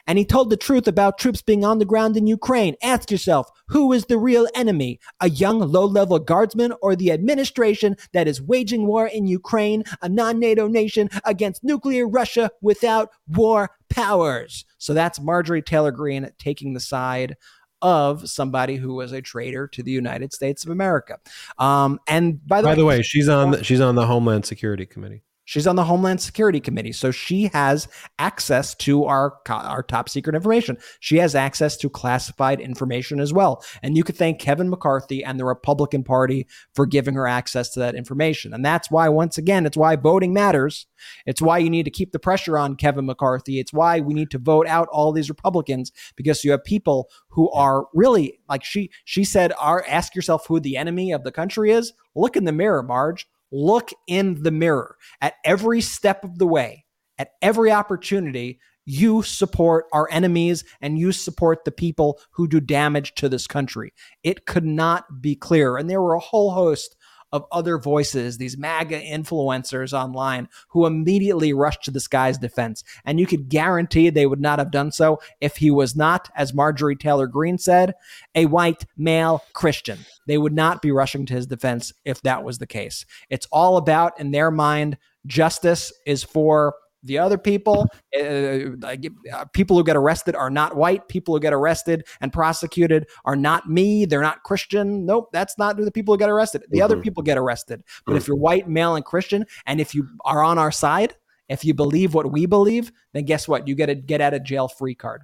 And 0.08 0.18
he 0.18 0.26
told 0.26 0.50
the 0.50 0.58
truth 0.58 0.88
about 0.88 1.18
troops 1.18 1.42
being 1.42 1.64
on 1.64 1.80
the 1.80 1.86
ground 1.86 2.18
in 2.18 2.28
Ukraine. 2.28 2.76
Ask 2.82 3.12
yourself, 3.12 3.50
who 3.68 3.94
is 3.94 4.06
the 4.06 4.18
real 4.18 4.48
enemy? 4.56 5.00
A 5.20 5.30
young 5.30 5.60
low 5.60 5.86
level 5.86 6.20
guardsman 6.20 6.74
or 6.82 6.96
the 6.96 7.12
administration 7.12 7.96
that 8.14 8.28
is 8.28 8.42
waging 8.42 8.88
war 8.88 9.08
in 9.08 9.28
Ukraine, 9.28 9.84
a 10.02 10.10
non 10.10 10.40
NATO 10.40 10.68
nation 10.68 11.10
against 11.24 11.64
nuclear 11.64 12.08
Russia 12.08 12.50
without 12.62 13.10
war 13.28 13.72
powers? 13.90 14.66
So 14.78 14.94
that's 14.94 15.22
Marjorie 15.22 15.62
Taylor 15.62 15.92
Greene 15.92 16.32
taking 16.40 16.74
the 16.74 16.80
side 16.80 17.38
of 17.82 18.30
somebody 18.30 18.76
who 18.76 18.94
was 18.94 19.12
a 19.12 19.22
traitor 19.22 19.68
to 19.68 19.84
the 19.84 19.92
United 19.92 20.34
States 20.34 20.64
of 20.64 20.70
America. 20.70 21.18
Um, 21.58 22.00
and 22.08 22.46
by 22.46 22.62
the 22.62 22.68
by 22.68 22.72
way, 22.72 22.76
the 22.76 22.86
way, 22.86 23.02
she's 23.02 23.30
on 23.30 23.52
the, 23.52 23.64
she's 23.64 23.82
on 23.82 23.96
the 23.96 24.06
Homeland 24.06 24.46
Security 24.46 24.86
Committee. 24.86 25.24
She's 25.46 25.66
on 25.66 25.76
the 25.76 25.86
Homeland 25.86 26.22
Security 26.22 26.60
Committee, 26.60 26.92
so 26.92 27.10
she 27.10 27.48
has 27.48 27.88
access 28.20 28.76
to 28.76 29.06
our 29.06 29.34
our 29.50 29.82
top 29.82 30.08
secret 30.08 30.36
information. 30.36 30.78
She 31.00 31.18
has 31.18 31.34
access 31.34 31.76
to 31.78 31.90
classified 31.90 32.62
information 32.62 33.20
as 33.20 33.34
well. 33.34 33.64
And 33.82 33.98
you 33.98 34.04
could 34.04 34.16
thank 34.16 34.40
Kevin 34.40 34.70
McCarthy 34.70 35.24
and 35.24 35.40
the 35.40 35.46
Republican 35.46 36.04
Party 36.04 36.48
for 36.76 36.86
giving 36.86 37.16
her 37.16 37.28
access 37.28 37.72
to 37.72 37.80
that 37.80 37.96
information. 37.96 38.54
And 38.54 38.64
that's 38.64 38.92
why 38.92 39.10
once 39.10 39.38
again, 39.38 39.66
it's 39.66 39.78
why 39.78 39.96
voting 39.96 40.32
matters. 40.32 40.86
It's 41.26 41.42
why 41.42 41.58
you 41.58 41.70
need 41.70 41.86
to 41.86 41.92
keep 41.92 42.12
the 42.12 42.20
pressure 42.20 42.58
on 42.58 42.76
Kevin 42.76 43.08
McCarthy. 43.08 43.60
It's 43.60 43.74
why 43.74 44.00
we 44.00 44.14
need 44.14 44.30
to 44.32 44.38
vote 44.38 44.68
out 44.68 44.88
all 44.90 45.12
these 45.12 45.30
Republicans 45.30 45.92
because 46.16 46.44
you 46.44 46.52
have 46.52 46.64
people 46.64 47.10
who 47.30 47.50
are 47.52 47.88
really 47.94 48.40
like 48.48 48.64
she 48.64 48.92
she 49.06 49.24
said, 49.24 49.54
"Are 49.60 49.84
ask 49.88 50.16
yourself 50.16 50.46
who 50.48 50.60
the 50.60 50.78
enemy 50.78 51.12
of 51.12 51.24
the 51.24 51.32
country 51.32 51.72
is. 51.72 51.94
Look 52.16 52.36
in 52.36 52.46
the 52.46 52.52
mirror, 52.52 52.84
Marge 52.84 53.28
look 53.52 53.92
in 54.08 54.44
the 54.44 54.52
mirror 54.52 54.98
at 55.22 55.36
every 55.44 55.82
step 55.82 56.24
of 56.24 56.38
the 56.38 56.48
way, 56.48 56.86
at 57.18 57.32
every 57.42 57.72
opportunity. 57.72 58.60
You 58.86 59.22
support 59.22 59.86
our 59.94 60.08
enemies 60.12 60.64
and 60.82 60.98
you 60.98 61.12
support 61.12 61.66
the 61.66 61.72
people 61.72 62.20
who 62.32 62.48
do 62.48 62.60
damage 62.60 63.14
to 63.16 63.30
this 63.30 63.46
country. 63.46 63.94
It 64.24 64.46
could 64.48 64.66
not 64.66 65.22
be 65.22 65.36
clearer. 65.36 65.78
And 65.78 65.90
there 65.90 66.02
were 66.02 66.16
a 66.16 66.20
whole 66.20 66.52
host 66.52 66.96
of 67.32 67.46
other 67.52 67.78
voices, 67.78 68.38
these 68.38 68.58
MAGA 68.58 69.00
influencers 69.00 69.94
online 69.94 70.50
who 70.70 70.86
immediately 70.86 71.54
rushed 71.54 71.84
to 71.84 71.92
this 71.92 72.08
guy's 72.08 72.38
defense. 72.38 72.84
And 73.06 73.20
you 73.20 73.26
could 73.26 73.50
guarantee 73.50 74.10
they 74.10 74.26
would 74.26 74.42
not 74.42 74.60
have 74.60 74.72
done 74.72 74.92
so 74.92 75.20
if 75.40 75.58
he 75.58 75.72
was 75.72 75.96
not, 75.96 76.30
as 76.36 76.54
Marjorie 76.54 76.96
Taylor 76.96 77.28
Greene 77.28 77.58
said, 77.58 77.96
a 78.36 78.46
white 78.46 78.86
male 78.98 79.44
Christian. 79.54 80.00
They 80.28 80.38
would 80.38 80.54
not 80.54 80.82
be 80.82 80.92
rushing 80.92 81.26
to 81.28 81.34
his 81.34 81.48
defense 81.48 81.94
if 82.06 82.22
that 82.24 82.44
was 82.44 82.58
the 82.58 82.68
case. 82.68 83.06
It's 83.30 83.48
all 83.52 83.78
about, 83.78 84.20
in 84.20 84.32
their 84.32 84.52
mind, 84.52 84.98
justice 85.26 85.94
is 86.06 86.24
for 86.24 86.74
the 87.04 87.18
other 87.18 87.38
people, 87.38 87.88
uh, 88.18 88.22
uh, 88.22 89.46
people 89.54 89.78
who 89.78 89.84
get 89.84 89.96
arrested 89.96 90.36
are 90.36 90.50
not 90.50 90.76
white. 90.76 91.08
People 91.08 91.34
who 91.34 91.40
get 91.40 91.54
arrested 91.54 92.06
and 92.22 92.32
prosecuted 92.32 93.08
are 93.26 93.36
not 93.36 93.70
me. 93.70 94.06
They're 94.06 94.22
not 94.22 94.44
Christian. 94.44 95.06
Nope, 95.06 95.30
that's 95.34 95.58
not 95.58 95.78
the 95.78 95.92
people 95.92 96.14
who 96.14 96.20
get 96.20 96.30
arrested. 96.30 96.64
The 96.70 96.78
mm-hmm. 96.78 96.84
other 96.84 96.98
people 96.98 97.24
get 97.24 97.38
arrested. 97.38 97.84
But 98.06 98.12
mm-hmm. 98.12 98.18
if 98.18 98.28
you're 98.28 98.38
white, 98.38 98.68
male, 98.68 98.96
and 98.96 99.06
Christian, 99.06 99.46
and 99.66 99.82
if 99.82 99.96
you 99.96 100.08
are 100.26 100.44
on 100.44 100.58
our 100.58 100.72
side, 100.72 101.16
if 101.50 101.66
you 101.66 101.74
believe 101.74 102.14
what 102.14 102.32
we 102.32 102.46
believe, 102.46 102.92
then 103.14 103.26
guess 103.26 103.48
what? 103.48 103.68
You 103.68 103.76
get 103.76 103.90
a 103.90 103.96
get 103.96 104.22
out 104.22 104.34
of 104.34 104.44
jail 104.44 104.68
free 104.68 104.96
card. 104.96 105.24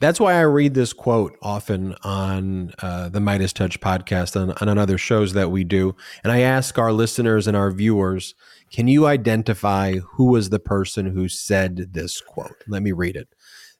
That's 0.00 0.18
why 0.18 0.32
I 0.32 0.40
read 0.40 0.72
this 0.72 0.94
quote 0.94 1.36
often 1.42 1.94
on 2.02 2.72
uh, 2.78 3.10
the 3.10 3.18
MeidasTouch 3.18 3.78
podcast 3.78 4.34
and, 4.34 4.54
and 4.58 4.70
on 4.70 4.78
other 4.78 4.96
shows 4.96 5.34
that 5.34 5.50
we 5.50 5.62
do. 5.62 5.94
And 6.24 6.32
I 6.32 6.40
ask 6.40 6.78
our 6.78 6.90
listeners 6.90 7.46
and 7.46 7.54
our 7.54 7.70
viewers 7.70 8.34
can 8.70 8.86
you 8.86 9.06
identify 9.06 9.94
who 9.94 10.26
was 10.26 10.50
the 10.50 10.60
person 10.60 11.06
who 11.06 11.28
said 11.28 11.92
this 11.92 12.20
quote? 12.20 12.62
Let 12.68 12.82
me 12.82 12.92
read 12.92 13.16
it. 13.16 13.28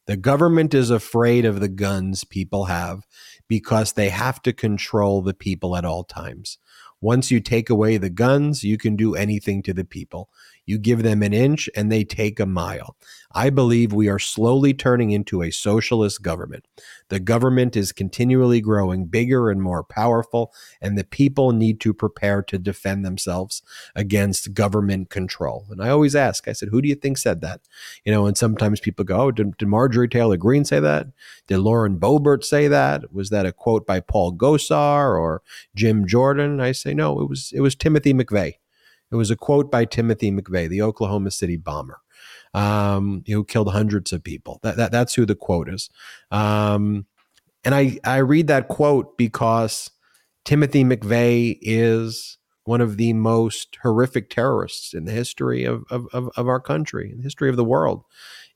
The 0.07 0.17
government 0.17 0.75
is 0.75 0.91
afraid 0.91 1.45
of 1.45 1.61
the 1.61 1.69
guns 1.69 2.25
people 2.25 2.65
have 2.65 3.07
because 3.47 3.93
they 3.93 4.09
have 4.09 4.43
to 4.43 4.53
control 4.53 5.23
the 5.23 5.35
people 5.35 5.77
at 5.77 5.85
all 5.85 6.03
times. 6.03 6.59
Once 7.01 7.31
you 7.31 7.41
take 7.41 7.71
away 7.71 7.97
the 7.97 8.11
guns, 8.11 8.65
you 8.65 8.77
can 8.77 8.97
do 8.97 9.15
anything 9.15 9.63
to 9.63 9.73
the 9.73 9.85
people. 9.85 10.29
You 10.67 10.79
give 10.79 11.03
them 11.03 11.23
an 11.23 11.33
inch 11.33 11.69
and 11.75 11.91
they 11.91 12.05
take 12.05 12.39
a 12.39 12.47
mile. 12.47 12.97
I 13.33 13.51
believe 13.51 13.93
we 13.93 14.09
are 14.09 14.19
slowly 14.19 14.75
turning 14.75 15.13
into 15.13 15.43
a 15.43 15.53
socialist 15.53 16.23
government. 16.23 16.67
The 17.11 17.21
government 17.21 17.77
is 17.77 17.93
continually 17.93 18.61
growing 18.61 19.07
bigger 19.07 19.51
and 19.51 19.63
more 19.63 19.85
powerful, 19.85 20.53
and 20.81 20.99
the 20.99 21.05
people 21.05 21.53
need 21.53 21.81
to 21.81 21.95
prepare 21.95 22.43
to 22.43 22.59
defend 22.59 23.05
themselves 23.05 23.63
against 23.95 24.55
government 24.55 25.11
control. 25.11 25.67
And 25.71 25.83
I 25.83 25.91
always 25.91 26.17
ask, 26.17 26.49
I 26.49 26.53
said, 26.53 26.71
who 26.71 26.83
do 26.83 26.89
you 26.89 26.97
think 26.97 27.19
said 27.19 27.41
that? 27.43 27.61
You 28.05 28.13
know, 28.13 28.27
and 28.27 28.37
sometimes 28.37 28.81
people 28.81 29.05
go, 29.05 29.21
oh, 29.21 29.31
did, 29.31 29.57
did 29.59 29.69
Marjorie 29.69 30.09
Taylor 30.09 30.37
Greene 30.37 30.65
say 30.65 30.81
that? 30.81 31.07
Did 31.47 31.59
Lauren 31.59 31.99
Boebert 31.99 32.45
say 32.45 32.67
that? 32.69 33.13
Was 33.13 33.31
that 33.31 33.47
a 33.47 33.53
quote 33.53 33.87
by 33.87 34.01
Paul 34.01 34.33
Gosar 34.33 35.19
or 35.19 35.43
Jim 35.75 36.07
Jordan? 36.07 36.61
I 36.61 36.73
say, 36.73 36.95
no, 36.95 37.21
it 37.21 37.29
was 37.29 37.53
it 37.55 37.61
was 37.61 37.75
Timothy 37.75 38.13
McVeigh. 38.15 38.55
It 39.11 39.17
was 39.17 39.31
a 39.31 39.37
quote 39.37 39.71
by 39.71 39.85
Timothy 39.85 40.31
McVeigh, 40.31 40.69
the 40.69 40.83
Oklahoma 40.83 41.31
City 41.31 41.57
bomber, 41.57 42.01
um, 42.55 43.25
who 43.27 43.45
killed 43.45 43.73
hundreds 43.73 44.13
of 44.13 44.23
people. 44.23 44.61
That, 44.63 44.77
that 44.77 44.93
that's 44.93 45.15
who 45.15 45.27
the 45.27 45.35
quote 45.35 45.69
is. 45.69 45.91
Um, 46.31 47.07
and 47.65 47.75
I 47.75 47.99
I 48.05 48.19
read 48.19 48.47
that 48.47 48.69
quote 48.69 49.19
because 49.19 49.91
Timothy 50.45 50.85
McVeigh 50.85 51.59
is 51.61 52.39
one 52.65 52.81
of 52.81 52.97
the 52.97 53.13
most 53.13 53.79
horrific 53.83 54.31
terrorists 54.31 54.95
in 54.95 55.05
the 55.05 55.13
history 55.13 55.65
of, 55.65 55.85
of, 55.91 56.07
of, 56.13 56.29
of 56.37 56.47
our 56.47 56.61
country, 56.61 57.11
in 57.11 57.19
the 57.19 57.25
history 57.25 57.49
of 57.51 57.57
the 57.57 57.65
world. 57.65 58.05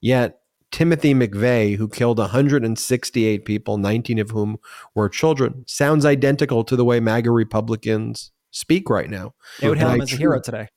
Yet 0.00 0.40
Timothy 0.70 1.14
McVeigh, 1.14 1.76
who 1.76 1.88
killed 1.88 2.18
168 2.18 3.44
people, 3.44 3.78
19 3.78 4.18
of 4.18 4.30
whom 4.30 4.58
were 4.94 5.08
children, 5.08 5.64
sounds 5.66 6.04
identical 6.04 6.64
to 6.64 6.76
the 6.76 6.84
way 6.84 7.00
MAGA 7.00 7.30
Republicans 7.30 8.30
speak 8.54 8.88
right 8.88 9.10
now. 9.10 9.34
They 9.60 9.68
would 9.68 9.78
have 9.78 9.94
him 9.94 10.00
as 10.00 10.12
a 10.12 10.16
hero 10.16 10.40
today. 10.40 10.68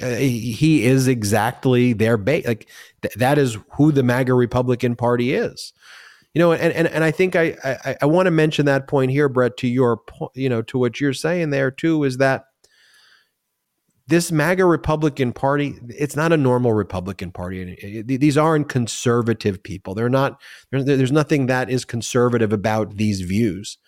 Uh, 0.00 0.16
he 0.16 0.84
is 0.84 1.06
exactly 1.06 1.92
their 1.92 2.16
base. 2.16 2.46
Like 2.46 2.68
th- 3.02 3.14
that 3.14 3.38
is 3.38 3.56
who 3.76 3.92
the 3.92 4.02
MAGA 4.02 4.34
Republican 4.34 4.96
Party 4.96 5.34
is. 5.34 5.72
You 6.34 6.40
know, 6.40 6.52
and 6.52 6.72
and, 6.72 6.88
and 6.88 7.04
I 7.04 7.10
think 7.10 7.36
I 7.36 7.56
I, 7.64 7.96
I 8.02 8.06
want 8.06 8.26
to 8.26 8.30
mention 8.30 8.66
that 8.66 8.88
point 8.88 9.10
here, 9.10 9.28
Brett. 9.28 9.56
To 9.58 9.68
your 9.68 9.98
point, 9.98 10.32
you 10.34 10.48
know, 10.48 10.62
to 10.62 10.78
what 10.78 11.00
you're 11.00 11.12
saying 11.12 11.50
there 11.50 11.70
too, 11.70 12.04
is 12.04 12.16
that 12.16 12.46
this 14.08 14.32
MAGA 14.32 14.64
Republican 14.64 15.32
Party, 15.32 15.74
it's 15.88 16.16
not 16.16 16.32
a 16.32 16.36
normal 16.36 16.72
Republican 16.72 17.30
Party. 17.30 18.02
These 18.02 18.36
aren't 18.36 18.68
conservative 18.68 19.62
people. 19.62 19.94
They're 19.94 20.08
not. 20.08 20.40
There's 20.70 21.12
nothing 21.12 21.46
that 21.46 21.70
is 21.70 21.84
conservative 21.84 22.52
about 22.52 22.96
these 22.96 23.20
views. 23.20 23.78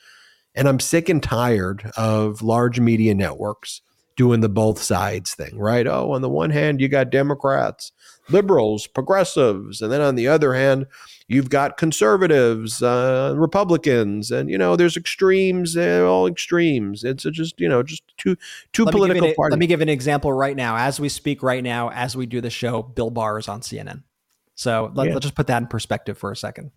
And 0.54 0.68
I'm 0.68 0.80
sick 0.80 1.08
and 1.08 1.22
tired 1.22 1.90
of 1.96 2.42
large 2.42 2.78
media 2.78 3.14
networks 3.14 3.80
doing 4.16 4.40
the 4.40 4.48
both 4.48 4.80
sides 4.80 5.34
thing, 5.34 5.58
right? 5.58 5.86
Oh, 5.86 6.12
on 6.12 6.22
the 6.22 6.28
one 6.28 6.50
hand, 6.50 6.80
you 6.80 6.88
got 6.88 7.10
Democrats, 7.10 7.92
liberals, 8.28 8.86
progressives, 8.86 9.82
and 9.82 9.90
then 9.90 10.00
on 10.00 10.14
the 10.14 10.28
other 10.28 10.54
hand, 10.54 10.86
you've 11.26 11.50
got 11.50 11.76
conservatives, 11.76 12.82
uh, 12.82 13.34
Republicans, 13.36 14.30
and 14.30 14.48
you 14.48 14.58
know, 14.58 14.76
there's 14.76 14.96
extremes, 14.96 15.76
uh, 15.76 16.06
all 16.06 16.26
extremes. 16.26 17.04
It's 17.04 17.24
just 17.24 17.60
you 17.60 17.68
know, 17.68 17.82
just 17.82 18.02
two 18.16 18.36
two 18.72 18.84
let 18.84 18.92
political 18.92 19.34
parties. 19.34 19.52
Let 19.52 19.58
me 19.58 19.66
give 19.66 19.80
an 19.80 19.88
example 19.88 20.32
right 20.32 20.56
now, 20.56 20.76
as 20.76 21.00
we 21.00 21.08
speak 21.08 21.42
right 21.42 21.62
now, 21.62 21.90
as 21.90 22.16
we 22.16 22.26
do 22.26 22.40
the 22.40 22.50
show. 22.50 22.82
Bill 22.82 23.10
Barr 23.10 23.38
is 23.38 23.48
on 23.48 23.60
CNN, 23.60 24.02
so 24.54 24.92
let, 24.94 25.08
yeah. 25.08 25.14
let's 25.14 25.24
just 25.24 25.34
put 25.34 25.48
that 25.48 25.62
in 25.62 25.68
perspective 25.68 26.16
for 26.18 26.30
a 26.30 26.36
second. 26.36 26.70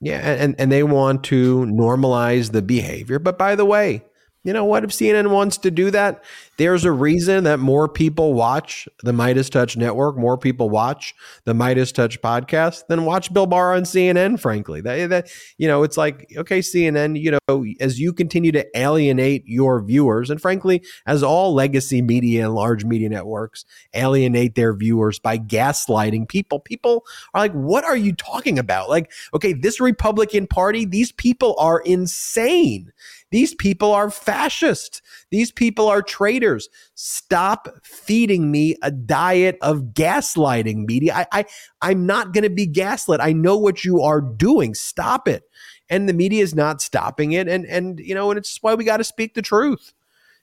Yeah, 0.00 0.18
and, 0.18 0.54
and 0.58 0.72
they 0.72 0.82
want 0.82 1.24
to 1.24 1.66
normalize 1.66 2.52
the 2.52 2.62
behavior. 2.62 3.18
But 3.18 3.36
by 3.36 3.54
the 3.54 3.66
way, 3.66 4.04
you 4.42 4.54
know 4.54 4.64
what? 4.64 4.84
If 4.84 4.90
CNN 4.90 5.30
wants 5.30 5.58
to 5.58 5.70
do 5.70 5.90
that, 5.90 6.24
there's 6.56 6.86
a 6.86 6.92
reason 6.92 7.44
that 7.44 7.58
more 7.58 7.88
people 7.88 8.32
watch 8.32 8.88
the 9.02 9.12
Meidas 9.12 9.50
Touch 9.50 9.76
Network, 9.76 10.16
more 10.16 10.38
people 10.38 10.70
watch 10.70 11.14
the 11.44 11.52
Meidas 11.52 11.92
Touch 11.92 12.20
podcast 12.22 12.86
than 12.88 13.04
watch 13.04 13.32
Bill 13.34 13.46
Barr 13.46 13.74
on 13.74 13.82
CNN. 13.82 14.40
Frankly, 14.40 14.80
that, 14.80 15.10
that 15.10 15.30
you 15.58 15.68
know, 15.68 15.82
it's 15.82 15.98
like 15.98 16.32
okay, 16.36 16.60
CNN. 16.60 17.20
You 17.20 17.38
know, 17.48 17.64
as 17.80 18.00
you 18.00 18.14
continue 18.14 18.50
to 18.52 18.66
alienate 18.78 19.44
your 19.46 19.82
viewers, 19.82 20.30
and 20.30 20.40
frankly, 20.40 20.82
as 21.06 21.22
all 21.22 21.52
legacy 21.52 22.00
media 22.00 22.46
and 22.46 22.54
large 22.54 22.84
media 22.84 23.10
networks 23.10 23.66
alienate 23.92 24.54
their 24.54 24.72
viewers 24.74 25.18
by 25.18 25.36
gaslighting 25.36 26.28
people, 26.28 26.60
people 26.60 27.04
are 27.34 27.42
like, 27.42 27.52
"What 27.52 27.84
are 27.84 27.96
you 27.96 28.14
talking 28.14 28.58
about?" 28.58 28.88
Like, 28.88 29.12
okay, 29.34 29.52
this 29.52 29.80
Republican 29.80 30.46
Party, 30.46 30.86
these 30.86 31.12
people 31.12 31.54
are 31.58 31.80
insane 31.80 32.90
these 33.30 33.54
people 33.54 33.92
are 33.92 34.10
fascists. 34.10 35.02
These 35.30 35.52
people 35.52 35.88
are 35.88 36.02
traitors. 36.02 36.68
Stop 36.94 37.68
feeding 37.82 38.50
me 38.50 38.76
a 38.82 38.90
diet 38.90 39.56
of 39.62 39.94
gaslighting, 39.94 40.86
media. 40.86 41.14
I, 41.14 41.26
I 41.32 41.44
I'm 41.80 42.06
not 42.06 42.32
going 42.32 42.44
to 42.44 42.50
be 42.50 42.66
gaslit. 42.66 43.20
I 43.20 43.32
know 43.32 43.56
what 43.56 43.84
you 43.84 44.02
are 44.02 44.20
doing. 44.20 44.74
Stop 44.74 45.28
it. 45.28 45.44
And 45.88 46.08
the 46.08 46.12
media 46.12 46.42
is 46.42 46.54
not 46.54 46.82
stopping 46.82 47.32
it. 47.32 47.48
And 47.48 47.64
and 47.66 48.00
you 48.00 48.14
know, 48.14 48.30
and 48.30 48.38
it's 48.38 48.58
why 48.62 48.74
we 48.74 48.84
got 48.84 48.98
to 48.98 49.04
speak 49.04 49.34
the 49.34 49.42
truth. 49.42 49.92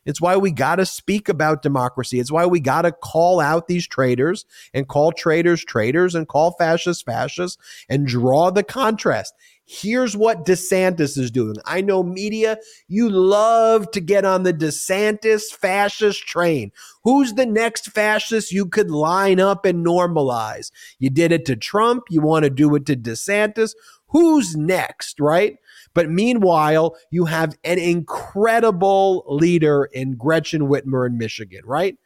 It's 0.07 0.21
why 0.21 0.37
we 0.37 0.51
got 0.51 0.77
to 0.77 0.85
speak 0.85 1.27
about 1.27 1.61
democracy. 1.61 2.17
It's 2.21 2.31
why 2.31 2.45
we 2.45 2.61
got 2.61 2.83
to 2.83 2.93
call 2.93 3.41
out 3.41 3.67
these 3.67 3.85
traitors 3.85 4.45
and 4.73 4.87
call 4.87 5.11
traitors 5.11 5.65
traitors 5.65 6.15
and 6.15 6.29
call 6.29 6.51
fascists 6.51 7.03
fascists 7.03 7.57
and 7.89 8.07
draw 8.07 8.49
the 8.49 8.63
contrast. 8.63 9.33
Here's 9.69 10.15
what 10.15 10.45
DeSantis 10.45 11.17
is 11.17 11.29
doing. 11.29 11.57
I 11.65 11.81
know 11.81 12.01
media, 12.01 12.57
you 12.87 13.09
love 13.09 13.91
to 13.91 13.99
get 13.99 14.23
on 14.23 14.43
the 14.43 14.53
DeSantis 14.53 15.51
fascist 15.51 16.25
train. 16.25 16.71
Who's 17.03 17.33
the 17.33 17.45
next 17.45 17.87
fascist 17.87 18.53
you 18.53 18.65
could 18.65 18.89
line 18.89 19.41
up 19.41 19.65
and 19.65 19.85
normalize? 19.85 20.71
You 20.99 21.09
did 21.09 21.33
it 21.33 21.45
to 21.47 21.57
Trump. 21.57 22.05
You 22.09 22.21
want 22.21 22.45
to 22.45 22.49
do 22.49 22.73
it 22.75 22.85
to 22.85 22.95
DeSantis. 22.95 23.73
Who's 24.07 24.55
next, 24.55 25.19
right? 25.19 25.57
But 25.93 26.09
meanwhile, 26.09 26.95
you 27.11 27.25
have 27.25 27.57
an 27.65 27.77
incredible 27.77 29.25
leader 29.27 29.89
in 29.91 30.15
Gretchen 30.15 30.69
Whitmer 30.69 31.05
in 31.05 31.17
Michigan, 31.17 31.61
right? 31.65 31.97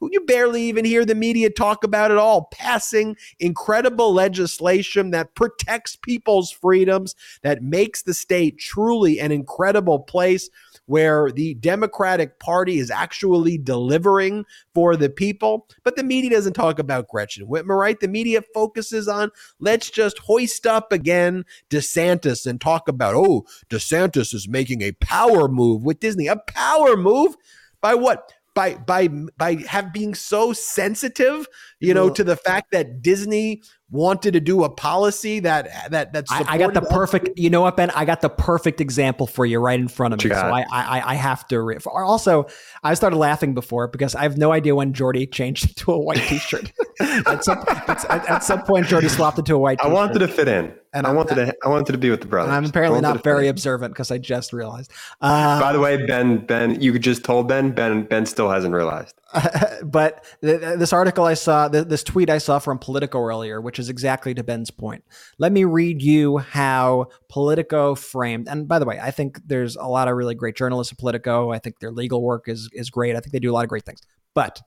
Who 0.00 0.08
you 0.12 0.20
barely 0.20 0.62
even 0.62 0.84
hear 0.84 1.04
the 1.04 1.14
media 1.14 1.50
talk 1.50 1.84
about 1.84 2.10
at 2.10 2.18
all, 2.18 2.48
passing 2.52 3.16
incredible 3.38 4.12
legislation 4.12 5.10
that 5.10 5.34
protects 5.34 5.96
people's 5.96 6.50
freedoms, 6.50 7.14
that 7.42 7.62
makes 7.62 8.02
the 8.02 8.14
state 8.14 8.58
truly 8.58 9.18
an 9.20 9.32
incredible 9.32 9.98
place 9.98 10.50
where 10.86 11.30
the 11.32 11.54
Democratic 11.54 12.38
Party 12.38 12.78
is 12.78 12.90
actually 12.90 13.58
delivering 13.58 14.44
for 14.72 14.96
the 14.96 15.10
people. 15.10 15.68
But 15.82 15.96
the 15.96 16.04
media 16.04 16.30
doesn't 16.30 16.52
talk 16.54 16.78
about 16.78 17.08
Gretchen 17.08 17.46
Whitmer, 17.46 17.78
right? 17.78 17.98
The 17.98 18.08
media 18.08 18.42
focuses 18.54 19.08
on 19.08 19.30
let's 19.58 19.90
just 19.90 20.18
hoist 20.18 20.66
up 20.66 20.92
again 20.92 21.44
DeSantis 21.70 22.46
and 22.46 22.60
talk 22.60 22.88
about, 22.88 23.14
oh, 23.14 23.46
DeSantis 23.68 24.32
is 24.32 24.48
making 24.48 24.82
a 24.82 24.92
power 24.92 25.48
move 25.48 25.82
with 25.82 26.00
Disney. 26.00 26.28
A 26.28 26.36
power 26.36 26.96
move? 26.96 27.36
By 27.80 27.94
what? 27.94 28.32
By 28.56 28.74
by 28.74 29.06
by 29.36 29.54
have 29.68 29.92
being 29.92 30.14
so 30.14 30.52
sensitive, 30.52 31.46
you 31.78 31.94
know, 31.94 32.10
to 32.10 32.24
the 32.24 32.36
fact 32.36 32.72
that 32.72 33.02
Disney 33.02 33.62
wanted 33.90 34.32
to 34.32 34.40
do 34.40 34.64
a 34.64 34.70
policy 34.70 35.40
that 35.40 35.90
that 35.90 36.12
that's. 36.12 36.30
I, 36.30 36.44
I, 36.48 36.58
got 36.58 36.74
the 36.74 36.80
perfect. 36.80 37.38
You 37.38 37.50
know 37.50 37.62
what, 37.62 37.76
Ben? 37.76 37.90
I 37.90 38.04
got 38.04 38.20
the 38.20 38.28
perfect 38.28 38.80
example 38.80 39.26
for 39.26 39.46
you 39.46 39.60
right 39.60 39.78
in 39.78 39.88
front 39.88 40.14
of 40.14 40.22
me. 40.24 40.30
So 40.30 40.36
I, 40.36 40.64
I 40.70 41.02
I 41.12 41.14
have 41.14 41.46
to. 41.48 41.60
Re- 41.60 41.78
also, 41.86 42.46
I 42.82 42.94
started 42.94 43.16
laughing 43.16 43.54
before 43.54 43.88
because 43.88 44.14
I 44.14 44.22
have 44.22 44.36
no 44.36 44.52
idea 44.52 44.74
when 44.74 44.92
Jordy 44.92 45.26
changed 45.26 45.76
to 45.78 45.92
a 45.92 45.98
white 45.98 46.18
T-shirt. 46.18 46.72
at, 47.26 47.44
some, 47.44 47.58
at, 47.68 48.04
at, 48.10 48.38
some 48.44 48.62
point, 48.62 48.86
Jordy 48.86 49.08
swapped 49.08 49.38
into 49.38 49.54
a 49.54 49.58
white. 49.58 49.78
T-shirt. 49.78 49.90
I 49.90 49.94
wanted 49.94 50.18
to 50.20 50.28
fit 50.28 50.48
in. 50.48 50.72
And 50.96 51.06
I 51.06 51.12
wanted 51.12 51.34
to, 51.34 51.54
I 51.62 51.68
wanted 51.68 51.92
to 51.92 51.98
be 51.98 52.08
with 52.08 52.22
the 52.22 52.26
brothers. 52.26 52.54
I'm 52.54 52.64
apparently 52.64 53.02
not 53.02 53.22
very 53.22 53.48
observant 53.48 53.92
because 53.92 54.10
I 54.10 54.16
just 54.16 54.54
realized. 54.54 54.90
Uh, 55.20 55.60
By 55.60 55.74
the 55.74 55.80
way, 55.80 56.06
Ben, 56.06 56.38
Ben, 56.38 56.80
you 56.80 56.98
just 56.98 57.22
told 57.22 57.48
Ben, 57.48 57.72
Ben, 57.72 58.04
Ben 58.04 58.24
still 58.24 58.48
hasn't 58.48 58.72
realized. 58.72 59.14
but 59.84 60.24
th- 60.40 60.78
this 60.78 60.94
article 60.94 61.24
I 61.24 61.34
saw, 61.34 61.68
th- 61.68 61.88
this 61.88 62.02
tweet 62.02 62.30
I 62.30 62.38
saw 62.38 62.58
from 62.58 62.78
Politico 62.78 63.20
earlier, 63.20 63.60
which 63.60 63.75
is 63.78 63.88
exactly 63.88 64.34
to 64.34 64.42
Ben's 64.42 64.70
point. 64.70 65.04
Let 65.38 65.52
me 65.52 65.64
read 65.64 66.02
you 66.02 66.38
how 66.38 67.06
Politico 67.28 67.94
framed. 67.94 68.48
And 68.48 68.68
by 68.68 68.78
the 68.78 68.84
way, 68.86 68.98
I 69.00 69.10
think 69.10 69.40
there's 69.46 69.76
a 69.76 69.86
lot 69.86 70.08
of 70.08 70.16
really 70.16 70.34
great 70.34 70.56
journalists 70.56 70.92
at 70.92 70.98
Politico. 70.98 71.50
I 71.50 71.58
think 71.58 71.78
their 71.78 71.92
legal 71.92 72.22
work 72.22 72.48
is 72.48 72.68
is 72.72 72.90
great. 72.90 73.16
I 73.16 73.20
think 73.20 73.32
they 73.32 73.38
do 73.38 73.50
a 73.50 73.54
lot 73.54 73.64
of 73.64 73.68
great 73.68 73.84
things. 73.84 74.00
But 74.34 74.60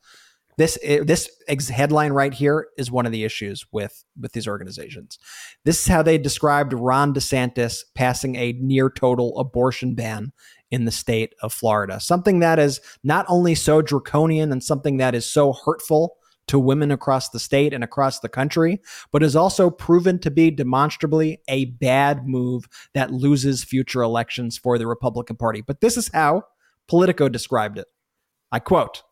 this 0.59 0.77
this 0.83 1.69
headline 1.69 2.11
right 2.11 2.33
here 2.33 2.67
is 2.77 2.91
one 2.91 3.05
of 3.05 3.13
the 3.13 3.23
issues 3.23 3.65
with 3.71 4.03
with 4.19 4.33
these 4.33 4.47
organizations. 4.47 5.17
This 5.63 5.79
is 5.79 5.87
how 5.87 6.01
they 6.01 6.17
described 6.17 6.73
Ron 6.73 7.13
DeSantis 7.13 7.79
passing 7.95 8.35
a 8.35 8.51
near 8.59 8.89
total 8.89 9.39
abortion 9.39 9.95
ban 9.95 10.33
in 10.69 10.83
the 10.83 10.91
state 10.91 11.33
of 11.41 11.53
Florida. 11.53 12.01
Something 12.01 12.39
that 12.39 12.59
is 12.59 12.81
not 13.03 13.25
only 13.29 13.55
so 13.55 13.81
draconian 13.81 14.51
and 14.51 14.61
something 14.61 14.97
that 14.97 15.15
is 15.15 15.25
so 15.25 15.53
hurtful 15.53 16.17
to 16.49 16.59
women 16.59 16.91
across 16.91 17.29
the 17.29 17.39
state 17.39 17.73
and 17.73 17.83
across 17.83 18.19
the 18.19 18.29
country, 18.29 18.81
but 19.11 19.23
is 19.23 19.35
also 19.35 19.69
proven 19.69 20.19
to 20.19 20.31
be 20.31 20.51
demonstrably 20.51 21.39
a 21.47 21.65
bad 21.65 22.27
move 22.27 22.67
that 22.93 23.11
loses 23.11 23.63
future 23.63 24.01
elections 24.01 24.57
for 24.57 24.77
the 24.77 24.87
Republican 24.87 25.35
Party. 25.35 25.61
But 25.61 25.79
this 25.79 25.95
is 25.95 26.09
how 26.13 26.43
Politico 26.87 27.29
described 27.29 27.77
it. 27.77 27.87
I 28.51 28.59
quote 28.59 29.03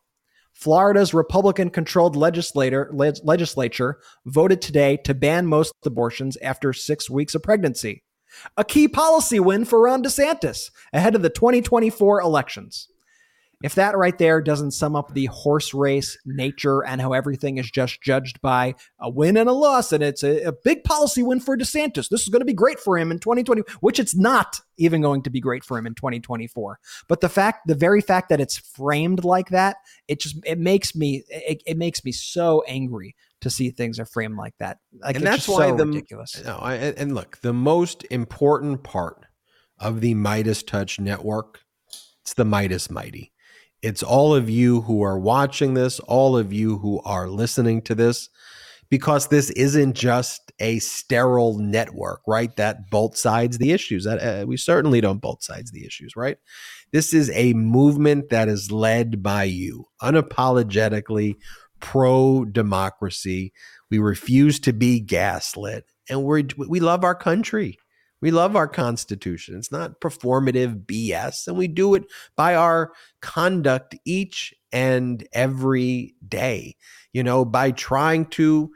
Florida's 0.52 1.14
Republican 1.14 1.70
controlled 1.70 2.16
le- 2.16 3.14
legislature 3.22 4.00
voted 4.26 4.60
today 4.60 4.96
to 5.04 5.14
ban 5.14 5.46
most 5.46 5.72
abortions 5.86 6.36
after 6.38 6.72
six 6.72 7.08
weeks 7.08 7.36
of 7.36 7.44
pregnancy. 7.44 8.02
A 8.56 8.64
key 8.64 8.88
policy 8.88 9.38
win 9.38 9.64
for 9.64 9.82
Ron 9.82 10.02
DeSantis 10.02 10.72
ahead 10.92 11.14
of 11.14 11.22
the 11.22 11.30
2024 11.30 12.20
elections. 12.20 12.88
If 13.60 13.74
that 13.74 13.96
right 13.96 14.16
there 14.16 14.40
doesn't 14.40 14.70
sum 14.70 14.94
up 14.94 15.14
the 15.14 15.26
horse 15.26 15.74
race 15.74 16.16
nature 16.24 16.84
and 16.84 17.00
how 17.00 17.12
everything 17.12 17.58
is 17.58 17.68
just 17.68 18.00
judged 18.00 18.40
by 18.40 18.76
a 19.00 19.10
win 19.10 19.36
and 19.36 19.48
a 19.48 19.52
loss, 19.52 19.92
and 19.92 20.02
it's 20.02 20.22
a, 20.22 20.42
a 20.42 20.52
big 20.52 20.84
policy 20.84 21.24
win 21.24 21.40
for 21.40 21.56
DeSantis. 21.56 22.08
This 22.08 22.22
is 22.22 22.28
going 22.28 22.40
to 22.40 22.46
be 22.46 22.54
great 22.54 22.78
for 22.78 22.96
him 22.96 23.10
in 23.10 23.18
2020, 23.18 23.62
which 23.80 23.98
it's 23.98 24.14
not 24.14 24.60
even 24.76 25.02
going 25.02 25.22
to 25.22 25.30
be 25.30 25.40
great 25.40 25.64
for 25.64 25.76
him 25.76 25.88
in 25.88 25.94
2024. 25.94 26.78
But 27.08 27.20
the 27.20 27.28
fact, 27.28 27.66
the 27.66 27.74
very 27.74 28.00
fact 28.00 28.28
that 28.28 28.40
it's 28.40 28.56
framed 28.56 29.24
like 29.24 29.48
that, 29.48 29.78
it 30.06 30.20
just 30.20 30.36
it 30.46 30.58
makes 30.58 30.94
me 30.94 31.24
it, 31.28 31.60
it 31.66 31.76
makes 31.76 32.04
me 32.04 32.12
so 32.12 32.62
angry 32.68 33.16
to 33.40 33.50
see 33.50 33.70
things 33.70 33.98
are 33.98 34.06
framed 34.06 34.36
like 34.36 34.54
that. 34.58 34.78
Like, 35.00 35.16
and 35.16 35.26
that's 35.26 35.48
why 35.48 35.70
so 35.70 35.76
the 35.76 35.86
ridiculous. 35.86 36.40
No, 36.44 36.58
and, 36.58 36.96
and 36.96 37.14
look, 37.14 37.38
the 37.40 37.52
most 37.52 38.04
important 38.08 38.84
part 38.84 39.26
of 39.80 40.00
the 40.00 40.14
Meidas 40.14 40.64
Touch 40.64 41.00
network, 41.00 41.62
it's 42.22 42.34
the 42.34 42.44
Meidas 42.44 42.88
Mighty 42.88 43.32
it's 43.82 44.02
all 44.02 44.34
of 44.34 44.50
you 44.50 44.82
who 44.82 45.02
are 45.02 45.18
watching 45.18 45.74
this, 45.74 46.00
all 46.00 46.36
of 46.36 46.52
you 46.52 46.78
who 46.78 47.00
are 47.04 47.28
listening 47.28 47.82
to 47.82 47.94
this, 47.94 48.28
because 48.90 49.28
this 49.28 49.50
isn't 49.50 49.94
just 49.94 50.52
a 50.58 50.78
sterile 50.78 51.58
network, 51.58 52.20
right? 52.26 52.54
That 52.56 52.90
both 52.90 53.16
sides 53.16 53.58
the 53.58 53.72
issues. 53.72 54.04
That 54.04 54.18
uh, 54.18 54.46
we 54.46 54.56
certainly 54.56 55.00
don't 55.00 55.20
both 55.20 55.42
sides 55.42 55.70
the 55.70 55.84
issues, 55.84 56.16
right? 56.16 56.38
This 56.90 57.12
is 57.12 57.30
a 57.34 57.52
movement 57.52 58.30
that 58.30 58.48
is 58.48 58.72
led 58.72 59.22
by 59.22 59.44
you, 59.44 59.86
unapologetically 60.02 61.36
pro 61.80 62.44
democracy. 62.44 63.52
We 63.90 63.98
refuse 63.98 64.58
to 64.60 64.72
be 64.72 65.00
gaslit, 65.00 65.84
and 66.08 66.24
we 66.24 66.46
we 66.56 66.80
love 66.80 67.04
our 67.04 67.14
country. 67.14 67.78
We 68.20 68.30
love 68.30 68.56
our 68.56 68.68
Constitution. 68.68 69.56
It's 69.56 69.72
not 69.72 70.00
performative 70.00 70.86
BS, 70.86 71.46
and 71.46 71.56
we 71.56 71.68
do 71.68 71.94
it 71.94 72.04
by 72.36 72.54
our 72.54 72.92
conduct 73.20 73.96
each 74.04 74.54
and 74.72 75.26
every 75.32 76.14
day, 76.26 76.76
you 77.12 77.22
know, 77.22 77.44
by 77.44 77.70
trying 77.70 78.26
to 78.26 78.70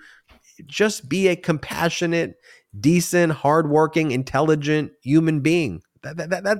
just 0.67 1.09
be 1.09 1.29
a 1.29 1.37
compassionate, 1.37 2.37
decent, 2.79 3.33
hardworking, 3.33 4.11
intelligent 4.13 4.93
human 5.03 5.41
being. 5.41 5.83
That, 6.03 6.17
that, 6.17 6.31
that, 6.31 6.45
that, 6.45 6.59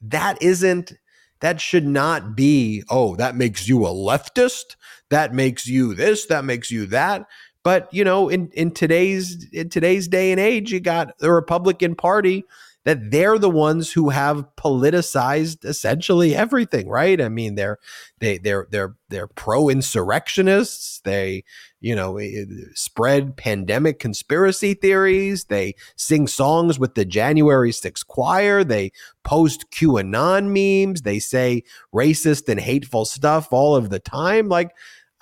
that 0.00 0.42
isn't, 0.42 0.92
that 1.40 1.60
should 1.60 1.86
not 1.86 2.34
be, 2.36 2.84
oh, 2.88 3.16
that 3.16 3.36
makes 3.36 3.68
you 3.68 3.84
a 3.84 3.90
leftist. 3.90 4.76
That 5.10 5.34
makes 5.34 5.66
you 5.66 5.94
this, 5.94 6.26
that 6.26 6.44
makes 6.44 6.70
you 6.70 6.86
that. 6.86 7.26
But 7.64 7.92
you 7.92 8.04
know, 8.04 8.28
in 8.28 8.50
in 8.52 8.70
today's 8.70 9.48
in 9.52 9.70
today's 9.70 10.06
day 10.06 10.30
and 10.30 10.40
age, 10.40 10.70
you 10.70 10.78
got 10.78 11.18
the 11.18 11.32
Republican 11.32 11.96
Party 11.96 12.44
that 12.84 13.10
they're 13.10 13.38
the 13.38 13.50
ones 13.50 13.92
who 13.92 14.10
have 14.10 14.44
politicized 14.56 15.64
essentially 15.64 16.36
everything, 16.36 16.86
right? 16.86 17.20
I 17.20 17.30
mean, 17.30 17.54
they're 17.54 17.78
they 18.20 18.36
they're 18.38 18.68
they're 18.70 18.94
they're 19.08 19.26
pro 19.26 19.70
insurrectionists. 19.70 21.00
They 21.00 21.44
you 21.80 21.96
know 21.96 22.18
eh, 22.18 22.44
spread 22.74 23.36
pandemic 23.38 23.98
conspiracy 23.98 24.74
theories. 24.74 25.44
They 25.44 25.74
sing 25.96 26.26
songs 26.26 26.78
with 26.78 26.94
the 26.94 27.06
January 27.06 27.70
6th 27.70 28.06
choir. 28.06 28.62
They 28.62 28.92
post 29.22 29.70
QAnon 29.70 30.48
memes. 30.52 31.02
They 31.02 31.18
say 31.18 31.64
racist 31.94 32.50
and 32.50 32.60
hateful 32.60 33.06
stuff 33.06 33.48
all 33.52 33.74
of 33.74 33.88
the 33.88 34.00
time. 34.00 34.50
Like 34.50 34.72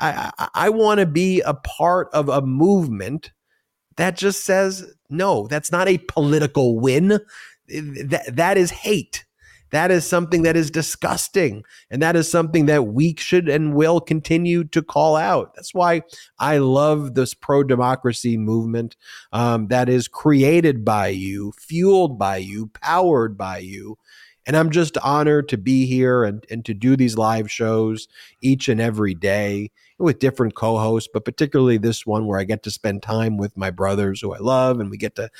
I, 0.02 0.32
I, 0.38 0.48
I 0.54 0.68
want 0.70 1.00
to 1.00 1.06
be 1.06 1.40
a 1.42 1.54
part 1.54 2.08
of 2.12 2.28
a 2.28 2.42
movement 2.42 3.32
that 3.96 4.16
just 4.16 4.44
says, 4.44 4.84
no, 5.08 5.46
that's 5.46 5.70
not 5.70 5.88
a 5.88 5.98
political 5.98 6.78
win. 6.80 7.20
That, 7.68 8.24
that 8.28 8.56
is 8.58 8.70
hate. 8.70 9.24
That 9.70 9.90
is 9.90 10.06
something 10.06 10.42
that 10.42 10.56
is 10.56 10.70
disgusting. 10.70 11.64
And 11.90 12.02
that 12.02 12.14
is 12.14 12.30
something 12.30 12.66
that 12.66 12.88
we 12.88 13.14
should 13.16 13.48
and 13.48 13.74
will 13.74 14.00
continue 14.00 14.64
to 14.64 14.82
call 14.82 15.16
out. 15.16 15.54
That's 15.54 15.72
why 15.72 16.02
I 16.38 16.58
love 16.58 17.14
this 17.14 17.32
pro 17.32 17.62
democracy 17.62 18.36
movement 18.36 18.96
um, 19.32 19.68
that 19.68 19.88
is 19.88 20.08
created 20.08 20.84
by 20.84 21.08
you, 21.08 21.52
fueled 21.52 22.18
by 22.18 22.36
you, 22.38 22.70
powered 22.82 23.38
by 23.38 23.58
you. 23.58 23.96
And 24.44 24.56
I'm 24.56 24.70
just 24.70 24.98
honored 24.98 25.48
to 25.50 25.56
be 25.56 25.86
here 25.86 26.24
and, 26.24 26.44
and 26.50 26.64
to 26.66 26.74
do 26.74 26.96
these 26.96 27.16
live 27.16 27.50
shows 27.50 28.08
each 28.42 28.68
and 28.68 28.80
every 28.80 29.14
day 29.14 29.70
with 29.98 30.18
different 30.18 30.54
co-hosts, 30.54 31.08
but 31.12 31.24
particularly 31.24 31.78
this 31.78 32.04
one 32.06 32.26
where 32.26 32.38
I 32.38 32.44
get 32.44 32.62
to 32.64 32.70
spend 32.70 33.02
time 33.02 33.36
with 33.36 33.56
my 33.56 33.70
brothers 33.70 34.20
who 34.20 34.34
I 34.34 34.38
love, 34.38 34.80
and 34.80 34.90
we 34.90 34.96
get 34.96 35.14
to 35.16 35.30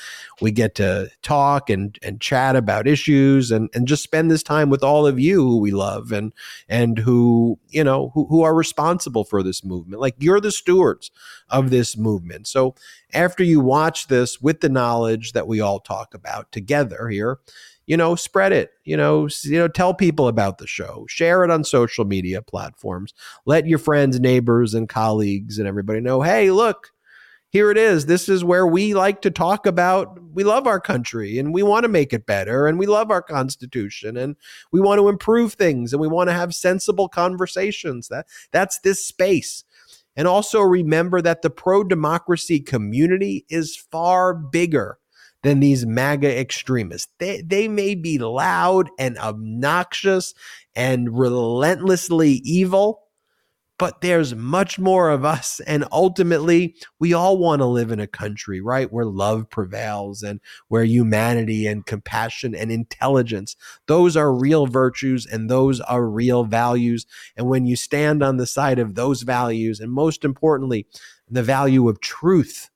we 0.41 0.51
get 0.51 0.75
to 0.75 1.09
talk 1.21 1.69
and 1.69 1.97
and 2.01 2.21
chat 2.21 2.55
about 2.55 2.87
issues 2.87 3.51
and 3.51 3.69
and 3.73 3.87
just 3.87 4.03
spend 4.03 4.31
this 4.31 4.43
time 4.43 4.69
with 4.69 4.83
all 4.83 5.05
of 5.05 5.19
you 5.19 5.41
who 5.41 5.59
we 5.59 5.71
love 5.71 6.11
and 6.11 6.33
and 6.69 6.99
who 6.99 7.59
you 7.69 7.83
know 7.83 8.11
who, 8.13 8.25
who 8.27 8.41
are 8.43 8.53
responsible 8.53 9.23
for 9.23 9.43
this 9.43 9.63
movement. 9.63 10.01
Like 10.01 10.15
you're 10.19 10.41
the 10.41 10.51
stewards 10.51 11.11
of 11.49 11.69
this 11.69 11.97
movement. 11.97 12.47
So 12.47 12.75
after 13.13 13.43
you 13.43 13.59
watch 13.59 14.07
this 14.07 14.41
with 14.41 14.61
the 14.61 14.69
knowledge 14.69 15.33
that 15.33 15.47
we 15.47 15.59
all 15.61 15.79
talk 15.79 16.13
about 16.13 16.51
together 16.51 17.09
here 17.09 17.39
you 17.85 17.97
know, 17.97 18.15
spread 18.15 18.51
it. 18.51 18.71
You 18.85 18.97
know, 18.97 19.27
you 19.43 19.57
know, 19.57 19.67
tell 19.67 19.93
people 19.93 20.27
about 20.27 20.57
the 20.57 20.67
show. 20.67 21.05
Share 21.09 21.43
it 21.43 21.51
on 21.51 21.63
social 21.63 22.05
media 22.05 22.41
platforms. 22.41 23.13
Let 23.45 23.67
your 23.67 23.79
friends, 23.79 24.19
neighbors, 24.19 24.73
and 24.73 24.87
colleagues 24.87 25.59
and 25.59 25.67
everybody 25.67 25.99
know. 25.99 26.21
Hey, 26.21 26.51
look, 26.51 26.91
here 27.49 27.69
it 27.69 27.77
is. 27.77 28.07
This 28.07 28.29
is 28.29 28.43
where 28.43 28.65
we 28.65 28.95
like 28.95 29.21
to 29.21 29.31
talk 29.31 29.67
about 29.67 30.19
we 30.33 30.43
love 30.43 30.65
our 30.65 30.79
country 30.79 31.37
and 31.37 31.53
we 31.53 31.61
want 31.61 31.83
to 31.83 31.87
make 31.89 32.11
it 32.11 32.25
better 32.25 32.65
and 32.65 32.79
we 32.79 32.87
love 32.87 33.11
our 33.11 33.21
constitution 33.21 34.17
and 34.17 34.35
we 34.71 34.81
want 34.81 34.97
to 34.97 35.07
improve 35.07 35.53
things 35.53 35.93
and 35.93 36.01
we 36.01 36.07
want 36.07 36.29
to 36.29 36.33
have 36.33 36.55
sensible 36.55 37.07
conversations. 37.07 38.07
That 38.07 38.25
that's 38.51 38.79
this 38.79 39.05
space. 39.05 39.63
And 40.15 40.27
also 40.27 40.61
remember 40.61 41.21
that 41.21 41.43
the 41.43 41.49
pro 41.49 41.83
democracy 41.83 42.59
community 42.59 43.45
is 43.49 43.75
far 43.75 44.33
bigger 44.33 44.97
than 45.43 45.59
these 45.59 45.85
MAGA 45.85 46.39
extremists. 46.39 47.11
They, 47.19 47.41
they 47.41 47.67
may 47.67 47.95
be 47.95 48.17
loud 48.17 48.89
and 48.97 49.17
obnoxious 49.17 50.33
and 50.75 51.17
relentlessly 51.17 52.41
evil, 52.45 53.01
but 53.77 54.01
there's 54.01 54.33
much 54.33 54.79
more 54.79 55.09
of 55.09 55.25
us. 55.25 55.59
And 55.67 55.83
ultimately, 55.91 56.75
we 56.99 57.13
all 57.13 57.37
want 57.37 57.59
to 57.59 57.65
live 57.65 57.91
in 57.91 57.99
a 57.99 58.07
country, 58.07 58.61
right, 58.61 58.91
where 58.91 59.05
love 59.05 59.49
prevails 59.49 60.23
and 60.23 60.39
where 60.69 60.85
humanity 60.85 61.67
and 61.67 61.85
compassion 61.85 62.55
and 62.55 62.71
intelligence, 62.71 63.57
those 63.87 64.15
are 64.15 64.33
real 64.33 64.67
virtues 64.67 65.25
and 65.25 65.49
those 65.49 65.81
are 65.81 66.07
real 66.07 66.45
values. 66.45 67.05
And 67.35 67.49
when 67.49 67.65
you 67.65 67.75
stand 67.75 68.23
on 68.23 68.37
the 68.37 68.47
side 68.47 68.79
of 68.79 68.95
those 68.95 69.23
values, 69.23 69.81
and 69.81 69.91
most 69.91 70.23
importantly, 70.23 70.87
the 71.29 71.43
value 71.43 71.89
of 71.89 71.99
truth, 71.99 72.69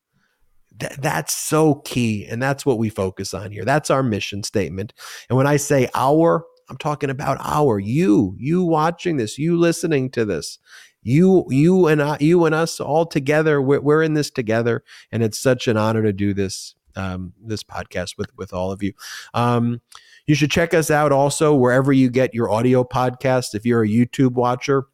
Th- 0.80 0.96
that's 1.00 1.34
so 1.34 1.76
key. 1.86 2.26
And 2.26 2.42
that's 2.42 2.66
what 2.66 2.78
we 2.78 2.90
focus 2.90 3.34
on 3.34 3.52
here. 3.52 3.66
That's 3.66 3.90
our 3.90 4.04
mission 4.04 4.44
statement. 4.44 4.94
And 5.30 5.38
when 5.38 5.48
I 5.48 5.58
say 5.58 5.90
our, 5.96 6.46
I'm 6.70 6.78
talking 6.78 7.10
about 7.10 7.38
our, 7.40 7.80
you, 7.80 8.36
you 8.38 8.64
watching 8.64 9.18
this, 9.18 9.38
you 9.38 9.58
listening 9.58 10.10
to 10.12 10.26
this, 10.26 10.60
you, 11.02 11.46
you 11.50 11.88
and 11.88 12.02
I, 12.02 12.18
you 12.20 12.46
and 12.46 12.54
us 12.54 12.80
all 12.80 13.06
together. 13.06 13.62
We're, 13.62 13.80
we're 13.80 14.04
in 14.04 14.14
this 14.14 14.30
together. 14.30 14.84
And 15.12 15.24
it's 15.24 15.40
such 15.40 15.68
an 15.68 15.78
honor 15.78 16.04
to 16.04 16.12
do 16.12 16.34
this, 16.34 16.76
um, 16.96 17.34
this 17.42 17.64
podcast 17.64 18.18
with, 18.18 18.36
with 18.38 18.54
all 18.54 18.72
of 18.72 18.84
you. 18.84 18.94
Um, 19.34 19.82
you 20.26 20.36
should 20.36 20.52
check 20.52 20.74
us 20.74 20.92
out 20.92 21.14
also 21.14 21.56
wherever 21.56 21.94
you 21.94 22.10
get 22.10 22.34
your 22.34 22.50
audio 22.52 22.84
podcast. 22.84 23.56
If 23.56 23.66
you're 23.66 23.84
a 23.84 23.88
YouTube 23.88 24.34
watcher, 24.34 24.88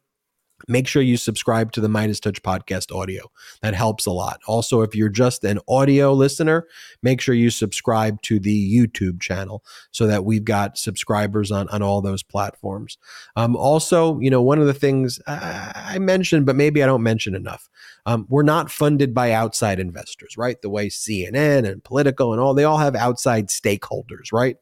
make 0.68 0.86
sure 0.86 1.02
you 1.02 1.16
subscribe 1.16 1.72
to 1.72 1.80
the 1.80 1.88
MeidasTouch 1.88 2.40
podcast 2.40 2.94
audio. 2.94 3.30
That 3.62 3.74
helps 3.74 4.06
a 4.06 4.10
lot. 4.10 4.40
Also, 4.46 4.82
if 4.82 4.94
you're 4.94 5.08
just 5.08 5.44
an 5.44 5.58
audio 5.68 6.12
listener, 6.12 6.66
make 7.02 7.20
sure 7.20 7.34
you 7.34 7.50
subscribe 7.50 8.20
to 8.22 8.38
the 8.38 8.76
YouTube 8.76 9.20
channel 9.20 9.64
so 9.90 10.06
that 10.06 10.24
we've 10.24 10.44
got 10.44 10.78
subscribers 10.78 11.50
on, 11.50 11.68
on 11.68 11.82
all 11.82 12.00
those 12.00 12.22
platforms. 12.22 12.98
Um, 13.36 13.56
also, 13.56 14.18
you 14.20 14.30
know, 14.30 14.42
one 14.42 14.58
of 14.58 14.66
the 14.66 14.74
things 14.74 15.20
I, 15.26 15.98
mentioned, 15.98 16.44
but 16.44 16.56
maybe 16.56 16.82
I 16.82 16.86
don't 16.86 17.02
mention 17.02 17.34
enough, 17.34 17.68
um, 18.06 18.26
we're 18.28 18.42
not 18.42 18.70
funded 18.70 19.14
by 19.14 19.32
outside 19.32 19.80
investors, 19.80 20.36
right? 20.36 20.60
The 20.60 20.68
way 20.68 20.88
CNN 20.88 21.66
and 21.66 21.82
Politico 21.82 22.32
and 22.32 22.40
all, 22.40 22.52
they 22.52 22.64
all 22.64 22.78
have 22.78 22.94
outside 22.94 23.48
stakeholders, 23.48 24.32
right? 24.32 24.56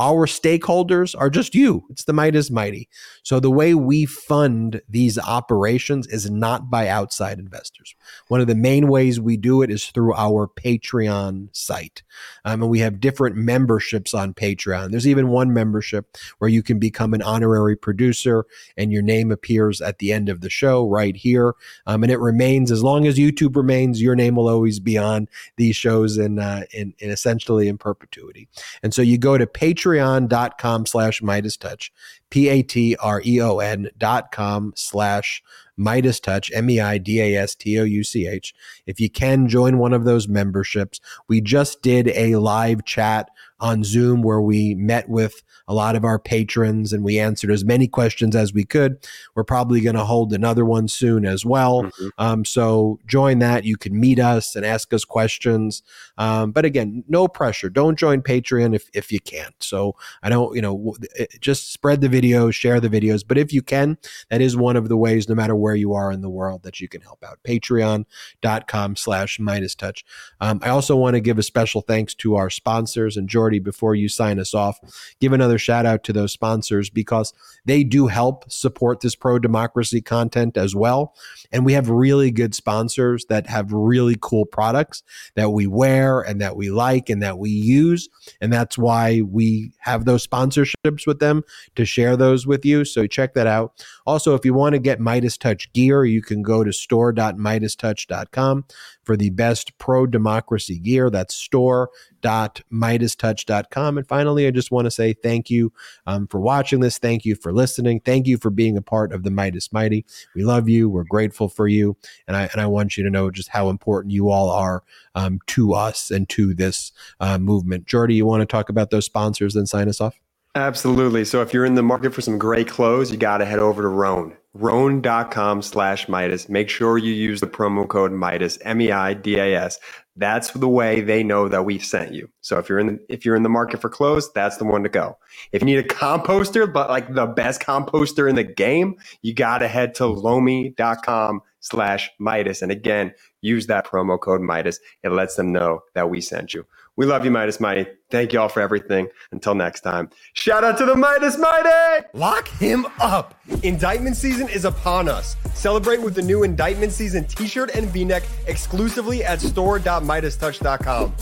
Our 0.00 0.26
stakeholders 0.26 1.14
are 1.18 1.28
just 1.28 1.54
you. 1.54 1.84
It's 1.90 2.04
the 2.04 2.14
Meidas 2.14 2.50
Mighty. 2.50 2.88
So 3.22 3.38
the 3.38 3.50
way 3.50 3.74
we 3.74 4.06
fund 4.06 4.80
these 4.88 5.18
operations 5.18 6.06
is 6.06 6.30
not 6.30 6.70
by 6.70 6.88
outside 6.88 7.38
investors. 7.38 7.94
One 8.28 8.40
of 8.40 8.46
the 8.46 8.54
main 8.54 8.88
ways 8.88 9.20
we 9.20 9.36
do 9.36 9.60
it 9.60 9.70
is 9.70 9.84
through 9.84 10.14
our 10.14 10.48
Patreon 10.48 11.48
site. 11.52 12.02
Um, 12.46 12.62
and 12.62 12.70
we 12.70 12.78
have 12.78 12.98
different 12.98 13.36
memberships 13.36 14.14
on 14.14 14.32
Patreon. 14.32 14.90
There's 14.90 15.06
even 15.06 15.28
one 15.28 15.52
membership 15.52 16.16
where 16.38 16.48
you 16.48 16.62
can 16.62 16.78
become 16.78 17.12
an 17.12 17.20
honorary 17.20 17.76
producer 17.76 18.46
and 18.78 18.90
your 18.90 19.02
name 19.02 19.30
appears 19.30 19.82
at 19.82 19.98
the 19.98 20.14
end 20.14 20.30
of 20.30 20.40
the 20.40 20.48
show 20.48 20.88
right 20.88 21.14
here. 21.14 21.52
Um, 21.86 22.04
and 22.04 22.10
it 22.10 22.20
remains, 22.20 22.72
as 22.72 22.82
long 22.82 23.06
as 23.06 23.18
YouTube 23.18 23.54
remains, 23.54 24.00
your 24.00 24.16
name 24.16 24.36
will 24.36 24.48
always 24.48 24.80
be 24.80 24.96
on 24.96 25.28
these 25.58 25.76
shows 25.76 26.16
in, 26.16 26.38
uh, 26.38 26.62
in, 26.72 26.94
in 27.00 27.10
essentially 27.10 27.68
in 27.68 27.76
perpetuity. 27.76 28.48
And 28.82 28.94
so 28.94 29.02
you 29.02 29.18
go 29.18 29.36
to 29.36 29.44
Patreon 29.44 29.89
patreon.com 29.90 30.86
slash 30.86 31.20
Meidas 31.20 31.58
Touch, 31.58 31.92
P 32.30 32.48
A 32.48 32.62
T 32.62 32.96
R 32.96 33.20
E 33.24 33.40
O 33.40 33.58
N 33.58 33.90
dot 33.98 34.32
com 34.32 34.72
slash 34.76 35.42
Meidas 35.78 36.22
Touch, 36.22 36.50
M 36.54 36.68
E 36.70 36.80
I 36.80 36.98
D 36.98 37.20
A 37.20 37.36
S 37.36 37.54
T 37.54 37.78
O 37.78 37.84
U 37.84 38.04
C 38.04 38.26
H. 38.26 38.54
If 38.86 39.00
you 39.00 39.10
can 39.10 39.48
join 39.48 39.78
one 39.78 39.92
of 39.92 40.04
those 40.04 40.28
memberships, 40.28 41.00
we 41.28 41.40
just 41.40 41.82
did 41.82 42.08
a 42.08 42.36
live 42.36 42.84
chat 42.84 43.30
on 43.60 43.84
Zoom 43.84 44.22
where 44.22 44.40
we 44.40 44.74
met 44.74 45.08
with 45.08 45.42
a 45.68 45.74
lot 45.74 45.94
of 45.94 46.04
our 46.04 46.18
patrons 46.18 46.92
and 46.92 47.04
we 47.04 47.18
answered 47.18 47.50
as 47.50 47.64
many 47.64 47.86
questions 47.86 48.34
as 48.34 48.52
we 48.52 48.64
could. 48.64 48.96
We're 49.34 49.44
probably 49.44 49.80
going 49.80 49.94
to 49.94 50.04
hold 50.04 50.32
another 50.32 50.64
one 50.64 50.88
soon 50.88 51.24
as 51.24 51.44
well. 51.44 51.84
Mm-hmm. 51.84 52.08
Um, 52.18 52.44
so 52.44 52.98
join 53.06 53.38
that. 53.38 53.64
You 53.64 53.76
can 53.76 53.98
meet 53.98 54.18
us 54.18 54.56
and 54.56 54.66
ask 54.66 54.92
us 54.92 55.04
questions. 55.04 55.82
Um, 56.18 56.50
but 56.50 56.64
again, 56.64 57.04
no 57.06 57.28
pressure. 57.28 57.68
Don't 57.68 57.98
join 57.98 58.20
Patreon 58.22 58.74
if, 58.74 58.88
if 58.94 59.12
you 59.12 59.20
can't. 59.20 59.54
So 59.60 59.94
I 60.22 60.28
don't, 60.28 60.56
you 60.56 60.62
know, 60.62 60.96
just 61.40 61.72
spread 61.72 62.00
the 62.00 62.08
videos, 62.20 62.54
share 62.54 62.80
the 62.80 62.88
videos. 62.88 63.24
But 63.26 63.38
if 63.38 63.52
you 63.52 63.62
can, 63.62 63.98
that 64.30 64.40
is 64.40 64.56
one 64.56 64.76
of 64.76 64.88
the 64.88 64.96
ways, 64.96 65.28
no 65.28 65.34
matter 65.34 65.54
where 65.54 65.74
you 65.74 65.94
are 65.94 66.12
in 66.12 66.20
the 66.20 66.30
world, 66.30 66.62
that 66.62 66.80
you 66.80 66.88
can 66.88 67.00
help 67.00 67.24
out. 67.24 67.38
Patreon.com 67.44 68.96
slash 68.96 69.38
Meidas 69.38 69.76
Touch. 69.76 70.04
Um, 70.40 70.60
I 70.62 70.68
also 70.68 70.96
want 70.96 71.14
to 71.14 71.20
give 71.20 71.38
a 71.38 71.42
special 71.42 71.80
thanks 71.80 72.14
to 72.16 72.36
our 72.36 72.50
sponsors. 72.50 73.16
And 73.16 73.28
Jordy, 73.28 73.58
before 73.58 73.94
you 73.94 74.08
sign 74.08 74.38
us 74.38 74.54
off, 74.54 74.78
give 75.20 75.32
another 75.32 75.58
shout 75.58 75.86
out 75.86 76.04
to 76.04 76.12
those 76.12 76.32
sponsors 76.32 76.90
because 76.90 77.32
they 77.64 77.84
do 77.84 78.06
help 78.06 78.50
support 78.50 79.00
this 79.00 79.14
pro 79.14 79.38
democracy 79.38 80.00
content 80.00 80.56
as 80.56 80.74
well. 80.74 81.14
And 81.52 81.64
we 81.64 81.72
have 81.74 81.88
really 81.88 82.30
good 82.30 82.54
sponsors 82.54 83.24
that 83.26 83.46
have 83.46 83.72
really 83.72 84.16
cool 84.20 84.46
products 84.46 85.02
that 85.34 85.50
we 85.50 85.66
wear 85.66 86.20
and 86.20 86.40
that 86.40 86.56
we 86.56 86.70
like 86.70 87.08
and 87.10 87.22
that 87.22 87.38
we 87.38 87.50
use. 87.50 88.08
And 88.40 88.52
that's 88.52 88.78
why 88.78 89.22
we 89.22 89.72
have 89.78 90.04
those 90.04 90.26
sponsorships 90.26 91.06
with 91.06 91.18
them 91.20 91.42
to 91.76 91.84
share 91.84 92.09
those 92.16 92.46
with 92.46 92.64
you. 92.64 92.84
So 92.84 93.06
check 93.06 93.34
that 93.34 93.46
out. 93.46 93.84
Also, 94.06 94.34
if 94.34 94.44
you 94.44 94.54
want 94.54 94.74
to 94.74 94.78
get 94.78 95.00
Meidas 95.00 95.38
Touch 95.38 95.70
gear, 95.72 96.04
you 96.04 96.22
can 96.22 96.42
go 96.42 96.64
to 96.64 96.72
store.meidastouch.com 96.72 98.64
for 99.04 99.16
the 99.16 99.30
best 99.30 99.78
pro 99.78 100.06
democracy 100.06 100.78
gear. 100.78 101.08
That's 101.10 101.34
store.meidastouch.com. 101.34 103.98
And 103.98 104.06
finally, 104.06 104.46
I 104.46 104.50
just 104.50 104.70
want 104.70 104.84
to 104.86 104.90
say 104.90 105.14
thank 105.14 105.50
you 105.50 105.72
um, 106.06 106.28
for 106.28 106.40
watching 106.40 106.80
this. 106.80 106.98
Thank 106.98 107.24
you 107.24 107.34
for 107.34 107.52
listening. 107.52 108.00
Thank 108.00 108.26
you 108.26 108.36
for 108.38 108.50
being 108.50 108.76
a 108.76 108.82
part 108.82 109.12
of 109.12 109.22
the 109.22 109.30
Meidas 109.30 109.72
Mighty. 109.72 110.04
We 110.34 110.44
love 110.44 110.68
you. 110.68 110.88
We're 110.88 111.04
grateful 111.04 111.48
for 111.48 111.66
you. 111.66 111.96
And 112.28 112.36
I, 112.36 112.48
and 112.52 112.60
I 112.60 112.66
want 112.66 112.96
you 112.96 113.04
to 113.04 113.10
know 113.10 113.30
just 113.30 113.48
how 113.48 113.68
important 113.68 114.12
you 114.12 114.30
all 114.30 114.50
are 114.50 114.82
um, 115.14 115.40
to 115.48 115.74
us 115.74 116.10
and 116.10 116.28
to 116.30 116.54
this 116.54 116.92
uh, 117.20 117.38
movement. 117.38 117.86
Jordy, 117.86 118.14
you 118.14 118.26
want 118.26 118.42
to 118.42 118.46
talk 118.46 118.68
about 118.68 118.90
those 118.90 119.06
sponsors 119.06 119.56
and 119.56 119.68
sign 119.68 119.88
us 119.88 120.00
off? 120.00 120.20
Absolutely. 120.54 121.24
So 121.24 121.42
if 121.42 121.54
you're 121.54 121.64
in 121.64 121.76
the 121.76 121.82
market 121.82 122.12
for 122.12 122.20
some 122.20 122.38
great 122.38 122.68
clothes, 122.68 123.10
you 123.10 123.16
got 123.16 123.38
to 123.38 123.44
head 123.44 123.60
over 123.60 123.82
to 123.82 123.88
Rhone 123.88 124.36
rhone.com 124.54 125.62
slash 125.62 126.06
Meidas. 126.06 126.48
Make 126.48 126.68
sure 126.68 126.98
you 126.98 127.12
use 127.12 127.40
the 127.40 127.46
promo 127.46 127.86
code 127.86 128.10
Meidas, 128.10 128.58
M-E-I-D-A-S. 128.64 129.78
That's 130.16 130.50
the 130.50 130.68
way 130.68 131.00
they 131.00 131.22
know 131.22 131.48
that 131.48 131.64
we've 131.64 131.84
sent 131.84 132.12
you. 132.12 132.28
So 132.40 132.58
if 132.58 132.68
you're 132.68 132.80
in 132.80 132.86
the, 132.88 132.98
if 133.08 133.24
you're 133.24 133.36
in 133.36 133.44
the 133.44 133.48
market 133.48 133.80
for 133.80 133.88
clothes, 133.88 134.30
that's 134.32 134.56
the 134.56 134.64
one 134.64 134.82
to 134.82 134.88
go. 134.88 135.16
If 135.52 135.62
you 135.62 135.66
need 135.66 135.78
a 135.78 135.84
composter, 135.84 136.70
but 136.70 136.90
like 136.90 137.14
the 137.14 137.26
best 137.26 137.60
composter 137.62 138.28
in 138.28 138.34
the 138.34 138.44
game, 138.44 138.96
you 139.22 139.32
got 139.32 139.58
to 139.58 139.68
head 139.68 139.94
to 139.96 140.06
lomi.com 140.06 141.40
slash 141.60 142.10
Meidas. 142.20 142.60
And 142.60 142.72
again, 142.72 143.14
use 143.40 143.66
that 143.68 143.86
promo 143.86 144.18
code 144.18 144.40
Meidas. 144.40 144.78
It 145.04 145.10
lets 145.10 145.36
them 145.36 145.52
know 145.52 145.80
that 145.94 146.10
we 146.10 146.20
sent 146.20 146.54
you. 146.54 146.66
We 146.96 147.06
love 147.06 147.24
you, 147.24 147.30
Meidas 147.30 147.60
Mighty. 147.60 147.86
Thank 148.10 148.32
you 148.32 148.40
all 148.40 148.48
for 148.48 148.60
everything. 148.60 149.08
Until 149.32 149.54
next 149.54 149.80
time, 149.80 150.10
shout 150.34 150.64
out 150.64 150.76
to 150.78 150.84
the 150.84 150.94
Meidas 150.94 151.38
Mighty! 151.38 152.06
Lock 152.12 152.48
him 152.48 152.86
up. 153.00 153.40
Indictment 153.62 154.16
season 154.16 154.48
is 154.48 154.64
upon 154.64 155.08
us. 155.08 155.36
Celebrate 155.54 156.02
with 156.02 156.14
the 156.14 156.22
new 156.22 156.42
Indictment 156.42 156.92
season 156.92 157.24
t 157.24 157.46
shirt 157.46 157.70
and 157.74 157.86
v 157.88 158.04
neck 158.04 158.22
exclusively 158.46 159.24
at 159.24 159.40
store.meidastouch.com. 159.40 161.14